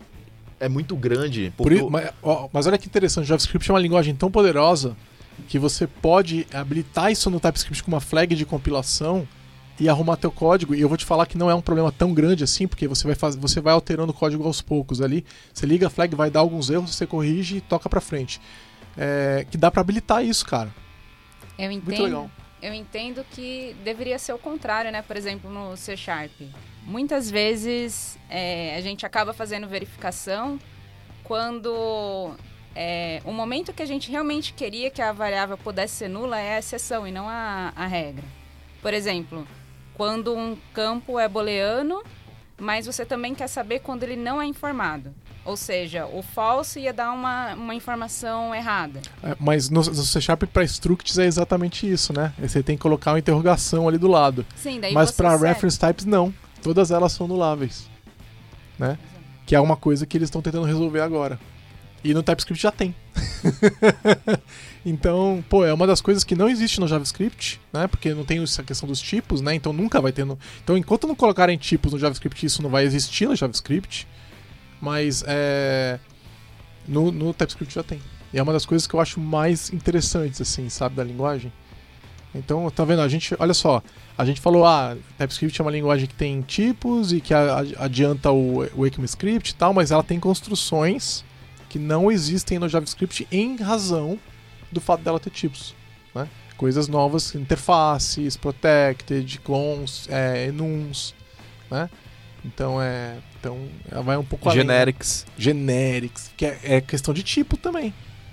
É 0.60 0.68
muito 0.68 0.96
grande. 0.96 1.52
Por 1.56 1.64
Porque 1.68 1.84
i- 1.84 1.90
mas, 1.90 2.10
ó, 2.22 2.48
mas 2.52 2.66
olha 2.66 2.76
que 2.78 2.86
interessante, 2.86 3.26
JavaScript 3.26 3.70
é 3.70 3.74
uma 3.74 3.80
linguagem 3.80 4.14
tão 4.14 4.30
poderosa 4.30 4.96
que 5.48 5.58
você 5.58 5.86
pode 5.86 6.46
habilitar 6.52 7.10
isso 7.10 7.28
no 7.30 7.40
TypeScript 7.40 7.82
com 7.82 7.90
uma 7.90 8.00
flag 8.00 8.34
de 8.34 8.44
compilação 8.46 9.26
e 9.78 9.88
arrumar 9.88 10.16
teu 10.16 10.30
código. 10.30 10.74
E 10.74 10.80
eu 10.80 10.88
vou 10.88 10.96
te 10.96 11.04
falar 11.04 11.26
que 11.26 11.36
não 11.36 11.50
é 11.50 11.54
um 11.54 11.60
problema 11.60 11.90
tão 11.90 12.14
grande 12.14 12.44
assim, 12.44 12.66
porque 12.68 12.86
você 12.86 13.04
vai, 13.06 13.16
faz, 13.16 13.34
você 13.34 13.60
vai 13.60 13.74
alterando 13.74 14.12
o 14.12 14.14
código 14.14 14.44
aos 14.44 14.60
poucos 14.62 15.00
ali. 15.00 15.24
Você 15.52 15.66
liga 15.66 15.88
a 15.88 15.90
flag, 15.90 16.14
vai 16.14 16.30
dar 16.30 16.40
alguns 16.40 16.70
erros, 16.70 16.94
você 16.94 17.04
corrige 17.06 17.56
e 17.56 17.60
toca 17.60 17.88
pra 17.88 18.00
frente. 18.00 18.40
É, 18.96 19.44
que 19.50 19.56
dá 19.58 19.70
pra 19.72 19.80
habilitar 19.80 20.24
isso, 20.24 20.46
cara. 20.46 20.72
Eu 21.58 21.70
Muito 21.70 21.90
entendo. 21.90 22.04
legal. 22.04 22.30
Eu 22.62 22.72
entendo 22.72 23.24
que 23.30 23.76
deveria 23.84 24.18
ser 24.18 24.32
o 24.32 24.38
contrário, 24.38 24.90
né? 24.90 25.02
Por 25.02 25.16
exemplo, 25.16 25.50
no 25.50 25.76
C 25.76 25.96
Sharp. 25.96 26.32
Muitas 26.82 27.30
vezes 27.30 28.18
é, 28.28 28.74
a 28.76 28.80
gente 28.80 29.04
acaba 29.04 29.32
fazendo 29.32 29.68
verificação 29.68 30.58
quando 31.22 32.34
é, 32.74 33.20
o 33.24 33.32
momento 33.32 33.72
que 33.72 33.82
a 33.82 33.86
gente 33.86 34.10
realmente 34.10 34.52
queria 34.52 34.90
que 34.90 35.00
a 35.00 35.12
variável 35.12 35.56
pudesse 35.56 35.94
ser 35.94 36.08
nula 36.08 36.38
é 36.40 36.56
a 36.56 36.58
exceção 36.58 37.06
e 37.06 37.12
não 37.12 37.28
a, 37.28 37.72
a 37.76 37.86
regra. 37.86 38.24
Por 38.82 38.92
exemplo, 38.92 39.46
quando 39.94 40.34
um 40.34 40.56
campo 40.72 41.18
é 41.18 41.28
booleano, 41.28 42.02
mas 42.58 42.86
você 42.86 43.04
também 43.04 43.34
quer 43.34 43.48
saber 43.48 43.80
quando 43.80 44.02
ele 44.02 44.16
não 44.16 44.40
é 44.40 44.46
informado. 44.46 45.14
Ou 45.44 45.56
seja, 45.56 46.06
o 46.06 46.22
false 46.22 46.80
ia 46.80 46.92
dar 46.92 47.12
uma, 47.12 47.54
uma 47.54 47.74
informação 47.74 48.54
errada. 48.54 49.00
É, 49.22 49.36
mas 49.38 49.68
no, 49.68 49.80
no 49.80 49.94
C 50.02 50.20
Sharp 50.20 50.44
para 50.44 50.64
structs 50.64 51.18
é 51.18 51.26
exatamente 51.26 51.90
isso, 51.90 52.12
né? 52.12 52.32
Você 52.38 52.62
tem 52.62 52.76
que 52.76 52.82
colocar 52.82 53.12
uma 53.12 53.18
interrogação 53.18 53.86
ali 53.86 53.98
do 53.98 54.08
lado. 54.08 54.46
Sim, 54.56 54.80
daí 54.80 54.94
mas 54.94 55.10
para 55.10 55.36
reference 55.36 55.78
types 55.78 56.04
não. 56.06 56.32
Todas 56.62 56.90
elas 56.90 57.12
são 57.12 57.28
nuláveis, 57.28 57.86
né? 58.78 58.98
Que 59.44 59.54
é 59.54 59.60
uma 59.60 59.76
coisa 59.76 60.06
que 60.06 60.16
eles 60.16 60.28
estão 60.28 60.40
tentando 60.40 60.64
resolver 60.64 61.00
agora. 61.00 61.38
E 62.02 62.12
no 62.12 62.22
TypeScript 62.22 62.62
já 62.62 62.70
tem. 62.70 62.94
então, 64.84 65.42
pô, 65.48 65.64
é 65.64 65.72
uma 65.72 65.86
das 65.86 66.02
coisas 66.02 66.22
que 66.22 66.34
não 66.34 66.48
existe 66.48 66.78
no 66.78 66.86
JavaScript, 66.86 67.58
né? 67.72 67.86
Porque 67.86 68.12
não 68.12 68.24
tem 68.24 68.42
essa 68.42 68.62
questão 68.62 68.86
dos 68.86 69.00
tipos, 69.00 69.40
né? 69.40 69.54
Então 69.54 69.72
nunca 69.72 70.00
vai 70.02 70.12
ter. 70.12 70.24
No... 70.24 70.38
Então, 70.62 70.76
enquanto 70.76 71.06
não 71.06 71.14
colocarem 71.14 71.56
tipos 71.56 71.92
no 71.92 71.98
JavaScript, 71.98 72.44
isso 72.44 72.62
não 72.62 72.68
vai 72.68 72.84
existir 72.84 73.26
no 73.26 73.34
JavaScript. 73.34 74.06
Mas 74.84 75.24
é. 75.26 75.98
No, 76.86 77.10
no 77.10 77.32
TypeScript 77.32 77.74
já 77.74 77.82
tem. 77.82 78.00
E 78.32 78.38
é 78.38 78.42
uma 78.42 78.52
das 78.52 78.66
coisas 78.66 78.86
que 78.86 78.94
eu 78.94 79.00
acho 79.00 79.18
mais 79.18 79.72
interessantes, 79.72 80.40
assim, 80.40 80.68
sabe, 80.68 80.96
da 80.96 81.02
linguagem. 81.02 81.50
Então, 82.34 82.68
tá 82.70 82.84
vendo? 82.84 83.00
A 83.00 83.08
gente, 83.08 83.34
olha 83.38 83.54
só, 83.54 83.80
a 84.18 84.24
gente 84.24 84.40
falou, 84.40 84.66
ah, 84.66 84.96
TypeScript 85.16 85.60
é 85.60 85.64
uma 85.64 85.70
linguagem 85.70 86.06
que 86.06 86.14
tem 86.14 86.42
tipos 86.42 87.12
e 87.12 87.20
que 87.20 87.32
adianta 87.32 88.32
o, 88.32 88.68
o 88.76 88.86
ECMAScript 88.86 89.52
e 89.52 89.54
tal, 89.54 89.72
mas 89.72 89.92
ela 89.92 90.02
tem 90.02 90.18
construções 90.18 91.24
que 91.68 91.78
não 91.78 92.10
existem 92.10 92.58
no 92.58 92.68
JavaScript 92.68 93.26
em 93.32 93.56
razão 93.56 94.18
do 94.70 94.80
fato 94.80 95.02
dela 95.02 95.18
ter 95.20 95.30
tipos, 95.30 95.74
né? 96.14 96.28
Coisas 96.56 96.88
novas, 96.88 97.34
interfaces, 97.34 98.36
protected, 98.36 99.40
clones, 99.40 100.08
é, 100.08 100.46
enums, 100.46 101.14
né? 101.70 101.88
Então 102.44 102.80
é, 102.80 103.16
então 103.44 103.68
ela 103.90 104.02
vai 104.02 104.16
um 104.16 104.24
pouco 104.24 104.48
além. 104.48 104.64
né? 104.64 104.72
Generics. 104.72 105.26
Generics, 105.36 106.30
que 106.34 106.46
é, 106.46 106.58
é 106.64 106.80
questão 106.80 107.12
de 107.12 107.22
tipo 107.22 107.58
também. 107.58 107.92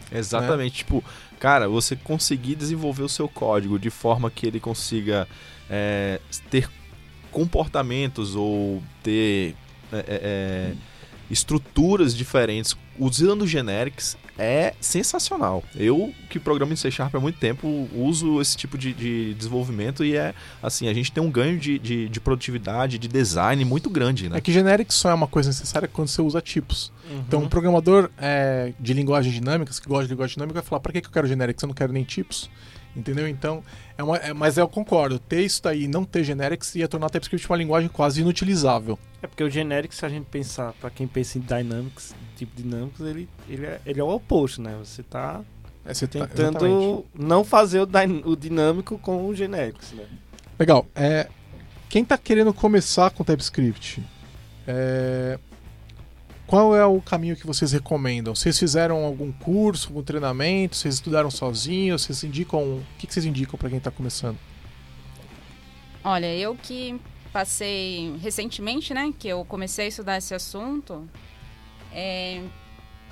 Exatamente. 0.09 0.77
Tipo, 0.77 1.03
cara, 1.37 1.67
você 1.67 1.95
conseguir 1.97 2.55
desenvolver 2.55 3.03
o 3.03 3.09
seu 3.09 3.27
código 3.27 3.77
de 3.77 3.89
forma 3.89 4.31
que 4.31 4.47
ele 4.47 4.59
consiga 4.59 5.27
é, 5.69 6.21
ter 6.49 6.69
comportamentos 7.29 8.35
ou 8.35 8.81
ter 9.03 9.55
é, 9.91 9.97
é, 9.97 10.03
é, 10.07 10.73
estruturas 11.29 12.15
diferentes 12.15 12.77
usando 12.97 13.45
generics 13.45 14.17
é 14.37 14.73
sensacional. 14.79 15.63
Eu, 15.75 16.13
que 16.29 16.39
programo 16.39 16.73
em 16.73 16.75
C 16.75 16.89
Sharp 16.89 17.13
há 17.15 17.19
muito 17.19 17.39
tempo, 17.39 17.87
uso 17.93 18.41
esse 18.41 18.55
tipo 18.57 18.77
de, 18.77 18.93
de 18.93 19.33
desenvolvimento 19.33 20.03
e 20.03 20.15
é 20.15 20.33
assim, 20.61 20.87
a 20.87 20.93
gente 20.93 21.11
tem 21.11 21.23
um 21.23 21.29
ganho 21.31 21.59
de, 21.59 21.77
de, 21.77 22.09
de 22.09 22.19
produtividade, 22.19 22.97
de 22.97 23.07
design 23.07 23.63
muito 23.65 23.89
grande, 23.89 24.29
né? 24.29 24.37
É 24.37 24.41
que 24.41 24.51
generics 24.51 24.95
só 24.95 25.09
é 25.09 25.13
uma 25.13 25.27
coisa 25.27 25.49
necessária 25.49 25.87
quando 25.87 26.07
você 26.07 26.21
usa 26.21 26.41
tipos. 26.41 26.91
Uhum. 27.09 27.23
Então, 27.27 27.43
um 27.43 27.49
programador 27.49 28.09
é, 28.17 28.73
de 28.79 28.93
linguagens 28.93 29.33
dinâmicas, 29.33 29.79
que 29.79 29.87
gosta 29.87 30.05
de 30.05 30.11
linguagem 30.11 30.35
dinâmica, 30.35 30.61
vai 30.61 30.67
falar: 30.67 30.79
pra 30.79 30.93
que, 30.93 31.01
que 31.01 31.07
eu 31.07 31.11
quero 31.11 31.27
generics? 31.27 31.61
Eu 31.61 31.67
não 31.67 31.75
quero 31.75 31.91
nem 31.91 32.03
tipos. 32.03 32.49
Entendeu? 32.95 33.25
Então, 33.27 33.63
é 33.97 34.03
uma, 34.03 34.17
é- 34.17 34.33
mas 34.33 34.57
eu 34.57 34.67
concordo. 34.67 35.17
Ter 35.17 35.43
isso 35.43 35.63
daí 35.63 35.83
e 35.83 35.87
não 35.87 36.03
ter 36.03 36.23
generics 36.23 36.75
ia 36.75 36.87
tornar 36.87 37.07
o 37.07 37.09
TypeScript 37.09 37.49
uma 37.49 37.57
linguagem 37.57 37.89
quase 37.89 38.21
inutilizável. 38.21 38.99
É 39.21 39.27
porque 39.27 39.43
o 39.43 39.49
generic, 39.49 39.95
se 39.95 40.05
a 40.05 40.09
gente 40.09 40.25
pensar, 40.25 40.73
pra 40.73 40.89
quem 40.89 41.07
pensa 41.07 41.37
em 41.37 41.41
dynamics, 41.41 42.13
tipo 42.45 42.55
Dynamics, 42.61 42.99
ele, 43.01 43.29
ele, 43.47 43.65
é, 43.65 43.81
ele 43.85 43.99
é 43.99 44.03
o 44.03 44.09
oposto, 44.09 44.61
né? 44.61 44.75
Você 44.79 45.03
tá 45.03 45.41
É, 45.85 45.93
você 45.93 46.07
tá- 46.07 46.25
tentando 46.27 46.57
exatamente. 46.65 47.05
não 47.15 47.43
fazer 47.43 47.79
o, 47.79 47.87
o 48.25 48.35
dinâmico 48.35 48.97
com 48.97 49.27
o 49.27 49.35
generics, 49.35 49.91
né? 49.93 50.05
Legal. 50.59 50.85
É, 50.95 51.27
quem 51.89 52.03
tá 52.05 52.17
querendo 52.17 52.53
começar 52.53 53.09
com 53.11 53.23
TypeScript, 53.23 54.03
é, 54.67 55.39
qual 56.47 56.75
é 56.75 56.85
o 56.85 57.01
caminho 57.01 57.35
que 57.35 57.45
vocês 57.47 57.71
recomendam? 57.71 58.33
Vocês 58.35 58.57
fizeram 58.59 59.03
algum 59.05 59.31
curso, 59.31 59.87
algum 59.89 60.03
treinamento? 60.03 60.75
Vocês 60.75 60.95
estudaram 60.95 61.31
sozinhos? 61.31 62.01
Vocês 62.03 62.23
indicam. 62.23 62.59
O 62.77 62.83
que, 62.97 63.07
que 63.07 63.13
vocês 63.13 63.25
indicam 63.25 63.57
para 63.57 63.69
quem 63.69 63.79
tá 63.79 63.89
começando? 63.91 64.37
Olha, 66.03 66.33
eu 66.35 66.55
que 66.55 66.99
passei 67.31 68.17
recentemente, 68.21 68.93
né, 68.93 69.13
que 69.17 69.27
eu 69.27 69.45
comecei 69.45 69.85
a 69.85 69.87
estudar 69.87 70.17
esse 70.17 70.33
assunto, 70.33 71.07
é, 71.93 72.43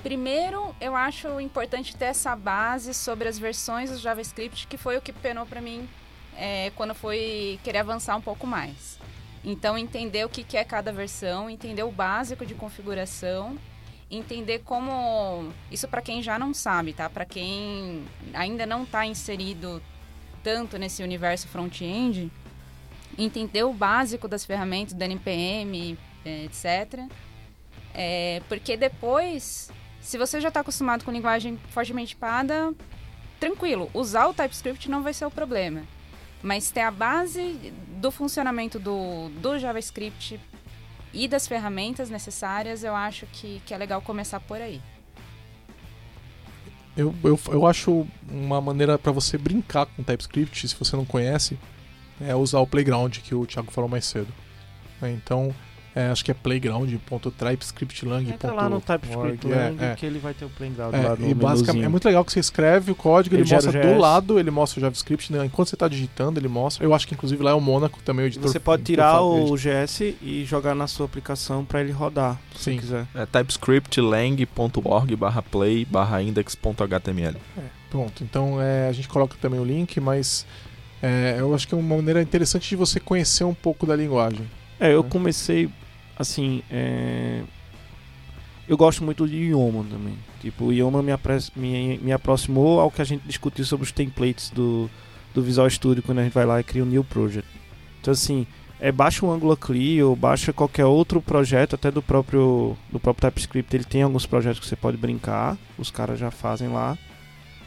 primeiro 0.02 0.74
eu 0.80 0.96
acho 0.96 1.40
importante 1.40 1.96
ter 1.96 2.06
essa 2.06 2.34
base 2.34 2.94
sobre 2.94 3.28
as 3.28 3.38
versões 3.38 3.90
do 3.90 3.98
JavaScript, 3.98 4.66
que 4.66 4.76
foi 4.76 4.96
o 4.96 5.02
que 5.02 5.12
penou 5.12 5.46
para 5.46 5.60
mim 5.60 5.88
é, 6.36 6.70
quando 6.74 6.94
fui 6.94 7.60
querer 7.62 7.78
avançar 7.78 8.16
um 8.16 8.20
pouco 8.20 8.46
mais. 8.46 8.98
Então, 9.44 9.76
entender 9.76 10.24
o 10.24 10.28
que 10.28 10.44
que 10.44 10.56
é 10.56 10.64
cada 10.64 10.92
versão, 10.92 11.48
entender 11.48 11.82
o 11.82 11.90
básico 11.90 12.44
de 12.44 12.54
configuração, 12.54 13.58
entender 14.10 14.60
como. 14.60 15.50
Isso 15.70 15.88
para 15.88 16.02
quem 16.02 16.22
já 16.22 16.38
não 16.38 16.52
sabe, 16.52 16.92
tá? 16.92 17.08
Para 17.08 17.24
quem 17.24 18.04
ainda 18.34 18.66
não 18.66 18.82
está 18.82 19.06
inserido 19.06 19.82
tanto 20.42 20.78
nesse 20.78 21.02
universo 21.02 21.48
front-end, 21.48 22.30
entender 23.16 23.62
o 23.62 23.72
básico 23.72 24.28
das 24.28 24.44
ferramentas 24.44 24.94
do 24.94 25.02
NPM, 25.02 25.98
eh, 26.24 26.44
etc. 26.44 27.08
É, 27.94 28.42
porque 28.48 28.76
depois, 28.76 29.70
se 30.00 30.16
você 30.16 30.40
já 30.40 30.48
está 30.48 30.60
acostumado 30.60 31.04
com 31.04 31.10
linguagem 31.10 31.58
fortemente 31.70 32.10
tipada, 32.10 32.72
tranquilo, 33.38 33.90
usar 33.92 34.26
o 34.26 34.34
TypeScript 34.34 34.90
não 34.90 35.02
vai 35.02 35.12
ser 35.12 35.24
o 35.24 35.30
problema. 35.30 35.82
Mas 36.42 36.70
ter 36.70 36.80
a 36.80 36.90
base 36.90 37.72
do 37.96 38.10
funcionamento 38.10 38.78
do, 38.78 39.28
do 39.40 39.58
JavaScript 39.58 40.40
e 41.12 41.28
das 41.28 41.46
ferramentas 41.46 42.08
necessárias, 42.08 42.84
eu 42.84 42.94
acho 42.94 43.26
que, 43.26 43.60
que 43.66 43.74
é 43.74 43.76
legal 43.76 44.00
começar 44.00 44.40
por 44.40 44.60
aí. 44.60 44.80
Eu, 46.96 47.14
eu, 47.22 47.38
eu 47.48 47.66
acho 47.66 48.06
uma 48.28 48.60
maneira 48.60 48.98
para 48.98 49.12
você 49.12 49.38
brincar 49.38 49.86
com 49.86 50.02
TypeScript, 50.02 50.68
se 50.68 50.74
você 50.74 50.96
não 50.96 51.04
conhece, 51.04 51.58
é 52.20 52.34
usar 52.34 52.60
o 52.60 52.66
Playground 52.66 53.18
que 53.18 53.34
o 53.34 53.46
Thiago 53.46 53.70
falou 53.70 53.88
mais 53.88 54.04
cedo. 54.04 54.32
É, 55.00 55.10
então, 55.10 55.54
é, 55.94 56.08
acho 56.08 56.24
que 56.24 56.30
é 56.30 56.34
playground.typescriptlang.org. 56.34 58.30
Entra 58.32 58.52
lá 58.52 58.68
no 58.68 58.80
TypeScript 58.80 59.52
é, 59.52 59.74
é. 59.92 59.94
que 59.96 60.06
ele 60.06 60.18
vai 60.18 60.32
ter 60.34 60.44
o 60.44 60.50
playground 60.50 60.94
É, 60.94 60.98
lá 61.00 61.16
no 61.16 61.28
e 61.28 61.34
basicamente 61.34 61.84
é 61.84 61.88
muito 61.88 62.04
legal 62.04 62.24
que 62.24 62.32
você 62.32 62.40
escreve 62.40 62.92
o 62.92 62.94
código, 62.94 63.34
ele, 63.34 63.42
Ele 63.42 63.52
mostra 63.52 63.72
do 63.94 63.98
lado, 63.98 64.38
ele 64.38 64.50
mostra 64.50 64.78
o 64.78 64.80
JavaScript, 64.80 65.32
né? 65.32 65.44
enquanto 65.44 65.68
você 65.68 65.74
está 65.74 65.88
digitando, 65.88 66.38
ele 66.38 66.48
mostra. 66.48 66.84
Eu 66.84 66.94
acho 66.94 67.06
que 67.08 67.14
inclusive 67.14 67.42
lá 67.42 67.50
é 67.50 67.54
o 67.54 67.60
Monaco 67.60 67.98
também 68.04 68.24
o 68.24 68.28
editor. 68.28 68.48
Você 68.50 68.60
pode 68.60 68.82
tirar 68.84 69.20
o 69.20 69.54
GS 69.56 70.00
e 70.22 70.44
jogar 70.44 70.74
na 70.74 70.86
sua 70.86 71.06
aplicação 71.06 71.64
para 71.64 71.80
ele 71.80 71.92
rodar, 71.92 72.40
se 72.54 72.64
Sim. 72.64 72.78
quiser. 72.78 73.06
É 73.14 73.26
typescriptlang.org 73.26 75.16
barra 75.16 75.42
play 75.42 75.84
barra 75.84 76.22
index.html. 76.22 77.36
É, 77.58 77.62
pronto, 77.90 78.22
então 78.22 78.60
é, 78.60 78.88
a 78.88 78.92
gente 78.92 79.08
coloca 79.08 79.36
também 79.40 79.58
o 79.58 79.64
link, 79.64 79.98
mas 80.00 80.46
é, 81.02 81.36
eu 81.38 81.54
acho 81.54 81.66
que 81.66 81.74
é 81.74 81.78
uma 81.78 81.96
maneira 81.96 82.22
interessante 82.22 82.68
de 82.68 82.76
você 82.76 83.00
conhecer 83.00 83.44
um 83.44 83.54
pouco 83.54 83.86
da 83.86 83.96
linguagem. 83.96 84.48
É, 84.78 84.94
eu 84.94 85.00
É. 85.00 85.02
comecei, 85.02 85.68
assim, 86.20 86.62
é... 86.70 87.42
eu 88.68 88.76
gosto 88.76 89.02
muito 89.02 89.26
de 89.26 89.36
Ioma 89.36 89.84
também. 89.90 90.14
Tipo, 90.40 90.66
o 90.66 90.72
Ioma 90.72 91.02
me, 91.02 91.12
apre- 91.12 91.50
me, 91.56 91.98
me 91.98 92.12
aproximou 92.12 92.78
ao 92.78 92.90
que 92.90 93.00
a 93.00 93.04
gente 93.04 93.26
discutiu 93.26 93.64
sobre 93.64 93.84
os 93.84 93.92
templates 93.92 94.50
do, 94.50 94.90
do 95.34 95.42
Visual 95.42 95.68
Studio 95.68 96.02
quando 96.02 96.18
a 96.18 96.24
gente 96.24 96.32
vai 96.32 96.44
lá 96.44 96.60
e 96.60 96.64
cria 96.64 96.82
um 96.82 96.86
new 96.86 97.02
project. 97.02 97.48
Então, 98.00 98.12
assim, 98.12 98.46
é, 98.78 98.90
baixa 98.92 99.24
o 99.24 99.30
Angular 99.30 99.56
Clio, 99.56 100.14
baixa 100.14 100.52
qualquer 100.52 100.84
outro 100.84 101.20
projeto, 101.20 101.74
até 101.74 101.90
do 101.90 102.02
próprio, 102.02 102.76
do 102.90 103.00
próprio 103.00 103.30
TypeScript. 103.30 103.76
Ele 103.76 103.84
tem 103.84 104.02
alguns 104.02 104.26
projetos 104.26 104.60
que 104.60 104.66
você 104.66 104.76
pode 104.76 104.96
brincar, 104.96 105.56
os 105.78 105.90
caras 105.90 106.18
já 106.18 106.30
fazem 106.30 106.68
lá. 106.68 106.96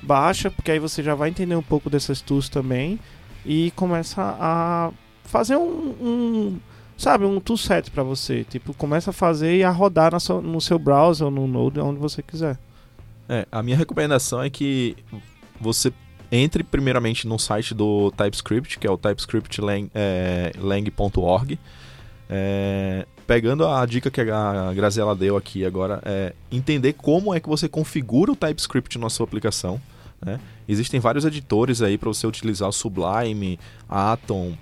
Baixa, 0.01 0.51
porque 0.51 0.71
aí 0.71 0.79
você 0.79 1.01
já 1.01 1.15
vai 1.15 1.29
entender 1.29 1.55
um 1.55 1.63
pouco 1.63 1.89
dessas 1.89 2.21
tools 2.21 2.49
também 2.49 2.99
e 3.45 3.71
começa 3.75 4.21
a 4.39 4.91
fazer 5.23 5.55
um, 5.55 5.95
um 6.01 6.59
sabe, 7.03 7.25
um 7.25 7.39
toolset 7.39 7.91
para 7.91 8.01
você. 8.03 8.43
Tipo, 8.45 8.73
começa 8.73 9.09
a 9.11 9.13
fazer 9.13 9.57
e 9.57 9.63
a 9.63 9.69
rodar 9.69 10.13
na 10.13 10.19
sua- 10.19 10.41
no 10.41 10.59
seu 10.61 10.79
browser 10.79 11.29
no 11.29 11.45
Node, 11.47 11.79
onde 11.79 11.99
você 11.99 12.23
quiser. 12.23 12.57
É, 13.27 13.45
a 13.51 13.61
minha 13.61 13.77
recomendação 13.77 14.41
é 14.41 14.49
que 14.49 14.95
você 15.59 15.91
entre 16.31 16.63
primeiramente 16.63 17.27
no 17.27 17.37
site 17.37 17.73
do 17.75 18.09
TypeScript, 18.11 18.79
que 18.79 18.87
é 18.87 18.91
o 18.91 18.97
typescriptlang.org. 18.97 21.59
É, 22.29 23.05
pegando 23.27 23.67
a 23.67 23.85
dica 23.85 24.09
que 24.09 24.21
a 24.21 24.73
Graziela 24.73 25.15
deu 25.15 25.37
aqui 25.37 25.63
agora, 25.65 26.01
é 26.03 26.33
entender 26.51 26.93
como 26.93 27.33
é 27.33 27.39
que 27.39 27.47
você 27.47 27.67
configura 27.69 28.31
o 28.31 28.35
TypeScript 28.35 28.97
na 28.97 29.09
sua 29.09 29.25
aplicação. 29.25 29.79
né? 30.25 30.39
Existem 30.67 30.99
vários 31.01 31.25
editores 31.25 31.81
aí 31.81 31.97
para 31.97 32.07
você 32.07 32.25
utilizar 32.25 32.69
o 32.69 32.71
Sublime, 32.71 33.59
Atom, 33.89 34.53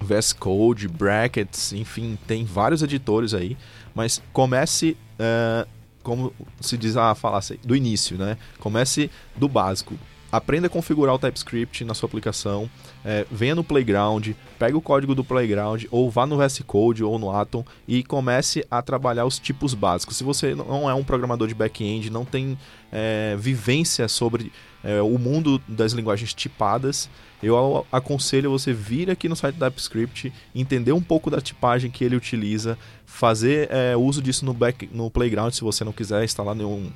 VS 0.00 0.32
Code, 0.32 0.88
Brackets, 0.88 1.72
enfim, 1.72 2.18
tem 2.26 2.44
vários 2.44 2.82
editores 2.82 3.34
aí. 3.34 3.56
Mas 3.94 4.22
comece, 4.32 4.96
é, 5.18 5.66
como 6.02 6.32
se 6.60 6.76
diz 6.76 6.96
a 6.96 7.14
falar 7.14 7.38
assim, 7.38 7.56
do 7.64 7.74
início, 7.74 8.16
né? 8.16 8.36
Comece 8.58 9.10
do 9.36 9.48
básico. 9.48 9.98
aprenda 10.30 10.66
a 10.66 10.70
configurar 10.70 11.14
o 11.14 11.18
TypeScript 11.18 11.84
na 11.84 11.94
sua 11.94 12.06
aplicação, 12.06 12.70
é, 13.04 13.26
venha 13.30 13.54
no 13.54 13.64
Playground, 13.64 14.28
pegue 14.58 14.76
o 14.76 14.80
código 14.80 15.14
do 15.14 15.24
Playground 15.24 15.84
ou 15.90 16.10
vá 16.10 16.26
no 16.26 16.36
VS 16.36 16.60
Code 16.66 17.02
ou 17.02 17.18
no 17.18 17.30
Atom 17.30 17.64
e 17.86 18.02
comece 18.04 18.64
a 18.70 18.82
trabalhar 18.82 19.24
os 19.24 19.38
tipos 19.38 19.72
básicos. 19.72 20.16
Se 20.16 20.24
você 20.24 20.54
não 20.54 20.88
é 20.88 20.94
um 20.94 21.02
programador 21.02 21.48
de 21.48 21.54
back-end, 21.54 22.10
não 22.10 22.24
tem 22.24 22.58
é, 22.92 23.36
vivência 23.38 24.06
sobre 24.06 24.52
é, 24.82 25.00
o 25.02 25.18
mundo 25.18 25.60
das 25.66 25.92
linguagens 25.92 26.32
tipadas, 26.32 27.08
eu 27.42 27.86
aconselho 27.92 28.50
você 28.50 28.72
vir 28.72 29.10
aqui 29.10 29.28
no 29.28 29.36
site 29.36 29.56
do 29.56 29.64
TypeScript, 29.64 30.32
entender 30.54 30.92
um 30.92 31.02
pouco 31.02 31.30
da 31.30 31.40
tipagem 31.40 31.90
que 31.90 32.04
ele 32.04 32.16
utiliza, 32.16 32.78
fazer 33.06 33.68
é, 33.70 33.96
uso 33.96 34.20
disso 34.20 34.44
no, 34.44 34.52
back, 34.52 34.88
no 34.92 35.10
Playground 35.10 35.52
se 35.52 35.62
você 35.62 35.84
não 35.84 35.92
quiser 35.92 36.24
instalar 36.24 36.54
nenhum 36.54 36.90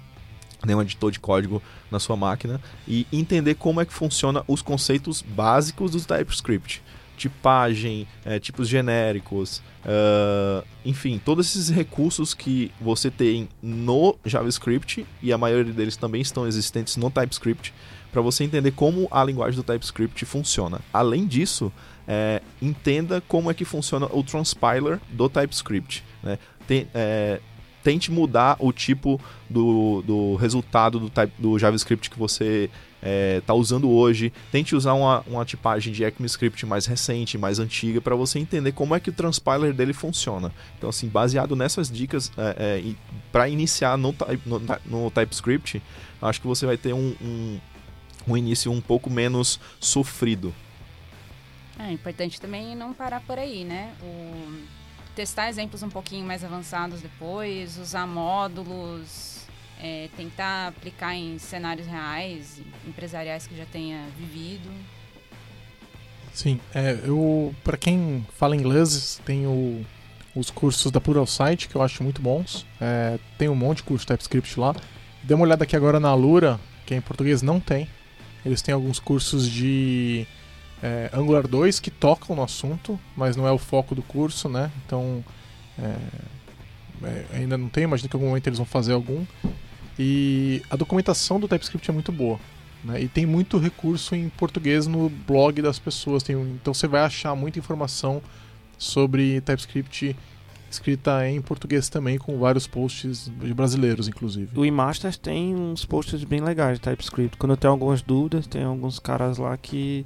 nenhum 0.65 0.81
editor 0.81 1.11
de 1.11 1.19
código 1.19 1.61
na 1.91 1.99
sua 1.99 2.17
máquina 2.17 2.61
e 2.87 3.05
entender 3.13 3.57
como 3.57 3.81
é 3.81 3.85
que 3.85 3.93
funciona 3.93 4.45
os 4.47 4.63
conceitos 4.63 5.21
básicos 5.21 5.91
do 5.91 6.01
TypeScript. 6.01 6.81
Tipagem, 7.17 8.07
é, 8.25 8.39
tipos 8.39 8.69
genéricos, 8.69 9.63
uh, 9.85 10.67
enfim, 10.85 11.21
todos 11.25 11.47
esses 11.47 11.69
recursos 11.69 12.35
que 12.35 12.73
você 12.81 13.11
tem 13.11 13.49
no 13.63 14.17
JavaScript 14.25 15.07
e 15.23 15.33
a 15.33 15.39
maioria 15.39 15.73
deles 15.73 15.97
também 15.97 16.21
estão 16.21 16.47
existentes 16.47 16.97
no 16.97 17.11
TypeScript 17.11 17.73
para 18.11 18.21
você 18.21 18.45
entender 18.45 18.73
como 18.73 19.09
a 19.11 19.25
linguagem 19.25 19.57
do 19.57 19.63
TypeScript 19.63 20.25
funciona. 20.27 20.81
Além 20.93 21.27
disso, 21.27 21.73
é, 22.07 22.43
entenda 22.61 23.23
como 23.23 23.51
é 23.51 23.55
que 23.55 23.65
funciona 23.65 24.07
o 24.13 24.23
transpiler 24.23 25.01
do 25.09 25.29
TypeScript. 25.29 26.05
Né? 26.23 26.39
Tem, 26.67 26.87
é, 26.93 27.41
tente 27.83 28.13
mudar 28.13 28.57
o 28.59 28.73
tipo 28.73 29.21
do, 29.49 30.03
do 30.03 30.35
resultado 30.37 31.01
do, 31.01 31.09
type, 31.09 31.33
do 31.39 31.59
JavaScript 31.59 32.11
que 32.11 32.19
você 32.19 32.69
está 33.03 33.09
é, 33.09 33.41
tá 33.41 33.53
usando 33.53 33.91
hoje. 33.91 34.33
Tente 34.51 34.77
usar 34.77 34.95
uma, 34.95 35.21
uma 35.27 35.45
tipagem 35.45 35.93
de 35.93 36.05
ECMAScript 36.05 36.65
mais 36.65 36.87
recente, 36.87 37.37
mais 37.37 37.59
antiga, 37.59 38.01
para 38.01 38.15
você 38.15 38.39
entender 38.39 38.73
como 38.73 38.95
é 38.95 39.01
que 39.01 39.11
o 39.11 39.13
transpiler 39.13 39.75
dele 39.75 39.93
funciona. 39.93 40.53
Então, 40.79 40.89
assim, 40.89 41.09
baseado 41.09 41.57
nessas 41.57 41.91
dicas, 41.91 42.31
é, 42.37 42.83
é, 42.85 42.95
para 43.33 43.49
iniciar 43.49 43.99
no, 43.99 44.15
no, 44.47 44.63
no, 44.87 45.11
TypeScript, 45.11 45.83
acho 46.21 46.41
que 46.41 46.47
você 46.47 46.65
vai 46.65 46.77
ter 46.77 46.93
um, 46.93 47.15
um, 47.21 47.61
um 48.29 48.37
início 48.37 48.71
um 48.71 48.81
pouco 48.81 49.11
menos 49.11 49.59
sofrido. 49.81 50.55
É 51.79 51.91
importante 51.91 52.41
também 52.41 52.77
não 52.77 52.93
parar 52.93 53.21
por 53.23 53.39
aí, 53.39 53.65
né? 53.65 53.93
O 54.03 54.83
testar 55.15 55.49
exemplos 55.49 55.83
um 55.83 55.91
pouquinho 55.91 56.25
mais 56.25 56.43
avançados 56.43 57.01
depois, 57.01 57.77
usar 57.77 58.07
módulos, 58.07 59.32
é, 59.83 60.09
tentar 60.17 60.69
aplicar 60.69 61.15
em 61.17 61.39
cenários 61.39 61.89
reais, 61.89 62.61
empresariais 62.87 63.49
que 63.49 63.57
já 63.57 63.67
tenha 63.67 64.07
vivido. 64.17 64.71
Sim, 66.33 66.61
é, 66.73 67.01
eu 67.05 67.53
para 67.65 67.77
quem 67.77 68.25
fala 68.39 68.55
inglês 68.55 69.21
tem 69.27 69.47
o, 69.47 69.85
os 70.35 70.51
cursos 70.51 70.91
da 70.93 71.01
Pluralsight 71.01 71.69
que 71.69 71.75
eu 71.75 71.83
acho 71.83 72.03
muito 72.03 72.23
bons. 72.23 72.65
É, 72.81 73.19
tem 73.37 73.49
um 73.49 73.57
monte 73.57 73.79
de 73.79 73.83
curso 73.83 74.07
de 74.07 74.13
TypeScript 74.13 74.59
lá. 74.59 74.75
Dê 75.25 75.35
uma 75.35 75.45
olhada 75.45 75.65
aqui 75.65 75.75
agora 75.75 75.99
na 75.99 76.15
Lura, 76.15 76.61
que 76.87 76.95
em 76.95 77.01
português 77.01 77.43
não 77.43 77.59
tem. 77.59 77.89
Eles 78.47 78.63
têm 78.63 78.73
alguns 78.73 79.01
cursos 79.01 79.49
de 79.49 80.27
é, 80.81 81.11
Angular 81.13 81.47
2 81.47 81.81
que 81.81 81.91
tocam 81.91 82.35
no 82.37 82.43
assunto, 82.43 82.99
mas 83.17 83.37
não 83.37 83.47
é 83.47 83.53
o 83.53 83.59
foco 83.59 83.95
do 83.95 84.03
curso, 84.03 84.49
né? 84.49 84.71
Então 84.87 85.25
é, 85.79 85.97
é, 87.05 87.27
ainda 87.35 87.59
não 87.59 87.69
tem, 87.69 87.85
imagino 87.85 88.09
que 88.09 88.17
em 88.17 88.19
algum 88.19 88.29
momento 88.29 88.47
eles 88.47 88.59
vão 88.59 88.67
fazer 88.67 88.93
algum. 88.93 89.25
E 90.05 90.63
a 90.69 90.75
documentação 90.75 91.39
do 91.39 91.47
TypeScript 91.47 91.89
é 91.89 91.93
muito 91.93 92.11
boa. 92.11 92.41
Né? 92.83 93.03
E 93.03 93.09
tem 93.09 93.25
muito 93.25 93.57
recurso 93.57 94.17
em 94.17 94.29
português 94.31 94.89
no 94.89 95.09
blog 95.09 95.63
das 95.63 95.79
pessoas. 95.79 96.25
Tem, 96.25 96.35
então 96.35 96.75
você 96.75 96.89
vai 96.89 97.03
achar 97.03 97.37
muita 97.37 97.61
informação 97.61 98.21
sobre 98.77 99.41
TypeScript 99.43 100.17
escrita 100.69 101.29
em 101.29 101.41
português 101.41 101.89
também, 101.89 102.19
com 102.19 102.37
vários 102.39 102.67
posts 102.67 103.29
brasileiros, 103.29 104.09
inclusive. 104.09 104.59
O 104.59 104.65
eMasters 104.65 105.17
tem 105.17 105.55
uns 105.55 105.85
posts 105.85 106.25
bem 106.25 106.41
legais 106.41 106.81
de 106.81 106.83
TypeScript. 106.83 107.37
Quando 107.37 107.53
eu 107.53 107.57
tenho 107.57 107.73
algumas 107.73 108.03
dúvidas, 108.03 108.47
tem 108.47 108.65
alguns 108.65 108.99
caras 108.99 109.39
lá 109.39 109.57
que 109.57 110.05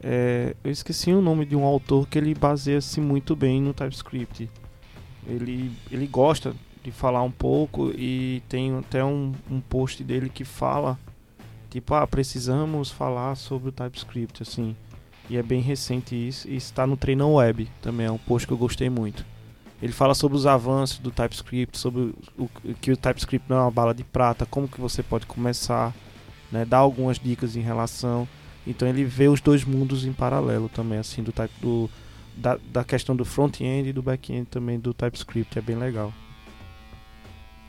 é, 0.00 0.54
eu 0.62 0.70
esqueci 0.70 1.10
o 1.10 1.20
nome 1.20 1.44
de 1.44 1.56
um 1.56 1.64
autor 1.64 2.06
que 2.06 2.18
ele 2.18 2.34
baseia-se 2.34 3.00
muito 3.00 3.34
bem 3.34 3.60
no 3.60 3.74
TypeScript. 3.74 4.48
Ele, 5.26 5.72
ele 5.90 6.06
gosta 6.06 6.54
de 6.84 6.92
falar 6.92 7.22
um 7.22 7.30
pouco 7.30 7.90
e 7.96 8.42
tem 8.48 8.76
até 8.76 9.02
um, 9.02 9.32
um 9.50 9.58
post 9.58 10.04
dele 10.04 10.28
que 10.28 10.44
fala 10.44 10.98
tipo, 11.70 11.94
ah, 11.94 12.06
precisamos 12.06 12.90
falar 12.90 13.34
sobre 13.34 13.70
o 13.70 13.72
TypeScript, 13.72 14.42
assim. 14.42 14.76
E 15.28 15.36
é 15.36 15.42
bem 15.42 15.60
recente 15.60 16.14
isso. 16.14 16.46
E 16.46 16.54
está 16.54 16.86
no 16.86 16.96
Treino 16.96 17.32
Web 17.32 17.68
também, 17.82 18.06
é 18.06 18.10
um 18.10 18.18
post 18.18 18.46
que 18.46 18.52
eu 18.52 18.58
gostei 18.58 18.90
muito. 18.90 19.24
Ele 19.82 19.92
fala 19.92 20.14
sobre 20.14 20.36
os 20.36 20.46
avanços 20.46 20.98
do 20.98 21.10
TypeScript, 21.10 21.76
sobre 21.76 22.14
o, 22.38 22.48
que 22.80 22.92
o 22.92 22.96
TypeScript 22.96 23.48
não 23.48 23.56
é 23.56 23.60
uma 23.62 23.70
bala 23.70 23.94
de 23.94 24.04
prata, 24.04 24.46
como 24.46 24.68
que 24.68 24.80
você 24.80 25.02
pode 25.02 25.26
começar, 25.26 25.92
né, 26.52 26.64
dá 26.64 26.78
algumas 26.78 27.18
dicas 27.18 27.56
em 27.56 27.60
relação. 27.60 28.28
Então 28.66 28.86
ele 28.86 29.04
vê 29.04 29.28
os 29.28 29.40
dois 29.40 29.64
mundos 29.64 30.04
em 30.04 30.12
paralelo 30.12 30.68
também, 30.68 30.98
assim, 30.98 31.22
do 31.22 31.32
type 31.32 31.54
do 31.60 31.90
da, 32.36 32.58
da 32.72 32.84
questão 32.84 33.14
do 33.14 33.24
front-end 33.24 33.88
e 33.88 33.92
do 33.92 34.02
back-end 34.02 34.46
também 34.46 34.78
do 34.78 34.92
TypeScript, 34.92 35.58
é 35.58 35.62
bem 35.62 35.76
legal. 35.76 36.12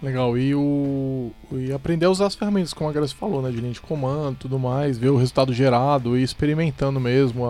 Legal, 0.06 0.38
e, 0.38 0.54
o, 0.54 1.32
e 1.54 1.74
aprender 1.74 2.06
a 2.06 2.12
usar 2.12 2.28
as 2.28 2.36
ferramentas, 2.36 2.72
como 2.74 2.88
a 2.88 2.94
Graça 2.94 3.16
falou, 3.16 3.42
né, 3.42 3.50
de 3.50 3.58
linha 3.58 3.74
de 3.74 3.82
comando 3.82 4.38
tudo 4.38 4.60
mais, 4.60 5.00
ver 5.00 5.10
o 5.10 5.18
resultado 5.18 5.52
gerado 5.52 6.16
e 6.16 6.22
experimentando 6.22 7.00
mesmo. 7.00 7.44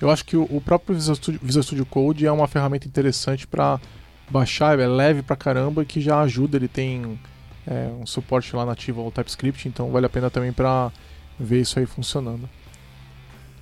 Eu 0.00 0.10
acho 0.10 0.24
que 0.24 0.36
o, 0.36 0.42
o 0.50 0.60
próprio 0.60 0.96
Visual 0.96 1.14
Studio, 1.14 1.38
Visual 1.40 1.62
Studio 1.62 1.86
Code 1.86 2.26
é 2.26 2.32
uma 2.32 2.48
ferramenta 2.48 2.88
interessante 2.88 3.46
para 3.46 3.80
baixar, 4.28 4.80
é 4.80 4.88
leve 4.88 5.22
pra 5.22 5.36
caramba 5.36 5.84
e 5.84 5.86
que 5.86 6.00
já 6.00 6.20
ajuda, 6.22 6.56
ele 6.56 6.66
tem 6.66 7.20
é, 7.64 7.88
um 8.00 8.04
suporte 8.04 8.56
lá 8.56 8.66
nativo 8.66 9.00
ao 9.00 9.12
TypeScript, 9.12 9.68
então 9.68 9.88
vale 9.92 10.06
a 10.06 10.10
pena 10.10 10.28
também 10.28 10.52
para 10.52 10.90
ver 11.38 11.60
isso 11.60 11.78
aí 11.78 11.86
funcionando. 11.86 12.50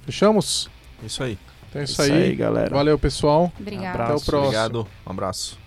Fechamos? 0.06 0.70
Isso 1.02 1.22
aí. 1.22 1.38
Então 1.68 1.82
é 1.82 1.84
isso, 1.84 1.92
isso 1.92 2.02
aí. 2.10 2.22
aí. 2.22 2.34
galera. 2.34 2.74
Valeu, 2.74 2.98
pessoal. 2.98 3.52
Obrigado. 3.60 4.00
Até 4.00 4.14
o 4.14 4.20
próximo. 4.20 4.38
Obrigado. 4.38 4.88
Um 5.06 5.10
abraço. 5.10 5.62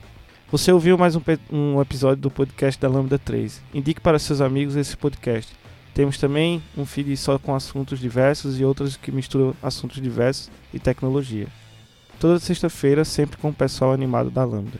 Você 0.49 0.71
ouviu 0.71 0.97
mais 0.97 1.13
um, 1.13 1.21
um 1.51 1.81
episódio 1.81 2.21
do 2.21 2.31
podcast 2.31 2.79
da 2.79 2.87
Lambda 2.87 3.19
3. 3.19 3.61
Indique 3.73 3.99
para 3.99 4.17
seus 4.17 4.39
amigos 4.39 4.77
esse 4.77 4.95
podcast. 4.95 5.53
Temos 5.93 6.17
também 6.17 6.63
um 6.77 6.85
feed 6.85 7.17
só 7.17 7.37
com 7.37 7.53
assuntos 7.53 7.99
diversos 7.99 8.57
e 8.57 8.63
outros 8.63 8.95
que 8.95 9.11
misturam 9.11 9.53
assuntos 9.61 10.01
diversos 10.01 10.49
e 10.73 10.79
tecnologia. 10.79 11.47
Toda 12.17 12.39
sexta-feira, 12.39 13.03
sempre 13.03 13.35
com 13.35 13.49
o 13.49 13.53
pessoal 13.53 13.91
animado 13.91 14.31
da 14.31 14.45
Lambda. 14.45 14.79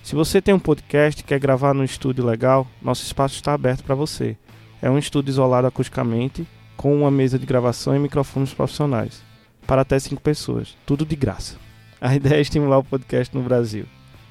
Se 0.00 0.14
você 0.14 0.40
tem 0.40 0.54
um 0.54 0.60
podcast 0.60 1.20
e 1.20 1.24
quer 1.24 1.40
gravar 1.40 1.74
num 1.74 1.82
estúdio 1.82 2.24
legal, 2.24 2.64
nosso 2.80 3.02
espaço 3.02 3.34
está 3.34 3.52
aberto 3.52 3.82
para 3.82 3.96
você. 3.96 4.36
É 4.80 4.88
um 4.88 4.96
estúdio 4.96 5.32
isolado 5.32 5.66
acusticamente 5.66 6.46
com 6.76 6.94
uma 6.94 7.10
mesa 7.10 7.36
de 7.36 7.46
gravação 7.46 7.96
e 7.96 7.98
microfones 7.98 8.54
profissionais, 8.54 9.22
para 9.66 9.82
até 9.82 9.98
5 9.98 10.22
pessoas, 10.22 10.76
tudo 10.86 11.04
de 11.04 11.16
graça. 11.16 11.56
A 12.00 12.14
ideia 12.16 12.38
é 12.38 12.40
estimular 12.40 12.78
o 12.78 12.84
podcast 12.84 13.36
no 13.36 13.42
Brasil. 13.42 13.86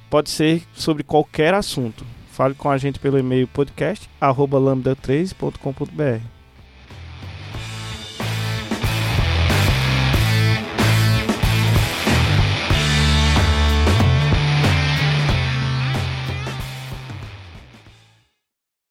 Pode 0.10 0.30
ser 0.30 0.64
sobre 0.73 1.03
qualquer 1.03 1.53
assunto. 1.53 2.06
Fale 2.31 2.56
com 2.56 2.69
a 2.69 2.77
gente 2.77 2.99
pelo 2.99 3.19
e-mail 3.19 3.48
podcast@lambda3.com.br. 3.48 6.38